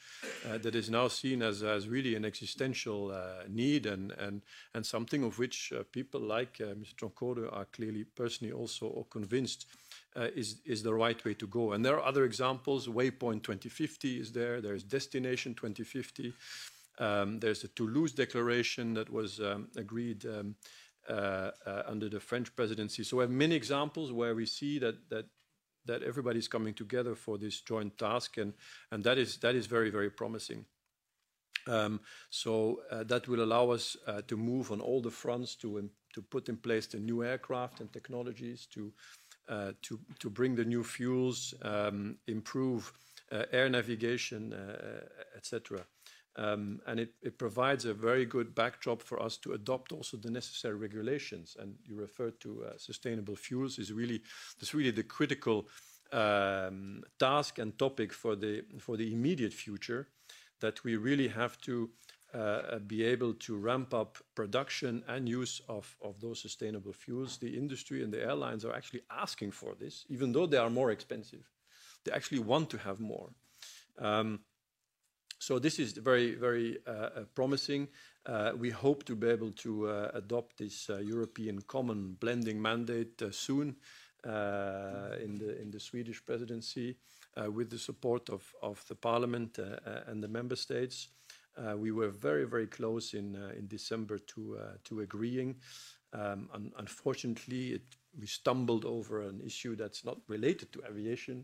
uh, 0.48 0.58
that 0.60 0.76
is 0.76 0.90
now 0.90 1.08
seen 1.08 1.42
as, 1.42 1.64
as 1.64 1.88
really 1.88 2.16
an 2.16 2.26
existential 2.26 3.12
uh, 3.12 3.44
need 3.50 3.86
and, 3.86 4.12
and, 4.12 4.42
and 4.74 4.86
something 4.86 5.24
of 5.24 5.40
which 5.40 5.74
uh, 5.74 5.84
people 5.92 6.22
like 6.22 6.62
uh, 6.62 6.74
Mr. 6.76 6.96
Troncone 6.96 7.48
are 7.52 7.66
clearly 7.66 8.04
personally 8.04 8.54
also 8.54 9.06
convinced 9.10 9.66
is, 10.36 10.62
is 10.64 10.84
the 10.84 10.94
right 10.94 11.26
way 11.26 11.34
to 11.34 11.48
go. 11.48 11.72
And 11.72 11.84
there 11.84 11.96
are 11.96 12.06
other 12.06 12.24
examples. 12.24 12.88
Waypoint 12.88 13.42
2050 13.42 14.20
is 14.20 14.32
there. 14.32 14.62
There's 14.62 14.84
Destination 14.84 15.56
2050. 15.56 16.34
Um, 17.00 17.40
there's 17.40 17.64
the 17.64 17.70
Toulouse 17.70 18.12
Declaration 18.12 18.94
that 18.94 19.10
was 19.12 19.40
um, 19.40 19.70
agreed 19.76 20.24
um, 20.28 20.56
uh, 21.10 21.52
uh, 21.66 21.84
under 21.86 22.08
the 22.08 22.20
French 22.20 22.56
presidency. 22.56 23.04
So 23.04 23.18
we 23.18 23.24
have 23.24 23.30
many 23.30 23.56
examples 23.56 24.14
where 24.14 24.36
we 24.36 24.46
see 24.46 24.80
that, 24.80 25.10
that 25.10 25.26
that 25.86 26.04
everybody's 26.04 26.48
coming 26.48 26.74
together 26.74 27.16
for 27.16 27.38
this 27.38 27.62
joint 27.62 27.98
task, 27.98 28.38
and, 28.38 28.54
that, 28.92 29.18
is, 29.18 29.38
that 29.38 29.56
is 29.56 29.68
very, 29.68 29.90
very 29.90 30.10
promising. 30.10 30.66
Um, 31.68 32.02
so 32.30 32.82
uh, 32.92 33.04
that 33.06 33.28
will 33.28 33.44
allow 33.44 33.70
us 33.70 33.96
uh, 34.06 34.22
to 34.28 34.36
move 34.36 34.72
on 34.72 34.82
all 34.82 35.02
the 35.02 35.12
fronts 35.12 35.56
to, 35.56 35.80
um, 35.80 35.90
to 36.14 36.22
put 36.22 36.50
in 36.50 36.58
place 36.58 36.88
the 36.88 37.00
new 37.00 37.24
aircraft 37.24 37.80
and 37.80 37.92
technologies, 37.92 38.68
to, 38.74 38.94
uh, 39.48 39.72
to, 39.84 40.00
to 40.20 40.30
bring 40.30 40.56
the 40.56 40.66
new 40.66 40.84
fuels, 40.84 41.54
um, 41.62 42.18
improve 42.28 42.92
air 43.52 43.68
navigation, 43.68 44.54
etc. 45.36 45.84
Um, 46.36 46.82
and 46.88 47.00
it, 47.00 47.38
provides 47.38 47.86
a 47.86 47.94
very 47.94 48.26
good 48.26 48.56
backdrop 48.56 49.04
for 49.04 49.22
us 49.22 49.38
to 49.38 49.54
adopt 49.54 49.92
also 49.92 50.18
the 50.18 50.32
necessary 50.32 50.76
regulations. 50.76 51.56
And 51.60 51.76
you 51.86 51.96
referred 51.96 52.40
to 52.42 52.66
uh, 52.66 52.78
sustainable 52.78 53.36
fuels 53.36 53.78
is 53.78 53.92
really, 53.94 54.24
the 54.92 55.04
critical 55.04 55.68
um, 56.12 57.04
task 57.20 57.60
and 57.60 57.78
topic 57.78 58.14
for 58.14 58.36
the, 58.36 58.64
immediate 59.14 59.54
future 59.54 60.08
that 60.60 60.84
we 60.84 60.96
really 60.96 61.28
have 61.28 61.60
to 61.62 61.90
uh, 62.34 62.80
be 62.80 63.04
able 63.04 63.34
to 63.36 63.56
ramp 63.56 63.94
up 63.94 64.18
production 64.34 65.04
and 65.08 65.30
use 65.30 65.62
of, 65.70 65.96
of 66.02 66.20
those 66.20 66.42
sustainable 66.42 66.94
fuels. 66.94 67.38
The 67.38 67.56
industry 67.56 68.04
and 68.04 68.12
the 68.12 68.24
airlines 68.24 68.66
are 68.66 68.74
actually 68.74 69.02
asking 69.12 69.52
for 69.52 69.76
this, 69.76 70.06
even 70.10 70.32
though 70.32 70.48
they 70.48 70.58
are 70.58 70.70
more 70.70 70.90
expensive. 70.90 71.52
They 72.04 72.12
actually 72.12 72.40
want 72.40 72.72
to 72.72 72.78
have 72.80 73.00
more. 73.00 73.30
So 75.44 75.60
this 75.60 75.78
is 75.78 75.92
very, 75.92 76.36
very 76.36 76.78
uh, 76.88 76.92
uh 76.92 77.10
promising. 77.36 77.90
Uh, 78.26 78.54
we 78.58 78.70
hope 78.70 79.04
to 79.04 79.14
be 79.14 79.28
able 79.28 79.52
to 79.52 79.90
uh, 79.90 80.12
adopt 80.14 80.58
this 80.58 80.90
uh, 80.90 81.00
European 81.00 81.62
common 81.68 82.16
blending 82.22 82.62
mandate 82.62 83.22
uh, 83.22 83.30
soon 83.30 83.76
in, 84.26 85.70
the, 85.70 85.80
Swedish 85.80 86.26
presidency 86.26 86.96
with 87.52 87.70
the 87.70 87.78
support 87.78 88.30
of, 88.30 88.86
the 88.88 88.96
parliament 88.96 89.60
and 90.08 90.24
the 90.24 90.30
member 90.30 90.56
states. 90.56 91.10
we 91.76 91.92
were 91.92 92.08
very, 92.10 92.46
very 92.46 92.68
close 92.68 93.14
in, 93.14 93.36
December 93.68 94.20
to, 94.20 94.58
to 94.86 95.02
agreeing. 95.02 95.56
Um, 96.14 96.72
unfortunately, 96.78 97.82
we 98.18 98.28
stumbled 98.28 98.86
over 98.86 99.28
an 99.28 99.42
issue 99.46 99.76
that's 99.76 100.06
not 100.06 100.20
related 100.30 100.72
to 100.72 100.84
aviation, 100.90 101.44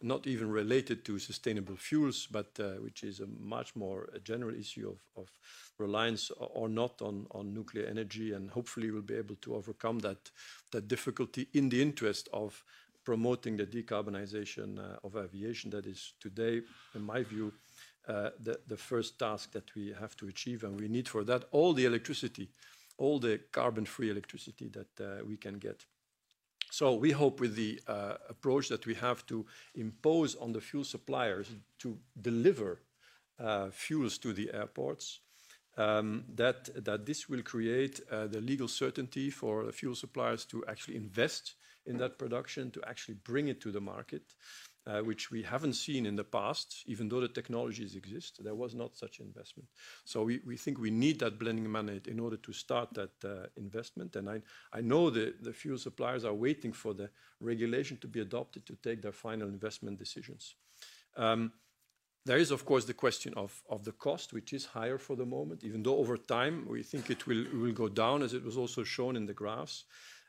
not 0.00 0.26
even 0.26 0.50
related 0.50 1.04
to 1.04 1.18
sustainable 1.18 1.76
fuels, 1.76 2.28
but 2.30 2.58
uh, 2.60 2.80
which 2.80 3.02
is 3.02 3.20
a 3.20 3.26
much 3.26 3.74
more 3.74 4.08
a 4.14 4.20
general 4.20 4.54
issue 4.54 4.88
of, 4.88 5.22
of 5.22 5.30
reliance 5.78 6.30
or 6.38 6.68
not 6.68 7.02
on, 7.02 7.26
on 7.32 7.52
nuclear 7.52 7.86
energy. 7.86 8.32
And 8.32 8.50
hopefully 8.50 8.90
we'll 8.90 9.02
be 9.02 9.16
able 9.16 9.36
to 9.36 9.54
overcome 9.54 9.98
that, 10.00 10.30
that 10.70 10.88
difficulty 10.88 11.48
in 11.52 11.68
the 11.68 11.82
interest 11.82 12.28
of 12.32 12.64
promoting 13.04 13.56
the 13.56 13.66
decarbonization 13.66 14.78
uh, 14.78 14.98
of 15.02 15.16
aviation. 15.16 15.70
That 15.70 15.86
is 15.86 16.12
today, 16.20 16.62
in 16.94 17.02
my 17.02 17.22
view, 17.22 17.52
uh, 18.06 18.30
the, 18.38 18.60
the 18.68 18.76
first 18.76 19.18
task 19.18 19.52
that 19.52 19.74
we 19.74 19.94
have 19.98 20.16
to 20.18 20.28
achieve. 20.28 20.64
And 20.64 20.80
we 20.80 20.88
need 20.88 21.08
for 21.08 21.24
that 21.24 21.44
all 21.50 21.72
the 21.72 21.86
electricity, 21.86 22.50
all 22.98 23.18
the 23.18 23.40
carbon-free 23.50 24.10
electricity 24.10 24.68
that 24.68 25.00
uh, 25.00 25.24
we 25.24 25.36
can 25.36 25.58
get. 25.58 25.84
So 26.70 26.94
we 26.94 27.12
hope 27.12 27.40
with 27.40 27.56
the 27.56 27.80
uh, 27.86 28.14
approach 28.28 28.68
that 28.68 28.86
we 28.86 28.94
have 28.94 29.26
to 29.26 29.46
impose 29.74 30.34
on 30.36 30.52
the 30.52 30.60
fuel 30.60 30.84
suppliers 30.84 31.48
to 31.78 31.98
deliver 32.20 32.80
uh, 33.38 33.70
fuels 33.70 34.18
to 34.18 34.32
the 34.32 34.50
airports, 34.52 35.20
um, 35.76 36.24
that, 36.34 36.84
that 36.84 37.06
this 37.06 37.28
will 37.28 37.42
create 37.42 38.00
uh, 38.10 38.26
the 38.26 38.40
legal 38.40 38.68
certainty 38.68 39.30
for 39.30 39.64
the 39.64 39.72
fuel 39.72 39.94
suppliers 39.94 40.44
to 40.46 40.64
actually 40.66 40.96
invest 40.96 41.54
in 41.86 41.96
that 41.98 42.18
production, 42.18 42.70
to 42.72 42.82
actually 42.86 43.14
bring 43.14 43.48
it 43.48 43.60
to 43.60 43.70
the 43.70 43.80
market, 43.80 44.22
which 45.02 45.30
we 45.30 45.42
haven't 45.42 45.74
seen 45.74 46.06
in 46.06 46.16
the 46.16 46.24
past, 46.24 46.82
even 46.86 47.08
though 47.08 47.20
the 47.20 47.28
technologies 47.28 47.94
exist. 47.94 48.42
There 48.42 48.54
was 48.54 48.74
not 48.74 48.96
such 48.96 49.20
investment. 49.20 49.68
So 50.04 50.22
we, 50.22 50.40
we 50.46 50.56
think 50.56 50.78
we 50.78 50.90
need 50.90 51.18
that 51.20 51.38
blending 51.38 51.70
mandate 51.70 52.06
in 52.06 52.18
order 52.18 52.38
to 52.38 52.52
start 52.52 52.94
that 52.94 53.10
uh, 53.24 53.46
investment. 53.56 54.16
And 54.16 54.28
I, 54.30 54.42
I 54.72 54.80
know 54.80 55.10
the, 55.10 55.34
the 55.42 55.52
fuel 55.52 55.78
suppliers 55.78 56.24
are 56.24 56.34
waiting 56.34 56.72
for 56.72 56.94
the 56.94 57.10
regulation 57.40 57.98
to 57.98 58.08
be 58.08 58.20
adopted 58.20 58.66
to 58.66 58.76
take 58.76 59.02
their 59.02 59.12
final 59.12 59.48
investment 59.48 59.98
decisions. 59.98 60.54
Um, 61.16 61.52
there 62.24 62.38
is, 62.38 62.50
of 62.50 62.64
course, 62.64 62.84
the 62.84 62.94
question 62.94 63.32
of, 63.36 63.62
of 63.70 63.84
the 63.84 63.92
cost, 63.92 64.32
which 64.32 64.52
is 64.52 64.66
higher 64.66 64.98
for 64.98 65.16
the 65.16 65.24
moment, 65.24 65.64
even 65.64 65.82
though 65.82 65.96
over 65.96 66.16
time 66.16 66.66
we 66.68 66.82
think 66.82 67.10
it 67.10 67.26
will, 67.26 67.44
will 67.54 67.72
go 67.72 67.88
down, 67.88 68.22
as 68.22 68.34
it 68.34 68.44
was 68.44 68.56
also 68.56 68.84
shown 68.84 69.16
in 69.16 69.26
the 69.26 69.32
graphs. 69.32 69.84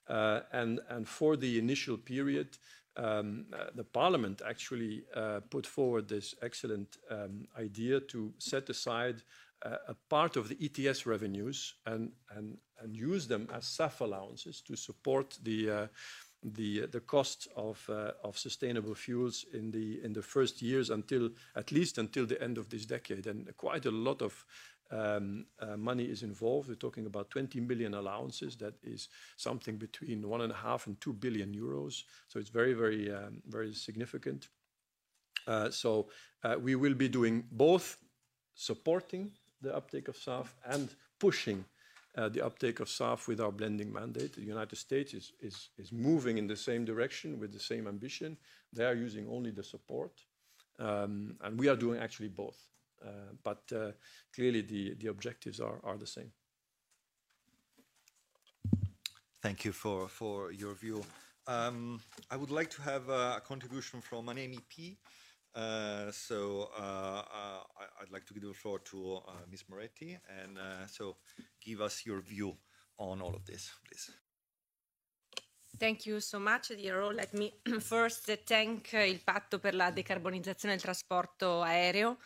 Uh, 0.08 0.42
and, 0.54 0.80
and 0.90 1.08
for 1.08 1.38
the 1.38 1.60
initial 1.60 1.98
period, 1.98 2.58
um, 3.00 3.46
uh, 3.54 3.66
the 3.76 3.84
parliament 3.84 4.42
actually 4.48 5.04
uh, 5.16 5.40
put 5.50 5.66
forward 5.66 6.08
this 6.08 6.36
excellent 6.42 6.98
um, 7.10 7.48
idea 7.58 8.00
to 8.00 8.34
set 8.38 8.70
aside 8.70 9.24
uh, 9.66 9.78
a 9.88 9.94
part 10.10 10.36
of 10.36 10.50
the 10.50 10.58
ETS 10.62 11.06
revenues 11.06 11.76
and, 11.86 12.12
and, 12.36 12.58
and 12.82 12.96
use 12.96 13.28
them 13.28 13.48
as 13.54 13.66
SAF 13.66 14.02
allowances 14.02 14.62
to 14.62 14.76
support 14.76 15.38
the, 15.44 15.70
uh, 15.70 15.88
the, 16.44 16.86
the 16.88 17.00
cost 17.02 17.48
of, 17.56 17.86
uh, 17.90 18.12
of 18.24 18.38
sustainable 18.38 18.96
fuels 18.96 19.46
in 19.54 19.72
the, 19.72 20.02
in 20.04 20.14
the 20.14 20.22
first 20.22 20.62
years 20.62 20.90
until, 20.90 21.30
at 21.56 21.72
least 21.72 21.98
until 21.98 22.26
the 22.26 22.42
end 22.42 22.58
of 22.58 22.70
this 22.70 22.86
decade. 22.86 23.28
And 23.28 23.56
quite 23.58 23.86
a 23.86 23.92
lot 23.92 24.22
of 24.22 24.34
uh, 24.34 24.79
money 25.78 26.06
is 26.06 26.24
involved. 26.24 26.70
We're 26.70 26.76
talking 26.76 27.06
about 27.06 27.30
20 27.30 27.60
million 27.62 27.94
allowances. 27.94 28.56
That 28.58 28.74
is 28.84 29.10
something 29.38 29.78
between 29.78 30.28
one 30.28 30.42
and 30.42 30.52
a 30.52 30.56
half 30.56 30.88
and 30.88 31.00
two 31.00 31.14
billion 31.14 31.54
euros. 31.54 32.04
So 32.28 32.40
it's 32.40 32.50
very, 32.50 32.74
very, 32.74 33.14
um, 33.14 33.42
very 33.48 33.74
significant. 33.74 34.50
Uh, 35.48 35.70
so 35.70 36.08
uh, 36.44 36.56
we 36.60 36.76
will 36.76 36.94
be 36.94 37.10
doing 37.10 37.44
both 37.52 37.98
supporting 38.56 39.32
the 39.62 39.76
uptake 39.76 40.08
of 40.08 40.16
SAF 40.16 40.48
and 40.66 40.90
pushing 41.20 41.66
uh, 42.18 42.30
the 42.30 42.46
uptake 42.46 42.80
of 42.80 42.88
SAF 42.88 43.28
with 43.28 43.40
our 43.40 43.52
blending 43.52 43.92
mandate. 43.92 44.34
The 44.34 44.42
United 44.42 44.76
States 44.76 45.14
is 45.14 45.92
moving 45.92 46.38
in 46.38 46.48
the 46.48 46.56
same 46.56 46.86
direction 46.86 47.40
with 47.40 47.52
the 47.54 47.60
same 47.60 47.88
ambition. 47.88 48.38
They 48.74 48.86
are 48.86 48.96
using 48.96 49.28
only 49.30 49.52
the 49.52 49.64
support. 49.64 50.12
Um, 50.80 51.36
and 51.42 51.60
we 51.60 51.68
are 51.68 51.76
doing 51.76 52.00
actually 52.00 52.30
both. 52.30 52.58
Uh, 53.04 53.34
but 53.44 53.64
uh, 53.74 53.92
clearly 54.34 54.62
the, 54.62 54.96
the 55.00 55.08
objectives 55.08 55.60
are, 55.60 55.80
are 55.84 55.98
the 55.98 56.08
same. 56.08 56.32
Thank 59.42 59.64
you 59.64 59.72
for, 59.72 60.08
for 60.10 60.52
your 60.52 60.74
view. 60.74 61.04
Um, 61.48 62.02
I 62.30 62.36
would 62.36 62.52
like 62.52 62.70
to 62.72 62.82
have 62.82 63.08
a 63.10 63.42
contribution 63.46 64.02
from 64.02 64.30
an 64.30 64.38
MEP. 64.38 64.98
Uh, 65.56 66.12
so 66.12 66.70
uh, 66.78 66.82
uh, 66.82 67.64
I, 67.80 68.02
would 68.02 68.12
like 68.12 68.26
to 68.28 68.34
give 68.34 68.44
the 68.44 68.54
floor 68.54 68.80
to 68.80 69.16
uh, 69.28 69.32
Ms. 69.50 69.64
Moretti, 69.70 70.18
and 70.42 70.58
so 70.88 71.18
give 71.60 71.82
us 71.82 72.06
your 72.06 72.22
view 72.22 72.56
on 72.98 73.22
all 73.22 73.34
of 73.34 73.46
this, 73.46 73.72
please. 73.88 74.12
Thank 75.78 76.06
you 76.06 76.20
so 76.20 76.40
much, 76.40 76.70
Diero. 76.70 77.14
Let 77.14 77.34
me 77.34 77.54
first 77.80 78.32
thank 78.46 78.94
il 78.94 79.22
Patto 79.24 79.60
per 79.60 79.74
la 79.74 79.92
decarbonizzazione 79.92 80.76
del 80.76 80.84
trasporto 80.84 81.62
aereo 81.62 82.18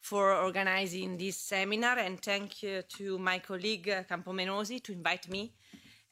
for 0.00 0.34
organizing 0.34 1.16
this 1.16 1.36
seminar 1.36 1.98
and 1.98 2.22
thank 2.22 2.62
you 2.62 2.82
to 2.82 3.18
my 3.18 3.38
colleague 3.38 3.86
Campomenosi 4.08 4.82
to 4.82 4.92
invite 4.92 5.28
me 5.28 5.52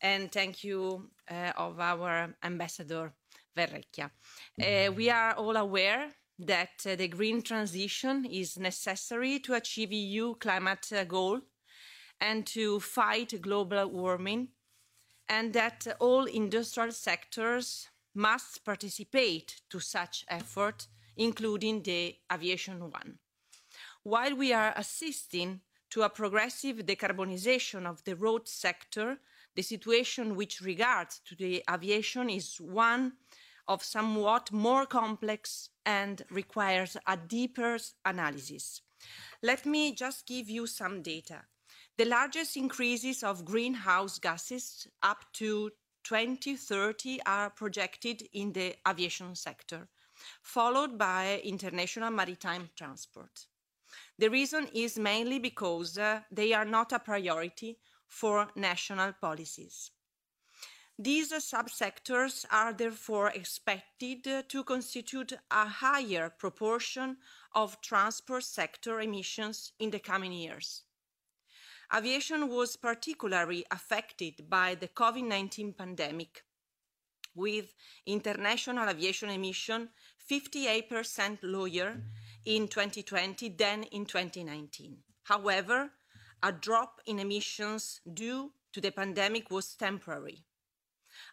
and 0.01 0.31
thank 0.31 0.65
you 0.65 1.11
uh, 1.31 1.53
of 1.57 1.81
our 1.81 2.35
ambassador 2.43 3.13
Verrecchia. 3.57 4.11
Uh, 4.61 4.93
we 4.93 5.09
are 5.09 5.33
all 5.35 5.57
aware 5.57 6.11
that 6.39 6.85
uh, 6.87 6.95
the 6.97 7.09
green 7.09 7.41
transition 7.41 8.27
is 8.27 8.59
necessary 8.59 9.39
to 9.39 9.55
achieve 9.55 9.93
EU 9.93 10.35
climate 10.35 10.93
uh, 10.93 11.05
goal 11.05 11.41
and 12.21 12.47
to 12.47 12.81
fight 12.81 13.41
global 13.41 13.89
warming 13.89 14.49
and 15.29 15.53
that 15.55 15.87
all 15.99 16.25
industrial 16.27 16.93
sectors 16.93 17.89
must 18.15 18.65
participate 18.65 19.61
to 19.69 19.81
such 19.81 20.25
effort, 20.29 20.87
including 21.17 21.83
the 21.83 22.15
aviation 22.33 22.81
one 22.91 23.19
while 24.07 24.37
we 24.37 24.53
are 24.53 24.73
assisting 24.77 25.61
to 25.91 26.03
a 26.03 26.09
progressive 26.09 26.77
decarbonisation 26.87 27.85
of 27.87 28.05
the 28.05 28.15
road 28.15 28.47
sector, 28.47 29.19
the 29.57 29.63
situation 29.63 30.37
which 30.37 30.61
regards 30.61 31.21
to 31.25 31.35
the 31.35 31.61
aviation 31.69 32.31
is 32.31 32.61
one 32.61 33.15
of 33.67 33.83
somewhat 33.83 34.53
more 34.53 34.87
complex 34.87 35.71
and 35.85 36.23
requires 36.31 36.97
a 37.09 37.17
deeper 37.17 37.79
analysis. 38.05 38.81
Let 39.43 39.67
me 39.67 39.93
just 39.93 40.25
give 40.25 40.49
you 40.49 40.69
some 40.69 41.03
data. 41.03 41.43
The 41.99 42.05
largest 42.05 42.57
increases 42.57 43.25
of 43.25 43.45
greenhouse 43.45 44.21
gases 44.21 44.87
up 45.03 45.25
to 45.33 45.71
2030 46.05 47.23
are 47.27 47.51
projected 47.51 48.23
in 48.33 48.53
the 48.53 48.77
aviation 48.89 49.35
sector, 49.35 49.89
followed 50.43 50.97
by 50.97 51.41
international 51.43 52.11
maritime 52.13 52.71
transport. 52.77 53.49
The 54.19 54.29
reason 54.29 54.69
is 54.75 54.99
mainly 54.99 55.39
because 55.39 55.99
uh, 55.99 56.21
they 56.31 56.53
are 56.53 56.65
not 56.65 56.93
a 56.93 56.99
priority 56.99 57.79
for 58.07 58.49
national 58.55 59.13
policies. 59.15 59.91
These 60.99 61.33
subsectors 61.33 62.47
are 62.51 62.73
therefore 62.73 63.29
expected 63.29 64.49
to 64.49 64.65
constitute 64.65 65.33
a 65.51 65.67
higher 65.69 66.31
proportion 66.31 67.19
of 67.55 67.81
transport 67.83 68.45
sector 68.45 69.01
emissions 69.03 69.73
in 69.79 69.91
the 69.91 69.99
coming 69.99 70.33
years. 70.33 70.85
Aviation 71.95 72.49
was 72.49 72.77
particularly 72.77 73.65
affected 73.71 74.49
by 74.49 74.75
the 74.75 74.89
COVID-19 74.89 75.77
pandemic, 75.77 76.43
with 77.35 77.75
international 78.07 78.89
aviation 78.89 79.29
emission 79.29 79.91
58% 80.29 81.39
lower 81.43 82.03
in 82.47 82.69
2020 82.69 83.51
than 83.51 83.83
in 83.83 84.07
2019. 84.07 84.99
However, 85.25 85.91
a 86.43 86.53
drop 86.53 87.01
in 87.05 87.19
emissions 87.19 88.01
due 88.15 88.53
to 88.73 88.81
the 88.81 88.93
pandemic 88.93 89.51
was 89.51 89.75
temporary. 89.75 90.45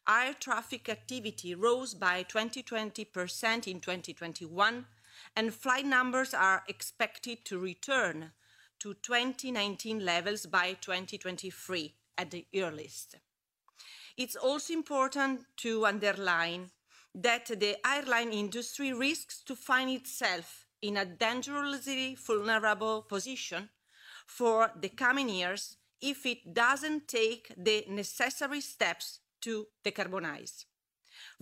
Air 0.10 0.34
traffic 0.34 0.90
activity 0.90 1.54
rose 1.54 1.94
by 1.94 2.24
20% 2.24 3.68
in 3.68 3.80
2021, 3.80 4.86
and 5.36 5.54
flight 5.54 5.86
numbers 5.86 6.34
are 6.34 6.64
expected 6.68 7.46
to 7.46 7.60
return 7.60 8.32
to 8.80 8.96
2019 8.96 10.04
levels 10.04 10.46
by 10.46 10.74
2023 10.74 11.94
at 12.18 12.32
the 12.32 12.46
earliest. 12.56 13.18
It's 14.18 14.36
also 14.36 14.74
important 14.74 15.46
to 15.58 15.86
underline 15.86 16.72
that 17.16 17.46
the 17.46 17.78
airline 17.86 18.32
industry 18.32 18.94
risks 18.94 19.42
to 19.44 19.56
find 19.56 19.90
itself 19.90 20.63
in 20.84 20.98
a 20.98 21.06
dangerously 21.06 22.16
vulnerable 22.16 23.02
position 23.04 23.70
for 24.28 24.70
the 24.82 24.90
coming 24.90 25.30
years 25.30 25.78
if 26.02 26.26
it 26.26 26.54
doesn't 26.54 27.08
take 27.08 27.54
the 27.58 27.86
necessary 27.88 28.60
steps 28.60 29.22
to 29.40 29.66
decarbonize. 29.86 30.66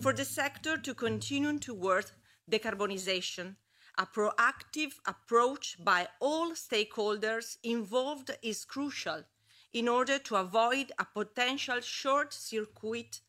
For 0.00 0.12
the 0.12 0.24
sector 0.24 0.76
to 0.76 0.94
continue 0.94 1.58
towards 1.58 2.12
decarbonization, 2.48 3.56
a 3.98 4.06
proactive 4.06 4.92
approach 5.06 5.76
by 5.84 6.06
all 6.20 6.52
stakeholders 6.52 7.56
involved 7.64 8.30
is 8.42 8.64
crucial 8.64 9.24
in 9.72 9.88
order 9.88 10.18
to 10.20 10.36
avoid 10.36 10.92
a 11.00 11.04
potential 11.04 11.80
short 11.80 12.32
circuit 12.32 13.20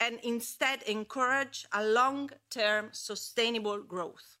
and 0.00 0.18
instead 0.22 0.82
encourage 0.84 1.66
a 1.72 1.84
long-term 1.84 2.88
sustainable 2.92 3.82
growth. 3.82 4.37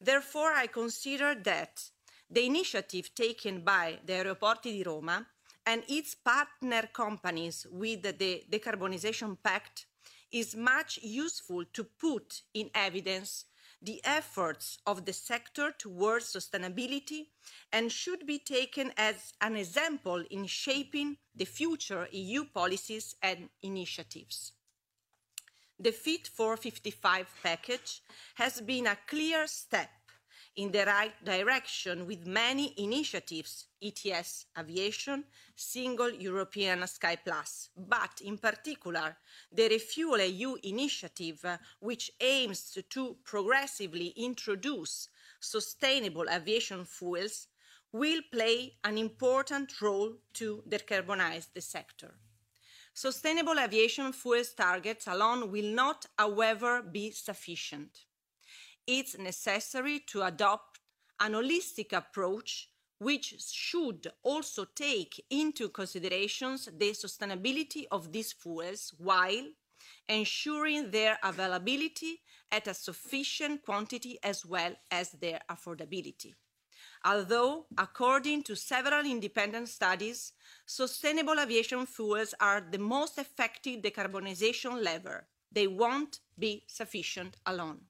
Therefore, 0.00 0.52
I 0.52 0.66
consider 0.66 1.34
that 1.34 1.90
the 2.30 2.46
initiative 2.46 3.14
taken 3.14 3.60
by 3.60 3.98
the 4.06 4.14
Aeroporti 4.14 4.72
di 4.72 4.82
Roma 4.82 5.26
and 5.66 5.84
its 5.88 6.14
partner 6.14 6.88
companies 6.92 7.66
with 7.70 8.02
the 8.02 8.44
Decarbonisation 8.50 9.36
Pact 9.42 9.86
is 10.32 10.56
much 10.56 10.98
useful 11.02 11.64
to 11.72 11.84
put 11.84 12.42
in 12.54 12.70
evidence 12.74 13.44
the 13.82 14.00
efforts 14.04 14.78
of 14.86 15.04
the 15.04 15.12
sector 15.12 15.72
towards 15.78 16.32
sustainability 16.32 17.28
and 17.72 17.90
should 17.90 18.26
be 18.26 18.38
taken 18.38 18.92
as 18.96 19.32
an 19.40 19.56
example 19.56 20.22
in 20.30 20.46
shaping 20.46 21.16
the 21.34 21.44
future 21.44 22.06
EU 22.12 22.44
policies 22.44 23.16
and 23.22 23.48
initiatives. 23.62 24.52
The 25.82 25.92
Fit 25.92 26.28
for 26.28 26.58
55 26.58 27.26
package 27.42 28.02
has 28.34 28.60
been 28.60 28.86
a 28.86 28.98
clear 29.06 29.46
step 29.46 29.88
in 30.56 30.70
the 30.70 30.84
right 30.84 31.24
direction 31.24 32.06
with 32.06 32.26
many 32.26 32.74
initiatives, 32.76 33.68
ETS 33.82 34.44
aviation, 34.58 35.24
single 35.56 36.10
European 36.10 36.86
Sky 36.86 37.16
Plus, 37.16 37.70
but 37.74 38.20
in 38.22 38.36
particular 38.36 39.16
the 39.50 39.70
Refuel 39.70 40.20
EU 40.20 40.56
initiative, 40.64 41.46
which 41.78 42.10
aims 42.20 42.76
to 42.90 43.16
progressively 43.24 44.08
introduce 44.18 45.08
sustainable 45.40 46.28
aviation 46.28 46.84
fuels, 46.84 47.46
will 47.90 48.20
play 48.30 48.74
an 48.84 48.98
important 48.98 49.80
role 49.80 50.12
to 50.34 50.62
decarbonize 50.68 51.46
the 51.54 51.62
sector. 51.62 52.12
Sustainable 52.92 53.58
aviation 53.58 54.12
fuels 54.12 54.52
targets 54.52 55.06
alone 55.06 55.50
will 55.50 55.72
not, 55.74 56.06
however, 56.18 56.82
be 56.82 57.10
sufficient 57.10 58.04
it's 58.90 59.16
necessary 59.16 60.00
to 60.00 60.22
adopt 60.22 60.80
an 61.20 61.32
holistic 61.32 61.92
approach 61.92 62.68
which 62.98 63.34
should 63.40 64.10
also 64.22 64.64
take 64.64 65.24
into 65.30 65.68
considerations 65.68 66.68
the 66.76 66.90
sustainability 66.90 67.84
of 67.90 68.12
these 68.12 68.32
fuels 68.32 68.92
while 68.98 69.46
ensuring 70.08 70.90
their 70.90 71.18
availability 71.22 72.20
at 72.50 72.66
a 72.66 72.74
sufficient 72.74 73.64
quantity 73.64 74.18
as 74.22 74.44
well 74.44 74.74
as 74.90 75.12
their 75.12 75.40
affordability. 75.48 76.34
Although, 77.04 77.66
according 77.78 78.42
to 78.44 78.54
several 78.54 79.06
independent 79.06 79.68
studies, 79.68 80.32
sustainable 80.66 81.40
aviation 81.40 81.86
fuels 81.86 82.34
are 82.40 82.60
the 82.60 82.78
most 82.78 83.18
effective 83.18 83.80
decarbonization 83.80 84.82
lever, 84.82 85.26
they 85.50 85.66
won't 85.66 86.20
be 86.38 86.64
sufficient 86.66 87.36
alone. 87.46 87.80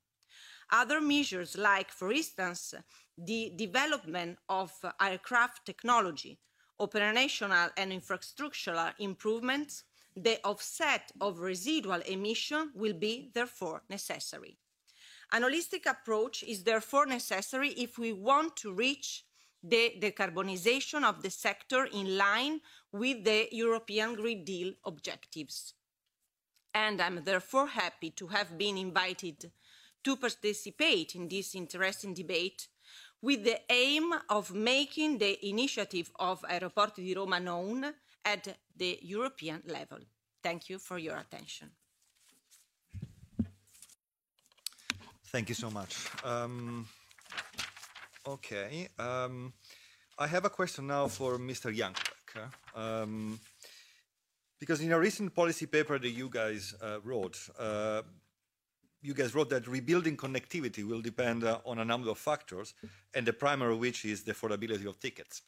Other 0.70 1.00
measures, 1.00 1.58
like, 1.58 1.90
for 1.90 2.12
instance, 2.12 2.74
the 3.18 3.52
development 3.56 4.38
of 4.48 4.72
aircraft 5.00 5.66
technology, 5.66 6.38
operational 6.78 7.70
and 7.76 7.92
infrastructural 7.92 8.92
improvements, 9.00 9.84
the 10.16 10.38
offset 10.44 11.10
of 11.20 11.40
residual 11.40 12.00
emission 12.02 12.70
will 12.74 12.94
be 12.94 13.30
therefore 13.34 13.82
necessary. 13.90 14.56
An 15.32 15.42
holistic 15.42 15.86
approach 15.86 16.42
is 16.42 16.64
therefore 16.64 17.06
necessary 17.06 17.68
if 17.70 17.98
we 17.98 18.12
want 18.12 18.56
to 18.56 18.72
reach 18.72 19.24
the 19.62 19.94
decarbonisation 20.00 21.04
of 21.04 21.22
the 21.22 21.30
sector 21.30 21.84
in 21.92 22.16
line 22.16 22.60
with 22.92 23.24
the 23.24 23.48
European 23.52 24.14
Green 24.14 24.44
Deal 24.44 24.72
objectives. 24.84 25.74
And 26.74 27.00
I'm 27.00 27.22
therefore 27.22 27.68
happy 27.68 28.10
to 28.10 28.28
have 28.28 28.56
been 28.56 28.76
invited 28.78 29.52
to 30.02 30.16
participate 30.16 31.14
in 31.14 31.28
this 31.28 31.54
interesting 31.54 32.14
debate 32.14 32.68
with 33.22 33.44
the 33.44 33.60
aim 33.70 34.12
of 34.30 34.52
making 34.52 35.18
the 35.18 35.46
initiative 35.46 36.10
of 36.18 36.42
Aeroporti 36.42 37.04
di 37.04 37.14
Roma 37.14 37.38
known 37.38 37.84
at 38.24 38.56
the 38.76 38.98
European 39.02 39.62
level. 39.66 39.98
Thank 40.42 40.70
you 40.70 40.78
for 40.78 40.98
your 40.98 41.18
attention. 41.18 41.70
Thank 45.32 45.48
you 45.48 45.54
so 45.54 45.70
much. 45.70 45.96
Um, 46.24 46.88
okay. 48.26 48.88
Um, 48.98 49.52
I 50.18 50.26
have 50.26 50.44
a 50.44 50.50
question 50.50 50.88
now 50.88 51.06
for 51.06 51.38
Mr. 51.38 51.74
Jankovec. 51.74 52.50
Um, 52.74 53.38
because 54.58 54.80
in 54.80 54.90
a 54.90 54.98
recent 54.98 55.32
policy 55.34 55.66
paper 55.66 56.00
that 56.00 56.10
you 56.10 56.28
guys 56.28 56.74
uh, 56.82 56.98
wrote, 57.04 57.38
uh, 57.58 58.02
you 59.02 59.14
guys 59.14 59.32
wrote 59.32 59.50
that 59.50 59.68
rebuilding 59.68 60.16
connectivity 60.16 60.86
will 60.86 61.00
depend 61.00 61.44
uh, 61.44 61.58
on 61.64 61.78
a 61.78 61.84
number 61.84 62.10
of 62.10 62.18
factors, 62.18 62.74
and 63.14 63.24
the 63.24 63.32
primary 63.32 63.72
of 63.74 63.78
which 63.78 64.04
is 64.04 64.24
the 64.24 64.34
affordability 64.34 64.86
of 64.86 64.98
tickets. 64.98 65.42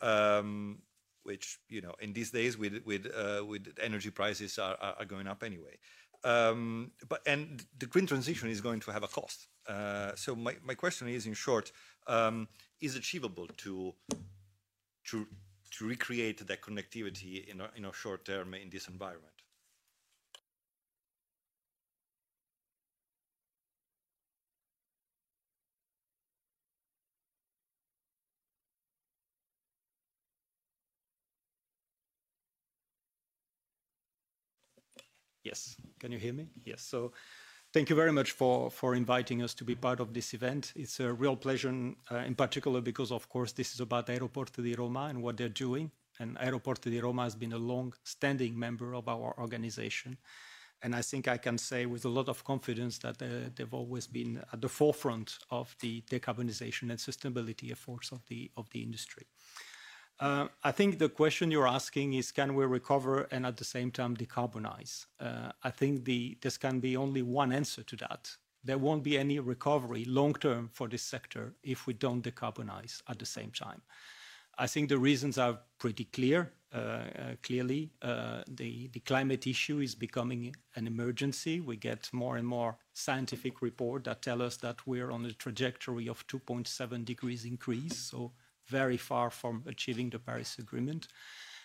Um, 0.00 0.78
which 1.24 1.58
you 1.68 1.82
know 1.82 1.94
in 2.00 2.12
these 2.12 2.30
days 2.30 2.56
with 2.56 2.80
with 2.86 3.06
uh, 3.14 3.44
with 3.44 3.74
energy 3.82 4.10
prices 4.10 4.58
are, 4.58 4.76
are 4.80 5.04
going 5.04 5.26
up 5.26 5.42
anyway. 5.42 5.76
Um, 6.24 6.90
but 7.08 7.20
and 7.26 7.64
the 7.78 7.86
green 7.86 8.06
transition 8.06 8.48
is 8.48 8.60
going 8.60 8.80
to 8.80 8.90
have 8.90 9.04
a 9.04 9.08
cost. 9.08 9.46
Uh, 9.68 10.12
so 10.16 10.34
my, 10.34 10.56
my 10.64 10.74
question 10.74 11.08
is, 11.08 11.26
in 11.26 11.34
short, 11.34 11.70
um, 12.06 12.48
is 12.80 12.96
achievable 12.96 13.46
to 13.58 13.94
to 15.10 15.26
to 15.70 15.86
recreate 15.86 16.46
that 16.46 16.62
connectivity 16.62 17.46
in 17.48 17.60
a, 17.60 17.70
in 17.76 17.84
a 17.84 17.92
short 17.92 18.24
term 18.24 18.54
in 18.54 18.70
this 18.70 18.88
environment? 18.88 19.37
Yes. 35.48 35.76
Can 35.98 36.12
you 36.12 36.18
hear 36.18 36.34
me? 36.34 36.46
Yes. 36.64 36.82
So 36.82 37.12
thank 37.72 37.88
you 37.90 37.96
very 37.96 38.12
much 38.12 38.32
for, 38.32 38.70
for 38.70 38.94
inviting 38.94 39.42
us 39.42 39.54
to 39.54 39.64
be 39.64 39.74
part 39.74 40.00
of 40.00 40.12
this 40.12 40.34
event. 40.34 40.72
It's 40.76 41.00
a 41.00 41.10
real 41.12 41.36
pleasure, 41.36 41.74
uh, 42.12 42.16
in 42.30 42.34
particular 42.34 42.80
because, 42.82 43.10
of 43.10 43.28
course, 43.28 43.52
this 43.52 43.72
is 43.72 43.80
about 43.80 44.08
Aeroporto 44.08 44.62
di 44.62 44.74
Roma 44.74 45.04
and 45.10 45.22
what 45.22 45.36
they're 45.38 45.56
doing. 45.66 45.90
And 46.20 46.36
Aeroporto 46.38 46.90
di 46.90 47.00
Roma 47.00 47.22
has 47.22 47.34
been 47.34 47.54
a 47.54 47.58
long-standing 47.72 48.58
member 48.58 48.94
of 48.94 49.08
our 49.08 49.34
organization. 49.38 50.18
And 50.82 50.94
I 50.94 51.02
think 51.02 51.26
I 51.26 51.38
can 51.38 51.58
say 51.58 51.86
with 51.86 52.04
a 52.04 52.08
lot 52.18 52.28
of 52.28 52.44
confidence 52.44 52.98
that 52.98 53.22
uh, 53.22 53.50
they've 53.54 53.74
always 53.74 54.06
been 54.06 54.42
at 54.52 54.60
the 54.60 54.68
forefront 54.68 55.38
of 55.50 55.74
the 55.80 56.02
decarbonization 56.10 56.90
and 56.90 56.98
sustainability 56.98 57.72
efforts 57.72 58.12
of 58.12 58.20
the, 58.28 58.50
of 58.56 58.68
the 58.70 58.82
industry. 58.82 59.26
Uh, 60.20 60.48
I 60.64 60.72
think 60.72 60.98
the 60.98 61.08
question 61.08 61.50
you're 61.50 61.68
asking 61.68 62.14
is 62.14 62.32
can 62.32 62.54
we 62.54 62.64
recover 62.64 63.28
and 63.30 63.46
at 63.46 63.56
the 63.56 63.64
same 63.64 63.90
time 63.92 64.16
decarbonize? 64.16 65.06
Uh, 65.20 65.52
I 65.62 65.70
think 65.70 66.04
the, 66.04 66.36
this 66.40 66.56
can 66.56 66.80
be 66.80 66.96
only 66.96 67.22
one 67.22 67.52
answer 67.52 67.84
to 67.84 67.96
that. 67.96 68.36
There 68.64 68.78
won't 68.78 69.04
be 69.04 69.16
any 69.16 69.38
recovery 69.38 70.04
long 70.04 70.34
term 70.34 70.70
for 70.72 70.88
this 70.88 71.02
sector 71.02 71.54
if 71.62 71.86
we 71.86 71.94
don't 71.94 72.24
decarbonize 72.24 73.02
at 73.08 73.20
the 73.20 73.26
same 73.26 73.52
time. 73.52 73.82
I 74.58 74.66
think 74.66 74.88
the 74.88 74.98
reasons 74.98 75.38
are 75.38 75.60
pretty 75.78 76.04
clear. 76.04 76.52
Uh, 76.74 76.76
uh, 76.76 77.04
clearly, 77.42 77.90
uh, 78.02 78.42
the, 78.46 78.88
the 78.88 79.00
climate 79.00 79.46
issue 79.46 79.78
is 79.78 79.94
becoming 79.94 80.54
an 80.74 80.86
emergency. 80.86 81.60
We 81.60 81.76
get 81.76 82.10
more 82.12 82.36
and 82.36 82.46
more 82.46 82.76
scientific 82.92 83.62
reports 83.62 84.04
that 84.04 84.20
tell 84.20 84.42
us 84.42 84.56
that 84.58 84.86
we're 84.86 85.10
on 85.10 85.24
a 85.24 85.32
trajectory 85.32 86.08
of 86.08 86.26
2.7 86.26 87.04
degrees 87.04 87.44
increase. 87.46 87.96
So 87.96 88.32
very 88.68 88.96
far 88.96 89.30
from 89.30 89.62
achieving 89.66 90.10
the 90.10 90.18
Paris 90.18 90.58
Agreement. 90.58 91.08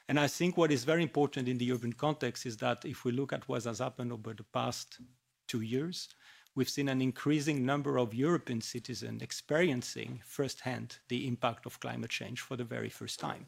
And 0.09 0.19
I 0.19 0.27
think 0.27 0.57
what 0.57 0.71
is 0.71 0.83
very 0.83 1.03
important 1.03 1.47
in 1.47 1.57
the 1.57 1.71
urban 1.71 1.93
context 1.93 2.45
is 2.45 2.57
that 2.57 2.83
if 2.85 3.05
we 3.05 3.11
look 3.11 3.31
at 3.31 3.47
what 3.47 3.63
has 3.63 3.79
happened 3.79 4.11
over 4.11 4.33
the 4.33 4.43
past 4.43 4.99
two 5.47 5.61
years, 5.61 6.09
we've 6.55 6.69
seen 6.69 6.89
an 6.89 7.01
increasing 7.01 7.65
number 7.65 7.97
of 7.97 8.13
European 8.13 8.61
citizens 8.61 9.21
experiencing 9.21 10.21
firsthand 10.25 10.97
the 11.07 11.27
impact 11.27 11.65
of 11.65 11.79
climate 11.79 12.09
change 12.09 12.41
for 12.41 12.57
the 12.57 12.63
very 12.63 12.89
first 12.89 13.19
time. 13.19 13.45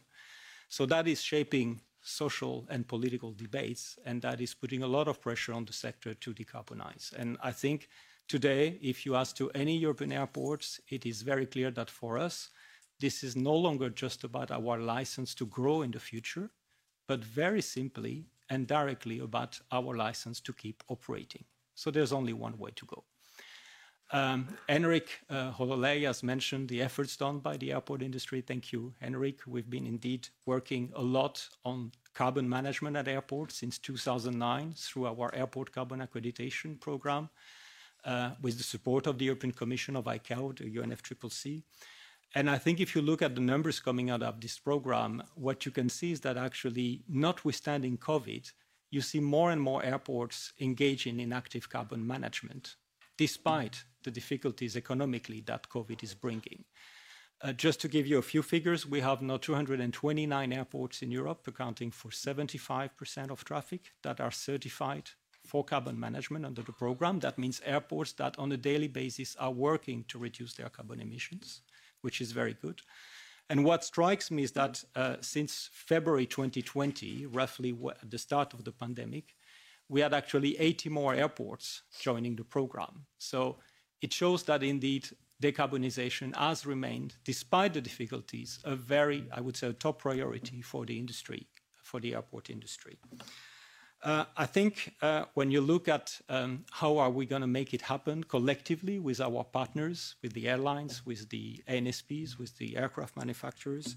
So 0.69 0.85
that 0.87 1.07
is 1.07 1.21
shaping 1.21 1.81
social 2.01 2.65
and 2.69 2.87
political 2.87 3.33
debates, 3.33 3.97
and 4.05 4.21
that 4.21 4.39
is 4.39 4.53
putting 4.53 4.83
a 4.83 4.87
lot 4.87 5.07
of 5.07 5.21
pressure 5.21 5.53
on 5.53 5.65
the 5.65 5.73
sector 5.73 6.13
to 6.13 6.33
decarbonize. 6.33 7.11
And 7.13 7.37
I 7.43 7.51
think 7.51 7.89
today, 8.27 8.79
if 8.81 9.05
you 9.05 9.15
ask 9.15 9.35
to 9.37 9.49
any 9.51 9.77
European 9.77 10.11
airports, 10.11 10.79
it 10.89 11.05
is 11.05 11.21
very 11.21 11.45
clear 11.45 11.71
that 11.71 11.89
for 11.89 12.17
us, 12.17 12.49
this 12.99 13.23
is 13.23 13.35
no 13.35 13.53
longer 13.55 13.89
just 13.89 14.23
about 14.23 14.51
our 14.51 14.77
license 14.77 15.35
to 15.35 15.45
grow 15.45 15.81
in 15.81 15.91
the 15.91 15.99
future, 15.99 16.49
but 17.07 17.23
very 17.23 17.61
simply 17.61 18.25
and 18.49 18.67
directly 18.67 19.19
about 19.19 19.59
our 19.71 19.95
license 19.95 20.39
to 20.41 20.53
keep 20.53 20.83
operating. 20.87 21.43
So 21.73 21.91
there's 21.91 22.13
only 22.13 22.33
one 22.33 22.57
way 22.57 22.71
to 22.75 22.85
go. 22.85 23.03
Um, 24.11 24.47
Henrik 24.69 25.09
uh, 25.29 25.51
Hololei 25.51 26.05
has 26.05 26.21
mentioned 26.21 26.69
the 26.69 26.81
efforts 26.81 27.17
done 27.17 27.39
by 27.39 27.57
the 27.57 27.73
airport 27.73 28.03
industry. 28.03 28.41
Thank 28.41 28.71
you, 28.71 28.93
Henrik. 29.01 29.39
We've 29.47 29.69
been 29.69 29.87
indeed 29.87 30.27
working 30.45 30.91
a 30.95 31.01
lot 31.01 31.47
on 31.65 31.91
carbon 32.13 32.47
management 32.47 32.95
at 32.97 33.07
airports 33.07 33.55
since 33.55 33.79
2009 33.79 34.73
through 34.77 35.07
our 35.07 35.33
airport 35.33 35.71
carbon 35.71 36.01
accreditation 36.01 36.79
program 36.79 37.29
uh, 38.05 38.31
with 38.41 38.57
the 38.57 38.63
support 38.63 39.07
of 39.07 39.17
the 39.17 39.25
European 39.25 39.51
Commission 39.51 39.95
of 39.95 40.05
ICAO, 40.05 40.55
the 40.55 40.75
UNFCCC. 40.75 41.63
And 42.37 42.49
I 42.49 42.57
think 42.57 42.81
if 42.81 42.93
you 42.93 43.01
look 43.01 43.21
at 43.21 43.33
the 43.33 43.39
numbers 43.39 43.79
coming 43.79 44.09
out 44.09 44.21
of 44.21 44.41
this 44.41 44.59
program, 44.59 45.23
what 45.35 45.65
you 45.65 45.71
can 45.71 45.87
see 45.87 46.11
is 46.11 46.19
that 46.21 46.35
actually, 46.35 47.01
notwithstanding 47.07 47.97
COVID, 47.97 48.51
you 48.91 48.99
see 48.99 49.21
more 49.21 49.51
and 49.51 49.61
more 49.61 49.81
airports 49.83 50.51
engaging 50.59 51.21
in 51.21 51.31
active 51.31 51.69
carbon 51.69 52.05
management, 52.05 52.75
despite 53.17 53.85
the 54.03 54.11
difficulties 54.11 54.75
economically 54.75 55.41
that 55.45 55.69
COVID 55.69 56.03
is 56.03 56.13
bringing. 56.13 56.65
Uh, 57.41 57.53
just 57.53 57.79
to 57.79 57.87
give 57.87 58.05
you 58.05 58.17
a 58.17 58.29
few 58.33 58.41
figures, 58.41 58.85
we 58.85 58.99
have 58.99 59.21
now 59.21 59.37
229 59.37 60.51
airports 60.51 61.01
in 61.01 61.11
Europe, 61.11 61.47
accounting 61.47 61.89
for 61.89 62.09
75% 62.09 63.31
of 63.31 63.45
traffic 63.45 63.93
that 64.03 64.19
are 64.19 64.31
certified 64.31 65.09
for 65.45 65.63
carbon 65.63 65.97
management 65.97 66.45
under 66.45 66.63
the 66.63 66.73
program. 66.73 67.19
That 67.19 67.37
means 67.37 67.61
airports 67.65 68.11
that 68.13 68.37
on 68.37 68.51
a 68.51 68.57
daily 68.57 68.89
basis 68.89 69.37
are 69.37 69.51
working 69.51 70.03
to 70.09 70.19
reduce 70.19 70.53
their 70.55 70.69
carbon 70.69 70.99
emissions 70.99 71.61
which 72.05 72.21
is 72.21 72.31
very 72.31 72.55
good. 72.65 72.81
And 73.49 73.65
what 73.65 73.83
strikes 73.83 74.29
me 74.29 74.43
is 74.43 74.51
that 74.51 74.83
uh, 74.95 75.15
since 75.21 75.69
February 75.73 76.27
2020, 76.27 77.25
roughly 77.25 77.75
at 78.01 78.11
the 78.11 78.19
start 78.19 78.53
of 78.53 78.63
the 78.63 78.71
pandemic, 78.71 79.35
we 79.89 80.01
had 80.01 80.13
actually 80.13 80.57
80 80.59 80.89
more 80.89 81.15
airports 81.15 81.81
joining 81.99 82.35
the 82.35 82.43
program. 82.43 83.05
So 83.17 83.57
it 84.01 84.13
shows 84.13 84.43
that 84.43 84.61
indeed 84.61 85.09
decarbonization 85.41 86.35
has 86.35 86.65
remained, 86.65 87.15
despite 87.23 87.73
the 87.73 87.81
difficulties, 87.81 88.59
a 88.63 88.75
very, 88.75 89.27
I 89.33 89.41
would 89.41 89.57
say, 89.57 89.67
a 89.67 89.73
top 89.73 89.99
priority 89.99 90.61
for 90.61 90.85
the 90.85 90.97
industry, 90.97 91.47
for 91.83 91.99
the 91.99 92.13
airport 92.13 92.49
industry. 92.51 92.97
Uh, 94.05 94.25
I 94.37 94.45
think 94.45 94.93
uh, 95.01 95.25
when 95.33 95.49
you 95.49 95.61
look 95.61 95.87
at 95.87 96.21
um, 96.29 96.65
how 96.71 96.99
are 96.99 97.09
we 97.09 97.25
going 97.25 97.41
to 97.41 97.47
make 97.47 97.73
it 97.73 97.81
happen 97.81 98.23
collectively 98.23 98.99
with 98.99 99.19
our 99.19 99.43
partners, 99.43 100.15
with 100.21 100.33
the 100.33 100.47
airlines, 100.47 101.03
with 101.07 101.27
the 101.29 101.63
ANSPs, 101.67 102.37
with 102.37 102.55
the 102.59 102.77
aircraft 102.77 103.17
manufacturers, 103.17 103.95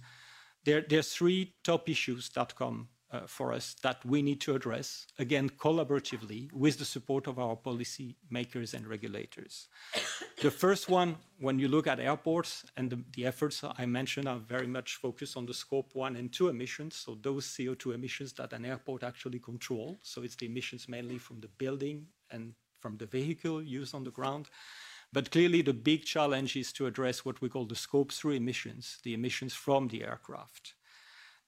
there, 0.65 0.81
there 0.81 1.01
are 1.01 1.03
three 1.03 1.53
top 1.63 1.91
issues 1.91 2.31
that 2.31 2.57
come 2.57 2.89
Uh, 3.11 3.21
for 3.27 3.55
us 3.55 3.75
that 3.83 4.05
we 4.05 4.21
need 4.21 4.39
to 4.39 4.55
address, 4.55 5.07
again, 5.19 5.49
collaboratively 5.49 6.53
with 6.53 6.79
the 6.79 6.85
support 6.85 7.27
of 7.27 7.39
our 7.39 7.57
policy 7.57 8.15
makers 8.29 8.75
and 8.75 8.87
regulators. 8.87 9.69
the 10.43 10.51
first 10.51 10.91
one, 10.91 11.17
when 11.39 11.59
you 11.59 11.69
look 11.69 11.87
at 11.87 12.01
airports, 12.01 12.67
and 12.77 12.91
the, 12.91 13.03
the, 13.15 13.25
efforts 13.25 13.65
I 13.65 13.87
mentioned 13.87 14.29
are 14.29 14.39
very 14.39 14.67
much 14.67 14.97
focused 14.97 15.39
on 15.39 15.47
the 15.47 15.55
scope 15.55 15.95
one 15.95 16.17
and 16.17 16.31
two 16.31 16.49
emissions, 16.49 16.97
so 16.97 17.17
those 17.23 17.47
CO2 17.47 17.95
emissions 17.95 18.35
that 18.35 18.53
an 18.53 18.67
airport 18.67 19.03
actually 19.03 19.39
controls. 19.39 19.97
So 20.03 20.23
it's 20.23 20.37
the 20.37 20.45
emissions 20.45 20.87
mainly 20.87 21.17
from 21.17 21.41
the 21.41 21.49
building 21.49 22.09
and 22.31 22.53
from 22.79 22.99
the 22.99 23.07
vehicle 23.07 23.63
used 23.63 23.95
on 23.95 24.05
the 24.05 24.11
ground. 24.11 24.51
But 25.15 25.31
clearly, 25.31 25.63
the 25.63 25.73
big 25.73 26.05
challenge 26.05 26.57
is 26.57 26.75
to 26.75 26.85
address 26.85 27.25
what 27.25 27.41
we 27.41 27.49
call 27.49 27.65
the 27.65 27.75
scope 27.75 28.13
three 28.13 28.37
emissions, 28.37 28.99
the 29.03 29.15
emissions 29.15 29.55
from 29.55 29.89
the 29.89 30.05
aircraft. 30.05 30.75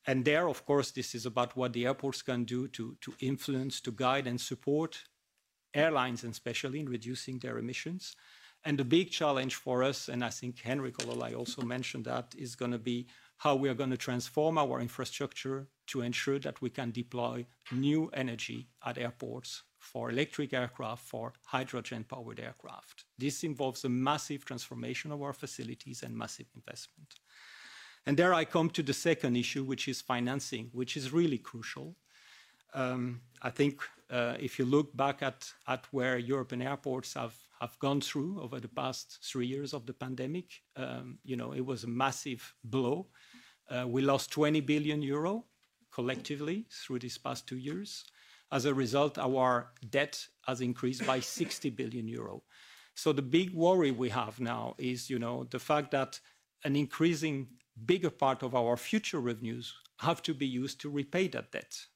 And 0.07 0.25
there, 0.25 0.49
of 0.49 0.65
course, 0.65 0.91
this 0.91 1.15
is 1.15 1.27
about 1.27 1.57
what 1.57 1.73
the 1.73 1.87
airports 1.87 2.23
can 2.23 2.45
do 2.45 2.69
to, 2.69 2.97
to 3.03 3.15
influence, 3.21 3.81
to 3.83 3.93
guide 3.93 4.27
and 4.27 4.41
support 4.41 5.05
airlines, 5.75 6.25
especially 6.25 6.81
in 6.81 6.89
reducing 6.89 7.39
their 7.39 7.59
emissions. 7.59 8.17
And 8.65 8.79
the 8.79 8.85
big 8.85 9.11
challenge 9.11 9.55
for 9.55 9.83
us, 9.83 10.09
and 10.09 10.23
I 10.25 10.31
think 10.31 10.61
Henrik 10.61 10.99
Hololei 10.99 11.37
also 11.37 11.63
mentioned 11.63 12.05
that, 12.05 12.35
is 12.37 12.55
going 12.55 12.73
to 12.73 12.79
be 12.79 13.07
how 13.39 13.57
we 13.57 13.71
are 13.71 13.75
going 13.75 13.91
to 13.91 13.97
transform 13.97 14.59
our 14.59 14.81
infrastructure 14.81 15.67
to 15.87 16.03
ensure 16.03 16.39
that 16.41 16.61
we 16.61 16.69
can 16.69 16.91
deploy 16.91 17.47
new 17.73 18.11
energy 18.13 18.69
at 18.85 18.99
airports 18.99 19.63
for 19.79 20.11
electric 20.11 20.53
aircraft, 20.53 21.03
for 21.05 21.33
hydrogen-powered 21.47 22.39
aircraft. 22.39 23.05
This 23.17 23.45
involves 23.45 23.85
a 23.85 23.89
massive 23.89 24.45
transformation 24.45 25.11
of 25.11 25.23
our 25.23 25.33
facilities 25.33 26.03
and 26.03 26.15
massive 26.15 26.47
investment. 26.55 27.15
And 28.07 28.17
there 28.17 28.35
I 28.35 28.45
come 28.45 28.71
to 28.71 28.83
the 28.83 28.95
second 28.95 29.37
issue, 29.37 29.65
which 29.65 29.87
is 29.89 30.01
financing, 30.01 30.71
which 30.73 30.97
is 30.97 31.13
really 31.13 31.39
crucial. 31.39 31.97
Um, 32.73 33.21
I 33.43 33.51
think 33.51 33.83
uh, 34.11 34.37
if 34.41 34.59
you 34.59 34.65
look 34.65 34.97
back 34.97 35.23
at, 35.23 35.53
at 35.69 35.87
where 35.91 36.19
European 36.19 36.63
airports 36.63 37.15
have, 37.15 37.35
have 37.61 37.79
gone 37.79 38.01
through 38.01 38.41
over 38.41 38.59
the 38.59 38.69
past 38.69 39.19
three 39.23 39.47
years 39.47 39.75
of 39.75 39.87
the 39.87 39.93
pandemic, 39.93 40.63
um, 40.77 41.19
you 41.25 41.37
know, 41.37 41.53
it 41.53 41.65
was 41.65 41.85
a 41.85 41.89
massive 41.89 42.55
blow. 42.65 43.07
Uh, 43.69 43.87
we 43.87 44.03
lost 44.03 44.33
20 44.33 44.61
billion 44.61 45.03
euro 45.03 45.45
collectively 45.93 46.67
through 46.71 47.01
these 47.01 47.19
past 47.19 47.47
two 47.47 47.59
years. 47.59 48.05
As 48.53 48.65
a 48.65 48.75
result, 48.75 49.19
our 49.19 49.73
debt 49.91 50.27
has 50.47 50.61
increased 50.61 51.07
by 51.07 51.21
60 51.21 51.71
billion 51.71 52.09
euro. 52.09 52.43
So 52.95 53.13
the 53.13 53.23
big 53.23 53.55
worry 53.55 53.93
we 53.93 54.09
have 54.09 54.41
now 54.41 54.75
is, 54.79 55.09
you 55.09 55.19
know, 55.19 55.45
the 55.51 55.59
fact 55.59 55.93
that 55.93 56.19
an 56.65 56.77
increasing 56.77 57.49
bigger 57.87 58.11
part 58.11 58.43
of 58.43 58.55
our 58.55 58.77
future 58.77 59.21
revenues 59.21 59.75
have 60.01 60.23
to 60.23 60.35
be 60.35 60.47
used 60.47 60.81
to 60.81 60.91
repay 60.91 61.29
that 61.29 61.53
debt. 61.53 61.87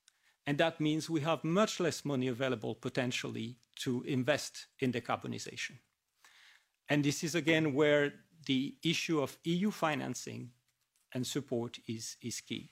And 0.47 0.59
that 0.59 0.81
means 0.81 1.09
we 1.09 1.23
have 1.23 1.43
much 1.43 1.81
less 1.81 2.05
money 2.05 2.29
available 2.29 2.75
potentially 2.75 3.57
to 3.77 4.03
invest 4.03 4.67
in 4.81 4.93
decarbonization. 4.93 5.79
And 6.89 7.03
this 7.03 7.25
is 7.25 7.35
again 7.35 7.73
where 7.73 8.13
the 8.47 8.77
issue 8.83 9.23
of 9.23 9.39
EU 9.45 9.71
financing 9.71 10.51
and 11.15 11.27
support 11.27 11.79
is, 11.89 12.17
key. 12.47 12.71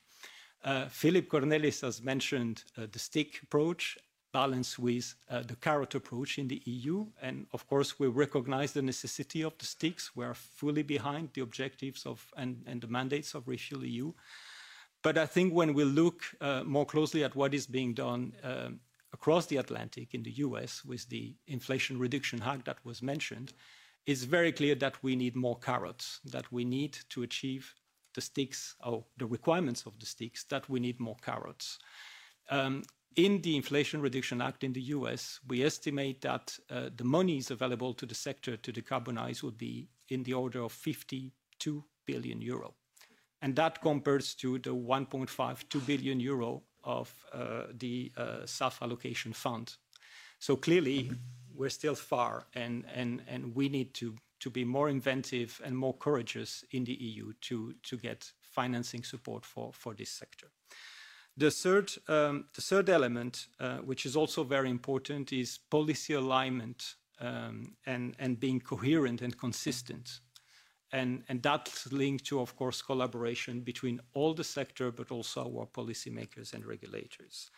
Uh, 0.65 0.87
Filip 0.89 1.29
Cornelis 1.31 1.81
has 1.81 2.03
mentioned 2.03 2.65
uh, 2.77 2.87
the 2.93 2.99
stick 2.99 3.41
approach 3.43 3.97
balance 4.33 4.79
with 4.79 5.15
uh, 5.31 5.43
the 5.43 5.57
carrot 5.57 5.95
approach 5.95 6.39
in 6.39 6.49
the 6.49 6.63
EU. 6.65 7.07
And 7.21 7.47
of 7.53 7.67
course, 7.69 7.99
we 7.99 8.07
recognize 8.09 8.73
the 8.73 8.83
necessity 8.83 9.43
of 9.43 9.57
the 9.59 9.67
sticks. 9.67 10.17
We 10.17 10.25
are 10.25 10.35
fully 10.35 10.83
behind 10.83 11.31
the 11.35 11.43
objectives 11.43 12.07
of 12.07 12.27
and, 12.37 12.63
and 12.67 12.81
the 12.81 12.89
mandates 12.89 13.35
of 13.35 13.47
Refuel 13.47 13.85
EU. 13.85 14.13
But 15.03 15.19
I 15.19 15.27
think 15.27 15.53
when 15.53 15.75
we 15.75 15.85
look 15.85 16.23
uh, 16.41 16.63
more 16.65 16.87
closely 16.87 17.25
at 17.25 17.35
what 17.35 17.55
is 17.55 17.67
being 17.67 17.93
done 17.93 18.33
um, 18.43 18.81
across 19.13 19.47
the 19.47 19.57
Atlantic 19.57 20.15
in 20.15 20.23
the 20.23 20.31
US 20.47 20.85
with 20.85 21.09
the 21.09 21.35
Inflation 21.47 21.99
Reduction 21.99 22.41
Act 22.43 22.65
that 22.67 22.79
was 22.85 23.03
mentioned, 23.03 23.53
it's 24.07 24.23
very 24.23 24.53
clear 24.53 24.75
that 24.77 25.03
we 25.03 25.17
need 25.17 25.37
more 25.37 25.59
carrots, 25.59 26.21
that 26.25 26.51
we 26.51 26.65
need 26.65 26.97
to 27.11 27.23
achieve 27.23 27.75
the 28.15 28.21
sticks 28.21 28.75
or 28.85 29.05
the 29.17 29.27
requirements 29.27 29.87
of 29.87 29.99
the 29.99 30.07
sticks, 30.07 30.45
that 30.45 30.69
we 30.69 30.81
need 30.81 31.01
more 31.01 31.17
carrots. 31.25 31.79
Um, 32.51 32.83
in 33.17 33.41
the 33.43 33.57
Inflation 33.57 34.01
Reduction 34.01 34.41
Act 34.41 34.65
in 34.65 34.73
the 34.73 34.81
US, 34.97 35.41
we 35.47 35.65
estimate 35.65 36.21
that 36.23 36.59
uh, 36.71 36.91
the 36.95 37.05
monies 37.05 37.51
available 37.51 37.95
to 37.95 38.07
the 38.07 38.15
sector 38.15 38.57
to 38.57 38.73
decarbonize 38.73 39.43
would 39.43 39.59
be 39.59 39.89
in 40.09 40.23
the 40.23 40.35
order 40.35 40.63
of 40.63 40.73
52 40.73 41.85
billion 42.07 42.41
euro. 42.43 42.75
And 43.41 43.57
that 43.57 43.81
compares 43.83 44.35
to 44.37 44.59
the 44.59 44.75
1.5, 44.75 45.69
2 45.69 45.81
billion 45.81 46.21
euro 46.21 46.63
of 46.85 47.13
uh, 47.33 47.65
the 47.73 48.13
uh, 48.17 48.23
SAF 48.45 48.83
allocation 48.83 49.33
fund. 49.33 49.75
So 50.39 50.57
clearly, 50.57 51.13
we're 51.55 51.71
still 51.71 51.95
far, 51.95 52.47
and, 52.55 52.85
and, 52.93 53.23
and 53.29 53.55
we 53.55 53.69
need 53.69 53.95
to, 53.95 54.17
to 54.41 54.51
be 54.51 54.65
more 54.65 54.89
inventive 54.89 55.61
and 55.65 55.77
more 55.77 55.95
courageous 55.95 56.65
in 56.73 56.85
the 56.85 56.95
EU 56.95 57.33
to, 57.43 57.75
to 57.85 57.97
get 57.97 58.33
financing 58.41 59.05
support 59.05 59.45
for, 59.45 59.73
for 59.73 59.95
this 59.95 60.11
sector. 60.11 60.49
The 61.37 61.51
third, 61.51 61.91
um, 62.09 62.47
the 62.55 62.61
third 62.61 62.91
element, 62.91 63.47
uh, 63.59 63.79
which 63.79 64.05
is 64.05 64.17
also 64.17 64.45
very 64.45 64.69
important, 64.69 65.33
is 65.33 65.59
policy 65.71 66.15
alignment 66.15 66.95
um, 67.21 67.75
and, 67.87 68.15
and 68.19 68.39
being 68.39 68.61
coherent 68.61 69.23
and 69.23 69.37
consistent. 69.39 70.21
And, 70.93 71.25
and 71.29 71.43
that's 71.43 71.91
linked 71.91 72.27
to, 72.27 72.41
of 72.41 72.55
course, 72.55 72.83
collaboration 72.83 73.61
between 73.61 74.01
all 74.13 74.35
the 74.35 74.45
sector, 74.45 74.91
but 74.91 75.11
also 75.11 75.41
our 75.45 75.67
policymakers 75.67 76.53
and 76.53 76.67
regulators. 76.67 77.51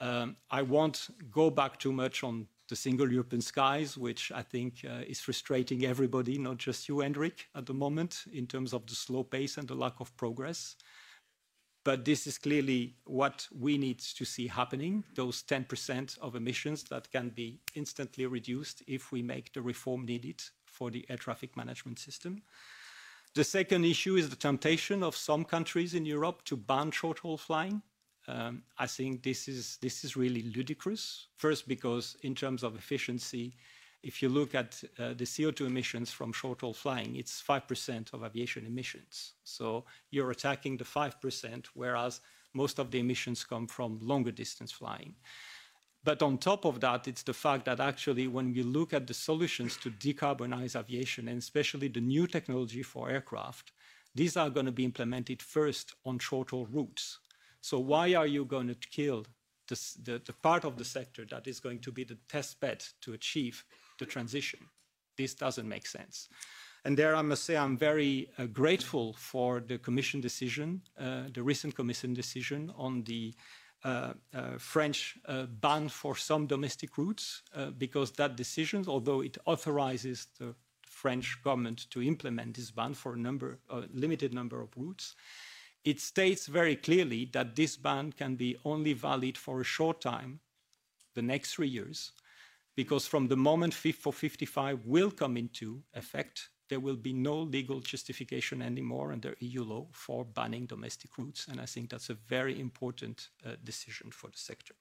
Um, 0.00 0.36
I 0.50 0.62
won't 0.62 1.06
go 1.30 1.48
back 1.48 1.78
too 1.78 1.92
much 1.92 2.24
on 2.24 2.48
the 2.68 2.76
single 2.76 3.10
European 3.10 3.40
skies, 3.40 3.96
which 3.96 4.32
I 4.34 4.42
think 4.42 4.84
uh, 4.84 5.02
is 5.06 5.20
frustrating 5.20 5.84
everybody, 5.84 6.38
not 6.38 6.56
just 6.56 6.88
you, 6.88 7.00
Hendrik, 7.00 7.46
at 7.54 7.66
the 7.66 7.74
moment, 7.74 8.24
in 8.32 8.46
terms 8.48 8.72
of 8.74 8.84
the 8.86 8.96
slow 8.96 9.22
pace 9.22 9.56
and 9.56 9.68
the 9.68 9.76
lack 9.76 10.00
of 10.00 10.14
progress. 10.16 10.74
But 11.86 12.04
this 12.04 12.26
is 12.26 12.36
clearly 12.36 12.96
what 13.04 13.46
we 13.56 13.78
need 13.78 14.00
to 14.00 14.24
see 14.24 14.48
happening, 14.48 15.04
those 15.14 15.44
10% 15.44 16.18
of 16.18 16.34
emissions 16.34 16.82
that 16.90 17.12
can 17.12 17.28
be 17.28 17.60
instantly 17.76 18.26
reduced 18.26 18.82
if 18.88 19.12
we 19.12 19.22
make 19.22 19.52
the 19.52 19.62
reform 19.62 20.04
needed 20.04 20.42
for 20.64 20.90
the 20.90 21.06
air 21.08 21.16
traffic 21.16 21.56
management 21.56 22.00
system. 22.00 22.42
The 23.36 23.44
second 23.44 23.84
issue 23.84 24.16
is 24.16 24.28
the 24.28 24.34
temptation 24.34 25.04
of 25.04 25.14
some 25.14 25.44
countries 25.44 25.94
in 25.94 26.04
Europe 26.04 26.44
to 26.46 26.56
ban 26.56 26.90
short-haul 26.90 27.38
flying. 27.38 27.80
Um, 28.26 28.64
I 28.76 28.88
think 28.88 29.22
this 29.22 29.46
is, 29.46 29.78
this 29.80 30.02
is 30.02 30.16
really 30.16 30.42
ludicrous. 30.42 31.28
First, 31.36 31.68
because 31.68 32.16
in 32.22 32.34
terms 32.34 32.64
of 32.64 32.74
efficiency, 32.74 33.54
if 34.02 34.22
you 34.22 34.28
look 34.28 34.54
at 34.54 34.82
uh, 34.98 35.08
the 35.14 35.24
CO2 35.24 35.66
emissions 35.66 36.10
from 36.10 36.32
short-haul 36.32 36.74
flying, 36.74 37.16
it's 37.16 37.42
5% 37.42 38.12
of 38.12 38.22
aviation 38.22 38.66
emissions. 38.66 39.34
So 39.44 39.84
you're 40.10 40.30
attacking 40.30 40.76
the 40.76 40.84
5%, 40.84 41.66
whereas 41.74 42.20
most 42.54 42.78
of 42.78 42.90
the 42.90 43.00
emissions 43.00 43.44
come 43.44 43.66
from 43.66 43.98
longer 44.00 44.30
distance 44.30 44.72
flying. 44.72 45.14
But 46.04 46.22
on 46.22 46.38
top 46.38 46.64
of 46.64 46.78
that, 46.80 47.08
it's 47.08 47.24
the 47.24 47.34
fact 47.34 47.64
that 47.64 47.80
actually 47.80 48.28
when 48.28 48.52
we 48.52 48.62
look 48.62 48.92
at 48.94 49.08
the 49.08 49.14
solutions 49.14 49.76
to 49.78 49.90
decarbonize 49.90 50.78
aviation, 50.78 51.26
and 51.26 51.38
especially 51.38 51.88
the 51.88 52.00
new 52.00 52.28
technology 52.28 52.84
for 52.84 53.10
aircraft, 53.10 53.72
these 54.14 54.36
are 54.36 54.48
going 54.48 54.66
to 54.66 54.72
be 54.72 54.84
implemented 54.84 55.42
first 55.42 55.94
on 56.04 56.18
short-haul 56.20 56.68
routes. 56.70 57.18
So 57.60 57.80
why 57.80 58.14
are 58.14 58.26
you 58.26 58.44
going 58.44 58.68
to 58.68 58.76
kill 58.76 59.26
the, 59.66 59.74
the, 60.04 60.22
the 60.24 60.32
part 60.32 60.64
of 60.64 60.78
the 60.78 60.84
sector 60.84 61.26
that 61.30 61.48
is 61.48 61.58
going 61.58 61.80
to 61.80 61.90
be 61.90 62.04
the 62.04 62.18
test 62.28 62.60
bed 62.60 62.84
to 63.00 63.12
achieve 63.12 63.64
the 63.98 64.06
transition. 64.06 64.60
This 65.16 65.34
doesn't 65.34 65.68
make 65.68 65.86
sense. 65.86 66.28
And 66.84 66.96
there, 66.96 67.16
I 67.16 67.22
must 67.22 67.44
say, 67.44 67.56
I'm 67.56 67.76
very 67.76 68.28
uh, 68.38 68.46
grateful 68.46 69.12
for 69.14 69.60
the 69.60 69.78
Commission 69.78 70.20
decision, 70.20 70.82
uh, 70.98 71.22
the 71.32 71.42
recent 71.42 71.74
Commission 71.74 72.14
decision 72.14 72.72
on 72.76 73.02
the 73.04 73.34
uh, 73.84 74.14
uh 74.34 74.58
French 74.58 75.18
uh, 75.26 75.46
ban 75.46 75.88
for 75.88 76.16
some 76.16 76.46
domestic 76.46 76.96
routes, 76.96 77.42
uh, 77.54 77.70
because 77.70 78.12
that 78.12 78.36
decision, 78.36 78.84
although 78.88 79.20
it 79.20 79.36
authorizes 79.46 80.28
the 80.38 80.54
French 80.86 81.42
government 81.42 81.90
to 81.90 82.02
implement 82.02 82.56
this 82.56 82.70
ban 82.70 82.94
for 82.94 83.14
a 83.14 83.18
number, 83.18 83.58
a 83.68 83.82
limited 83.92 84.32
number 84.32 84.60
of 84.60 84.70
routes, 84.76 85.14
it 85.84 86.00
states 86.00 86.46
very 86.46 86.74
clearly 86.74 87.28
that 87.32 87.54
this 87.54 87.76
ban 87.76 88.12
can 88.12 88.34
be 88.34 88.56
only 88.64 88.92
valid 88.92 89.36
for 89.36 89.60
a 89.60 89.64
short 89.64 90.00
time, 90.00 90.40
the 91.14 91.22
next 91.22 91.54
three 91.54 91.68
years, 91.68 92.12
because 92.76 93.06
from 93.06 93.28
the 93.28 93.36
moment 93.36 93.74
Fit 93.74 93.96
for 93.96 94.12
55 94.12 94.84
will 94.84 95.10
come 95.10 95.36
into 95.36 95.82
effect, 95.94 96.50
there 96.68 96.80
will 96.80 96.96
be 96.96 97.12
no 97.12 97.38
legal 97.38 97.80
justification 97.80 98.62
anymore 98.62 99.12
under 99.12 99.34
EU 99.40 99.64
law 99.64 99.86
for 99.92 100.24
banning 100.24 100.66
domestic 100.66 101.16
routes. 101.18 101.46
And 101.48 101.60
I 101.60 101.66
think 101.66 101.90
that's 101.90 102.10
a 102.10 102.14
very 102.14 102.60
important 102.60 103.28
uh, 103.44 103.52
decision 103.64 104.10
for 104.10 104.30
the 104.30 104.38
sector. 104.38 104.74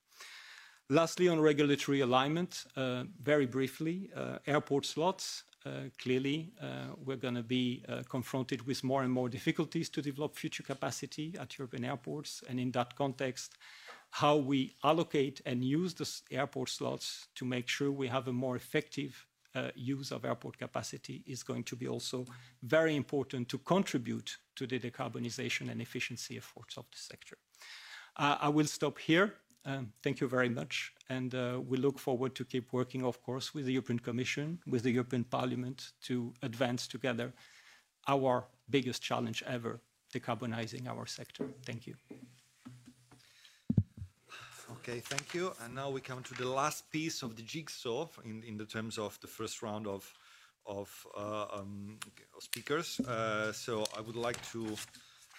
Lastly, 0.89 1.27
on 1.27 1.39
regulatory 1.39 2.01
alignment, 2.01 2.65
uh, 2.75 3.05
very 3.23 3.47
briefly, 3.47 4.09
uh, 4.15 4.37
airport 4.45 4.85
slots. 4.85 5.43
Uh, 5.65 5.89
clearly, 5.97 6.51
uh, 6.61 6.93
we're 7.03 7.17
going 7.17 7.33
to 7.33 7.41
be 7.41 7.83
uh, 7.89 8.03
confronted 8.07 8.67
with 8.67 8.83
more 8.83 9.01
and 9.01 9.11
more 9.11 9.27
difficulties 9.27 9.89
to 9.89 9.99
develop 9.99 10.35
future 10.35 10.61
capacity 10.61 11.33
at 11.39 11.57
European 11.57 11.85
airports. 11.85 12.43
And 12.47 12.59
in 12.59 12.69
that 12.71 12.95
context, 12.95 13.57
how 14.21 14.37
we 14.37 14.73
allocate 14.81 15.41
and 15.45 15.61
use 15.61 15.93
the 15.93 16.09
airport 16.31 16.69
slots 16.69 17.27
to 17.35 17.43
make 17.43 17.67
sure 17.67 17.91
we 17.91 18.07
have 18.07 18.29
a 18.29 18.31
more 18.31 18.55
effective 18.55 19.27
uh, 19.55 19.71
use 19.75 20.09
of 20.09 20.23
airport 20.23 20.57
capacity 20.57 21.21
is 21.27 21.43
going 21.43 21.63
to 21.65 21.75
be 21.75 21.85
also 21.85 22.25
very 22.63 22.95
important 22.95 23.49
to 23.49 23.57
contribute 23.57 24.37
to 24.55 24.65
the 24.65 24.79
decarbonization 24.79 25.69
and 25.69 25.81
efficiency 25.81 26.37
efforts 26.37 26.77
of 26.77 26.85
the 26.91 26.97
sector. 26.97 27.37
Uh, 28.15 28.37
I 28.39 28.47
will 28.47 28.67
stop 28.67 28.99
here. 28.99 29.33
Um, 29.65 29.91
thank 30.01 30.21
you 30.21 30.29
very 30.29 30.49
much. 30.49 30.93
And 31.09 31.35
uh, 31.35 31.59
we 31.67 31.77
look 31.77 31.99
forward 31.99 32.35
to 32.35 32.45
keep 32.45 32.71
working, 32.71 33.03
of 33.03 33.21
course, 33.21 33.53
with 33.53 33.65
the 33.65 33.73
European 33.73 33.99
Commission, 33.99 34.59
with 34.65 34.83
the 34.83 34.91
European 34.91 35.25
Parliament 35.25 35.91
to 36.03 36.33
advance 36.41 36.87
together 36.87 37.33
our 38.07 38.45
biggest 38.69 39.01
challenge 39.01 39.43
ever, 39.45 39.81
decarbonizing 40.13 40.87
our 40.87 41.05
sector. 41.05 41.49
Thank 41.65 41.85
you. 41.85 41.95
Okay, 44.87 44.99
thank 44.99 45.33
you. 45.33 45.51
And 45.63 45.73
now 45.73 45.89
we 45.89 45.99
come 45.99 46.21
to 46.21 46.35
the 46.35 46.47
last 46.47 46.91
piece 46.91 47.23
of 47.23 47.35
the 47.35 47.41
jigsaw 47.41 48.07
in, 48.23 48.43
in 48.43 48.55
the 48.55 48.65
terms 48.65 48.99
of 48.99 49.19
the 49.19 49.25
first 49.25 49.63
round 49.63 49.87
of, 49.87 50.13
of, 50.67 51.07
uh, 51.17 51.47
um, 51.53 51.97
speakers. 52.39 52.99
Uh, 52.99 53.51
so 53.51 53.87
I 53.97 54.01
would 54.01 54.15
like 54.15 54.37
to, 54.51 54.77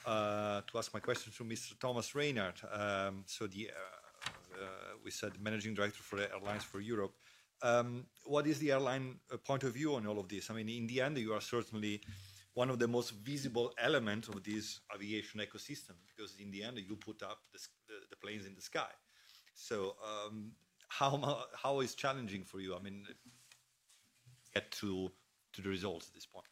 uh, 0.05 0.63
to 0.67 0.79
ask 0.79 0.93
my 0.93 0.99
question 0.99 1.33
to 1.37 1.45
Mr. 1.45 1.79
Thomas 1.79 2.11
Reynaert. 2.11 2.59
Um, 2.73 3.23
so 3.27 3.47
the, 3.47 3.71
uh, 3.71 4.31
uh, 4.61 4.67
we 5.05 5.13
said 5.13 5.31
managing 5.41 5.75
director 5.75 6.03
for 6.03 6.19
Airlines 6.19 6.65
for 6.65 6.81
Europe. 6.81 7.15
Um, 7.63 8.07
what 8.25 8.49
is 8.49 8.59
the 8.59 8.73
airline 8.73 9.21
uh, 9.33 9.37
point 9.37 9.63
of 9.63 9.75
view 9.75 9.95
on 9.95 10.09
all 10.09 10.19
of 10.19 10.29
this? 10.29 10.51
I 10.51 10.55
mean, 10.55 10.69
in 10.69 10.89
the 10.89 11.01
end, 11.03 11.19
you 11.19 11.33
are 11.35 11.41
certainly 11.41 12.01
one 12.55 12.69
of 12.69 12.81
the 12.81 12.89
most 12.89 13.13
visible 13.13 13.73
elements 13.79 14.27
of 14.27 14.43
this 14.43 14.81
aviation 14.93 15.39
ecosystem 15.39 15.95
because 16.05 16.35
in 16.41 16.51
the 16.51 16.65
end, 16.65 16.79
you 16.79 16.97
put 16.97 17.23
up 17.23 17.39
the, 17.53 17.61
the, 17.87 17.95
the 18.11 18.17
planes 18.17 18.45
in 18.45 18.57
the 18.57 18.63
sky. 18.63 18.91
So 19.57 19.97
um, 20.05 20.53
how 20.89 21.45
how 21.61 21.81
is 21.81 21.95
challenging 21.95 22.45
for 22.45 22.61
you? 22.61 22.77
I 22.77 22.81
mean, 22.81 23.05
get 24.55 24.71
to 24.73 25.11
to 25.55 25.63
the 25.63 25.69
results 25.69 26.09
at 26.09 26.15
this 26.15 26.27
point. 26.27 26.47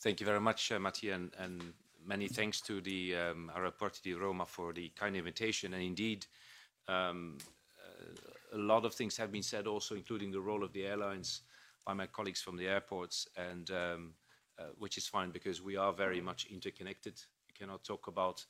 Thank 0.00 0.20
you 0.20 0.26
very 0.26 0.40
much, 0.40 0.72
uh, 0.72 0.80
Mattia, 0.80 1.14
and, 1.14 1.30
and 1.38 1.72
many 2.04 2.26
thanks 2.26 2.60
to 2.62 2.80
the 2.80 3.14
um, 3.14 3.52
Aeroporti 3.56 4.02
di 4.02 4.14
Roma 4.14 4.44
for 4.44 4.72
the 4.72 4.90
kind 4.96 5.16
invitation. 5.16 5.74
And 5.74 5.82
indeed, 5.82 6.26
um, 6.88 7.38
uh, 7.78 8.56
a 8.56 8.58
lot 8.58 8.84
of 8.84 8.94
things 8.94 9.16
have 9.16 9.30
been 9.30 9.44
said, 9.44 9.68
also 9.68 9.94
including 9.94 10.32
the 10.32 10.40
role 10.40 10.64
of 10.64 10.72
the 10.72 10.84
airlines 10.84 11.42
by 11.86 11.94
my 11.94 12.06
colleagues 12.06 12.42
from 12.42 12.56
the 12.56 12.66
airports, 12.66 13.28
and 13.36 13.70
um, 13.70 14.14
uh, 14.58 14.64
which 14.78 14.98
is 14.98 15.06
fine 15.06 15.30
because 15.30 15.62
we 15.62 15.76
are 15.76 15.92
very 15.92 16.20
much 16.20 16.46
interconnected. 16.50 17.14
You 17.46 17.54
cannot 17.56 17.84
talk 17.84 18.08
about 18.08 18.44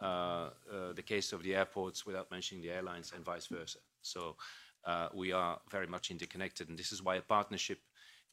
the 0.00 1.02
case 1.04 1.32
of 1.32 1.42
the 1.42 1.54
airports 1.54 2.06
without 2.06 2.30
mentioning 2.30 2.62
the 2.62 2.70
airlines 2.70 3.12
and 3.14 3.24
vice 3.24 3.46
versa. 3.46 3.78
So 4.02 4.36
uh, 4.84 5.08
we 5.14 5.32
are 5.32 5.60
very 5.70 5.86
much 5.86 6.10
interconnected, 6.10 6.68
and 6.68 6.78
this 6.78 6.92
is 6.92 7.02
why 7.02 7.16
a 7.16 7.22
partnership 7.22 7.78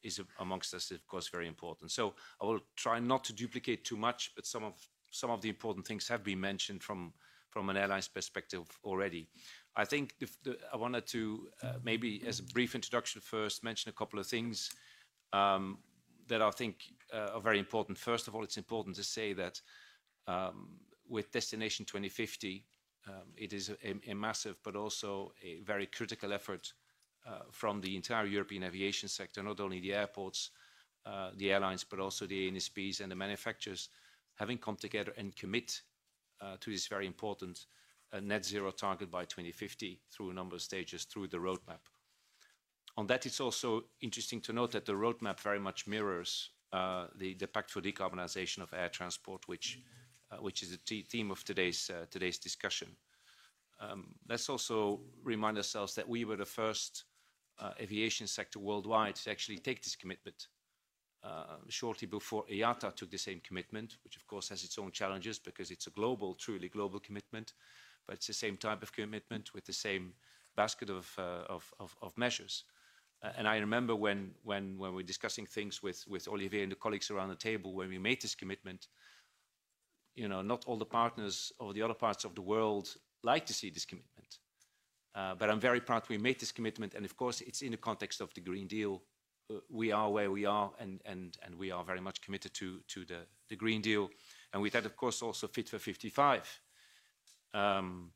is 0.04 0.22
amongst 0.40 0.74
us, 0.74 0.92
of 0.92 1.06
course, 1.08 1.28
very 1.30 1.48
important. 1.48 1.92
So 1.92 2.14
I 2.42 2.46
will 2.46 2.60
try 2.76 3.00
not 3.00 3.24
to 3.26 3.34
duplicate 3.34 3.84
too 3.84 3.98
much, 3.98 4.32
but 4.36 4.46
some 4.46 4.64
of 4.64 4.74
some 5.12 5.32
of 5.32 5.42
the 5.42 5.50
important 5.50 5.88
things 5.88 6.08
have 6.08 6.24
been 6.24 6.40
mentioned 6.40 6.84
from 6.84 7.14
from 7.50 7.70
an 7.70 7.78
airline's 7.78 8.10
perspective 8.10 8.64
already. 8.84 9.30
I 9.78 9.86
think 9.86 10.14
the, 10.20 10.58
I 10.74 10.76
wanted 10.76 11.08
to 11.08 11.48
uh, 11.64 11.74
maybe, 11.84 12.22
as 12.28 12.40
a 12.40 12.44
brief 12.44 12.76
introduction, 12.76 13.22
first 13.22 13.64
mention 13.64 13.90
a 13.90 13.94
couple 13.94 14.20
of 14.20 14.28
things 14.28 14.72
um, 15.32 15.78
that 16.28 16.42
I 16.42 16.52
think 16.52 16.76
uh, 17.14 17.30
are 17.34 17.40
very 17.40 17.60
important. 17.60 17.98
First 17.98 18.28
of 18.28 18.36
all, 18.36 18.44
it's 18.44 18.58
important 18.58 18.96
to 18.98 19.04
say 19.04 19.32
that 19.34 19.62
um, 20.28 20.68
with 21.08 21.32
Destination 21.32 21.86
2050, 21.86 22.66
um, 23.08 23.14
it 23.38 23.54
is 23.54 23.70
a, 23.70 24.12
a, 24.12 24.16
massive 24.16 24.58
but 24.64 24.76
also 24.76 25.32
a 25.44 25.60
very 25.62 25.86
critical 25.86 26.34
effort 26.34 26.74
uh, 27.28 27.40
from 27.52 27.82
the 27.82 27.96
entire 27.96 28.26
European 28.26 28.64
aviation 28.64 29.10
sector, 29.10 29.44
not 29.44 29.60
only 29.60 29.80
the 29.80 29.94
airports, 29.94 30.52
uh, 31.06 31.30
the 31.38 31.52
airlines, 31.52 31.84
but 31.84 32.00
also 32.00 32.26
the 32.26 32.50
ANSPs 32.50 33.02
and 33.02 33.12
the 33.12 33.16
manufacturers 33.16 33.90
having 34.36 34.58
come 34.58 34.76
together 34.76 35.14
and 35.18 35.36
commit 35.36 35.82
uh, 36.42 36.58
to 36.60 36.72
this 36.72 36.88
very 36.88 37.06
important 37.06 37.66
uh, 38.12 38.20
net 38.20 38.46
zero 38.46 38.72
target 38.72 39.12
by 39.12 39.24
2050 39.24 40.02
through 40.12 40.32
a 40.32 40.34
number 40.34 40.56
of 40.56 40.62
stages 40.62 41.04
through 41.04 41.28
the 41.28 41.38
roadmap. 41.38 41.80
On 42.98 43.08
that, 43.08 43.26
it's 43.26 43.40
also 43.40 43.84
interesting 44.02 44.40
to 44.42 44.54
note 44.54 44.72
that 44.72 44.86
the 44.86 44.94
roadmap 44.94 45.40
very 45.40 45.60
much 45.60 45.86
mirrors 45.86 46.52
uh, 46.72 47.08
the, 47.18 47.34
the 47.36 47.48
Pact 47.48 47.70
for 47.70 47.82
Decarbonization 47.82 48.60
of 48.60 48.74
Air 48.74 48.90
Transport, 48.90 49.48
which 49.48 49.80
uh, 49.80 50.05
which 50.40 50.64
is 50.64 50.78
the 50.78 51.02
theme 51.04 51.32
of 51.32 51.44
today's, 51.44 51.90
uh, 51.90 52.06
today's 52.10 52.38
discussion. 52.38 52.90
Um, 53.80 54.16
let's 54.30 54.50
also 54.50 55.02
remind 55.24 55.58
ourselves 55.58 55.96
that 55.96 56.08
we 56.08 56.26
were 56.26 56.38
the 56.38 56.46
first 56.46 57.06
uh, 57.60 57.72
aviation 57.80 58.28
sector 58.28 58.60
worldwide 58.60 59.16
to 59.16 59.32
actually 59.32 59.58
take 59.58 59.84
this 59.84 59.96
commitment. 59.96 60.48
Uh, 61.24 61.58
shortly 61.70 62.08
before 62.08 62.46
IATA 62.52 62.96
took 62.96 63.10
the 63.10 63.18
same 63.18 63.42
commitment, 63.44 63.98
which 64.04 64.16
of 64.16 64.28
course 64.28 64.48
has 64.50 64.64
its 64.64 64.78
own 64.78 64.92
challenges 64.92 65.40
because 65.40 65.72
it's 65.72 65.88
a 65.88 65.90
global, 65.92 66.36
truly 66.36 66.70
global 66.70 67.00
commitment, 67.00 67.54
but 68.06 68.16
it's 68.16 68.28
the 68.28 68.34
same 68.34 68.58
type 68.58 68.84
of 68.84 68.94
commitment 68.94 69.52
with 69.54 69.66
the 69.66 69.74
same 69.74 70.14
basket 70.56 70.90
of, 70.90 71.12
uh, 71.18 71.44
of, 71.50 71.74
of, 71.80 71.96
of, 72.04 72.16
measures. 72.16 72.66
Uh, 73.24 73.32
and 73.38 73.48
I 73.48 73.58
remember 73.58 73.96
when, 73.96 74.32
when, 74.44 74.78
when 74.78 74.92
we 74.92 74.98
were 74.98 75.04
discussing 75.04 75.48
things 75.48 75.82
with, 75.82 76.06
with 76.08 76.28
Olivier 76.28 76.62
and 76.62 76.72
the 76.72 76.76
colleagues 76.76 77.10
around 77.10 77.30
the 77.30 77.36
table, 77.36 77.74
when 77.74 77.90
we 77.90 77.98
made 77.98 78.22
this 78.22 78.36
commitment, 78.36 78.88
you 80.16 80.28
know, 80.28 80.42
not 80.42 80.64
all 80.66 80.78
the 80.78 80.86
partners 80.86 81.52
of 81.60 81.74
the 81.74 81.82
other 81.82 81.94
parts 81.94 82.24
of 82.26 82.36
the 82.36 82.42
world 82.42 82.96
like 83.24 83.46
to 83.46 83.54
see 83.54 83.70
this 83.70 83.86
commitment. 83.86 84.40
Uh, 85.14 85.34
but 85.36 85.50
I'm 85.50 85.60
very 85.60 85.80
proud 85.80 86.04
we 86.10 86.18
made 86.18 86.40
this 86.40 86.52
commitment, 86.52 86.94
and 86.94 87.06
of 87.06 87.16
course, 87.16 87.42
it's 87.42 87.62
in 87.62 87.72
the 87.72 87.78
context 87.78 88.22
of 88.22 88.34
the 88.34 88.42
Green 88.42 88.68
Deal. 88.68 89.02
Uh, 89.50 89.60
we 89.70 89.92
are 89.92 90.12
where 90.12 90.30
we 90.30 90.46
are, 90.46 90.72
and, 90.80 91.02
and, 91.06 91.38
and 91.44 91.56
we 91.56 91.72
are 91.72 91.84
very 91.84 92.02
much 92.02 92.22
committed 92.22 92.54
to, 92.56 92.80
to 92.90 93.06
the, 93.06 93.20
the 93.50 93.56
Green 93.56 93.82
Deal. 93.82 94.10
And 94.54 94.62
with 94.62 94.74
that, 94.74 94.86
of 94.86 94.96
course, 94.98 95.22
also 95.22 95.48
Fit 95.48 95.70
for 95.70 95.80
55. 95.80 96.60
Um, 97.54 98.12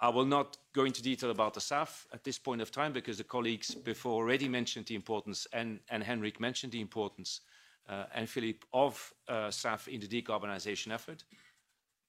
I 0.00 0.08
will 0.08 0.24
not 0.24 0.56
go 0.74 0.84
into 0.84 1.00
detail 1.00 1.30
about 1.30 1.54
the 1.54 1.60
SAF 1.60 2.06
at 2.12 2.24
this 2.24 2.36
point 2.36 2.60
of 2.60 2.72
time 2.72 2.92
because 2.92 3.18
the 3.18 3.24
colleagues 3.24 3.72
before 3.72 4.14
already 4.14 4.48
mentioned 4.48 4.86
the 4.86 4.96
importance, 4.96 5.46
and, 5.52 5.78
and 5.90 6.02
Henrik 6.02 6.40
mentioned 6.40 6.72
the 6.72 6.80
importance, 6.80 7.40
and 8.14 8.28
Philippe, 8.28 8.66
of 8.72 9.12
uh, 9.28 9.48
SAF 9.48 9.88
in 9.88 10.00
the 10.00 10.06
decarbonisation 10.06 10.92
effort. 10.92 11.24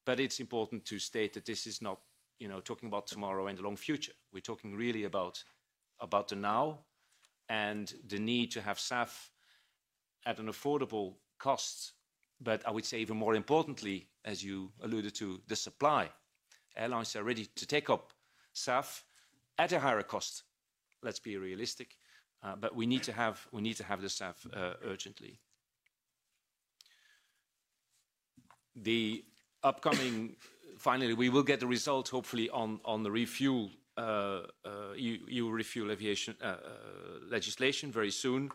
But 0.06 0.20
it's 0.20 0.40
important 0.40 0.86
to 0.86 1.00
state 1.00 1.34
that 1.34 1.46
this 1.46 1.66
is 1.66 1.82
not 1.82 2.00
you 2.40 2.48
know, 2.48 2.60
talking 2.60 2.88
about 2.88 3.08
tomorrow 3.08 3.48
and 3.48 3.58
the 3.58 3.64
long 3.64 3.78
future. 3.78 4.14
We're 4.34 4.42
talking 4.42 4.76
really 4.76 5.06
about, 5.06 5.44
about 6.00 6.28
the 6.28 6.36
now 6.36 6.80
and 7.50 7.94
the 8.08 8.20
need 8.20 8.52
to 8.52 8.62
have 8.62 8.78
SAF 8.78 9.30
at 10.26 10.40
an 10.40 10.48
affordable 10.48 11.16
cost. 11.40 11.94
But 12.42 12.68
I 12.68 12.72
would 12.72 12.86
say 12.86 13.00
even 13.00 13.18
more 13.18 13.36
importantly, 13.36 14.08
as 14.26 14.44
you 14.44 14.72
alluded 14.82 15.16
to, 15.16 15.40
the 15.48 15.56
supply. 15.56 16.10
Airlines 16.76 17.16
are 17.16 17.24
ready 17.24 17.46
to 17.56 17.66
take 17.66 17.90
up 17.90 18.12
SAF 18.54 19.04
at 19.58 19.72
a 19.72 19.80
higher 19.80 20.02
cost. 20.02 20.44
Let's 21.02 21.20
be 21.20 21.38
realistic. 21.38 21.96
Uh, 22.42 22.56
but 22.58 22.76
we 22.76 22.86
need 22.86 23.04
to 23.04 23.14
have, 23.14 23.48
we 23.52 23.62
need 23.62 23.78
to 23.78 23.84
have 23.84 24.02
the 24.02 24.08
SAF 24.08 24.36
uh, 24.54 24.74
urgently. 24.86 25.40
The 28.76 29.24
upcoming 29.64 30.36
finally, 30.84 31.14
we 31.14 31.30
will 31.30 31.44
get 31.44 31.60
the 31.60 31.68
result, 31.68 32.10
hopefully, 32.10 32.50
on, 32.50 32.80
on 32.86 33.04
the 33.04 33.12
refuel, 33.12 33.70
uh, 33.98 34.42
uh, 34.66 34.94
EU, 34.96 35.50
refuel 35.50 35.92
aviation 35.92 36.36
uh, 36.42 36.58
legislation 37.30 37.92
very 37.92 38.12
soon. 38.12 38.52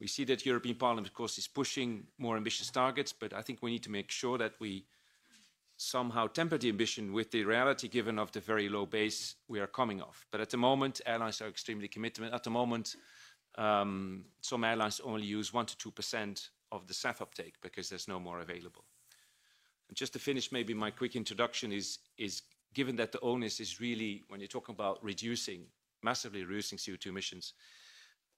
We 0.00 0.06
see 0.06 0.24
that 0.24 0.44
European 0.46 0.76
Parliament, 0.76 1.06
of 1.06 1.14
course, 1.14 1.38
is 1.38 1.48
pushing 1.48 2.06
more 2.18 2.36
ambitious 2.36 2.70
targets, 2.70 3.12
but 3.12 3.32
I 3.32 3.42
think 3.42 3.62
we 3.62 3.70
need 3.70 3.82
to 3.84 3.90
make 3.90 4.10
sure 4.10 4.38
that 4.38 4.52
we 4.60 4.84
somehow 5.78 6.26
temper 6.26 6.56
the 6.56 6.68
ambition 6.68 7.12
with 7.12 7.30
the 7.30 7.44
reality 7.44 7.88
given 7.88 8.18
of 8.18 8.32
the 8.32 8.40
very 8.40 8.68
low 8.68 8.86
base 8.86 9.34
we 9.48 9.60
are 9.60 9.66
coming 9.66 10.00
off. 10.00 10.26
But 10.30 10.40
at 10.40 10.50
the 10.50 10.56
moment, 10.56 11.00
airlines 11.04 11.40
are 11.40 11.48
extremely 11.48 11.88
committed. 11.88 12.32
At 12.32 12.44
the 12.44 12.50
moment, 12.50 12.96
um, 13.58 14.24
some 14.40 14.64
airlines 14.64 15.00
only 15.00 15.26
use 15.26 15.52
1 15.52 15.66
to 15.66 15.90
2% 15.90 16.48
of 16.72 16.86
the 16.86 16.94
SAF 16.94 17.20
uptake 17.20 17.54
because 17.62 17.88
there's 17.88 18.08
no 18.08 18.20
more 18.20 18.40
available. 18.40 18.84
Just 19.94 20.12
to 20.14 20.18
finish, 20.18 20.52
maybe 20.52 20.74
my 20.74 20.90
quick 20.90 21.16
introduction 21.16 21.72
is, 21.72 21.98
is 22.18 22.42
given 22.74 22.96
that 22.96 23.12
the 23.12 23.20
onus 23.20 23.60
is 23.60 23.80
really, 23.80 24.24
when 24.28 24.40
you're 24.40 24.48
talking 24.48 24.74
about 24.74 25.02
reducing, 25.02 25.62
massively 26.02 26.44
reducing 26.44 26.78
CO2 26.78 27.06
emissions, 27.06 27.54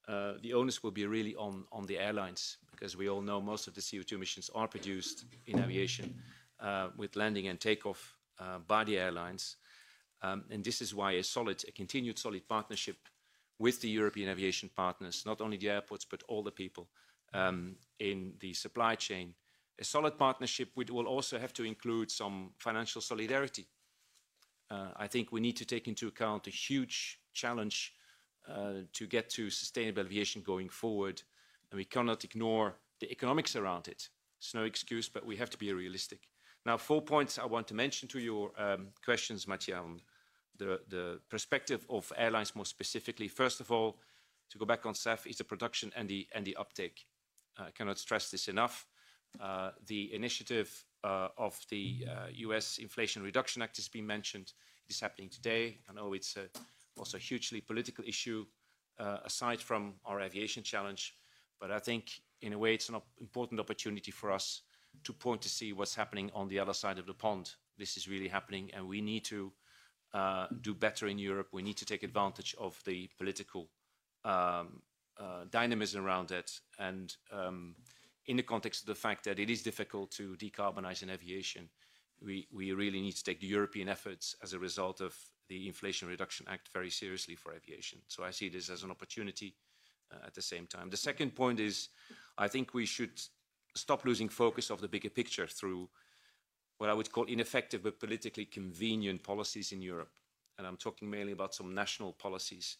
uh, 0.09 0.35
the 0.43 0.55
onus 0.55 0.83
will 0.83 0.91
be 0.91 1.07
really 1.07 1.35
on, 1.37 1.65
on 1.71 1.85
the 1.87 1.99
airlines, 1.99 2.59
because 2.71 2.97
we 2.97 3.09
all 3.09 3.21
know 3.21 3.41
most 3.41 3.67
of 3.67 3.75
the 3.75 3.81
CO2 3.81 4.13
emissions 4.13 4.51
are 4.55 4.69
produced 4.69 5.25
in 5.47 5.59
aviation 5.59 6.15
uh, 6.61 6.89
with 6.97 7.17
landing 7.17 7.49
and 7.49 7.61
takeoff 7.61 8.17
uh, 8.39 8.59
by 8.67 8.85
the 8.85 8.99
airlines. 8.99 9.57
Um, 10.23 10.45
and 10.51 10.65
this 10.65 10.81
is 10.81 10.95
why 10.95 11.13
a 11.13 11.23
solid, 11.23 11.63
a 11.69 11.73
continued 11.73 12.19
solid 12.19 12.49
partnership 12.49 12.97
with 13.59 13.81
the 13.81 13.89
European 13.89 14.29
aviation 14.29 14.71
partners, 14.75 15.25
not 15.27 15.41
only 15.41 15.57
the 15.57 15.69
airports, 15.69 16.05
but 16.05 16.23
all 16.29 16.43
the 16.43 16.51
people 16.51 16.89
um, 17.35 17.77
in 17.99 18.33
the 18.41 18.55
supply 18.55 18.95
chain, 18.95 19.35
a 19.81 19.85
solid 19.85 20.19
partnership 20.19 20.71
will 20.77 21.07
also 21.07 21.39
have 21.39 21.53
to 21.55 21.65
include 21.65 22.11
some 22.11 22.51
financial 22.59 23.01
solidarity. 23.01 23.67
Uh, 24.71 24.89
I 24.97 25.07
think 25.07 25.33
we 25.33 25.41
need 25.41 25.57
to 25.57 25.65
take 25.65 25.89
into 25.89 26.09
account 26.09 26.47
a 26.47 26.51
huge 26.51 27.21
challenge 27.33 27.95
uh, 28.49 28.83
to 28.93 29.07
get 29.07 29.31
to 29.31 29.51
sustainable 29.51 30.03
aviation 30.03 30.43
going 30.43 30.69
forward, 30.69 31.23
and 31.71 31.79
we 31.79 31.85
cannot 31.85 32.25
ignore 32.25 32.75
the 33.01 33.11
economics 33.11 33.57
around 33.57 33.89
it. 33.89 34.09
It's 34.39 34.55
no 34.55 34.65
excuse, 34.65 35.09
but 35.09 35.25
we 35.25 35.37
have 35.37 35.51
to 35.51 35.59
be 35.59 35.73
realistic. 35.73 36.29
Now, 36.67 36.77
four 36.77 37.03
points 37.03 37.39
I 37.39 37.47
want 37.47 37.67
to 37.69 37.75
mention 37.75 38.09
to 38.09 38.19
your 38.19 38.51
um, 38.59 38.89
questions, 39.05 39.47
Mathieu, 39.47 39.75
on 39.75 40.01
the, 40.59 40.81
the 40.89 41.21
perspective 41.31 41.87
of 41.89 42.13
airlines 42.17 42.55
more 42.55 42.67
specifically. 42.67 43.29
First 43.29 43.61
of 43.61 43.71
all, 43.71 43.99
to 44.51 44.59
go 44.59 44.65
back 44.65 44.87
on 44.87 44.95
SAF, 44.95 45.27
is 45.27 45.39
the 45.39 45.45
production 45.45 45.93
and 45.97 46.09
the, 46.09 46.27
and 46.35 46.45
the 46.45 46.57
uptake. 46.57 47.07
I 47.59 47.71
cannot 47.71 47.99
stress 47.99 48.31
this 48.31 48.49
enough. 48.49 48.87
Uh, 49.41 49.71
the 49.87 50.13
initiative 50.15 50.85
uh, 51.05 51.29
of 51.37 51.59
the 51.71 52.07
uh, 52.11 52.27
US 52.49 52.79
Inflation 52.79 53.23
Reduction 53.23 53.63
Act 53.63 53.77
has 53.77 53.89
been 53.89 54.07
mentioned. 54.07 54.53
It 54.89 54.95
is 54.95 55.01
happening 55.01 55.29
today. 55.29 55.79
I 55.89 55.93
know 55.93 56.13
it's 56.13 56.37
a, 56.37 56.49
also 56.97 57.17
a 57.17 57.21
hugely 57.21 57.61
political 57.61 58.05
issue 58.07 58.47
uh, 58.99 59.19
aside 59.25 59.61
from 59.61 59.95
our 60.05 60.21
aviation 60.21 60.63
challenge, 60.63 61.15
but 61.61 61.71
I 61.71 61.79
think 61.79 62.11
in 62.43 62.53
a 62.53 62.59
way 62.59 62.75
it's 62.75 62.89
an 62.89 62.97
op 62.97 63.07
important 63.21 63.61
opportunity 63.61 64.11
for 64.11 64.33
us 64.33 64.63
to 65.05 65.13
point 65.13 65.43
to 65.43 65.49
see 65.49 65.73
what's 65.73 65.95
happening 65.95 66.31
on 66.35 66.49
the 66.49 66.59
other 66.59 66.75
side 66.75 66.99
of 66.99 67.07
the 67.07 67.15
pond. 67.15 67.51
This 67.77 67.97
is 67.97 68.09
really 68.09 68.29
happening 68.29 68.71
and 68.75 68.89
we 68.89 69.01
need 69.01 69.25
to 69.27 69.53
uh, 70.15 70.47
do 70.63 70.75
better 70.75 71.07
in 71.07 71.19
Europe. 71.19 71.49
We 71.53 71.63
need 71.63 71.77
to 71.77 71.85
take 71.85 72.03
advantage 72.03 72.55
of 72.59 72.81
the 72.85 73.09
political 73.19 73.69
um, 74.25 74.83
uh, 75.19 75.45
dynamism 75.51 76.05
around 76.05 76.29
that 76.29 76.51
and 76.79 77.15
um, 77.33 77.77
in 78.29 78.37
the 78.37 78.43
context 78.43 78.83
of 78.83 78.87
the 78.87 78.95
fact 78.95 79.25
that 79.25 79.39
it 79.39 79.51
is 79.51 79.63
difficult 79.63 80.11
to 80.13 80.37
decarbonize 80.37 81.03
in 81.03 81.11
aviation, 81.11 81.69
we, 82.23 82.47
we 82.53 82.73
really 82.73 83.01
need 83.01 83.17
to 83.17 83.25
take 83.25 83.41
the 83.41 83.47
European 83.47 83.89
efforts 83.89 84.37
as 84.43 84.53
a 84.53 84.59
result 84.59 85.01
of 85.01 85.17
the 85.49 85.67
Inflation 85.67 86.09
Reduction 86.09 86.47
Act 86.49 86.69
very 86.73 86.91
seriously 86.91 87.35
for 87.35 87.55
aviation. 87.55 87.99
So 88.07 88.23
I 88.23 88.31
see 88.31 88.51
this 88.51 88.69
as 88.69 88.83
an 88.83 88.91
opportunity 88.91 89.57
uh, 90.13 90.27
at 90.27 90.35
the 90.35 90.43
same 90.43 90.67
time. 90.67 90.91
The 90.91 90.97
second 90.97 91.35
point 91.35 91.59
is 91.59 91.89
I 92.37 92.49
think 92.49 92.75
we 92.75 92.85
should 92.85 93.19
stop 93.75 94.05
losing 94.05 94.29
focus 94.29 94.71
of 94.71 94.81
the 94.83 94.89
bigger 94.89 95.11
picture 95.11 95.47
through 95.47 95.89
what 96.77 96.91
I 96.91 96.95
would 96.95 97.11
call 97.11 97.25
ineffective 97.25 97.83
but 97.83 97.99
politically 97.99 98.45
convenient 98.45 99.23
policies 99.23 99.73
in 99.73 99.81
Europe. 99.81 100.11
And 100.59 100.67
I'm 100.67 100.77
talking 100.77 101.09
mainly 101.09 101.33
about 101.33 101.55
some 101.55 101.75
national 101.75 102.13
policies, 102.13 102.77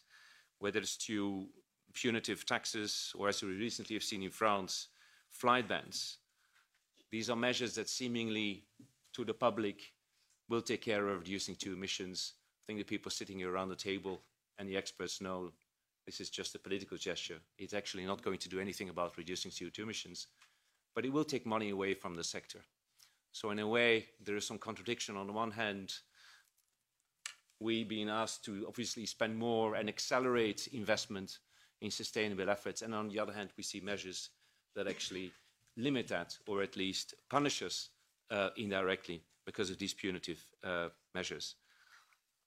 whether 0.59 0.79
it's 0.79 0.97
to 1.07 1.47
punitive 1.93 2.45
taxes 2.45 3.13
or 3.17 3.29
as 3.29 3.41
we 3.41 3.49
recently 3.49 3.95
have 3.95 4.03
seen 4.03 4.21
in 4.21 4.29
France, 4.29 4.89
flight 5.29 5.67
bans. 5.67 6.17
These 7.11 7.29
are 7.29 7.35
measures 7.35 7.75
that 7.75 7.89
seemingly 7.89 8.65
to 9.13 9.25
the 9.25 9.33
public 9.33 9.93
will 10.49 10.61
take 10.61 10.81
care 10.81 11.07
of 11.07 11.19
reducing 11.19 11.55
two 11.55 11.73
emissions. 11.73 12.33
I 12.63 12.65
think 12.67 12.79
the 12.79 12.83
people 12.83 13.11
sitting 13.11 13.43
around 13.43 13.69
the 13.69 13.75
table 13.75 14.21
and 14.57 14.67
the 14.67 14.77
experts 14.77 15.21
know 15.21 15.51
this 16.05 16.19
is 16.19 16.29
just 16.29 16.55
a 16.55 16.59
political 16.59 16.97
gesture. 16.97 17.39
It's 17.57 17.73
actually 17.73 18.05
not 18.05 18.21
going 18.21 18.39
to 18.39 18.49
do 18.49 18.59
anything 18.59 18.89
about 18.89 19.17
reducing 19.17 19.51
CO2 19.51 19.79
emissions, 19.79 20.27
but 20.95 21.05
it 21.05 21.13
will 21.13 21.23
take 21.23 21.45
money 21.45 21.69
away 21.69 21.93
from 21.93 22.15
the 22.15 22.23
sector. 22.23 22.59
So 23.31 23.51
in 23.51 23.59
a 23.59 23.67
way, 23.67 24.07
there 24.23 24.35
is 24.35 24.45
some 24.45 24.57
contradiction. 24.57 25.15
On 25.15 25.27
the 25.27 25.33
one 25.33 25.51
hand, 25.51 25.93
we 27.59 27.83
being 27.83 28.09
asked 28.09 28.43
to 28.45 28.65
obviously 28.67 29.05
spend 29.05 29.37
more 29.37 29.75
and 29.75 29.87
accelerate 29.87 30.67
investment 30.73 31.39
in 31.81 31.91
sustainable 31.91 32.49
efforts, 32.49 32.81
and 32.81 32.95
on 32.95 33.09
the 33.09 33.19
other 33.19 33.33
hand, 33.33 33.51
we 33.55 33.63
see 33.63 33.79
measures 33.79 34.29
that 34.75 34.87
actually 34.87 35.31
limit 35.77 36.07
that 36.07 36.37
or 36.47 36.61
at 36.61 36.75
least 36.75 37.13
punish 37.29 37.61
us 37.61 37.89
uh, 38.31 38.49
indirectly 38.57 39.21
because 39.45 39.69
of 39.69 39.77
these 39.77 39.93
punitive 39.93 40.43
uh, 40.63 40.89
measures. 41.15 41.55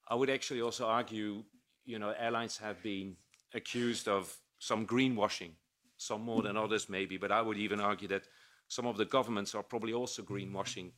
I 0.08 0.14
would 0.14 0.30
actually 0.30 0.60
also 0.60 0.86
argue, 0.86 1.42
you 1.84 1.98
know, 1.98 2.14
airlines 2.18 2.58
have 2.58 2.82
been 2.82 3.16
accused 3.54 4.08
of 4.08 4.36
some 4.58 4.86
greenwashing, 4.86 5.52
some 5.96 6.22
more 6.22 6.42
than 6.42 6.56
others 6.56 6.88
maybe, 6.88 7.16
but 7.16 7.32
I 7.32 7.42
would 7.42 7.58
even 7.58 7.80
argue 7.80 8.08
that 8.08 8.24
some 8.68 8.86
of 8.86 8.96
the 8.96 9.04
governments 9.04 9.54
are 9.54 9.62
probably 9.62 9.92
also 9.92 10.22
greenwashing 10.22 10.92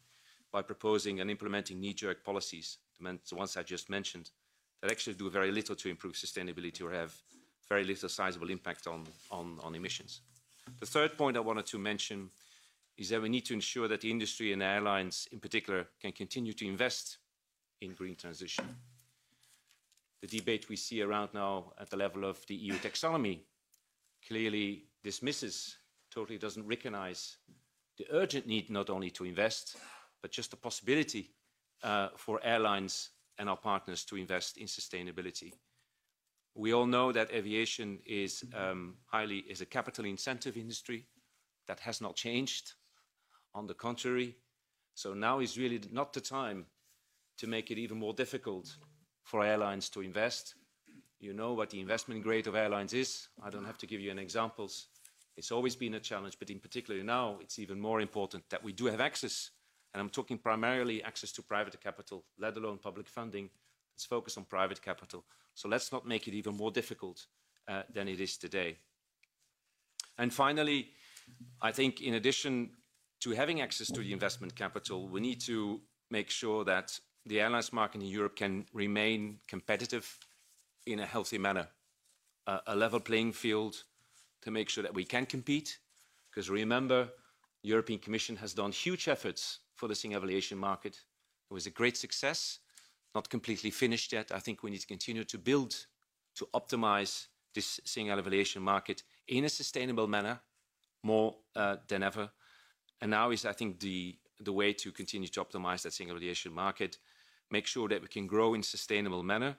by 0.52 0.62
proposing 0.62 1.20
and 1.20 1.30
implementing 1.30 1.80
knee-jerk 1.80 2.24
policies, 2.24 2.78
the 3.00 3.34
ones 3.34 3.56
I 3.56 3.62
just 3.62 3.90
mentioned, 3.90 4.30
that 4.80 4.90
actually 4.90 5.14
do 5.14 5.30
very 5.30 5.50
little 5.50 5.74
to 5.74 5.88
improve 5.88 6.14
sustainability 6.14 6.82
or 6.82 6.92
have 6.92 7.14
very 7.68 7.84
little 7.84 8.08
sizable 8.08 8.50
impact 8.50 8.86
on, 8.86 9.04
on, 9.30 9.58
on 9.62 9.74
emissions. 9.74 10.20
The 10.80 10.86
third 10.86 11.16
point 11.16 11.36
I 11.36 11.40
wanted 11.40 11.66
to 11.66 11.78
mention 11.78 12.30
is 12.96 13.08
that 13.08 13.22
we 13.22 13.28
need 13.28 13.44
to 13.46 13.54
ensure 13.54 13.88
that 13.88 14.00
the 14.00 14.10
industry 14.10 14.52
and 14.52 14.62
airlines 14.62 15.28
in 15.32 15.40
particular 15.40 15.88
can 16.00 16.12
continue 16.12 16.52
to 16.52 16.66
invest 16.66 17.18
in 17.80 17.94
green 17.94 18.16
transition. 18.16 18.64
The 20.20 20.38
debate 20.38 20.68
we 20.68 20.76
see 20.76 21.02
around 21.02 21.30
now 21.34 21.72
at 21.78 21.90
the 21.90 21.96
level 21.96 22.24
of 22.24 22.44
the 22.46 22.54
EU 22.54 22.74
taxonomy 22.74 23.40
clearly 24.26 24.84
dismisses, 25.02 25.76
totally 26.10 26.38
doesn't 26.38 26.66
recognize 26.66 27.36
the 27.98 28.06
urgent 28.10 28.46
need 28.46 28.70
not 28.70 28.90
only 28.90 29.10
to 29.10 29.24
invest, 29.24 29.76
but 30.22 30.30
just 30.30 30.50
the 30.50 30.56
possibility 30.56 31.30
uh, 31.82 32.08
for 32.16 32.40
airlines 32.42 33.10
and 33.38 33.48
our 33.48 33.56
partners 33.56 34.04
to 34.04 34.16
invest 34.16 34.56
in 34.56 34.66
sustainability. 34.66 35.52
We 36.54 36.72
all 36.72 36.86
know 36.86 37.10
that 37.12 37.32
aviation 37.32 37.98
is 38.06 38.44
um, 38.54 38.96
highly 39.06 39.38
is 39.38 39.60
a 39.60 39.66
capital 39.66 40.04
incentive 40.04 40.56
industry 40.56 41.06
that 41.66 41.80
has 41.80 42.00
not 42.00 42.16
changed. 42.16 42.72
On 43.56 43.66
the 43.66 43.74
contrary, 43.74 44.36
so 44.94 45.14
now 45.14 45.38
is 45.38 45.56
really 45.56 45.80
not 45.92 46.12
the 46.12 46.20
time 46.20 46.66
to 47.38 47.46
make 47.46 47.70
it 47.70 47.78
even 47.78 47.98
more 47.98 48.12
difficult 48.12 48.76
for 49.22 49.44
airlines 49.44 49.88
to 49.90 50.00
invest. 50.00 50.54
You 51.20 51.32
know 51.32 51.54
what 51.54 51.70
the 51.70 51.80
investment 51.80 52.22
grade 52.22 52.46
of 52.46 52.54
airlines 52.54 52.92
is. 52.92 53.28
I 53.42 53.50
don't 53.50 53.64
have 53.64 53.78
to 53.78 53.86
give 53.86 54.00
you 54.00 54.10
any 54.10 54.22
examples. 54.22 54.88
It's 55.36 55.50
always 55.50 55.74
been 55.74 55.94
a 55.94 56.00
challenge, 56.00 56.36
but 56.38 56.50
in 56.50 56.60
particular 56.60 57.02
now, 57.02 57.38
it's 57.40 57.58
even 57.58 57.80
more 57.80 58.00
important 58.00 58.44
that 58.50 58.62
we 58.62 58.72
do 58.72 58.86
have 58.86 59.00
access. 59.00 59.50
And 59.92 60.00
I'm 60.00 60.10
talking 60.10 60.38
primarily 60.38 61.02
access 61.02 61.32
to 61.32 61.42
private 61.42 61.80
capital, 61.80 62.24
let 62.38 62.56
alone 62.56 62.78
public 62.78 63.08
funding. 63.08 63.50
Let's 63.94 64.04
focus 64.06 64.36
on 64.36 64.44
private 64.44 64.82
capital. 64.82 65.24
So 65.54 65.68
let's 65.68 65.92
not 65.92 66.06
make 66.06 66.26
it 66.26 66.34
even 66.34 66.56
more 66.56 66.72
difficult 66.72 67.26
uh, 67.68 67.82
than 67.92 68.08
it 68.08 68.20
is 68.20 68.36
today. 68.36 68.78
And 70.18 70.32
finally, 70.32 70.90
I 71.62 71.72
think 71.72 72.00
in 72.00 72.14
addition 72.14 72.70
to 73.20 73.30
having 73.30 73.60
access 73.60 73.88
to 73.88 74.00
the 74.00 74.12
investment 74.12 74.54
capital, 74.54 75.08
we 75.08 75.20
need 75.20 75.40
to 75.42 75.80
make 76.10 76.30
sure 76.30 76.64
that 76.64 76.98
the 77.26 77.40
airlines 77.40 77.72
market 77.72 78.02
in 78.02 78.08
Europe 78.08 78.36
can 78.36 78.66
remain 78.72 79.38
competitive 79.48 80.18
in 80.86 81.00
a 81.00 81.06
healthy 81.06 81.38
manner, 81.38 81.68
uh, 82.46 82.58
a 82.66 82.76
level 82.76 83.00
playing 83.00 83.32
field 83.32 83.84
to 84.42 84.50
make 84.50 84.68
sure 84.68 84.82
that 84.82 84.94
we 84.94 85.04
can 85.04 85.24
compete. 85.24 85.78
Because 86.30 86.50
remember, 86.50 87.08
the 87.62 87.68
European 87.68 87.98
Commission 87.98 88.36
has 88.36 88.52
done 88.52 88.72
huge 88.72 89.08
efforts 89.08 89.60
for 89.74 89.88
the 89.88 89.94
single 89.94 90.22
aviation 90.22 90.58
market. 90.58 91.00
It 91.50 91.54
was 91.54 91.66
a 91.66 91.70
great 91.70 91.96
success, 91.96 92.58
not 93.14 93.28
completely 93.28 93.70
finished 93.70 94.12
yet. 94.12 94.32
I 94.32 94.38
think 94.40 94.62
we 94.62 94.70
need 94.70 94.80
to 94.80 94.86
continue 94.86 95.24
to 95.24 95.38
build, 95.38 95.86
to 96.36 96.48
optimize 96.52 97.26
this 97.54 97.80
single 97.84 98.18
aviation 98.18 98.62
market 98.62 99.02
in 99.28 99.44
a 99.44 99.48
sustainable 99.48 100.08
manner 100.08 100.40
more 101.02 101.36
uh, 101.54 101.76
than 101.88 102.02
ever. 102.02 102.30
And 103.00 103.10
now 103.10 103.30
is, 103.30 103.44
I 103.44 103.52
think, 103.52 103.80
the, 103.80 104.16
the 104.40 104.52
way 104.52 104.72
to 104.72 104.90
continue 104.90 105.28
to 105.28 105.44
optimize 105.44 105.82
that 105.82 105.92
single 105.92 106.16
aviation 106.16 106.52
market, 106.52 106.98
make 107.50 107.66
sure 107.66 107.88
that 107.88 108.02
we 108.02 108.08
can 108.08 108.26
grow 108.26 108.54
in 108.54 108.62
sustainable 108.62 109.22
manner, 109.22 109.56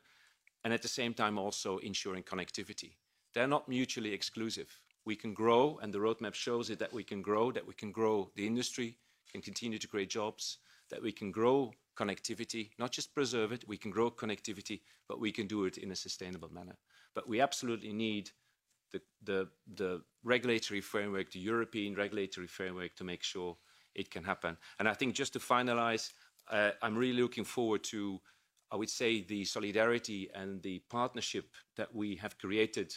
and 0.63 0.73
at 0.73 0.81
the 0.81 0.87
same 0.87 1.13
time 1.13 1.37
also 1.37 1.77
ensuring 1.77 2.23
connectivity. 2.23 2.95
They're 3.33 3.47
not 3.47 3.69
mutually 3.69 4.13
exclusive. 4.13 4.67
We 5.05 5.15
can 5.15 5.33
grow, 5.33 5.79
and 5.81 5.93
the 5.93 5.99
roadmap 5.99 6.33
shows 6.33 6.69
it 6.69 6.79
that 6.79 6.91
we 6.91 7.03
can 7.03 7.21
grow, 7.21 7.51
that 7.51 7.67
we 7.67 7.73
can 7.73 7.91
grow 7.91 8.31
the 8.35 8.47
industry, 8.47 8.97
can 9.31 9.41
continue 9.41 9.77
to 9.77 9.87
create 9.87 10.09
jobs, 10.09 10.57
that 10.89 11.01
we 11.01 11.11
can 11.11 11.31
grow 11.31 11.71
connectivity, 11.95 12.71
not 12.77 12.91
just 12.91 13.13
preserve 13.13 13.51
it, 13.51 13.67
we 13.67 13.77
can 13.77 13.91
grow 13.91 14.11
connectivity, 14.11 14.81
but 15.07 15.19
we 15.19 15.31
can 15.31 15.47
do 15.47 15.65
it 15.65 15.77
in 15.77 15.91
a 15.91 15.95
sustainable 15.95 16.51
manner. 16.53 16.77
But 17.13 17.27
we 17.27 17.41
absolutely 17.41 17.93
need 17.93 18.31
the, 18.91 19.01
the, 19.23 19.47
the 19.75 20.01
regulatory 20.23 20.81
framework, 20.81 21.31
the 21.31 21.39
European 21.39 21.95
regulatory 21.95 22.47
framework 22.47 22.95
to 22.95 23.03
make 23.03 23.23
sure 23.23 23.57
it 23.93 24.11
can 24.11 24.23
happen. 24.23 24.57
And 24.79 24.87
I 24.87 24.93
think 24.93 25.15
just 25.15 25.33
to 25.33 25.39
finalize, 25.39 26.11
uh, 26.51 26.71
I'm 26.81 26.97
really 26.97 27.21
looking 27.21 27.45
forward 27.45 27.83
to, 27.85 28.19
I 28.71 28.75
would 28.75 28.89
say, 28.89 29.21
the 29.21 29.45
solidarity 29.45 30.29
and 30.33 30.61
the 30.61 30.79
partnership 30.89 31.49
that 31.77 31.93
we 31.93 32.15
have 32.17 32.37
created 32.37 32.93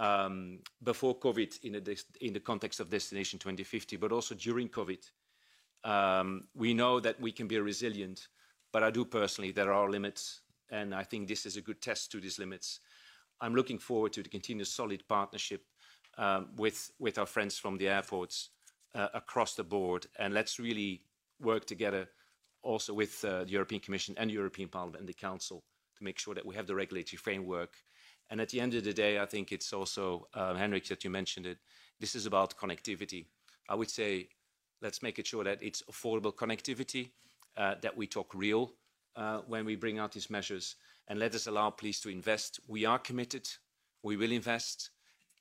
um, 0.00 0.60
before 0.82 1.18
COVID 1.18 1.62
in, 1.64 1.76
a, 1.76 2.24
in 2.24 2.32
the 2.32 2.40
context 2.40 2.80
of 2.80 2.90
Destination 2.90 3.38
2050, 3.38 3.96
but 3.96 4.12
also 4.12 4.34
during 4.34 4.68
COVID. 4.68 4.98
Um, 5.84 6.44
we 6.54 6.74
know 6.74 7.00
that 7.00 7.20
we 7.20 7.30
can 7.32 7.46
be 7.46 7.58
resilient, 7.58 8.28
but 8.72 8.82
I 8.82 8.90
do 8.90 9.04
personally, 9.04 9.52
there 9.52 9.72
are 9.72 9.90
limits, 9.90 10.40
and 10.70 10.94
I 10.94 11.04
think 11.04 11.28
this 11.28 11.46
is 11.46 11.56
a 11.56 11.60
good 11.60 11.80
test 11.80 12.10
to 12.12 12.20
these 12.20 12.38
limits. 12.38 12.80
I'm 13.40 13.54
looking 13.54 13.78
forward 13.78 14.12
to 14.14 14.22
the 14.22 14.28
continued 14.28 14.66
solid 14.66 15.06
partnership 15.08 15.62
um, 16.16 16.48
with, 16.56 16.90
with 16.98 17.18
our 17.18 17.26
friends 17.26 17.58
from 17.58 17.76
the 17.76 17.88
airports 17.88 18.50
uh, 18.94 19.08
across 19.14 19.54
the 19.54 19.64
board. 19.64 20.06
And 20.18 20.32
let's 20.32 20.58
really 20.58 21.02
work 21.40 21.66
together 21.66 22.08
also 22.62 22.94
with 22.94 23.24
uh, 23.24 23.44
the 23.44 23.50
European 23.50 23.80
Commission 23.80 24.14
and 24.16 24.30
the 24.30 24.34
European 24.34 24.68
Parliament 24.68 25.00
and 25.00 25.08
the 25.08 25.14
Council 25.14 25.62
to 25.98 26.04
make 26.04 26.18
sure 26.18 26.34
that 26.34 26.46
we 26.46 26.54
have 26.54 26.66
the 26.66 26.74
regulatory 26.74 27.18
framework. 27.18 27.74
And 28.30 28.40
at 28.40 28.48
the 28.48 28.60
end 28.60 28.74
of 28.74 28.84
the 28.84 28.92
day, 28.92 29.18
I 29.18 29.26
think 29.26 29.52
it's 29.52 29.72
also, 29.72 30.28
uh, 30.34 30.54
Henrik, 30.54 30.86
that 30.86 31.04
you 31.04 31.10
mentioned 31.10 31.46
it, 31.46 31.58
this 32.00 32.14
is 32.14 32.26
about 32.26 32.56
connectivity. 32.56 33.26
I 33.68 33.74
would 33.74 33.90
say 33.90 34.28
let's 34.84 35.02
make 35.02 35.18
it 35.18 35.26
sure 35.26 35.42
that 35.42 35.58
it's 35.62 35.82
affordable 35.90 36.32
connectivity, 36.32 37.08
uh, 37.56 37.74
that 37.80 37.96
we 37.96 38.06
talk 38.06 38.32
real 38.34 38.70
uh, 39.16 39.38
when 39.48 39.64
we 39.64 39.74
bring 39.74 39.98
out 39.98 40.12
these 40.12 40.30
measures, 40.30 40.76
and 41.08 41.18
let 41.18 41.34
us 41.34 41.46
allow 41.46 41.70
police 41.70 42.00
to 42.00 42.10
invest. 42.10 42.60
We 42.68 42.84
are 42.84 42.98
committed. 42.98 43.48
We 44.02 44.16
will 44.16 44.30
invest. 44.30 44.90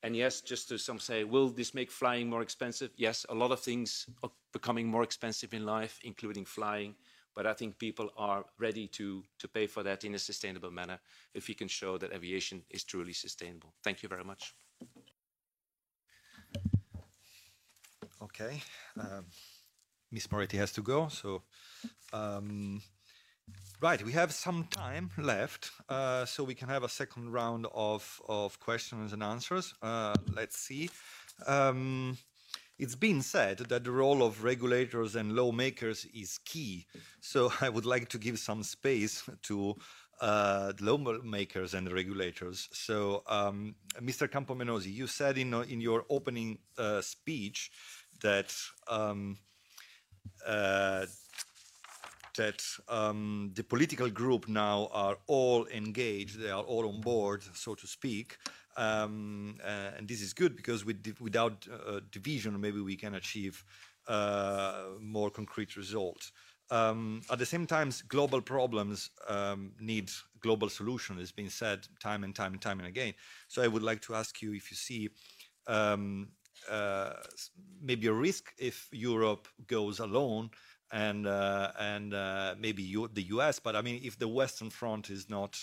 And 0.01 0.15
yes, 0.15 0.41
just 0.41 0.69
to 0.69 0.77
some 0.77 0.99
say, 0.99 1.23
will 1.23 1.49
this 1.49 1.73
make 1.73 1.91
flying 1.91 2.29
more 2.29 2.41
expensive? 2.41 2.91
Yes, 2.95 3.25
a 3.29 3.35
lot 3.35 3.51
of 3.51 3.59
things 3.59 4.07
are 4.23 4.31
becoming 4.51 4.87
more 4.87 5.03
expensive 5.03 5.53
in 5.53 5.65
life, 5.65 5.99
including 6.03 6.45
flying. 6.45 6.95
But 7.35 7.47
I 7.47 7.53
think 7.53 7.79
people 7.79 8.09
are 8.15 8.45
ready 8.59 8.87
to, 8.89 9.23
to 9.39 9.47
pay 9.47 9.67
for 9.67 9.83
that 9.83 10.03
in 10.03 10.13
a 10.15 10.19
sustainable 10.19 10.71
manner 10.71 10.99
if 11.33 11.47
we 11.47 11.53
can 11.53 11.67
show 11.67 11.97
that 11.97 12.13
aviation 12.13 12.63
is 12.69 12.83
truly 12.83 13.13
sustainable. 13.13 13.73
Thank 13.83 14.03
you 14.03 14.09
very 14.09 14.23
much. 14.23 14.53
Okay. 18.23 18.61
Um, 18.99 19.25
Miss 20.11 20.31
Moretti 20.31 20.57
has 20.57 20.71
to 20.73 20.81
go, 20.81 21.07
so 21.07 21.41
um, 22.13 22.81
Right, 23.81 24.01
we 24.01 24.13
have 24.13 24.31
some 24.31 24.65
time 24.69 25.09
left, 25.17 25.71
uh, 25.89 26.23
so 26.23 26.45
we 26.45 26.55
can 26.55 26.69
have 26.69 26.83
a 26.83 26.89
second 26.89 27.33
round 27.33 27.67
of, 27.73 28.21
of 28.29 28.57
questions 28.61 29.11
and 29.11 29.21
answers. 29.21 29.73
Uh, 29.81 30.13
let's 30.33 30.57
see. 30.57 30.89
Um, 31.45 32.17
it's 32.79 32.95
been 32.95 33.21
said 33.21 33.57
that 33.57 33.83
the 33.83 33.91
role 33.91 34.23
of 34.23 34.45
regulators 34.45 35.17
and 35.17 35.35
lawmakers 35.35 36.05
is 36.13 36.39
key, 36.45 36.85
so 37.19 37.51
I 37.61 37.67
would 37.67 37.85
like 37.85 38.07
to 38.09 38.17
give 38.17 38.39
some 38.39 38.63
space 38.63 39.29
to 39.43 39.75
uh, 40.21 40.71
lawmakers 40.79 41.73
and 41.73 41.91
regulators. 41.91 42.69
So, 42.71 43.23
um, 43.27 43.75
Mr. 43.99 44.29
Campomenosi, 44.29 44.93
you 44.93 45.07
said 45.07 45.37
in, 45.37 45.53
in 45.53 45.81
your 45.81 46.05
opening 46.09 46.59
uh, 46.77 47.01
speech 47.01 47.71
that 48.23 48.53
um, 48.89 49.37
uh, 50.45 51.05
that 52.35 52.63
um, 52.89 53.51
the 53.53 53.63
political 53.63 54.09
group 54.09 54.47
now 54.47 54.89
are 54.91 55.17
all 55.27 55.67
engaged, 55.67 56.39
they 56.39 56.49
are 56.49 56.63
all 56.63 56.87
on 56.87 56.99
board, 57.01 57.43
so 57.53 57.75
to 57.75 57.87
speak. 57.87 58.37
Um, 58.75 59.57
uh, 59.63 59.91
and 59.97 60.07
this 60.07 60.21
is 60.21 60.33
good 60.33 60.55
because 60.55 60.83
with, 60.83 61.15
without 61.19 61.67
uh, 61.71 61.99
division, 62.11 62.59
maybe 62.59 62.81
we 62.81 62.95
can 62.95 63.15
achieve 63.15 63.63
uh, 64.07 64.85
more 64.99 65.29
concrete 65.29 65.75
results. 65.75 66.31
Um, 66.71 67.21
at 67.29 67.37
the 67.37 67.45
same 67.45 67.67
time, 67.67 67.91
global 68.07 68.41
problems 68.41 69.11
um, 69.27 69.73
need 69.79 70.09
global 70.39 70.69
solutions. 70.69 71.21
It's 71.21 71.31
been 71.31 71.49
said 71.49 71.87
time 71.99 72.23
and 72.23 72.33
time 72.33 72.53
and 72.53 72.61
time 72.61 72.79
and 72.79 72.87
again. 72.87 73.13
So 73.47 73.61
I 73.61 73.67
would 73.67 73.83
like 73.83 74.01
to 74.03 74.15
ask 74.15 74.41
you 74.41 74.53
if 74.53 74.71
you 74.71 74.77
see 74.77 75.09
um, 75.67 76.29
uh, 76.69 77.13
maybe 77.81 78.07
a 78.07 78.13
risk 78.13 78.53
if 78.57 78.87
Europe 78.91 79.47
goes 79.67 79.99
alone 79.99 80.49
and 80.93 81.25
uh, 81.25 81.71
and 81.79 82.13
uh, 82.13 82.55
maybe 82.57 82.83
you, 82.83 83.09
the 83.11 83.23
U.S. 83.23 83.59
But 83.59 83.75
I 83.75 83.81
mean, 83.81 83.99
if 84.03 84.17
the 84.19 84.27
Western 84.27 84.69
Front 84.69 85.09
is 85.09 85.29
not, 85.29 85.59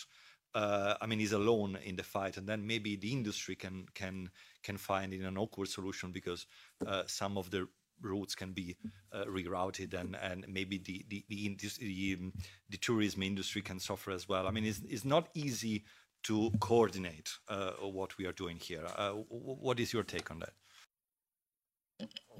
uh, 0.54 0.94
I 1.00 1.06
mean, 1.06 1.20
is 1.20 1.32
alone 1.32 1.78
in 1.84 1.96
the 1.96 2.02
fight, 2.02 2.36
and 2.36 2.48
then 2.48 2.66
maybe 2.66 2.96
the 2.96 3.12
industry 3.12 3.54
can 3.54 3.86
can 3.94 4.28
can 4.62 4.76
find 4.76 5.14
in 5.14 5.24
an 5.24 5.38
awkward 5.38 5.68
solution 5.68 6.10
because 6.10 6.46
uh, 6.84 7.04
some 7.06 7.38
of 7.38 7.50
the 7.50 7.68
routes 8.02 8.34
can 8.34 8.52
be 8.52 8.76
rerouted, 9.14 9.94
and 9.94 10.16
and 10.16 10.44
maybe 10.48 10.78
the 10.78 11.06
the 11.08 11.24
the, 11.28 11.56
the, 11.78 12.32
the 12.68 12.76
tourism 12.78 13.22
industry 13.22 13.62
can 13.62 13.78
suffer 13.78 14.10
as 14.10 14.28
well. 14.28 14.48
I 14.48 14.50
mean, 14.50 14.64
it's 14.64 14.80
it's 14.88 15.04
not 15.04 15.28
easy 15.34 15.84
to 16.24 16.50
coordinate 16.60 17.30
what 17.80 18.18
we 18.18 18.26
are 18.26 18.32
doing 18.32 18.56
here. 18.56 18.84
what 19.28 19.78
is 19.78 19.92
your 19.92 20.02
take 20.02 20.30
on 20.30 20.40
that? 20.40 20.52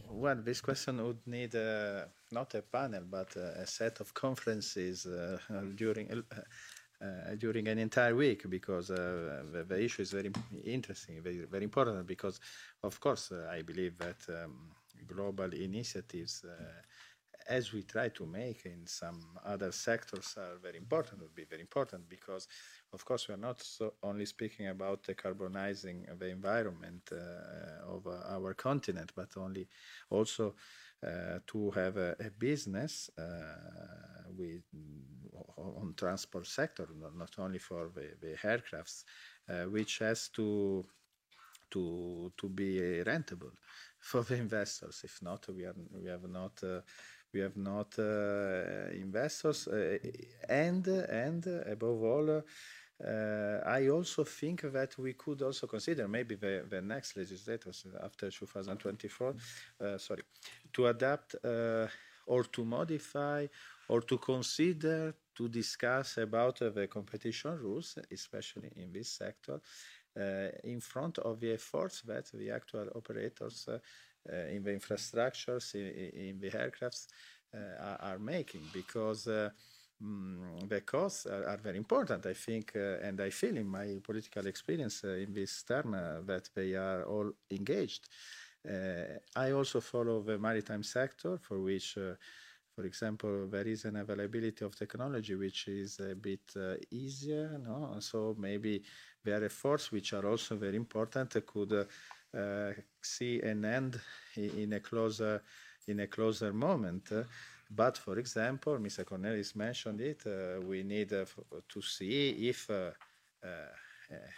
Well, 0.09 0.37
this 0.37 0.61
question 0.61 1.05
would 1.05 1.27
need 1.27 1.55
uh, 1.55 2.05
not 2.33 2.55
a 2.55 2.63
panel, 2.63 3.05
but 3.09 3.37
uh, 3.37 3.63
a 3.63 3.67
set 3.67 4.01
of 4.01 4.13
conferences 4.15 5.07
uh, 5.07 5.39
during 5.75 6.11
uh, 6.11 6.41
uh, 7.03 7.35
during 7.39 7.67
an 7.69 7.79
entire 7.79 8.15
week 8.15 8.51
because 8.51 8.91
uh, 8.91 9.43
the, 9.53 9.65
the, 9.65 9.83
issue 9.83 10.03
is 10.03 10.13
very 10.13 10.31
interesting, 10.65 11.23
very 11.23 11.47
very 11.51 11.65
important. 11.65 12.07
Because, 12.07 12.41
of 12.83 13.01
course, 13.01 13.33
I 13.51 13.63
believe 13.63 13.97
that 13.99 14.19
um, 14.29 14.73
global 15.07 15.51
initiatives 15.53 16.45
as 17.49 17.73
we 17.73 17.83
try 17.83 18.09
to 18.09 18.27
make 18.27 18.65
in 18.67 18.87
some 18.87 19.21
other 19.45 19.73
sectors 19.73 20.35
are 20.39 20.57
very 20.63 20.77
important, 20.77 21.21
would 21.21 21.35
be 21.35 21.45
very 21.45 21.63
important 21.63 22.09
because, 22.09 22.47
of 22.93 23.05
course, 23.05 23.29
we 23.29 23.35
are 23.35 23.39
not 23.39 23.61
so 23.63 23.95
only 24.03 24.27
speaking 24.27 24.69
about 24.69 25.05
decarbonizing 25.05 26.19
the 26.19 26.29
environment 26.29 27.11
uh, 27.13 27.95
of 27.95 28.07
uh, 28.07 28.35
our 28.35 28.55
continent, 28.55 29.13
but 29.15 29.29
only 29.37 29.69
also 30.11 30.55
uh, 31.07 31.39
to 31.47 31.71
have 31.71 31.97
a, 31.97 32.17
a 32.21 32.31
business 32.31 33.11
uh, 33.19 33.23
with 34.37 34.63
on 35.57 35.95
transport 35.97 36.47
sector, 36.47 36.89
not 37.17 37.31
only 37.39 37.59
for 37.59 37.91
the, 37.95 38.11
the 38.21 38.37
aircrafts, 38.47 39.05
uh, 39.49 39.65
which 39.65 39.99
has 39.99 40.29
to 40.29 40.85
to 41.71 42.33
to 42.37 42.49
be 42.49 42.81
rentable 43.07 43.53
for 43.99 44.23
the 44.23 44.37
investors. 44.37 45.03
If 45.05 45.21
not, 45.23 45.47
we 45.49 45.65
are 45.65 45.75
we 45.93 46.09
have 46.09 46.29
not 46.29 46.63
uh, 46.63 46.81
we 47.33 47.41
have 47.41 47.57
not 47.57 47.99
uh, 47.99 48.91
investors, 48.93 49.69
uh, 49.69 49.99
and 50.49 50.87
and 50.87 51.47
above 51.47 52.03
all. 52.03 52.43
Uh, 53.03 53.61
I 53.65 53.89
also 53.89 54.25
think 54.25 54.61
that 54.73 54.99
we 54.99 55.15
could 55.15 55.43
also 55.43 55.67
consider 55.67 56.07
maybe 56.07 56.35
the, 56.35 56.65
the 56.69 56.83
next 56.83 57.17
legislators 57.17 57.87
after 58.03 58.31
2024, 58.31 59.35
uh, 59.81 59.99
sorry, 59.99 60.23
to 60.73 60.87
adapt 60.87 61.37
uh, 61.45 61.87
or 62.27 62.45
to 62.45 62.65
modify 62.65 63.47
or 63.89 64.03
to 64.03 64.19
consider 64.19 65.15
to 65.35 65.49
discuss 65.49 66.19
about 66.19 66.59
the 66.59 66.87
competition 66.89 67.59
rules, 67.59 67.99
especially 68.13 68.71
in 68.77 68.93
this 68.93 69.09
sector, 69.09 69.61
in 70.65 70.81
front 70.81 71.19
of 71.19 71.41
the 71.41 71.53
efforts 71.53 72.03
that 72.03 72.27
the 72.35 72.51
actual 72.51 72.89
operators 72.95 73.67
uh, 74.29 74.35
in 74.51 74.63
the 74.63 74.71
infrastructures, 74.71 75.75
in, 75.75 76.29
in 76.29 76.39
the 76.39 76.51
aircrafts 76.51 77.07
uh, 77.55 77.59
are, 77.83 78.13
are, 78.13 78.19
making 78.19 78.61
because 78.73 79.27
mm, 80.03 80.69
the 80.69 80.81
costs 80.81 81.27
are, 81.27 81.47
are, 81.49 81.59
very 81.59 81.79
important, 81.79 82.27
I 82.27 82.35
think, 82.35 82.73
uh, 82.77 83.07
and 83.07 83.21
I 83.21 83.31
feel 83.31 83.57
in 83.57 83.69
my 83.69 83.99
political 84.03 84.47
experience 84.47 85.05
in 85.05 85.33
this 85.33 85.63
term 85.63 85.93
that 86.27 86.51
they 86.55 86.75
are 86.75 87.05
all 87.05 87.33
engaged. 87.51 88.09
I 89.37 89.53
also 89.53 89.81
follow 89.81 90.21
the 90.21 90.39
maritime 90.39 90.83
sector, 90.83 91.39
for 91.39 91.61
which 91.61 91.97
for 92.81 92.87
example, 92.87 93.47
there 93.47 93.67
is 93.67 93.85
an 93.85 93.97
availability 93.97 94.65
of 94.65 94.75
technology 94.75 95.35
which 95.35 95.69
is 95.69 96.01
a 96.01 96.15
bit 96.15 96.41
uh, 96.57 96.77
easier, 96.91 97.61
no? 97.63 97.97
So 98.01 98.35
maybe 98.39 98.83
there 99.23 99.41
are 99.41 99.45
efforts 99.45 99.93
which 99.93 100.15
are 100.15 100.27
also 100.27 100.57
very 100.57 100.77
important 100.77 101.37
could 101.47 101.73
uh, 101.73 102.39
uh, 102.39 102.73
see 103.03 103.41
an 103.43 103.67
end 103.67 104.01
in 104.37 104.73
a 104.73 104.81
closer 104.81 105.43
in 105.89 106.01
a 106.01 106.07
closer 106.07 106.53
moment. 106.53 107.13
But 107.71 107.97
for 107.99 108.19
example, 108.19 108.79
Mr. 108.79 109.05
Cornelis 109.05 109.55
mentioned 109.55 110.01
it. 110.01 110.23
Uh, 110.27 110.61
we 110.61 110.83
need 110.83 111.13
uh, 111.13 111.25
to 111.69 111.81
see 111.81 112.49
if 112.49 112.69
uh, 112.69 112.91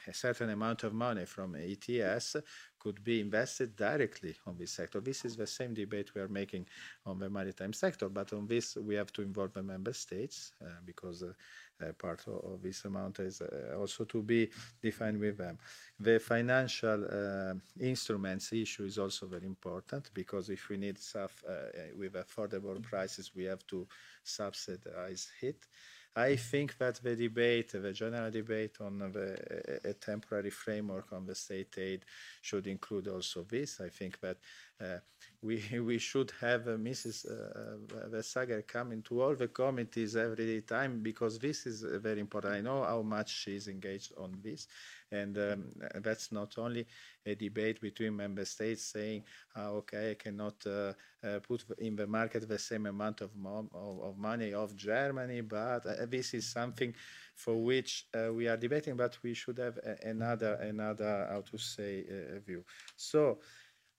a 0.06 0.12
certain 0.12 0.50
amount 0.50 0.84
of 0.84 0.92
money 0.92 1.24
from 1.24 1.56
ETS 1.56 2.36
could 2.82 3.04
be 3.04 3.20
invested 3.20 3.76
directly 3.76 4.34
on 4.46 4.56
this 4.58 4.72
sector. 4.72 5.00
This 5.00 5.24
is 5.24 5.36
the 5.36 5.46
same 5.46 5.72
debate 5.72 6.14
we 6.14 6.20
are 6.20 6.34
making 6.42 6.66
on 7.06 7.20
the 7.20 7.30
maritime 7.30 7.72
sector, 7.72 8.08
but 8.08 8.32
on 8.32 8.48
this 8.48 8.76
we 8.76 8.96
have 8.96 9.12
to 9.12 9.22
involve 9.22 9.52
the 9.52 9.62
member 9.62 9.92
states 9.92 10.52
uh, 10.60 10.80
because 10.84 11.22
uh, 11.22 11.32
uh, 11.82 11.92
part 11.92 12.20
of, 12.26 12.34
of, 12.52 12.62
this 12.62 12.84
amount 12.84 13.20
is 13.20 13.40
uh, 13.40 13.76
also 13.78 14.04
to 14.04 14.20
be 14.22 14.50
defined 14.82 15.20
with 15.20 15.36
them. 15.38 15.58
The 16.00 16.18
financial 16.18 17.04
uh, 17.04 17.54
instruments 17.80 18.52
issue 18.52 18.84
is 18.84 18.98
also 18.98 19.26
very 19.26 19.46
important 19.46 20.10
because 20.12 20.50
if 20.50 20.68
we 20.68 20.76
need 20.76 20.98
stuff 20.98 21.42
uh, 21.48 21.52
with 21.96 22.14
affordable 22.14 22.82
prices, 22.82 23.32
we 23.34 23.44
have 23.44 23.64
to 23.68 23.86
subsidize 24.24 25.30
it. 25.40 25.66
I 26.14 26.36
think 26.36 26.76
that 26.76 26.96
the 27.02 27.16
debate, 27.16 27.72
the 27.72 27.92
general 27.92 28.30
debate 28.30 28.76
on 28.80 28.98
the, 28.98 29.80
a, 29.84 29.94
temporary 29.94 30.50
framework 30.50 31.10
on 31.12 31.24
the 31.24 31.34
state 31.34 31.74
aid 31.78 32.04
should 32.42 32.66
include 32.66 33.08
also 33.08 33.44
this. 33.44 33.80
I 33.80 33.88
think 33.88 34.20
that 34.20 34.36
uh, 34.78 34.98
we, 35.40 35.62
we 35.80 35.98
should 35.98 36.32
have 36.40 36.68
uh, 36.68 36.72
Mrs. 36.72 37.24
Uh, 37.24 38.08
Vestager 38.08 38.66
come 38.66 38.92
into 38.92 39.22
all 39.22 39.34
the 39.34 39.48
committees 39.48 40.14
every 40.14 40.60
time 40.62 41.02
because 41.02 41.38
this 41.38 41.66
is 41.66 41.82
very 41.82 42.20
important. 42.20 42.54
I 42.54 42.60
know 42.60 42.84
how 42.84 43.00
much 43.00 43.30
she 43.30 43.56
is 43.56 43.68
engaged 43.68 44.12
on 44.18 44.36
this. 44.42 44.66
And 45.12 45.36
um, 45.36 45.64
that's 45.96 46.32
not 46.32 46.56
only 46.58 46.86
a 47.26 47.34
debate 47.34 47.80
between 47.80 48.16
member 48.16 48.44
states 48.44 48.84
saying, 48.92 49.24
oh, 49.56 49.76
okay, 49.76 50.12
I 50.12 50.14
cannot 50.14 50.54
uh, 50.66 50.94
uh, 51.22 51.38
put 51.40 51.64
in 51.78 51.94
the 51.96 52.06
market 52.06 52.48
the 52.48 52.58
same 52.58 52.86
amount 52.86 53.20
of, 53.20 53.36
mo 53.36 53.68
of, 53.74 54.00
of 54.02 54.18
money 54.18 54.54
of 54.54 54.74
Germany, 54.74 55.42
but 55.42 55.84
uh, 55.86 56.06
this 56.06 56.32
is 56.34 56.50
something 56.50 56.94
for 57.36 57.62
which 57.62 58.06
uh, 58.14 58.32
we 58.32 58.48
are 58.48 58.56
debating, 58.56 58.96
but 58.96 59.18
we 59.22 59.34
should 59.34 59.58
have 59.58 59.78
another, 60.02 60.54
another, 60.54 61.28
how 61.30 61.42
to 61.42 61.58
say, 61.58 62.04
uh, 62.08 62.40
view. 62.40 62.64
So, 62.96 63.38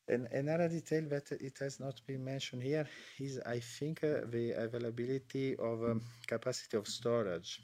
and 0.07 0.27
another 0.31 0.67
detail 0.67 1.03
that 1.09 1.31
it 1.31 1.57
has 1.59 1.79
not 1.79 2.01
been 2.05 2.23
mentioned 2.25 2.63
here 2.63 2.87
is, 3.19 3.39
I 3.45 3.59
think, 3.59 4.03
uh, 4.03 4.21
the 4.29 4.51
availability 4.51 5.55
of 5.55 5.83
um, 5.83 6.01
capacity 6.27 6.75
of 6.75 6.87
storage 6.87 7.61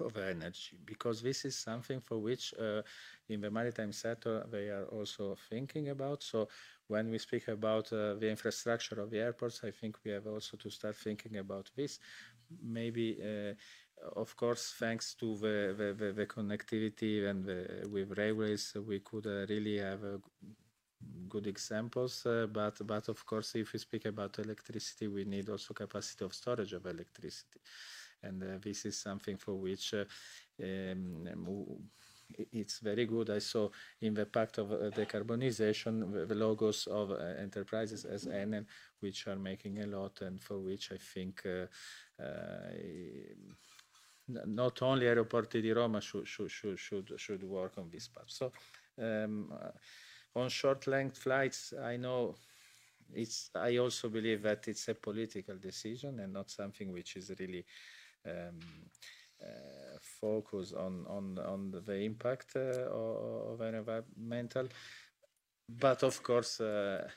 of 0.00 0.16
energy 0.16 0.78
because 0.84 1.22
this 1.22 1.44
is 1.44 1.56
something 1.56 2.00
for 2.00 2.18
which 2.18 2.54
uh, 2.60 2.82
in 3.28 3.40
the 3.40 3.50
maritime 3.50 3.92
sector 3.92 4.46
they 4.50 4.68
are 4.68 4.86
also 4.86 5.36
thinking 5.50 5.88
about. 5.90 6.22
So 6.22 6.48
when 6.86 7.10
we 7.10 7.18
speak 7.18 7.48
about 7.48 7.92
uh, 7.92 8.14
the 8.14 8.28
infrastructure 8.28 9.00
of 9.00 9.10
the 9.10 9.18
airports 9.18 9.60
i 9.64 9.70
think 9.70 9.96
we 10.04 10.10
have 10.10 10.26
also 10.26 10.56
to 10.56 10.70
start 10.70 10.96
thinking 10.96 11.36
about 11.38 11.70
this. 11.76 11.98
Maybe 12.62 13.18
uh, 13.22 13.54
of 14.16 14.36
course 14.36 14.74
thanks 14.78 15.14
to 15.14 15.36
the, 15.36 15.74
the, 15.78 16.04
the, 16.04 16.12
the 16.12 16.26
connectivity 16.26 17.28
and 17.28 17.44
the, 17.44 17.88
with 17.90 18.18
railways 18.18 18.76
we 18.86 19.00
could 19.00 19.26
uh, 19.26 19.46
really 19.48 19.78
have 19.78 20.00
good 21.28 21.46
examples 21.46 22.24
uh, 22.26 22.46
but 22.52 22.74
but 22.86 23.08
of 23.08 23.24
course 23.26 23.54
if 23.54 23.72
we 23.72 23.78
speak 23.78 24.04
about 24.04 24.38
electricity 24.38 25.06
we 25.06 25.24
need 25.24 25.48
also 25.48 25.74
capacity 25.74 26.24
of 26.24 26.34
storage 26.34 26.72
of 26.72 26.86
electricity 26.86 27.60
and 28.24 28.42
uh, 28.42 28.58
this 28.62 28.84
is 28.84 28.98
something 28.98 29.36
for 29.36 29.54
which 29.54 29.94
uh, 29.94 30.04
um, 30.62 31.28
it's 32.52 32.78
very 32.78 33.06
good. 33.06 33.30
I 33.30 33.38
saw 33.38 33.68
in 34.00 34.14
the 34.14 34.26
Pact 34.26 34.58
of 34.58 34.72
uh, 34.72 34.90
Decarbonization 34.90 36.26
the 36.26 36.34
logos 36.34 36.86
of 36.86 37.12
enterprises 37.38 38.04
as 38.04 38.26
Enel, 38.26 38.64
which 39.00 39.26
are 39.26 39.36
making 39.36 39.82
a 39.82 39.86
lot 39.86 40.20
and 40.22 40.42
for 40.42 40.58
which 40.58 40.90
I 40.92 40.96
think 40.96 41.42
not 44.26 44.82
only 44.82 45.06
Aeroporti 45.06 45.60
di 45.60 45.72
Roma 45.72 46.00
should, 46.00 46.26
should, 46.26 46.50
should, 46.50 46.78
should, 46.78 47.12
should 47.16 47.42
work 47.44 47.74
on 47.76 47.90
this 47.90 48.08
path. 48.08 48.24
So 48.28 48.52
um, 49.00 49.52
on 50.34 50.48
short 50.48 50.86
length 50.86 51.18
flights, 51.18 51.74
I 51.80 51.96
know 51.96 52.34
it's, 53.12 53.50
I 53.54 53.76
also 53.76 54.08
believe 54.08 54.42
that 54.42 54.66
it's 54.68 54.88
a 54.88 54.94
political 54.94 55.56
decision 55.56 56.20
and 56.20 56.32
not 56.32 56.50
something 56.50 56.92
which 56.92 57.16
is 57.16 57.30
really 57.38 57.64
um, 58.26 58.58
uh, 59.42 59.98
focus 60.20 60.72
on, 60.72 61.04
on, 61.08 61.38
on 61.38 61.82
the 61.84 61.94
impact 61.94 62.56
uh, 62.56 62.88
of, 62.90 63.60
environmental. 63.60 64.68
But 65.68 66.02
of 66.02 66.22
course, 66.22 66.60
uh, 66.60 67.08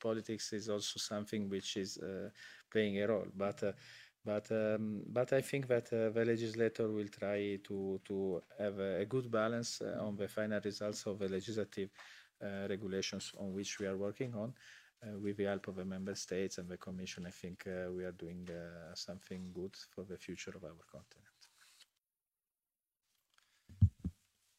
politics 0.00 0.52
is 0.52 0.68
also 0.68 0.98
something 0.98 1.48
which 1.48 1.76
is 1.76 1.98
playing 2.70 3.02
a 3.02 3.06
role. 3.06 3.26
But 3.36 3.74
but 4.24 4.50
um, 4.52 5.02
but 5.06 5.32
I 5.32 5.40
think 5.40 5.66
that 5.68 5.92
uh, 5.92 6.10
the 6.10 6.24
legislator 6.24 6.88
will 6.88 7.08
try 7.08 7.58
to 7.64 8.00
to 8.04 8.42
have 8.58 8.78
a, 8.78 9.04
good 9.06 9.30
balance 9.30 9.80
uh, 9.80 9.96
on 10.04 10.16
the 10.16 10.28
final 10.28 10.60
results 10.62 11.06
of 11.06 11.18
the 11.18 11.28
legislative 11.28 11.88
uh, 12.42 12.66
regulations 12.68 13.32
on 13.38 13.54
which 13.54 13.78
we 13.78 13.86
are 13.86 13.96
working 13.96 14.34
on, 14.34 14.50
uh, 14.50 14.52
with 15.20 15.36
the 15.36 15.44
help 15.44 15.68
of 15.68 15.76
the 15.76 15.84
member 15.84 16.14
states 16.14 16.58
and 16.58 16.68
the 16.68 16.76
Commission, 16.76 17.26
I 17.26 17.30
think 17.30 17.66
uh, 17.66 17.90
we 17.92 18.04
are 18.04 18.12
doing 18.12 18.48
uh, 18.50 18.94
something 18.94 19.50
good 19.54 19.74
for 19.94 20.04
the 20.04 20.16
future 20.16 20.52
of 20.54 20.64
our 20.64 20.76
continent. 20.90 21.40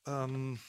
Um, 0.08 0.60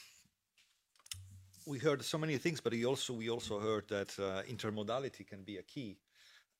we 1.65 1.79
heard 1.79 2.03
so 2.03 2.17
many 2.17 2.37
things, 2.37 2.61
but 2.61 2.73
we 2.73 2.85
also 2.85 3.13
we 3.13 3.29
also 3.29 3.59
heard 3.59 3.87
that 3.89 4.17
uh, 4.19 4.43
intermodality 4.43 5.25
can 5.25 5.43
be 5.43 5.57
a 5.57 5.63
key, 5.63 5.97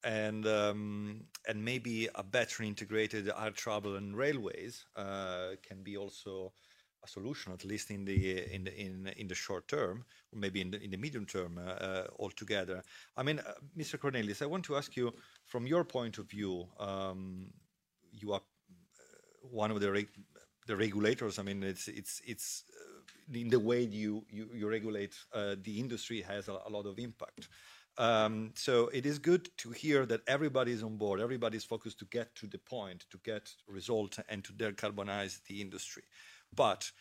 and 0.03 0.48
um, 0.48 1.26
and 1.48 1.64
maybe 1.64 2.10
a 2.15 2.23
better 2.23 2.64
integrated 2.64 3.30
air 3.30 3.52
travel 3.52 3.95
and 3.95 4.18
railways 4.18 4.85
uh, 4.95 5.49
can 5.61 5.84
be 5.84 5.98
also 5.98 6.53
a 7.03 7.07
solution, 7.07 7.51
at 7.51 7.65
least 7.65 7.91
in 7.91 8.05
the 8.05 8.53
in 8.53 8.63
the 8.63 8.80
in 8.80 9.07
in 9.17 9.27
the 9.27 9.35
short 9.35 9.67
term, 9.67 10.05
or 10.31 10.39
maybe 10.39 10.61
in 10.61 10.71
the 10.71 10.81
in 10.81 10.91
the 10.91 10.97
medium 10.97 11.25
term 11.25 11.57
uh, 11.57 11.71
uh, 11.71 12.07
altogether. 12.19 12.84
I 13.17 13.23
mean, 13.23 13.39
uh, 13.39 13.53
Mr. 13.77 13.97
Cornelis, 13.97 14.41
I 14.41 14.45
want 14.45 14.65
to 14.65 14.75
ask 14.75 14.95
you, 14.95 15.13
from 15.45 15.67
your 15.67 15.84
point 15.84 16.17
of 16.17 16.30
view, 16.30 16.67
um, 16.80 17.47
you 18.11 18.34
are 18.34 18.41
one 19.41 19.71
of 19.71 19.80
the 19.81 20.07
the 20.67 20.75
regulators. 20.75 21.39
I 21.39 21.43
mean, 21.43 21.63
it's 21.63 21.88
it's 21.88 22.21
it's 22.25 22.63
uh, 22.69 22.93
in 23.34 23.49
the 23.49 23.59
way 23.59 23.81
you, 23.81 24.25
you, 24.30 24.49
you 24.53 24.69
regulate 24.69 25.15
uh, 25.34 25.55
the 25.63 25.80
industry 25.80 26.21
has 26.21 26.47
a, 26.47 26.57
a 26.65 26.69
lot 26.69 26.85
of 26.85 26.99
impact. 26.99 27.49
Um, 27.97 28.51
so 28.55 28.88
it 28.88 29.05
is 29.05 29.19
good 29.19 29.49
to 29.57 29.69
hear 29.69 30.05
that 30.07 30.21
everybody 30.27 30.71
is 30.71 30.81
on 30.81 30.97
board, 30.97 31.19
everybody 31.19 31.57
is 31.57 31.63
focused 31.63 31.99
to 31.99 32.05
get 32.05 32.34
to 32.35 32.47
the 32.47 32.57
point, 32.57 33.05
to 33.11 33.19
get 33.23 33.51
result 33.67 34.17
and 34.30 34.43
to 34.43 34.53
decarbonize 34.53 35.43
the 35.47 35.61
industry. 35.61 36.03
But 36.55 36.91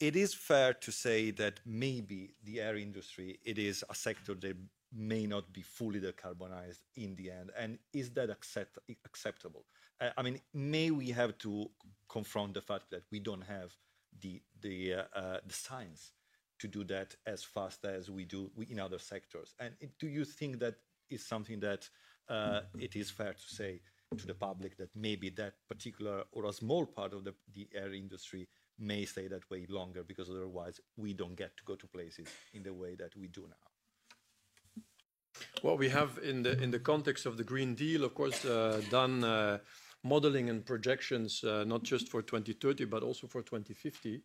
it 0.00 0.16
is 0.16 0.34
fair 0.34 0.74
to 0.74 0.92
say 0.92 1.30
that 1.32 1.60
maybe 1.64 2.34
the 2.44 2.60
air 2.60 2.76
industry, 2.76 3.38
it 3.44 3.58
is 3.58 3.84
a 3.88 3.94
sector 3.94 4.34
that 4.34 4.56
may 4.92 5.26
not 5.26 5.52
be 5.52 5.62
fully 5.62 6.00
decarbonized 6.00 6.82
in 6.96 7.16
the 7.16 7.30
end. 7.30 7.50
And 7.58 7.78
is 7.92 8.10
that 8.10 8.30
accept, 8.30 8.78
acceptable? 9.04 9.64
Uh, 10.00 10.10
I 10.16 10.22
mean, 10.22 10.40
may 10.52 10.90
we 10.90 11.10
have 11.10 11.36
to 11.38 11.70
confront 12.08 12.54
the 12.54 12.60
fact 12.60 12.90
that 12.90 13.02
we 13.10 13.20
don't 13.20 13.42
have 13.42 13.72
the, 14.20 14.42
the, 14.60 14.94
uh, 14.94 15.02
uh, 15.14 15.38
the 15.46 15.54
science 15.54 16.12
to 16.60 16.68
do 16.68 16.84
that 16.84 17.16
as 17.26 17.42
fast 17.42 17.84
as 17.84 18.10
we 18.10 18.24
do 18.24 18.50
in 18.68 18.78
other 18.78 18.98
sectors? 18.98 19.54
And 19.58 19.74
do 19.98 20.06
you 20.06 20.24
think 20.24 20.60
that 20.60 20.76
is 21.10 21.24
something 21.24 21.60
that 21.60 21.88
uh, 22.28 22.60
it 22.78 22.96
is 22.96 23.10
fair 23.10 23.34
to 23.34 23.54
say 23.54 23.80
to 24.16 24.26
the 24.26 24.34
public 24.34 24.76
that 24.76 24.90
maybe 24.94 25.28
that 25.30 25.54
particular 25.68 26.24
or 26.32 26.46
a 26.46 26.52
small 26.52 26.86
part 26.86 27.12
of 27.12 27.24
the, 27.24 27.34
the 27.54 27.68
air 27.74 27.92
industry 27.92 28.48
may 28.78 29.04
stay 29.04 29.28
that 29.28 29.48
way 29.50 29.66
longer 29.68 30.02
because 30.02 30.28
otherwise 30.30 30.80
we 30.96 31.12
don't 31.12 31.36
get 31.36 31.56
to 31.56 31.64
go 31.64 31.74
to 31.74 31.86
places 31.86 32.28
in 32.52 32.62
the 32.62 32.72
way 32.72 32.94
that 32.94 33.16
we 33.16 33.28
do 33.28 33.42
now. 33.42 33.64
Well, 35.62 35.76
we 35.76 35.88
have 35.88 36.18
in 36.22 36.42
the 36.42 36.60
in 36.62 36.70
the 36.70 36.78
context 36.78 37.26
of 37.26 37.36
the 37.36 37.44
Green 37.44 37.74
Deal, 37.74 38.04
of 38.04 38.14
course, 38.14 38.44
uh, 38.44 38.80
done 38.90 39.24
uh, 39.24 39.58
modeling 40.04 40.50
and 40.50 40.64
projections 40.64 41.42
uh, 41.42 41.64
not 41.64 41.82
just 41.82 42.08
for 42.08 42.22
2030 42.22 42.84
but 42.84 43.02
also 43.02 43.26
for 43.26 43.42
2050 43.42 44.14
um, 44.14 44.22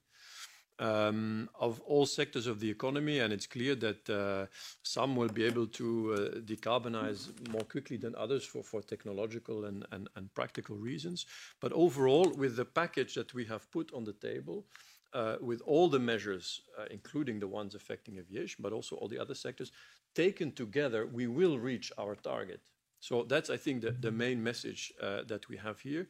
of 0.79 1.81
all 1.85 2.05
sectors 2.05 2.47
of 2.47 2.59
the 2.59 2.69
economy, 2.69 3.19
and 3.19 3.33
it's 3.33 3.47
clear 3.47 3.75
that 3.75 4.09
uh, 4.09 4.45
some 4.83 5.15
will 5.15 5.29
be 5.29 5.43
able 5.43 5.67
to 5.67 6.13
uh, 6.13 6.39
decarbonize 6.39 7.29
more 7.49 7.63
quickly 7.63 7.97
than 7.97 8.15
others 8.15 8.45
for, 8.45 8.81
technological 8.81 9.65
and, 9.65 9.85
practical 10.33 10.75
reasons. 10.75 11.25
But 11.59 11.73
overall, 11.73 12.29
with 12.29 12.55
the 12.55 12.65
package 12.65 13.13
that 13.15 13.33
we 13.33 13.45
have 13.45 13.69
put 13.71 13.93
on 13.93 14.03
the 14.03 14.13
table, 14.13 14.65
uh, 15.13 15.37
with 15.41 15.61
all 15.65 15.89
the 15.89 15.99
measures, 15.99 16.61
including 16.91 17.39
the 17.39 17.47
ones 17.47 17.75
affecting 17.75 18.17
aviation, 18.17 18.61
but 18.61 18.73
also 18.73 18.95
all 18.95 19.07
the 19.07 19.19
other 19.19 19.35
sectors, 19.35 19.71
taken 20.15 20.51
together, 20.51 21.05
we 21.05 21.27
will 21.27 21.57
reach 21.57 21.91
our 21.97 22.15
target. 22.15 22.61
So 22.99 23.23
that's, 23.23 23.49
I 23.49 23.57
think, 23.57 23.83
the, 24.01 24.11
main 24.11 24.43
message 24.43 24.93
that 25.01 25.47
we 25.49 25.57
have 25.57 25.79
here. 25.79 26.07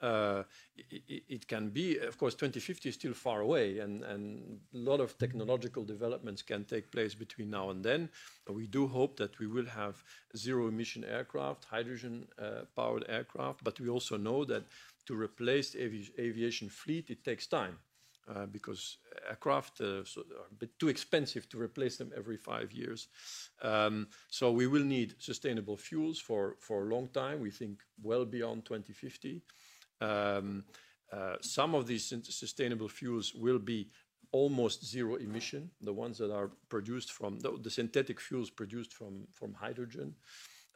Uh, 0.00 0.42
it, 0.76 1.22
it, 1.28 1.48
can 1.48 1.70
be, 1.70 1.98
of 1.98 2.18
course, 2.18 2.34
2050 2.34 2.90
is 2.90 2.94
still 2.94 3.14
far 3.14 3.40
away, 3.40 3.78
and, 3.78 4.04
and, 4.04 4.60
a 4.74 4.78
lot 4.78 5.00
of 5.00 5.16
technological 5.16 5.84
developments 5.84 6.42
can 6.42 6.64
take 6.64 6.90
place 6.92 7.14
between 7.14 7.48
now 7.48 7.70
and 7.70 7.82
then. 7.82 8.10
We 8.46 8.66
do 8.66 8.86
hope 8.86 9.16
that 9.16 9.38
we 9.38 9.46
will 9.46 9.64
have 9.64 10.02
zero 10.36 10.68
emission 10.68 11.02
aircraft, 11.02 11.64
hydrogen 11.64 12.28
uh, 12.38 12.66
powered 12.74 13.06
aircraft, 13.08 13.64
but 13.64 13.80
we 13.80 13.88
also 13.88 14.18
know 14.18 14.44
that 14.44 14.64
to 15.06 15.14
replace 15.14 15.70
the 15.70 15.86
avi 15.86 16.10
aviation 16.18 16.68
fleet, 16.68 17.08
it 17.08 17.24
takes 17.24 17.46
time. 17.46 17.78
Uh, 18.28 18.44
because 18.44 18.98
aircraft 19.28 19.80
uh, 19.80 20.04
so 20.04 20.20
are 20.22 20.48
a 20.50 20.54
bit 20.58 20.76
too 20.80 20.88
expensive 20.88 21.48
to 21.48 21.60
replace 21.60 21.96
them 21.96 22.10
every 22.16 22.36
five 22.36 22.72
years. 22.72 23.06
Um, 23.62 24.08
so 24.30 24.50
we 24.50 24.66
will 24.66 24.82
need 24.82 25.14
sustainable 25.20 25.76
fuels 25.76 26.18
for, 26.18 26.56
for 26.58 26.82
a 26.82 26.92
long 26.92 27.06
time, 27.06 27.38
we 27.38 27.52
think 27.52 27.82
well 28.02 28.24
beyond 28.24 28.64
2050. 28.64 29.42
Um, 30.00 30.64
uh, 31.12 31.36
some 31.40 31.74
of 31.74 31.86
these 31.86 32.12
sustainable 32.22 32.88
fuels 32.88 33.34
will 33.34 33.58
be 33.58 33.90
almost 34.32 34.84
zero 34.84 35.16
emission, 35.16 35.70
the 35.80 35.92
ones 35.92 36.18
that 36.18 36.32
are 36.32 36.50
produced 36.68 37.12
from 37.12 37.38
the, 37.38 37.56
the 37.62 37.70
synthetic 37.70 38.20
fuels 38.20 38.50
produced 38.50 38.92
from, 38.92 39.26
from 39.32 39.54
hydrogen, 39.54 40.14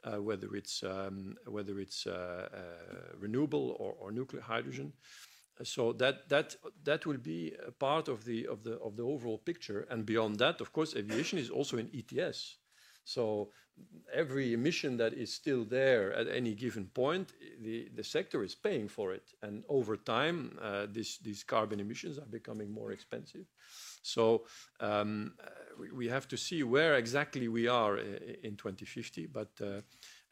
uh, 0.03 0.21
whether 0.21 0.55
it's, 0.55 0.83
um, 0.83 1.35
whether 1.45 1.79
it's 1.79 2.07
uh, 2.07 2.47
uh 2.53 3.17
renewable 3.19 3.75
or, 3.79 3.93
or, 3.99 4.11
nuclear 4.11 4.41
hydrogen. 4.41 4.93
So 5.63 5.93
that, 5.93 6.27
that, 6.29 6.55
that 6.83 7.05
will 7.05 7.17
be 7.17 7.53
a 7.67 7.71
part 7.71 8.07
of 8.07 8.25
the, 8.25 8.47
of, 8.47 8.63
the, 8.63 8.79
of 8.79 8.95
the 8.95 9.03
overall 9.03 9.37
picture. 9.37 9.85
And 9.91 10.05
beyond 10.05 10.39
that, 10.39 10.59
of 10.59 10.73
course, 10.73 10.95
aviation 10.95 11.37
is 11.37 11.49
also 11.49 11.77
in 11.77 11.89
ETS. 11.93 12.57
So 13.03 13.49
every 14.13 14.53
emission 14.53 14.97
that 14.97 15.13
is 15.13 15.33
still 15.33 15.65
there 15.65 16.13
at 16.13 16.27
any 16.27 16.53
given 16.53 16.85
point, 16.85 17.33
the, 17.61 17.89
the 17.95 18.03
sector 18.03 18.43
is 18.43 18.55
paying 18.55 18.87
for 18.87 19.13
it. 19.13 19.33
And 19.41 19.63
over 19.69 19.97
time, 19.97 20.57
uh, 20.61 20.87
this, 20.91 21.17
these 21.17 21.43
carbon 21.43 21.79
emissions 21.79 22.17
are 22.17 22.25
becoming 22.25 22.71
more 22.71 22.91
expensive. 22.91 23.45
So 24.01 24.43
um, 24.79 25.33
we, 25.95 26.07
have 26.07 26.27
to 26.29 26.37
see 26.37 26.63
where 26.63 26.95
exactly 26.95 27.47
we 27.47 27.67
are 27.67 27.97
in 27.97 28.55
2050, 28.55 29.27
but 29.27 29.51
uh, 29.61 29.81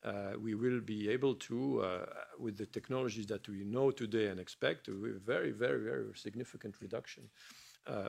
uh, 0.07 0.33
we 0.41 0.55
will 0.55 0.81
be 0.81 1.09
able 1.09 1.35
to, 1.35 1.81
uh, 1.81 2.05
with 2.39 2.57
the 2.57 2.65
technologies 2.65 3.27
that 3.27 3.47
we 3.47 3.63
know 3.63 3.91
today 3.91 4.27
and 4.27 4.39
expect, 4.39 4.87
a 4.87 4.93
very, 5.25 5.51
very, 5.51 5.83
very 5.83 6.05
significant 6.15 6.75
reduction 6.81 7.29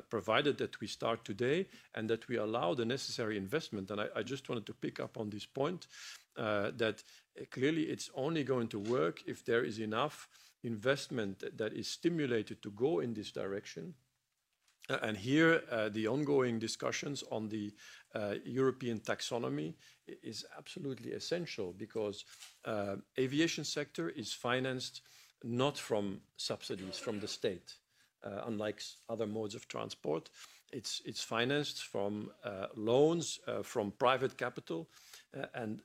provided 0.09 0.59
that 0.59 0.81
we 0.81 0.87
start 0.87 1.25
today 1.25 1.67
and 1.95 2.09
that 2.11 2.29
we 2.29 2.37
allow 2.37 2.75
the 2.75 2.85
necessary 2.85 3.37
investment. 3.37 3.91
And 3.91 4.01
I, 4.15 4.23
just 4.23 4.49
wanted 4.49 4.67
to 4.67 4.75
pick 4.75 5.01
up 5.01 5.17
on 5.17 5.31
this 5.31 5.47
point 5.47 5.87
uh, 6.37 6.71
that 6.77 7.03
uh, 7.39 7.45
clearly 7.51 7.83
it's 7.83 8.11
only 8.15 8.45
going 8.45 8.69
to 8.69 8.79
work 8.79 9.21
if 9.27 9.45
there 9.45 9.65
is 9.65 9.79
enough 9.79 10.29
investment 10.63 11.43
that 11.57 11.73
is 11.73 11.89
stimulated 11.89 12.63
to 12.63 12.71
go 12.71 13.01
in 13.01 13.15
this 13.15 13.33
direction. 13.33 13.95
Uh, 14.89 14.99
and 15.03 15.17
here, 15.17 15.63
uh, 15.71 15.89
the 15.89 16.07
ongoing 16.07 16.59
discussions 16.59 17.25
on 17.31 17.49
the 17.49 17.73
uh, 18.15 18.35
European 18.45 19.01
taxonomy 19.01 19.75
is 20.23 20.45
absolutely 20.57 21.13
essential 21.13 21.73
because 21.73 22.25
aviation 23.19 23.65
sector 23.65 24.09
is 24.09 24.33
financed 24.33 25.03
not 25.45 25.79
from 25.79 26.21
subsidies 26.37 26.99
from 26.99 27.21
the 27.21 27.29
state 27.29 27.75
uh, 28.25 28.43
unlike 28.47 28.83
other 29.09 29.27
modes 29.27 29.55
of 29.55 29.67
transport. 29.69 30.31
It's, 30.73 31.03
it's 31.05 31.23
financed 31.23 31.85
from 31.85 32.31
uh, 32.45 32.67
loans, 32.77 33.41
uh, 33.47 33.63
from 33.63 33.93
private 33.93 34.37
capital, 34.37 34.89
and 35.55 35.83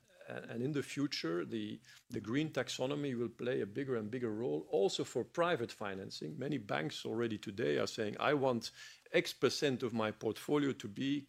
and 0.50 0.62
in 0.62 0.72
the 0.72 0.82
future, 0.82 1.44
the, 1.44 1.78
the 2.10 2.20
green 2.20 2.50
taxonomy 2.50 3.16
will 3.16 3.28
play 3.28 3.60
a 3.60 3.66
bigger 3.66 3.96
and 3.96 4.10
bigger 4.10 4.32
role 4.32 4.66
also 4.70 5.04
for 5.04 5.22
private 5.22 5.70
financing. 5.70 6.34
Many 6.36 6.58
banks 6.58 7.06
already 7.06 7.38
today 7.38 7.78
are 7.78 7.86
saying, 7.86 8.16
I 8.18 8.34
want 8.34 8.72
X 9.12 9.32
percent 9.32 9.82
of 9.82 9.92
my 9.92 10.10
portfolio 10.10 10.72
to 10.72 10.88
be 10.88 11.26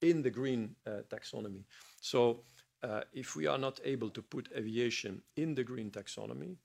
in 0.00 0.22
the 0.22 0.30
green 0.30 0.74
uh, 0.86 1.02
taxonomy. 1.10 1.64
So 2.00 2.44
uh, 2.82 3.02
if 3.12 3.36
we 3.36 3.46
are 3.46 3.58
not 3.58 3.80
able 3.84 4.10
to 4.10 4.22
put 4.22 4.48
aviation 4.56 5.20
in 5.36 5.54
the 5.54 5.64
green 5.64 5.90
taxonomy, 5.90 6.56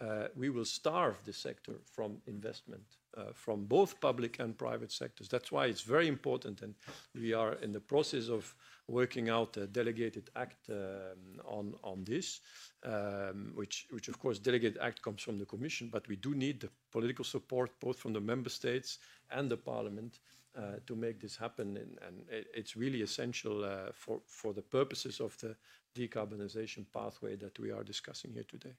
uh, 0.00 0.28
we 0.36 0.50
will 0.50 0.66
starve 0.66 1.16
the 1.24 1.32
sector 1.32 1.80
from 1.90 2.18
investment 2.26 2.98
uh, 3.16 3.32
from 3.34 3.64
both 3.64 4.00
public 4.00 4.38
and 4.38 4.56
private 4.56 4.92
sectors. 4.92 5.28
That's 5.28 5.50
why 5.50 5.66
it's 5.66 5.82
very 5.82 6.08
important, 6.08 6.62
and 6.62 6.74
we 7.14 7.32
are 7.32 7.54
in 7.54 7.72
the 7.72 7.80
process 7.80 8.28
of 8.28 8.54
working 8.88 9.28
out 9.28 9.56
a 9.56 9.66
delegated 9.66 10.30
act 10.36 10.68
um, 10.70 11.40
on, 11.44 11.74
on 11.82 12.04
this, 12.04 12.40
um, 12.84 13.52
which, 13.54 13.86
which 13.90 14.08
of 14.08 14.18
course 14.18 14.38
delegated 14.38 14.78
act 14.80 15.02
comes 15.02 15.22
from 15.22 15.38
the 15.38 15.46
Commission, 15.46 15.88
but 15.92 16.06
we 16.08 16.16
do 16.16 16.34
need 16.34 16.60
the 16.60 16.70
political 16.90 17.24
support 17.24 17.70
both 17.80 17.98
from 17.98 18.12
the 18.12 18.20
member 18.20 18.50
states 18.50 18.98
and 19.30 19.50
the 19.50 19.56
Parliament 19.56 20.18
uh, 20.56 20.76
to 20.86 20.96
make 20.96 21.20
this 21.20 21.36
happen, 21.36 21.76
and, 21.76 21.98
and 22.06 22.28
it, 22.28 22.48
it's 22.52 22.76
really 22.76 23.02
essential 23.02 23.64
uh, 23.64 23.92
for, 23.92 24.20
for 24.26 24.52
the 24.52 24.62
purposes 24.62 25.20
of 25.20 25.36
the 25.38 25.54
decarbonization 25.94 26.84
pathway 26.92 27.36
that 27.36 27.58
we 27.58 27.70
are 27.70 27.84
discussing 27.84 28.32
here 28.32 28.46
today. 28.48 28.74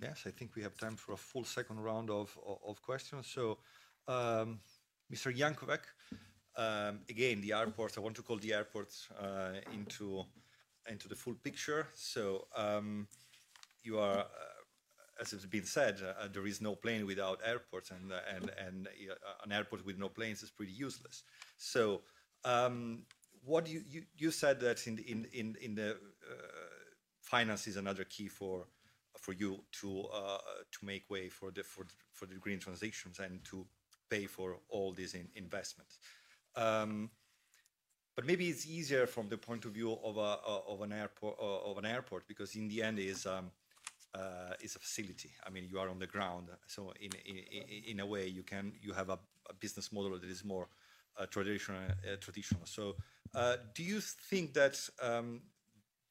Uh, 0.00 0.06
Yes, 0.06 0.24
I 0.26 0.30
think 0.30 0.54
we 0.54 0.62
have 0.62 0.76
time 0.76 0.96
for 0.96 1.12
a 1.12 1.16
full 1.16 1.44
second 1.44 1.80
round 1.80 2.10
of, 2.10 2.36
of, 2.66 2.80
questions. 2.82 3.26
So, 3.26 3.58
um, 4.06 4.60
Mr. 5.12 5.36
Jankovec, 5.36 5.80
um, 6.56 7.00
again, 7.08 7.40
the 7.40 7.52
airport, 7.52 7.96
I 7.96 8.00
want 8.00 8.16
to 8.16 8.22
call 8.22 8.36
the 8.36 8.52
airport 8.52 8.92
uh, 9.20 9.54
into, 9.72 10.24
into 10.88 11.08
the 11.08 11.16
full 11.16 11.34
picture. 11.34 11.86
So, 11.94 12.46
um, 12.56 13.08
you 13.82 13.98
are, 13.98 14.18
uh, 14.18 15.20
as 15.20 15.32
has 15.32 15.46
been 15.46 15.64
said, 15.64 16.00
uh, 16.02 16.28
there 16.32 16.46
is 16.46 16.60
no 16.60 16.74
plane 16.74 17.06
without 17.06 17.40
airports, 17.44 17.90
and, 17.90 18.12
and, 18.34 18.50
and 18.66 18.86
uh, 18.86 19.44
an 19.44 19.52
airport 19.52 19.84
with 19.84 19.98
no 19.98 20.08
planes 20.08 20.42
is 20.42 20.50
pretty 20.50 20.72
useless. 20.72 21.24
So, 21.56 22.02
um, 22.44 23.02
what 23.44 23.68
you, 23.68 23.82
you, 23.88 24.02
you 24.16 24.30
said 24.30 24.60
that 24.60 24.86
in, 24.86 24.98
in, 24.98 25.26
in, 25.32 25.56
in 25.60 25.74
the 25.74 25.90
uh, 25.90 25.96
finance 27.20 27.66
is 27.66 27.76
another 27.76 28.04
key 28.04 28.28
for 28.28 28.66
for 29.28 29.34
you 29.34 29.62
to 29.70 30.06
uh, 30.20 30.38
to 30.72 30.78
make 30.82 31.10
way 31.10 31.28
for 31.28 31.50
the 31.50 31.62
for, 31.62 31.84
for 32.14 32.24
the 32.24 32.36
green 32.36 32.58
transitions 32.58 33.18
and 33.18 33.44
to 33.44 33.66
pay 34.08 34.24
for 34.24 34.56
all 34.70 34.90
these 34.94 35.12
in 35.12 35.28
investments. 35.34 35.98
Um, 36.56 37.10
but 38.16 38.24
maybe 38.24 38.48
it's 38.48 38.66
easier 38.66 39.06
from 39.06 39.28
the 39.28 39.36
point 39.36 39.66
of 39.66 39.72
view 39.72 39.92
of 40.02 40.16
a 40.16 40.30
of 40.72 40.80
an 40.80 40.92
airport 40.92 41.36
of 41.38 41.76
an 41.76 41.84
airport 41.84 42.26
because 42.26 42.56
in 42.56 42.68
the 42.68 42.82
end 42.82 42.98
is 42.98 43.26
um, 43.26 43.50
uh, 44.14 44.54
is 44.62 44.76
a 44.76 44.78
facility. 44.78 45.32
I 45.46 45.50
mean, 45.50 45.64
you 45.70 45.78
are 45.78 45.90
on 45.90 45.98
the 45.98 46.06
ground, 46.06 46.48
so 46.66 46.94
in 46.98 47.10
in, 47.26 47.36
in 47.92 48.00
a 48.00 48.06
way, 48.06 48.26
you 48.28 48.42
can 48.42 48.72
you 48.80 48.94
have 48.94 49.10
a, 49.10 49.18
a 49.50 49.54
business 49.60 49.92
model 49.92 50.18
that 50.18 50.24
is 50.24 50.42
more 50.42 50.68
uh, 51.18 51.26
traditional. 51.26 51.80
Uh, 51.80 52.16
traditional. 52.18 52.64
So, 52.64 52.96
uh, 53.34 53.56
do 53.74 53.82
you 53.82 54.00
think 54.00 54.54
that 54.54 54.76
um, 55.02 55.42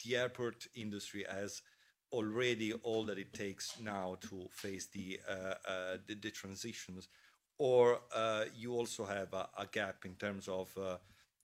the 0.05 0.17
airport 0.17 0.67
industry 0.75 1.25
has 1.27 1.63
already 2.11 2.73
all 2.83 3.03
that 3.05 3.17
it 3.17 3.33
takes 3.33 3.79
now 3.81 4.17
to 4.21 4.47
face 4.51 4.87
the 4.87 5.19
uh, 5.29 5.53
uh, 5.67 5.97
the, 6.07 6.15
the, 6.15 6.31
transitions, 6.31 7.09
or 7.57 7.99
you 8.55 8.73
also 8.73 9.05
have 9.05 9.33
a, 9.33 9.47
a, 9.57 9.65
gap 9.71 10.05
in 10.05 10.15
terms 10.15 10.47
of 10.47 10.69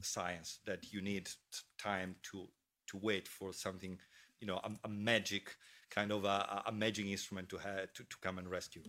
science 0.02 0.60
that 0.65 0.94
you 0.94 1.02
need 1.02 1.30
time 1.77 2.15
to 2.23 2.48
to 2.88 2.98
wait 2.98 3.27
for 3.27 3.53
something, 3.53 3.99
you 4.40 4.48
know, 4.48 4.60
a, 4.64 4.72
a 4.85 4.90
magic 4.90 5.56
kind 5.90 6.11
of 6.11 6.26
a, 6.26 6.64
a 6.65 6.72
magic 6.72 7.06
instrument 7.06 7.49
to, 7.49 7.57
have, 7.57 7.94
to, 7.94 8.03
to 8.03 8.18
come 8.22 8.40
and 8.40 8.49
rescue. 8.49 8.81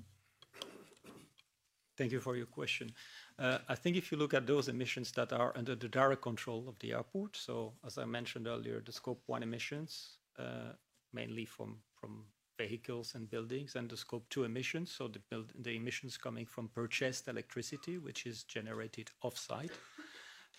Thank 1.96 2.10
you 2.12 2.20
for 2.20 2.36
your 2.36 2.46
question. 2.46 2.92
Uh, 3.38 3.58
I 3.68 3.74
think 3.76 3.96
if 3.96 4.10
you 4.10 4.18
look 4.18 4.34
at 4.34 4.46
those 4.46 4.68
emissions 4.68 5.12
that 5.12 5.32
are 5.32 5.52
under 5.54 5.76
the 5.76 5.88
direct 5.88 6.22
control 6.22 6.68
of 6.68 6.78
the 6.80 6.92
airport, 6.92 7.36
so 7.36 7.74
as 7.86 7.98
I 7.98 8.04
mentioned 8.04 8.48
earlier, 8.48 8.82
the 8.84 8.92
scope 8.92 9.22
one 9.26 9.42
emissions, 9.42 10.18
uh, 10.38 10.72
mainly 11.14 11.44
from, 11.44 11.78
from 11.94 12.24
vehicles 12.58 13.14
and 13.14 13.30
buildings, 13.30 13.76
and 13.76 13.88
the 13.88 13.96
scope 13.96 14.26
two 14.30 14.44
emissions, 14.44 14.92
so 14.92 15.10
the 15.58 15.70
emissions 15.70 16.16
coming 16.16 16.46
from 16.46 16.68
purchased 16.68 17.28
electricity, 17.28 17.98
which 17.98 18.26
is 18.26 18.44
generated 18.44 19.10
off-site. 19.22 19.72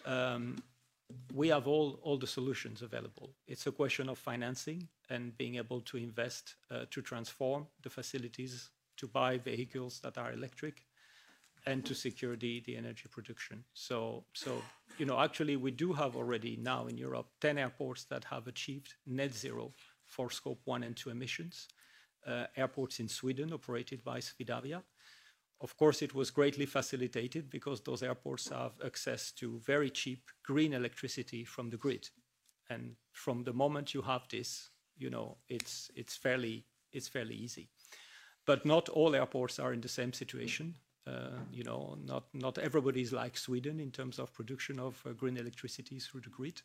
Um, 0.06 0.62
we 1.34 1.48
have 1.50 1.68
all, 1.68 2.00
all 2.04 2.18
the 2.18 2.28
solutions 2.28 2.82
available. 2.82 3.32
It's 3.48 3.68
a 3.68 3.72
question 3.72 4.10
of 4.10 4.18
financing 4.18 4.88
and 5.10 5.36
being 5.38 5.56
able 5.56 5.82
to 5.82 5.98
invest 5.98 6.56
uh, 6.72 6.86
to 6.92 7.02
transform 7.02 7.68
the 7.84 7.90
facilities, 7.90 8.70
to 8.98 9.08
buy 9.08 9.38
vehicles 9.38 10.00
that 10.04 10.18
are 10.18 10.32
electric, 10.32 10.86
and 11.68 11.84
to 11.86 11.96
secure 11.96 12.36
the, 12.36 12.62
the 12.66 12.78
energy 12.78 13.08
production. 13.10 13.64
So, 13.74 14.26
so, 14.34 14.62
you 14.98 15.06
know, 15.06 15.20
actually 15.20 15.58
we 15.58 15.72
do 15.72 15.94
have 15.94 16.16
already 16.16 16.58
now 16.62 16.88
in 16.88 16.98
Europe 16.98 17.28
10 17.42 17.58
airports 17.58 18.06
that 18.06 18.24
have 18.26 18.48
achieved 18.48 18.94
net 19.08 19.34
zero 19.34 19.74
for 20.08 20.30
scope 20.30 20.62
one 20.66 20.84
and 20.84 20.96
two 20.96 21.10
emissions. 21.10 21.68
Uh, 22.26 22.46
airports 22.58 23.00
in 23.00 23.08
Sweden 23.08 23.54
operated 23.54 24.04
by 24.04 24.20
Swedavia, 24.20 24.82
of 25.62 25.78
course, 25.78 26.02
it 26.02 26.14
was 26.14 26.32
greatly 26.32 26.66
facilitated 26.66 27.50
because 27.50 27.82
those 27.82 28.04
airports 28.04 28.50
have 28.50 28.74
access 28.86 29.32
to 29.34 29.60
very 29.60 29.90
cheap 29.90 30.30
green 30.44 30.74
electricity 30.74 31.46
from 31.46 31.70
the 31.70 31.78
grid. 31.78 32.10
And 32.70 32.96
from 33.14 33.44
the 33.44 33.54
moment 33.54 33.94
you 33.94 34.02
have 34.02 34.28
this, 34.30 34.70
you 34.98 35.10
know, 35.10 35.38
it's, 35.48 35.90
it's, 35.96 36.16
fairly, 36.16 36.66
it's 36.92 37.08
fairly 37.08 37.36
easy. 37.36 37.70
But 38.46 38.66
not 38.66 38.90
all 38.90 39.16
airports 39.16 39.60
are 39.60 39.74
in 39.74 39.82
the 39.82 39.88
same 39.88 40.12
situation. 40.12 40.76
Uh, 41.08 41.40
you 41.52 41.64
know, 41.64 41.98
not, 42.04 42.26
not 42.34 42.58
everybody 42.58 43.02
is 43.02 43.14
like 43.14 43.38
Sweden 43.38 43.80
in 43.80 43.92
terms 43.92 44.20
of 44.20 44.34
production 44.34 44.80
of 44.80 45.02
uh, 45.06 45.12
green 45.12 45.38
electricity 45.38 46.00
through 46.00 46.22
the 46.22 46.30
grid. 46.30 46.62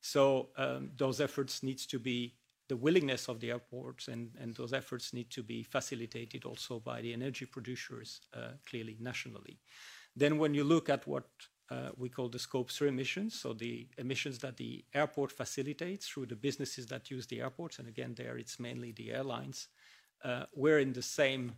So 0.00 0.50
um, 0.56 0.90
those 0.96 1.20
efforts 1.20 1.62
needs 1.62 1.86
to 1.86 1.98
be 1.98 2.34
the 2.72 2.76
willingness 2.88 3.28
of 3.28 3.38
the 3.40 3.50
airports 3.50 4.08
and, 4.08 4.30
and 4.40 4.56
those 4.56 4.72
efforts 4.72 5.12
need 5.12 5.28
to 5.28 5.42
be 5.42 5.62
facilitated 5.62 6.42
also 6.46 6.80
by 6.80 7.02
the 7.02 7.12
energy 7.12 7.44
producers 7.44 8.22
uh, 8.32 8.52
clearly 8.64 8.96
nationally. 8.98 9.58
Then 10.16 10.38
when 10.38 10.54
you 10.54 10.64
look 10.64 10.88
at 10.88 11.06
what 11.06 11.26
uh, 11.70 11.90
we 11.98 12.08
call 12.08 12.30
the 12.30 12.38
scope 12.38 12.70
3 12.70 12.88
emissions, 12.88 13.38
so 13.38 13.52
the 13.52 13.88
emissions 13.98 14.38
that 14.38 14.56
the 14.56 14.82
airport 14.94 15.32
facilitates 15.32 16.06
through 16.08 16.24
the 16.24 16.40
businesses 16.46 16.86
that 16.86 17.10
use 17.10 17.26
the 17.26 17.42
airports, 17.42 17.78
and 17.78 17.88
again 17.88 18.14
there 18.16 18.38
it's 18.38 18.58
mainly 18.58 18.92
the 18.92 19.12
airlines, 19.12 19.68
uh, 20.24 20.44
we're 20.54 20.78
in 20.78 20.94
the 20.94 21.02
same, 21.02 21.52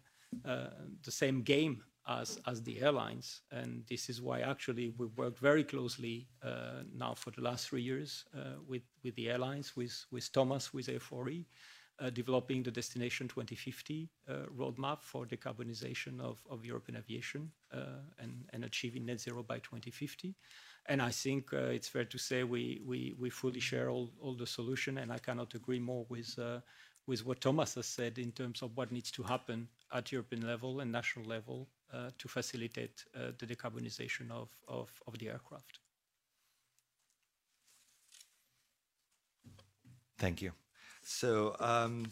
uh, 0.45 0.66
the 1.05 1.12
same 1.12 1.43
game 1.43 1.85
as, 2.06 2.39
as 2.47 2.62
the 2.62 2.81
airlines. 2.82 3.43
And 3.51 3.85
this 3.89 4.09
is 4.09 4.20
why 4.20 4.40
actually 4.40 4.93
we 4.98 5.06
worked 5.06 5.39
very 5.39 5.64
closely 5.64 6.28
uh, 6.43 6.82
now 6.94 7.14
for 7.14 7.31
the 7.31 7.40
last 7.40 7.68
three 7.68 7.82
years 7.82 8.24
uh, 8.36 8.60
with, 8.66 8.82
with 9.02 9.14
the 9.16 9.31
airlines, 9.31 9.76
with, 9.76 10.05
with 10.10 10.31
Thomas, 10.32 10.72
with 10.74 10.86
A4E, 10.89 11.44
uh, 12.01 12.10
developing 12.10 12.62
the 12.62 12.70
Destination 12.70 13.28
2050 13.28 14.10
uh, 14.28 14.32
roadmap 14.56 15.02
for 15.02 15.24
decarbonization 15.24 16.20
of, 16.20 16.43
of 16.51 16.64
European 16.64 16.98
aviation 16.98 17.51
uh, 17.72 18.02
and, 18.18 18.44
and 18.52 18.64
achieving 18.64 19.06
net 19.06 19.20
zero 19.20 19.43
by 19.43 19.59
2050. 19.59 20.35
And 20.86 21.01
I 21.01 21.10
think 21.10 21.55
uh, 21.55 21.68
it's 21.68 21.89
fair 21.89 22.05
to 22.05 22.18
say 22.18 22.44
we, 22.44 22.82
we, 22.85 23.14
we 23.18 23.31
fully 23.31 23.60
share 23.60 23.89
all, 23.89 24.10
all 24.20 24.35
the 24.35 24.47
solution, 24.47 24.98
and 24.98 25.10
I 25.10 25.18
cannot 25.18 25.55
agree 25.55 25.78
more 25.78 26.05
with, 26.10 26.39
with 27.06 27.24
what 27.24 27.40
Thomas 27.40 27.76
has 27.76 27.86
said 27.86 28.18
in 28.18 28.32
terms 28.32 28.60
of 28.60 28.76
what 28.76 28.93
needs 28.93 29.10
to 29.12 29.22
happen 29.22 29.68
at 29.93 30.12
European 30.12 30.47
level 30.47 30.81
and 30.81 30.93
national 30.93 31.24
level 31.24 31.68
to 32.19 32.29
facilitate 32.29 33.05
uh, 33.15 33.33
the 33.39 33.47
decarbonization 33.47 34.31
of, 34.31 34.49
of, 34.69 34.91
of 35.07 35.19
the 35.19 35.29
aircraft. 35.29 35.79
Thank 40.19 40.43
you. 40.43 40.53
So 41.03 41.57
um, 41.61 42.07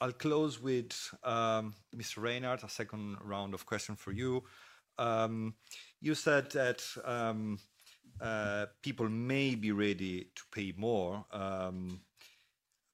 I'll 0.00 0.12
close 0.12 0.60
with 0.60 0.92
um, 1.24 1.74
Mr. 1.94 2.18
Reynaert, 2.18 2.62
a 2.62 2.68
second 2.68 3.16
round 3.22 3.54
of 3.54 3.66
questions 3.66 3.98
for 3.98 4.12
you. 4.12 4.44
Um, 4.98 5.54
you 6.00 6.14
said 6.14 6.50
that 6.52 6.82
um, 7.04 7.58
uh, 8.20 8.66
people 8.82 9.08
may 9.08 9.54
be 9.54 9.72
ready 9.72 10.30
to 10.34 10.42
pay 10.52 10.72
more 10.76 11.24
um, 11.32 12.00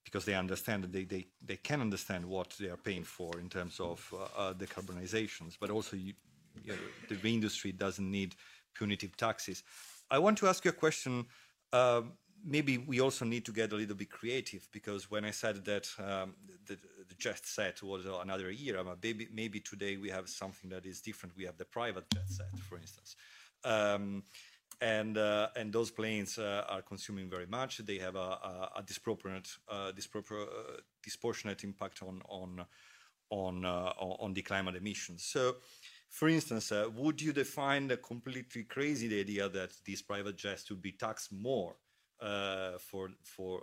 because 0.05 0.25
they 0.25 0.35
understand 0.35 0.85
that 0.85 0.93
they, 0.93 1.05
they, 1.05 1.27
they 1.45 1.57
can 1.57 1.81
understand 1.81 2.25
what 2.25 2.55
they 2.59 2.69
are 2.69 2.77
paying 2.77 3.05
for 3.05 3.39
in 3.39 3.49
terms 3.49 3.81
of 3.81 4.13
uh, 4.13 4.41
uh, 4.41 4.55
decarbonizations, 4.55 5.57
but 5.61 5.71
also 5.71 5.97
you, 5.97 6.13
you 6.65 6.73
know, 6.73 7.17
the 7.17 7.29
industry 7.29 7.73
doesn't 7.73 8.11
need 8.11 8.35
punitive 8.75 9.17
taxes. 9.17 9.63
I 10.11 10.19
want 10.19 10.39
to 10.39 10.49
ask 10.49 10.65
you 10.65 10.71
a 10.71 10.75
question. 10.75 11.27
Uh, 11.73 12.03
maybe 12.45 12.79
we 12.79 13.01
also 13.01 13.25
need 13.25 13.45
to 13.47 13.53
get 13.53 13.73
a 13.73 13.77
little 13.77 13.95
bit 13.97 14.11
creative 14.11 14.69
because 14.73 15.11
when 15.11 15.25
I 15.25 15.31
said 15.31 15.65
that 15.65 15.89
um, 15.99 16.35
the, 16.67 16.77
the 17.09 17.15
jet 17.17 17.41
set 17.45 17.83
was 17.83 18.05
another 18.05 18.51
era, 18.51 18.85
maybe, 19.03 19.29
maybe 19.33 19.61
today 19.61 19.97
we 19.97 20.11
have 20.11 20.29
something 20.29 20.71
that 20.71 20.87
is 20.87 21.01
different. 21.01 21.37
We 21.37 21.45
have 21.45 21.57
the 21.57 21.65
private 21.65 22.05
jet 22.13 22.29
set, 22.29 22.59
for 22.69 22.77
instance. 22.77 23.17
Um, 23.65 24.25
and 24.81 25.17
uh, 25.17 25.49
and 25.55 25.73
those 25.73 25.93
planes 25.93 26.39
uh, 26.39 26.65
are 26.69 26.83
consuming 26.83 27.31
very 27.31 27.47
much. 27.47 27.79
They 27.79 27.99
have 27.99 28.17
a, 28.17 28.19
a, 28.19 28.71
a 28.77 28.83
disproportionate 28.83 29.49
uh, 29.69 29.93
dispropor 29.93 30.43
uh, 30.43 30.81
disproportionate 31.03 31.63
impact 31.63 32.03
on 32.03 32.21
on 32.29 32.67
on 33.31 33.65
uh, 33.65 33.93
on 33.99 34.35
the 34.35 34.43
climate 34.43 34.75
emissions. 34.75 35.25
So, 35.25 35.57
for 36.13 36.29
instance, 36.29 36.71
uh, 36.71 36.87
would 36.95 37.21
you 37.21 37.33
define 37.33 37.89
the 37.89 37.97
completely 37.97 38.63
crazy 38.65 39.09
the 39.09 39.21
idea 39.21 39.49
that 39.49 39.73
these 39.85 40.03
private 40.03 40.37
jets 40.37 40.69
would 40.71 40.83
be 40.83 40.93
taxed 40.93 41.33
more 41.33 41.75
for 42.79 43.11
for 43.25 43.63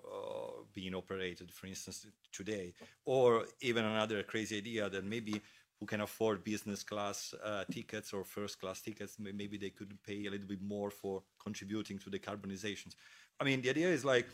being 0.74 0.94
operated, 0.94 1.50
for 1.52 1.68
instance, 1.68 2.08
today, 2.34 2.74
or 3.06 3.46
even 3.62 3.86
another 3.86 4.22
crazy 4.24 4.58
idea 4.58 4.90
that 4.90 5.06
maybe 5.06 5.42
who 5.80 5.86
can 5.86 6.02
afford 6.02 6.44
business 6.44 6.84
class 6.84 7.34
uh, 7.44 7.64
tickets 7.72 8.12
or 8.12 8.26
first 8.26 8.60
class 8.60 8.82
tickets, 8.82 9.18
maybe 9.18 9.58
they 9.58 9.70
could 9.70 9.98
pay 10.04 10.26
a 10.26 10.32
little 10.32 10.48
bit 10.48 10.62
more 10.62 10.92
for 10.92 11.24
contributing 11.42 11.98
to 11.98 12.10
the 12.10 12.20
carbonizations. 12.20 12.96
I 13.40 13.46
mean, 13.46 13.62
the 13.62 13.70
idea 13.70 13.88
is 13.88 14.04
like, 14.04 14.28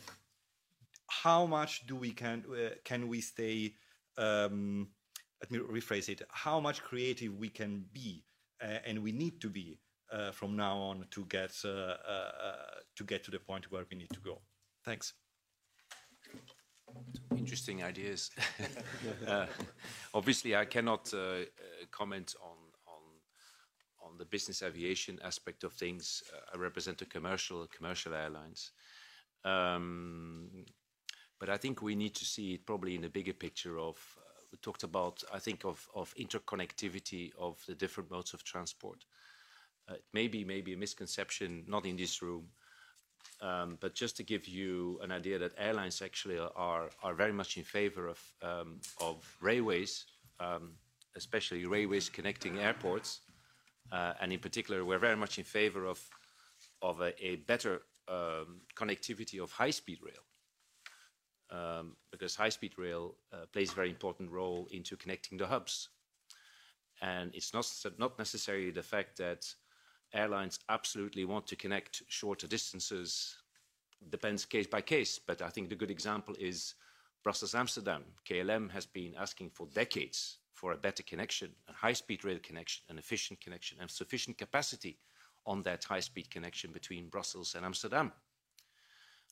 how 1.06 1.46
much 1.46 1.86
do 1.86 1.94
we 1.94 2.10
can 2.10 2.44
uh, 2.50 2.74
can 2.84 3.08
we 3.08 3.20
stay? 3.20 3.74
Um, 4.18 4.88
let 5.40 5.50
me 5.50 5.58
rephrase 5.58 6.08
it. 6.08 6.22
How 6.30 6.60
much 6.60 6.82
creative 6.82 7.36
we 7.36 7.48
can 7.48 7.84
be, 7.92 8.24
uh, 8.62 8.78
and 8.86 9.02
we 9.02 9.12
need 9.12 9.40
to 9.40 9.50
be 9.50 9.78
uh, 10.12 10.30
from 10.30 10.56
now 10.56 10.76
on 10.78 11.04
to 11.10 11.24
get 11.26 11.52
uh, 11.64 11.68
uh, 11.68 12.54
to 12.94 13.04
get 13.04 13.24
to 13.24 13.30
the 13.30 13.38
point 13.38 13.70
where 13.70 13.84
we 13.90 13.96
need 13.96 14.10
to 14.10 14.20
go. 14.20 14.40
Thanks. 14.84 15.14
Interesting 17.36 17.82
ideas. 17.82 18.30
uh, 19.26 19.46
obviously, 20.14 20.56
I 20.56 20.64
cannot 20.64 21.12
comment 21.90 22.34
on, 22.40 22.56
on, 24.02 24.18
the 24.18 24.24
business 24.24 24.62
aviation 24.62 25.18
aspect 25.22 25.64
of 25.64 25.72
things. 25.72 26.22
Uh, 26.32 26.54
I 26.54 26.58
represent 26.58 26.96
the 26.96 27.04
commercial 27.04 27.66
commercial 27.66 28.14
airlines, 28.14 28.70
um, 29.44 30.48
but 31.38 31.50
I 31.50 31.58
think 31.58 31.82
we 31.82 31.96
need 31.96 32.14
to 32.14 32.24
see 32.24 32.54
it 32.54 32.64
probably 32.64 32.94
in 32.94 33.04
a 33.04 33.10
bigger 33.10 33.34
picture 33.34 33.78
of. 33.78 33.98
We 34.56 34.60
talked 34.62 34.84
about, 34.84 35.22
I 35.34 35.38
think, 35.38 35.66
of, 35.66 35.86
of 35.94 36.14
interconnectivity 36.14 37.30
of 37.38 37.62
the 37.68 37.74
different 37.74 38.10
modes 38.10 38.32
of 38.32 38.42
transport. 38.42 39.04
Uh, 39.86 39.96
it 39.96 40.04
may 40.14 40.28
be 40.28 40.44
maybe 40.44 40.72
a 40.72 40.78
misconception, 40.78 41.64
not 41.68 41.84
in 41.84 41.96
this 41.96 42.22
room, 42.22 42.46
um, 43.42 43.76
but 43.82 43.94
just 43.94 44.16
to 44.16 44.22
give 44.22 44.48
you 44.48 44.98
an 45.02 45.12
idea 45.12 45.38
that 45.38 45.52
airlines 45.58 46.00
actually 46.00 46.38
are, 46.38 46.88
are 47.02 47.12
very 47.12 47.34
much 47.34 47.58
in 47.58 47.64
favor 47.64 48.08
of, 48.08 48.18
um, 48.40 48.80
of 48.98 49.16
railways, 49.42 50.06
um, 50.40 50.72
especially 51.16 51.66
railways 51.66 52.08
connecting 52.08 52.58
airports. 52.58 53.20
Uh, 53.92 54.14
and 54.22 54.32
in 54.32 54.38
particular, 54.38 54.86
we're 54.86 54.98
very 54.98 55.16
much 55.16 55.36
in 55.36 55.44
favor 55.44 55.84
of, 55.84 56.00
of 56.80 57.02
a, 57.02 57.12
a 57.22 57.36
better 57.36 57.82
um, 58.08 58.62
connectivity 58.74 59.38
of 59.38 59.52
high-speed 59.52 59.98
rail. 60.02 60.24
Um, 61.50 61.96
because 62.10 62.34
high-speed 62.34 62.72
rail 62.76 63.14
uh, 63.32 63.46
plays 63.52 63.72
a 63.72 63.74
very 63.74 63.90
important 63.90 64.30
role 64.30 64.68
into 64.70 64.96
connecting 64.96 65.38
the 65.38 65.46
hubs. 65.46 65.88
And 67.02 67.34
it's 67.34 67.52
not, 67.52 67.70
not 67.98 68.18
necessarily 68.18 68.70
the 68.70 68.82
fact 68.82 69.18
that 69.18 69.46
airlines 70.14 70.58
absolutely 70.68 71.24
want 71.24 71.46
to 71.48 71.56
connect 71.56 72.02
shorter 72.08 72.46
distances, 72.46 73.36
depends 74.10 74.44
case 74.44 74.66
by 74.66 74.80
case, 74.80 75.18
but 75.18 75.42
I 75.42 75.48
think 75.48 75.68
the 75.68 75.74
good 75.74 75.90
example 75.90 76.34
is 76.38 76.74
Brussels-Amsterdam. 77.22 78.04
KLM 78.28 78.70
has 78.70 78.86
been 78.86 79.14
asking 79.18 79.50
for 79.50 79.66
decades 79.74 80.38
for 80.54 80.72
a 80.72 80.76
better 80.76 81.02
connection, 81.02 81.50
a 81.68 81.72
high-speed 81.72 82.24
rail 82.24 82.38
connection, 82.42 82.84
an 82.88 82.98
efficient 82.98 83.40
connection, 83.40 83.78
and 83.80 83.90
sufficient 83.90 84.38
capacity 84.38 84.96
on 85.44 85.62
that 85.62 85.84
high-speed 85.84 86.30
connection 86.30 86.72
between 86.72 87.08
Brussels 87.08 87.54
and 87.54 87.64
Amsterdam. 87.64 88.12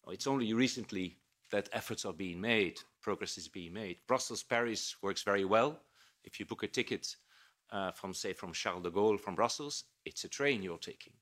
It's 0.09 0.27
only 0.27 0.53
recently 0.53 1.17
that 1.55 1.69
efforts 1.73 2.05
are 2.05 2.13
being 2.13 2.41
made, 2.41 2.81
progress 3.01 3.39
is 3.39 3.47
being 3.47 3.73
made. 3.73 3.99
Brussels-Paris 4.09 4.97
works 5.03 5.23
very 5.23 5.45
well. 5.45 5.79
If 6.25 6.41
you 6.41 6.47
book 6.47 6.65
a 6.65 6.67
ticket 6.67 7.15
uh, 7.71 7.93
from, 7.93 8.13
say, 8.13 8.33
from 8.33 8.53
Charles 8.53 8.83
de 8.83 8.91
Gaulle 8.91 9.21
from 9.21 9.37
Brussels, 9.37 9.85
it's 10.05 10.25
a 10.25 10.29
train 10.29 10.65
you're 10.65 10.79
taking. 10.79 11.13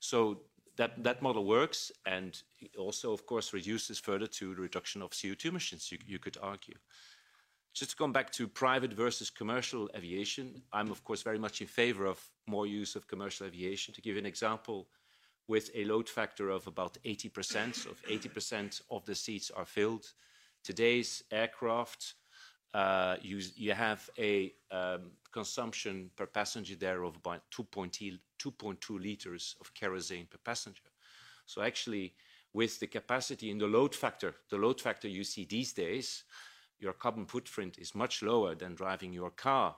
So 0.00 0.40
that, 0.76 1.00
that 1.04 1.22
model 1.22 1.44
works 1.44 1.92
and 2.04 2.36
also, 2.76 3.12
of 3.12 3.26
course, 3.26 3.52
reduces 3.52 4.00
further 4.00 4.26
to 4.26 4.56
the 4.56 4.60
reduction 4.60 5.02
of 5.02 5.10
CO2 5.10 5.46
emissions, 5.46 5.92
you, 5.92 5.98
you 6.04 6.18
could 6.18 6.36
argue. 6.42 6.74
Just 7.72 7.92
to 7.92 7.96
come 7.96 8.12
back 8.12 8.32
to 8.32 8.48
private 8.48 8.92
versus 8.92 9.30
commercial 9.30 9.88
aviation, 9.94 10.62
I'm, 10.72 10.90
of 10.90 11.04
course, 11.04 11.22
very 11.22 11.38
much 11.38 11.60
in 11.60 11.68
favor 11.68 12.06
of 12.06 12.18
more 12.48 12.66
use 12.66 12.96
of 12.96 13.06
commercial 13.06 13.46
aviation. 13.46 13.94
To 13.94 14.00
give 14.00 14.16
an 14.16 14.26
example, 14.26 14.88
with 15.48 15.70
a 15.74 15.84
load 15.84 16.08
factor 16.08 16.50
of 16.50 16.66
about 16.66 16.98
80%, 17.04 17.86
of 17.86 18.02
80% 18.02 18.80
of 18.90 19.04
the 19.04 19.14
seats 19.14 19.50
are 19.50 19.64
filled. 19.64 20.12
Today's 20.64 21.22
aircraft, 21.30 22.14
uh, 22.74 23.16
you, 23.22 23.40
you 23.54 23.72
have 23.72 24.08
a 24.18 24.52
um, 24.70 25.12
consumption 25.32 26.10
per 26.16 26.26
passenger 26.26 26.74
there 26.74 27.04
of 27.04 27.16
about 27.16 27.42
2.2 27.52 29.00
liters 29.00 29.56
of 29.60 29.72
kerosene 29.74 30.26
per 30.26 30.38
passenger. 30.44 30.90
So 31.46 31.62
actually, 31.62 32.14
with 32.52 32.80
the 32.80 32.86
capacity 32.88 33.50
in 33.50 33.58
the 33.58 33.66
load 33.66 33.94
factor, 33.94 34.34
the 34.50 34.56
load 34.56 34.80
factor 34.80 35.08
you 35.08 35.22
see 35.22 35.44
these 35.44 35.72
days, 35.72 36.24
your 36.78 36.92
carbon 36.92 37.26
footprint 37.26 37.78
is 37.78 37.94
much 37.94 38.22
lower 38.22 38.54
than 38.54 38.74
driving 38.74 39.12
your 39.12 39.30
car, 39.30 39.76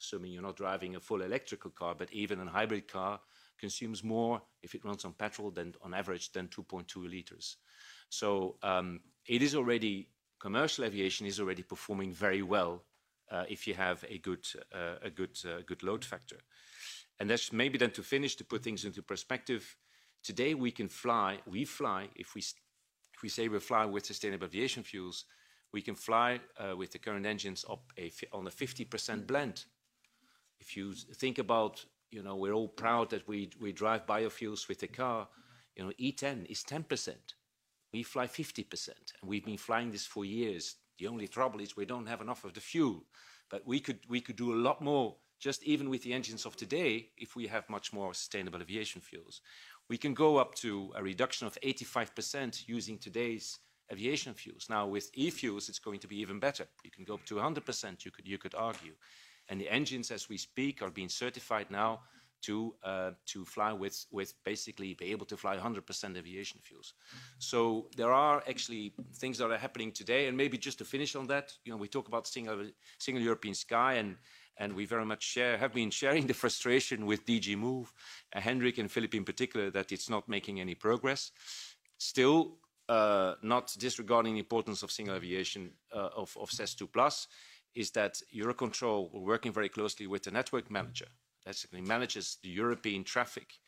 assuming 0.00 0.32
you're 0.32 0.42
not 0.42 0.56
driving 0.56 0.96
a 0.96 1.00
full 1.00 1.22
electrical 1.22 1.70
car, 1.70 1.94
but 1.94 2.10
even 2.12 2.40
a 2.40 2.50
hybrid 2.50 2.88
car 2.88 3.20
consumes 3.60 4.02
more 4.02 4.42
if 4.62 4.74
it 4.74 4.84
runs 4.84 5.04
on 5.04 5.12
petrol 5.12 5.50
than 5.50 5.74
on 5.82 5.94
average 5.94 6.32
than 6.32 6.48
2.2 6.48 7.08
liters. 7.08 7.56
So 8.08 8.56
um, 8.62 9.00
it 9.26 9.42
is 9.42 9.54
already, 9.54 10.08
commercial 10.40 10.84
aviation 10.84 11.26
is 11.26 11.38
already 11.38 11.62
performing 11.62 12.12
very 12.12 12.42
well 12.42 12.82
uh, 13.30 13.44
if 13.48 13.66
you 13.66 13.74
have 13.74 14.04
a 14.08 14.18
good, 14.18 14.46
uh, 14.74 14.96
a 15.02 15.10
good, 15.10 15.38
uh, 15.44 15.62
good 15.66 15.82
load 15.82 16.04
factor. 16.04 16.38
And 17.20 17.28
that's 17.28 17.52
maybe 17.52 17.78
then 17.78 17.92
to 17.92 18.02
finish, 18.02 18.34
to 18.36 18.44
put 18.44 18.64
things 18.64 18.84
into 18.84 19.02
perspective, 19.02 19.76
today 20.24 20.54
we 20.54 20.70
can 20.70 20.88
fly, 20.88 21.38
we 21.46 21.64
fly, 21.64 22.08
if 22.16 22.34
we, 22.34 22.40
if 22.40 23.22
we 23.22 23.28
say 23.28 23.48
we 23.48 23.60
fly 23.60 23.84
with 23.84 24.06
sustainable 24.06 24.46
aviation 24.46 24.82
fuels, 24.82 25.26
we 25.72 25.82
can 25.82 25.94
fly 25.94 26.40
uh, 26.58 26.76
with 26.76 26.90
the 26.90 26.98
current 26.98 27.26
engines 27.26 27.64
up 27.70 27.92
a, 27.98 28.10
on 28.32 28.46
a 28.46 28.50
50% 28.50 29.26
blend. 29.26 29.64
If 30.58 30.76
you 30.76 30.92
think 30.92 31.38
about 31.38 31.84
you 32.10 32.22
know, 32.22 32.36
we're 32.36 32.52
all 32.52 32.68
proud 32.68 33.10
that 33.10 33.26
we, 33.28 33.50
we 33.60 33.72
drive 33.72 34.06
biofuels 34.06 34.68
with 34.68 34.80
the 34.80 34.88
car. 34.88 35.28
You 35.76 35.84
know, 35.84 35.92
E10 36.00 36.46
is 36.50 36.64
10%. 36.64 37.14
We 37.92 38.02
fly 38.02 38.26
50%, 38.26 38.88
and 38.88 39.28
we've 39.28 39.44
been 39.44 39.56
flying 39.56 39.90
this 39.90 40.06
for 40.06 40.24
years. 40.24 40.76
The 40.98 41.08
only 41.08 41.26
trouble 41.26 41.60
is 41.60 41.76
we 41.76 41.86
don't 41.86 42.06
have 42.06 42.20
enough 42.20 42.44
of 42.44 42.54
the 42.54 42.60
fuel. 42.60 43.04
But 43.50 43.66
we 43.66 43.80
could, 43.80 43.98
we 44.08 44.20
could 44.20 44.36
do 44.36 44.52
a 44.52 44.62
lot 44.62 44.80
more, 44.80 45.16
just 45.40 45.64
even 45.64 45.90
with 45.90 46.02
the 46.02 46.12
engines 46.12 46.46
of 46.46 46.56
today, 46.56 47.08
if 47.16 47.34
we 47.34 47.48
have 47.48 47.68
much 47.68 47.92
more 47.92 48.14
sustainable 48.14 48.60
aviation 48.60 49.00
fuels. 49.00 49.40
We 49.88 49.98
can 49.98 50.14
go 50.14 50.36
up 50.36 50.54
to 50.56 50.92
a 50.94 51.02
reduction 51.02 51.48
of 51.48 51.58
85% 51.64 52.68
using 52.68 52.96
today's 52.96 53.58
aviation 53.90 54.34
fuels. 54.34 54.68
Now, 54.70 54.86
with 54.86 55.10
e-fuels, 55.14 55.68
it's 55.68 55.80
going 55.80 55.98
to 56.00 56.06
be 56.06 56.20
even 56.20 56.38
better. 56.38 56.66
You 56.84 56.92
can 56.92 57.04
go 57.04 57.14
up 57.14 57.24
to 57.26 57.36
100%, 57.36 58.04
you 58.04 58.12
could, 58.12 58.28
you 58.28 58.38
could 58.38 58.54
argue 58.54 58.92
and 59.50 59.60
the 59.60 59.68
engines 59.68 60.10
as 60.10 60.28
we 60.28 60.38
speak 60.38 60.80
are 60.80 60.90
being 60.90 61.10
certified 61.10 61.70
now 61.70 62.00
to 62.42 62.74
uh, 62.82 63.10
to 63.26 63.44
fly 63.44 63.72
with 63.72 64.06
with 64.10 64.32
basically 64.44 64.94
be 64.94 65.12
able 65.12 65.26
to 65.26 65.36
fly 65.36 65.56
100% 65.56 66.16
aviation 66.16 66.58
fuels. 66.62 66.94
So 67.38 67.88
there 67.96 68.12
are 68.12 68.42
actually 68.48 68.94
things 69.16 69.38
that 69.38 69.50
are 69.50 69.58
happening 69.58 69.92
today, 69.92 70.26
and 70.26 70.36
maybe 70.36 70.56
just 70.56 70.78
to 70.78 70.84
finish 70.84 71.14
on 71.16 71.26
that, 71.26 71.52
you 71.64 71.72
know, 71.72 71.76
we 71.76 71.88
talk 71.88 72.08
about 72.08 72.26
single 72.26 72.70
single 72.98 73.22
European 73.22 73.54
sky, 73.54 73.94
and 73.94 74.16
and 74.56 74.74
we 74.74 74.86
very 74.86 75.04
much 75.04 75.22
share 75.22 75.58
have 75.58 75.74
been 75.74 75.90
sharing 75.90 76.26
the 76.30 76.34
frustration 76.34 77.04
with 77.04 77.26
DG 77.26 77.56
Move, 77.56 77.92
uh, 78.34 78.40
Hendrik 78.40 78.78
and 78.78 78.90
Filip 78.90 79.14
in 79.14 79.24
particular, 79.24 79.70
that 79.70 79.92
it's 79.92 80.08
not 80.08 80.28
making 80.28 80.60
any 80.60 80.74
progress. 80.74 81.32
Still, 81.98 82.56
uh, 82.88 83.34
not 83.42 83.74
disregarding 83.78 84.34
the 84.34 84.40
importance 84.40 84.82
of 84.82 84.90
single 84.90 85.14
aviation 85.14 85.72
of, 85.92 86.36
of 86.40 86.50
SES2 86.50 86.90
Plus, 86.90 87.28
is 87.74 87.90
that 87.92 88.20
Eurocontrol, 88.34 89.12
we're 89.12 89.20
working 89.20 89.52
very 89.52 89.68
closely 89.68 90.06
with 90.06 90.22
the 90.24 90.30
network 90.30 90.70
manager, 90.70 91.06
basically 91.44 91.80
manages 91.80 92.38
the 92.42 92.48
European 92.48 93.04
traffic. 93.04 93.58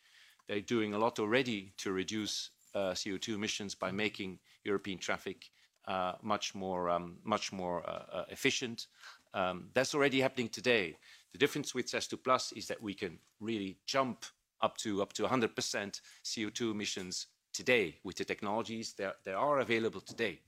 They're 0.48 0.60
doing 0.60 0.94
a 0.94 0.98
lot 0.98 1.18
already 1.18 1.72
to 1.78 1.92
reduce 1.92 2.50
uh, 2.74 2.92
CO2 2.92 3.34
emissions 3.34 3.74
by 3.74 3.90
making 3.90 4.38
European 4.64 4.98
traffic 4.98 5.50
uh, 5.86 6.12
much 6.22 6.54
more, 6.54 6.90
um, 6.90 7.18
much 7.24 7.52
more 7.52 7.82
uh, 7.88 8.04
uh 8.12 8.24
efficient. 8.28 8.86
Um, 9.34 9.68
that's 9.74 9.94
already 9.94 10.20
happening 10.20 10.48
today. 10.48 10.96
The 11.32 11.38
difference 11.38 11.74
with 11.74 11.86
SES2 11.86 12.22
Plus 12.22 12.52
is 12.52 12.66
that 12.68 12.80
we 12.80 12.94
can 12.94 13.18
really 13.40 13.78
jump 13.86 14.24
up 14.60 14.76
to 14.78 15.02
up 15.02 15.12
to 15.14 15.24
100% 15.24 16.00
CO2 16.24 16.70
emissions 16.70 17.26
today 17.52 17.98
with 18.04 18.16
the 18.16 18.24
technologies 18.24 18.94
that, 18.94 19.16
that 19.24 19.34
are 19.34 19.60
available 19.60 20.00
today. 20.00 20.40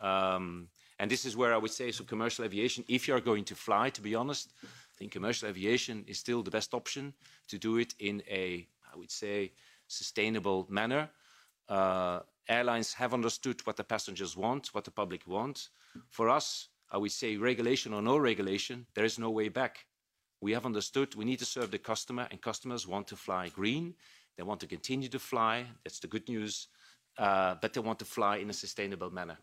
Um, 0.00 0.68
And 0.98 1.10
this 1.10 1.24
is 1.24 1.36
where 1.36 1.52
I 1.52 1.56
would 1.56 1.72
say, 1.72 1.90
so 1.90 2.04
commercial 2.04 2.44
aviation, 2.44 2.84
if 2.88 3.08
you 3.08 3.14
are 3.14 3.20
going 3.20 3.44
to 3.44 3.54
fly, 3.54 3.90
to 3.90 4.00
be 4.00 4.14
honest, 4.14 4.52
I 4.62 4.96
think 4.96 5.12
commercial 5.12 5.48
aviation 5.48 6.04
is 6.06 6.18
still 6.18 6.42
the 6.42 6.50
best 6.50 6.72
option 6.72 7.14
to 7.48 7.58
do 7.58 7.78
it 7.78 7.94
in 7.98 8.22
a, 8.30 8.66
I 8.92 8.96
would 8.96 9.10
say, 9.10 9.52
sustainable 9.88 10.66
manner. 10.70 11.10
Uh, 11.68 12.20
airlines 12.48 12.94
have 12.94 13.12
understood 13.12 13.60
what 13.66 13.76
the 13.76 13.84
passengers 13.84 14.36
want, 14.36 14.68
what 14.68 14.84
the 14.84 14.90
public 14.90 15.26
want. 15.26 15.70
For 16.10 16.28
us, 16.28 16.68
I 16.90 16.98
would 16.98 17.12
say 17.12 17.36
regulation 17.36 17.92
or 17.92 18.02
no 18.02 18.16
regulation, 18.16 18.86
there 18.94 19.04
is 19.04 19.18
no 19.18 19.30
way 19.30 19.48
back. 19.48 19.86
We 20.40 20.52
have 20.52 20.66
understood 20.66 21.14
we 21.14 21.24
need 21.24 21.38
to 21.38 21.44
serve 21.44 21.70
the 21.70 21.78
customer, 21.78 22.28
and 22.30 22.40
customers 22.40 22.86
want 22.86 23.08
to 23.08 23.16
fly 23.16 23.48
green. 23.48 23.94
They 24.36 24.42
want 24.42 24.60
to 24.60 24.66
continue 24.66 25.08
to 25.08 25.18
fly. 25.18 25.66
That's 25.82 26.00
the 26.00 26.06
good 26.06 26.28
news. 26.28 26.68
Uh, 27.16 27.54
but 27.60 27.72
they 27.72 27.80
want 27.80 27.98
to 28.00 28.04
fly 28.04 28.36
in 28.36 28.50
a 28.50 28.52
sustainable 28.52 29.10
manner. 29.10 29.38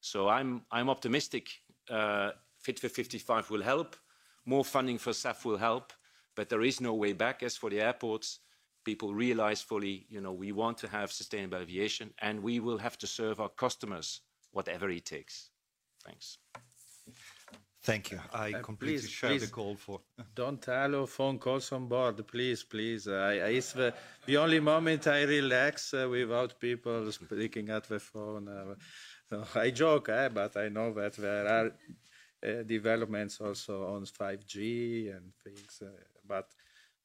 So 0.00 0.28
I'm, 0.28 0.62
I'm 0.70 0.88
optimistic. 0.90 1.48
Uh, 1.90 2.30
Fit 2.60 2.80
for 2.80 2.88
55 2.88 3.50
will 3.50 3.62
help. 3.62 3.96
More 4.44 4.64
funding 4.64 4.98
for 4.98 5.12
SAF 5.12 5.44
will 5.44 5.56
help. 5.56 5.92
But 6.34 6.48
there 6.48 6.62
is 6.62 6.80
no 6.80 6.94
way 6.94 7.12
back. 7.12 7.42
As 7.42 7.56
for 7.56 7.70
the 7.70 7.80
airports, 7.80 8.40
people 8.84 9.14
realize 9.14 9.62
fully, 9.62 10.06
you 10.08 10.20
know, 10.20 10.32
we 10.32 10.52
want 10.52 10.78
to 10.78 10.88
have 10.88 11.12
sustainable 11.12 11.58
aviation 11.58 12.12
and 12.20 12.42
we 12.42 12.60
will 12.60 12.78
have 12.78 12.96
to 12.98 13.06
serve 13.06 13.40
our 13.40 13.48
customers 13.48 14.22
whatever 14.52 14.88
it 14.90 15.04
takes. 15.04 15.50
Thanks. 16.04 16.38
Thank 17.82 18.10
you. 18.10 18.20
I 18.32 18.52
uh, 18.52 18.62
completely 18.62 18.98
please, 18.98 19.10
share 19.10 19.30
please, 19.30 19.46
the 19.46 19.52
call 19.52 19.76
for. 19.76 20.00
don't 20.34 20.66
allow 20.68 21.06
phone 21.06 21.38
calls 21.38 21.72
on 21.72 21.86
board, 21.86 22.26
please, 22.26 22.62
please. 22.62 23.08
I, 23.08 23.34
I, 23.34 23.48
it's 23.58 23.72
the, 23.72 23.94
the 24.26 24.36
only 24.36 24.60
moment 24.60 25.06
I 25.06 25.22
relax 25.22 25.94
uh, 25.94 26.06
without 26.10 26.58
people 26.60 27.10
speaking 27.12 27.70
at 27.70 27.84
the 27.84 28.00
phone. 28.00 28.48
Uh, 28.48 28.74
so 29.28 29.44
I 29.54 29.70
joke, 29.70 30.08
eh, 30.08 30.28
but 30.28 30.56
I 30.56 30.68
know 30.68 30.92
that 30.94 31.14
there 31.14 31.46
are 31.46 31.72
uh, 32.46 32.62
developments 32.62 33.40
also 33.40 33.86
on 33.88 34.04
5G 34.04 35.10
and 35.16 35.32
things. 35.44 35.82
Uh, 35.82 35.90
but 36.26 36.48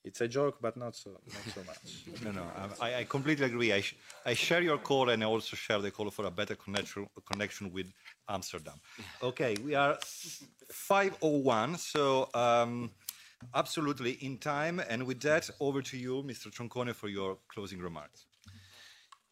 it's 0.04 0.22
a 0.22 0.28
joke, 0.28 0.58
but 0.62 0.76
not 0.76 0.96
so 0.96 1.12
not 1.12 1.54
so 1.54 1.62
much. 1.64 2.24
no, 2.24 2.32
no, 2.32 2.46
I, 2.82 2.96
I 2.96 3.04
completely 3.06 3.46
agree. 3.46 3.72
I, 3.72 3.82
sh 3.82 3.96
I 4.26 4.34
share 4.34 4.62
your 4.62 4.78
call, 4.78 5.10
and 5.10 5.24
I 5.24 5.28
also 5.28 5.56
share 5.56 5.80
the 5.80 5.92
call 5.92 6.10
for 6.12 6.26
a 6.26 6.32
better 6.32 6.56
connection 6.56 7.08
connection 7.32 7.72
with 7.72 7.88
Amsterdam. 8.28 8.80
Okay, 9.22 9.56
we 9.64 9.76
are 9.76 9.98
5:01, 10.72 11.78
so 11.78 12.30
um, 12.34 12.92
absolutely 13.56 14.12
in 14.28 14.38
time. 14.38 14.82
And 14.90 15.04
with 15.06 15.22
that, 15.22 15.50
over 15.60 15.82
to 15.82 15.98
you, 15.98 16.24
Mr. 16.24 16.52
Troncone, 16.52 16.94
for 16.94 17.08
your 17.08 17.38
closing 17.48 17.80
remarks. 17.80 18.26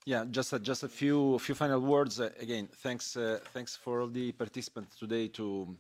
Yeah, 0.05 0.25
just 0.31 0.51
a, 0.53 0.59
just 0.59 0.81
a 0.83 0.87
few 0.87 1.37
few 1.37 1.53
final 1.53 1.79
words. 1.79 2.19
Uh, 2.19 2.31
again, 2.39 2.67
thanks 2.77 3.15
uh, 3.15 3.39
thanks 3.53 3.75
for 3.75 4.01
all 4.01 4.07
the 4.07 4.31
participants 4.31 4.97
today 4.97 5.27
to 5.27 5.77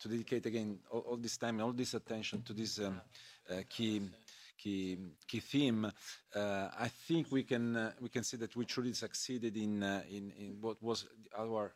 to 0.00 0.08
dedicate 0.08 0.44
again 0.44 0.78
all, 0.90 1.00
all 1.00 1.16
this 1.16 1.38
time 1.38 1.54
and 1.54 1.62
all 1.62 1.72
this 1.72 1.94
attention 1.94 2.42
to 2.42 2.52
this 2.52 2.78
um, 2.80 3.00
uh, 3.50 3.62
key 3.70 4.02
key 4.58 4.98
key 5.26 5.40
theme. 5.40 5.90
Uh, 6.34 6.68
I 6.78 6.88
think 6.88 7.32
we 7.32 7.44
can 7.44 7.76
uh, 7.76 7.92
we 7.98 8.10
can 8.10 8.24
say 8.24 8.36
that 8.36 8.54
we 8.54 8.66
truly 8.66 8.92
succeeded 8.92 9.56
in 9.56 9.82
uh, 9.82 10.02
in 10.10 10.32
in 10.38 10.58
what 10.60 10.76
was 10.82 11.06
our 11.38 11.72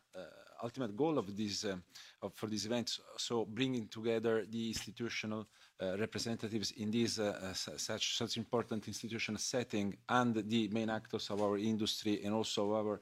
ultimate 0.63 0.95
goal 0.95 1.17
of 1.17 1.35
this 1.35 1.65
uh, 1.65 1.75
of, 2.21 2.33
for 2.33 2.47
this 2.47 2.65
event. 2.65 2.99
So 3.17 3.45
bringing 3.45 3.87
together 3.87 4.45
the 4.49 4.67
institutional 4.67 5.47
representatives 5.79 6.71
in 6.71 6.89
this 6.89 7.19
uh, 7.19 7.39
uh, 7.43 7.53
such 7.53 8.17
such 8.17 8.37
important 8.37 8.87
institutional 8.87 9.39
setting 9.39 9.95
and 10.09 10.35
the 10.49 10.67
main 10.69 10.89
actors 10.89 11.29
of 11.29 11.41
our 11.41 11.57
industry 11.57 12.21
and 12.23 12.33
also 12.33 12.73
our 12.73 12.99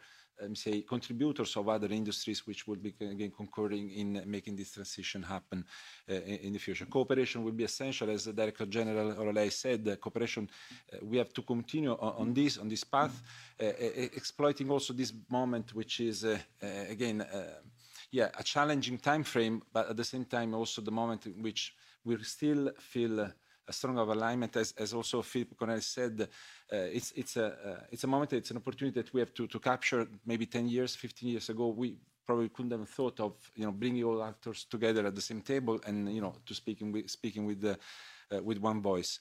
me 0.49 0.55
say, 0.55 0.81
contributors 0.81 1.55
of 1.55 1.69
other 1.69 1.87
industries 1.87 2.45
which 2.45 2.67
would 2.67 2.81
be 2.81 2.93
again 2.99 3.31
concurring 3.31 3.89
in 3.91 4.21
making 4.25 4.55
this 4.55 4.71
transition 4.71 5.23
happen 5.23 5.63
uh, 6.09 6.13
in, 6.13 6.53
the 6.53 6.59
future. 6.59 6.85
Cooperation 6.85 7.43
will 7.43 7.51
be 7.51 7.63
essential, 7.63 8.09
as 8.09 8.25
the 8.25 8.33
Director 8.33 8.65
General 8.65 9.13
Hololei 9.13 9.51
said. 9.51 9.87
Uh, 9.87 9.95
cooperation, 9.95 10.49
uh, 10.93 10.97
we 11.03 11.17
have 11.17 11.33
to 11.33 11.41
continue 11.41 11.91
on, 11.91 12.13
on 12.17 12.33
this 12.33 12.57
on 12.57 12.67
this 12.67 12.83
path, 12.83 13.21
uh, 13.61 13.65
exploiting 13.65 14.69
also 14.69 14.93
this 14.93 15.13
moment, 15.29 15.73
which 15.73 15.99
is 15.99 16.25
uh, 16.25 16.37
uh, 16.61 16.67
again, 16.89 17.25
yeah, 18.11 18.29
a 18.37 18.43
challenging 18.43 18.97
time 18.97 19.23
frame, 19.23 19.61
but 19.73 19.89
at 19.89 19.97
the 19.97 20.03
same 20.03 20.25
time 20.25 20.53
also 20.53 20.81
the 20.81 20.91
moment 20.91 21.25
in 21.25 21.41
which 21.41 21.73
we 22.05 22.17
still 22.23 22.71
feel 22.79 23.31
a 23.67 23.73
strong 23.73 23.97
of 23.97 24.09
alignment, 24.09 24.55
as, 24.57 24.73
as 24.77 24.93
also 24.93 25.21
Filip 25.21 25.57
Cornelis 25.57 25.83
said, 25.83 26.21
uh, 26.21 26.75
it's, 26.75 27.11
it's, 27.15 27.35
a, 27.37 27.45
uh, 27.45 27.79
it's 27.91 28.03
a 28.03 28.07
moment, 28.07 28.33
it's 28.33 28.51
an 28.51 28.57
opportunity 28.57 29.01
that 29.01 29.13
we 29.13 29.19
have 29.19 29.33
to, 29.33 29.47
to 29.47 29.59
capture 29.59 30.07
maybe 30.25 30.45
10 30.45 30.67
years, 30.67 30.95
15 30.95 31.29
years 31.29 31.49
ago. 31.49 31.69
We 31.69 31.97
probably 32.25 32.49
couldn't 32.49 32.71
have 32.71 32.87
thought 32.89 33.19
of, 33.19 33.33
you 33.55 33.65
know, 33.65 33.71
bringing 33.71 34.03
all 34.03 34.23
actors 34.23 34.65
together 34.69 35.05
at 35.07 35.15
the 35.15 35.21
same 35.21 35.41
table 35.41 35.79
and, 35.85 36.13
you 36.13 36.21
know, 36.21 36.35
to 36.45 36.53
speaking 36.53 36.91
with, 36.91 37.09
speaking 37.09 37.45
with, 37.45 37.61
the, 37.61 37.77
uh, 38.31 38.41
with 38.43 38.59
one 38.59 38.81
voice. 38.81 39.19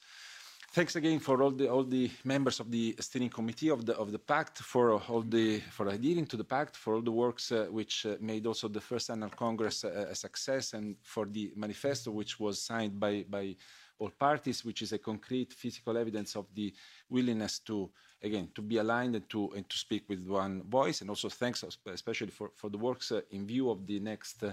Thanks 0.75 0.97
again 0.97 1.19
for 1.19 1.41
all 1.41 1.51
the 1.51 1.69
all 1.69 1.85
the 1.85 2.11
members 2.25 2.59
of 2.59 2.69
the 2.69 2.97
steering 2.99 3.29
committee 3.29 3.69
of 3.69 3.85
the 3.85 3.95
of 3.95 4.11
the 4.11 4.19
pact 4.19 4.57
for 4.57 4.99
all 5.09 5.21
the 5.21 5.61
for 5.71 5.87
adhering 5.87 6.25
to 6.25 6.35
the 6.35 6.43
pact 6.43 6.75
for 6.75 6.95
all 6.95 7.01
the 7.01 7.17
works 7.23 7.53
uh, 7.53 7.67
which 7.71 8.05
uh, 8.05 8.17
made 8.19 8.45
also 8.45 8.67
the 8.67 8.81
first 8.81 9.09
annual 9.09 9.29
congress 9.29 9.85
a, 9.85 10.07
a 10.11 10.15
success 10.15 10.73
and 10.73 10.97
for 11.01 11.27
the 11.27 11.53
manifesto 11.55 12.11
which 12.11 12.41
was 12.41 12.61
signed 12.61 12.99
by 12.99 13.23
by 13.29 13.55
all 13.99 14.09
parties, 14.09 14.65
which 14.65 14.81
is 14.81 14.91
a 14.91 14.97
concrete 14.97 15.53
physical 15.53 15.97
evidence 15.97 16.35
of 16.35 16.45
the 16.53 16.73
willingness 17.09 17.59
to, 17.59 17.89
again, 18.21 18.49
to 18.53 18.61
be 18.61 18.77
aligned 18.77 19.15
and 19.15 19.29
to, 19.29 19.51
and 19.55 19.69
to 19.69 19.77
speak 19.77 20.03
with 20.09 20.27
one 20.27 20.63
voice. 20.63 20.99
And 21.01 21.09
also 21.09 21.29
thanks 21.29 21.63
especially 21.87 22.31
for, 22.31 22.51
for 22.55 22.69
the 22.69 22.77
works 22.77 23.11
uh, 23.11 23.21
in 23.31 23.47
view 23.47 23.69
of 23.69 23.87
the 23.87 23.99
next 23.99 24.43
uh, 24.43 24.51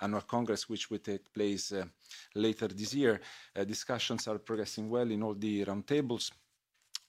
annual 0.00 0.22
congress, 0.22 0.68
which 0.68 0.90
will 0.90 0.98
take 0.98 1.32
place 1.32 1.72
uh, 1.72 1.84
later 2.34 2.68
this 2.68 2.94
year. 2.94 3.20
Uh, 3.56 3.64
discussions 3.64 4.26
are 4.28 4.38
progressing 4.38 4.88
well 4.88 5.10
in 5.10 5.22
all 5.22 5.34
the 5.34 5.64
roundtables 5.64 6.30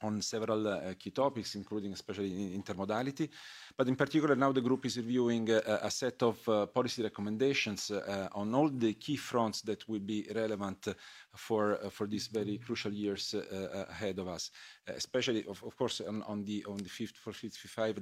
on 0.02 0.22
several 0.22 0.68
uh, 0.68 0.94
key 0.98 1.12
topics, 1.12 1.56
including 1.56 1.94
especially 1.94 2.58
intermodality. 2.58 3.30
But 3.78 3.88
in 3.88 3.96
particular, 3.96 4.36
now 4.36 4.52
the 4.52 4.62
group 4.62 4.86
is 4.86 4.98
reviewing 4.98 5.50
uh, 5.52 5.80
a 5.82 5.92
set 5.92 6.22
of 6.24 6.48
uh, 6.48 6.66
policy 6.66 7.04
recommendations 7.04 7.92
uh, 7.92 8.30
on 8.34 8.54
all 8.54 8.70
the 8.70 8.94
key 8.94 9.16
fronts 9.16 9.62
that 9.62 9.88
will 9.88 10.00
be 10.00 10.28
relevant 10.34 10.88
for 11.36 11.80
uh, 11.84 11.90
for 11.90 12.08
these 12.08 12.28
very 12.28 12.58
crucial 12.58 12.94
years 12.94 13.34
uh, 13.34 13.86
ahead 13.90 14.20
of 14.20 14.28
us, 14.28 14.52
especially, 14.88 15.46
of, 15.48 15.64
of 15.64 15.76
course, 15.78 16.02
on, 16.02 16.22
on, 16.24 16.44
the 16.44 16.66
on 16.68 16.78
the 16.78 16.90
Fit 16.90 17.18
for 17.18 17.34
55 17.34 18.00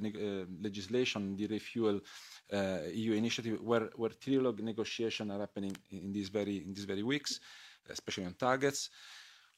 legislation, 0.62 1.36
the 1.36 1.48
refuel 1.48 2.00
EU 2.94 3.14
initiative, 3.14 3.62
where 3.62 3.90
where 3.96 4.12
trilogue 4.12 4.62
negotiations 4.62 5.32
are 5.32 5.40
happening 5.40 5.76
in 5.92 6.12
these 6.12 6.30
very 6.30 6.58
in 6.58 6.74
these 6.74 6.86
very 6.86 7.04
weeks, 7.04 7.40
especially 7.90 8.26
on 8.26 8.34
targets 8.34 8.90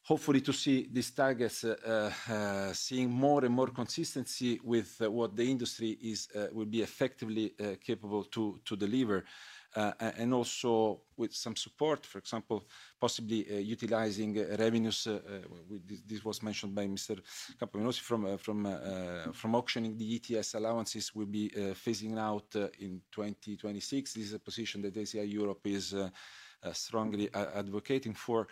hopefully 0.05 0.39
to 0.39 0.53
see 0.53 0.87
these 0.91 1.11
targets 1.11 1.63
uh, 1.63 2.11
uh, 2.29 2.71
seeing 2.73 3.09
more 3.09 3.43
and 3.43 3.53
more 3.53 3.69
consistency 3.71 4.59
with 4.63 5.01
uh, 5.01 5.09
what 5.09 5.35
the 5.35 5.43
industry 5.43 5.97
uh, 6.35 6.45
will 6.53 6.67
be 6.67 6.81
effectively 6.81 7.53
uh, 7.59 7.75
capable 7.83 8.23
to 8.23 8.59
deliver 8.77 9.25
uh, 9.75 9.91
and 9.99 10.31
also 10.33 11.01
with 11.17 11.33
some 11.33 11.55
support 11.55 12.05
for 12.05 12.19
example 12.19 12.63
possibly 13.01 13.63
utilizing 13.63 14.35
revenues 14.57 15.07
this, 16.07 16.23
was 16.23 16.41
mentioned 16.43 16.75
by 16.75 16.85
Mr. 16.85 17.19
Campomenosi 17.59 17.99
from 19.33 19.55
auctioning 19.55 19.97
the 19.97 20.15
ETS 20.15 20.53
allowances 20.53 21.15
will 21.15 21.25
be 21.25 21.49
phasing 21.83 22.17
out 22.17 22.55
in 22.79 23.01
2026 23.11 24.13
this 24.13 24.23
is 24.23 24.33
a 24.33 24.39
position 24.39 24.83
that 24.83 24.93
ACI 24.93 25.29
Europe 25.29 25.65
is 25.65 25.95
strongly 26.73 27.27
advocating 27.33 28.13
for 28.13 28.47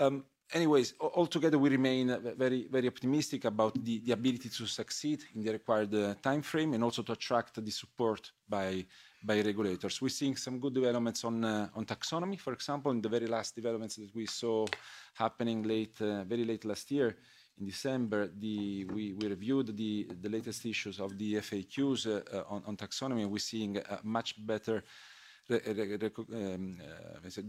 um, 0.00 0.24
anyways, 0.52 0.94
altogether, 1.00 1.58
we 1.58 1.70
remain 1.70 2.16
very, 2.36 2.68
very 2.70 2.88
optimistic 2.88 3.44
about 3.44 3.74
the, 3.84 4.00
the 4.00 4.12
ability 4.12 4.48
to 4.48 4.66
succeed 4.66 5.22
in 5.34 5.42
the 5.42 5.52
required 5.52 5.94
uh, 5.94 6.14
time 6.22 6.42
frame 6.42 6.74
and 6.74 6.82
also 6.82 7.02
to 7.02 7.12
attract 7.12 7.62
the 7.64 7.70
support 7.70 8.32
by, 8.48 8.84
by 9.22 9.40
regulators. 9.40 10.00
We're 10.00 10.08
seeing 10.08 10.36
some 10.36 10.58
good 10.58 10.74
developments 10.74 11.24
on, 11.24 11.44
uh, 11.44 11.68
on 11.74 11.84
taxonomy, 11.84 12.38
for 12.38 12.52
example, 12.52 12.92
in 12.92 13.00
the 13.00 13.08
very 13.08 13.26
last 13.26 13.54
developments 13.54 13.96
that 13.96 14.14
we 14.14 14.26
saw 14.26 14.66
happening 15.14 15.62
late, 15.62 16.00
uh, 16.00 16.24
very 16.24 16.44
late 16.44 16.64
last 16.64 16.90
year. 16.90 17.16
In 17.60 17.66
December, 17.66 18.30
the, 18.38 18.84
we, 18.84 19.14
we 19.14 19.26
reviewed 19.26 19.76
the, 19.76 20.06
the 20.22 20.28
latest 20.28 20.64
issues 20.64 21.00
of 21.00 21.18
the 21.18 21.34
FAQs 21.34 22.06
uh, 22.06 22.42
on, 22.48 22.62
on 22.66 22.76
taxonomy, 22.76 23.22
and 23.22 23.32
we're 23.32 23.38
seeing 23.38 23.78
a 23.78 23.98
much 24.04 24.34
better 24.46 24.84
uh, 25.50 25.58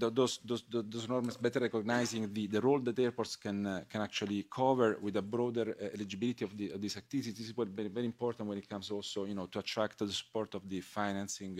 those, 0.10 0.40
those, 0.46 0.64
those 0.70 1.10
norms 1.10 1.38
better 1.38 1.60
recognizing 1.60 2.34
the, 2.34 2.48
the 2.48 2.62
role 2.62 2.80
that 2.80 2.98
airports 2.98 3.36
can, 3.36 3.66
uh, 3.66 3.84
can 3.90 4.02
actually 4.02 4.46
cover 4.50 4.98
with 5.02 5.18
a 5.18 5.22
broader 5.22 5.76
uh, 5.82 5.86
eligibility 5.94 6.46
of, 6.46 6.58
the, 6.58 6.72
of 6.72 6.82
these 6.82 6.98
activities. 6.98 7.34
This 7.34 7.48
is 7.48 7.54
very, 7.54 7.90
very 7.90 8.06
important 8.06 8.48
when 8.48 8.58
it 8.58 8.70
comes 8.70 8.90
also, 8.90 9.26
you 9.26 9.36
know, 9.36 9.48
to 9.48 9.60
attract 9.60 10.00
the 10.00 10.12
support 10.12 10.56
of 10.56 10.70
the 10.70 10.82
financing 10.82 11.60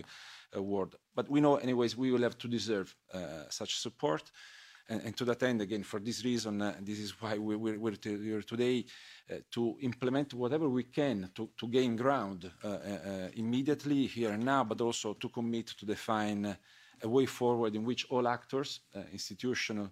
uh, 0.56 0.62
world. 0.62 0.96
But 1.14 1.28
we 1.28 1.40
know, 1.40 1.56
anyways, 1.56 1.96
we 1.96 2.10
will 2.10 2.22
have 2.22 2.38
to 2.38 2.48
deserve 2.48 2.94
such 3.50 3.76
support. 3.78 4.30
And, 4.90 5.02
and, 5.04 5.16
to 5.18 5.24
that 5.26 5.40
end, 5.44 5.62
again, 5.62 5.84
for 5.84 6.00
this 6.00 6.24
reason, 6.24 6.60
uh, 6.60 6.74
this 6.80 6.98
is 6.98 7.12
why 7.20 7.38
we, 7.38 7.54
we're, 7.54 7.78
we're 7.78 7.94
here 8.02 8.42
today 8.42 8.84
uh, 9.30 9.36
to 9.52 9.76
implement 9.82 10.34
whatever 10.34 10.68
we 10.68 10.82
can 10.82 11.30
to, 11.36 11.48
to 11.56 11.68
gain 11.68 11.94
ground 11.94 12.50
uh, 12.64 12.68
uh, 12.68 13.28
immediately 13.34 14.06
here 14.06 14.32
and 14.32 14.44
now, 14.44 14.64
but 14.64 14.80
also 14.80 15.14
to 15.14 15.28
commit 15.28 15.68
to 15.68 15.86
define 15.86 16.56
a 17.02 17.08
way 17.08 17.24
forward 17.24 17.76
in 17.76 17.84
which 17.84 18.04
all 18.10 18.26
actors, 18.26 18.80
uh, 18.96 19.02
institutional 19.12 19.88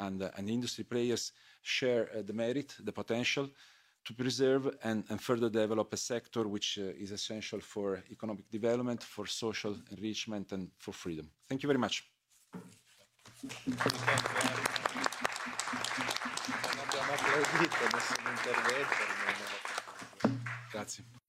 and, 0.00 0.22
uh, 0.22 0.30
and 0.36 0.50
industry 0.50 0.84
players, 0.84 1.32
share 1.62 2.10
the 2.26 2.32
merit, 2.34 2.76
the 2.84 2.92
potential 2.92 3.48
to 4.04 4.12
preserve 4.12 4.76
and, 4.84 5.04
and 5.08 5.18
further 5.22 5.48
develop 5.48 5.90
a 5.94 5.96
sector 5.96 6.46
which 6.46 6.76
is 6.76 7.10
essential 7.10 7.60
for 7.60 8.02
economic 8.10 8.50
development, 8.50 9.02
for 9.02 9.26
social 9.26 9.74
enrichment, 9.92 10.52
and 10.52 10.68
for 10.78 10.92
freedom. 10.92 11.30
Thank 11.48 11.62
you 11.62 11.68
very 11.68 11.78
much. 11.78 12.04
Non 13.42 13.50
abbiamo 16.78 17.12
applaudito 17.12 17.84
nessun 17.92 18.24
intervento. 18.30 18.96
Grazie. 20.70 21.21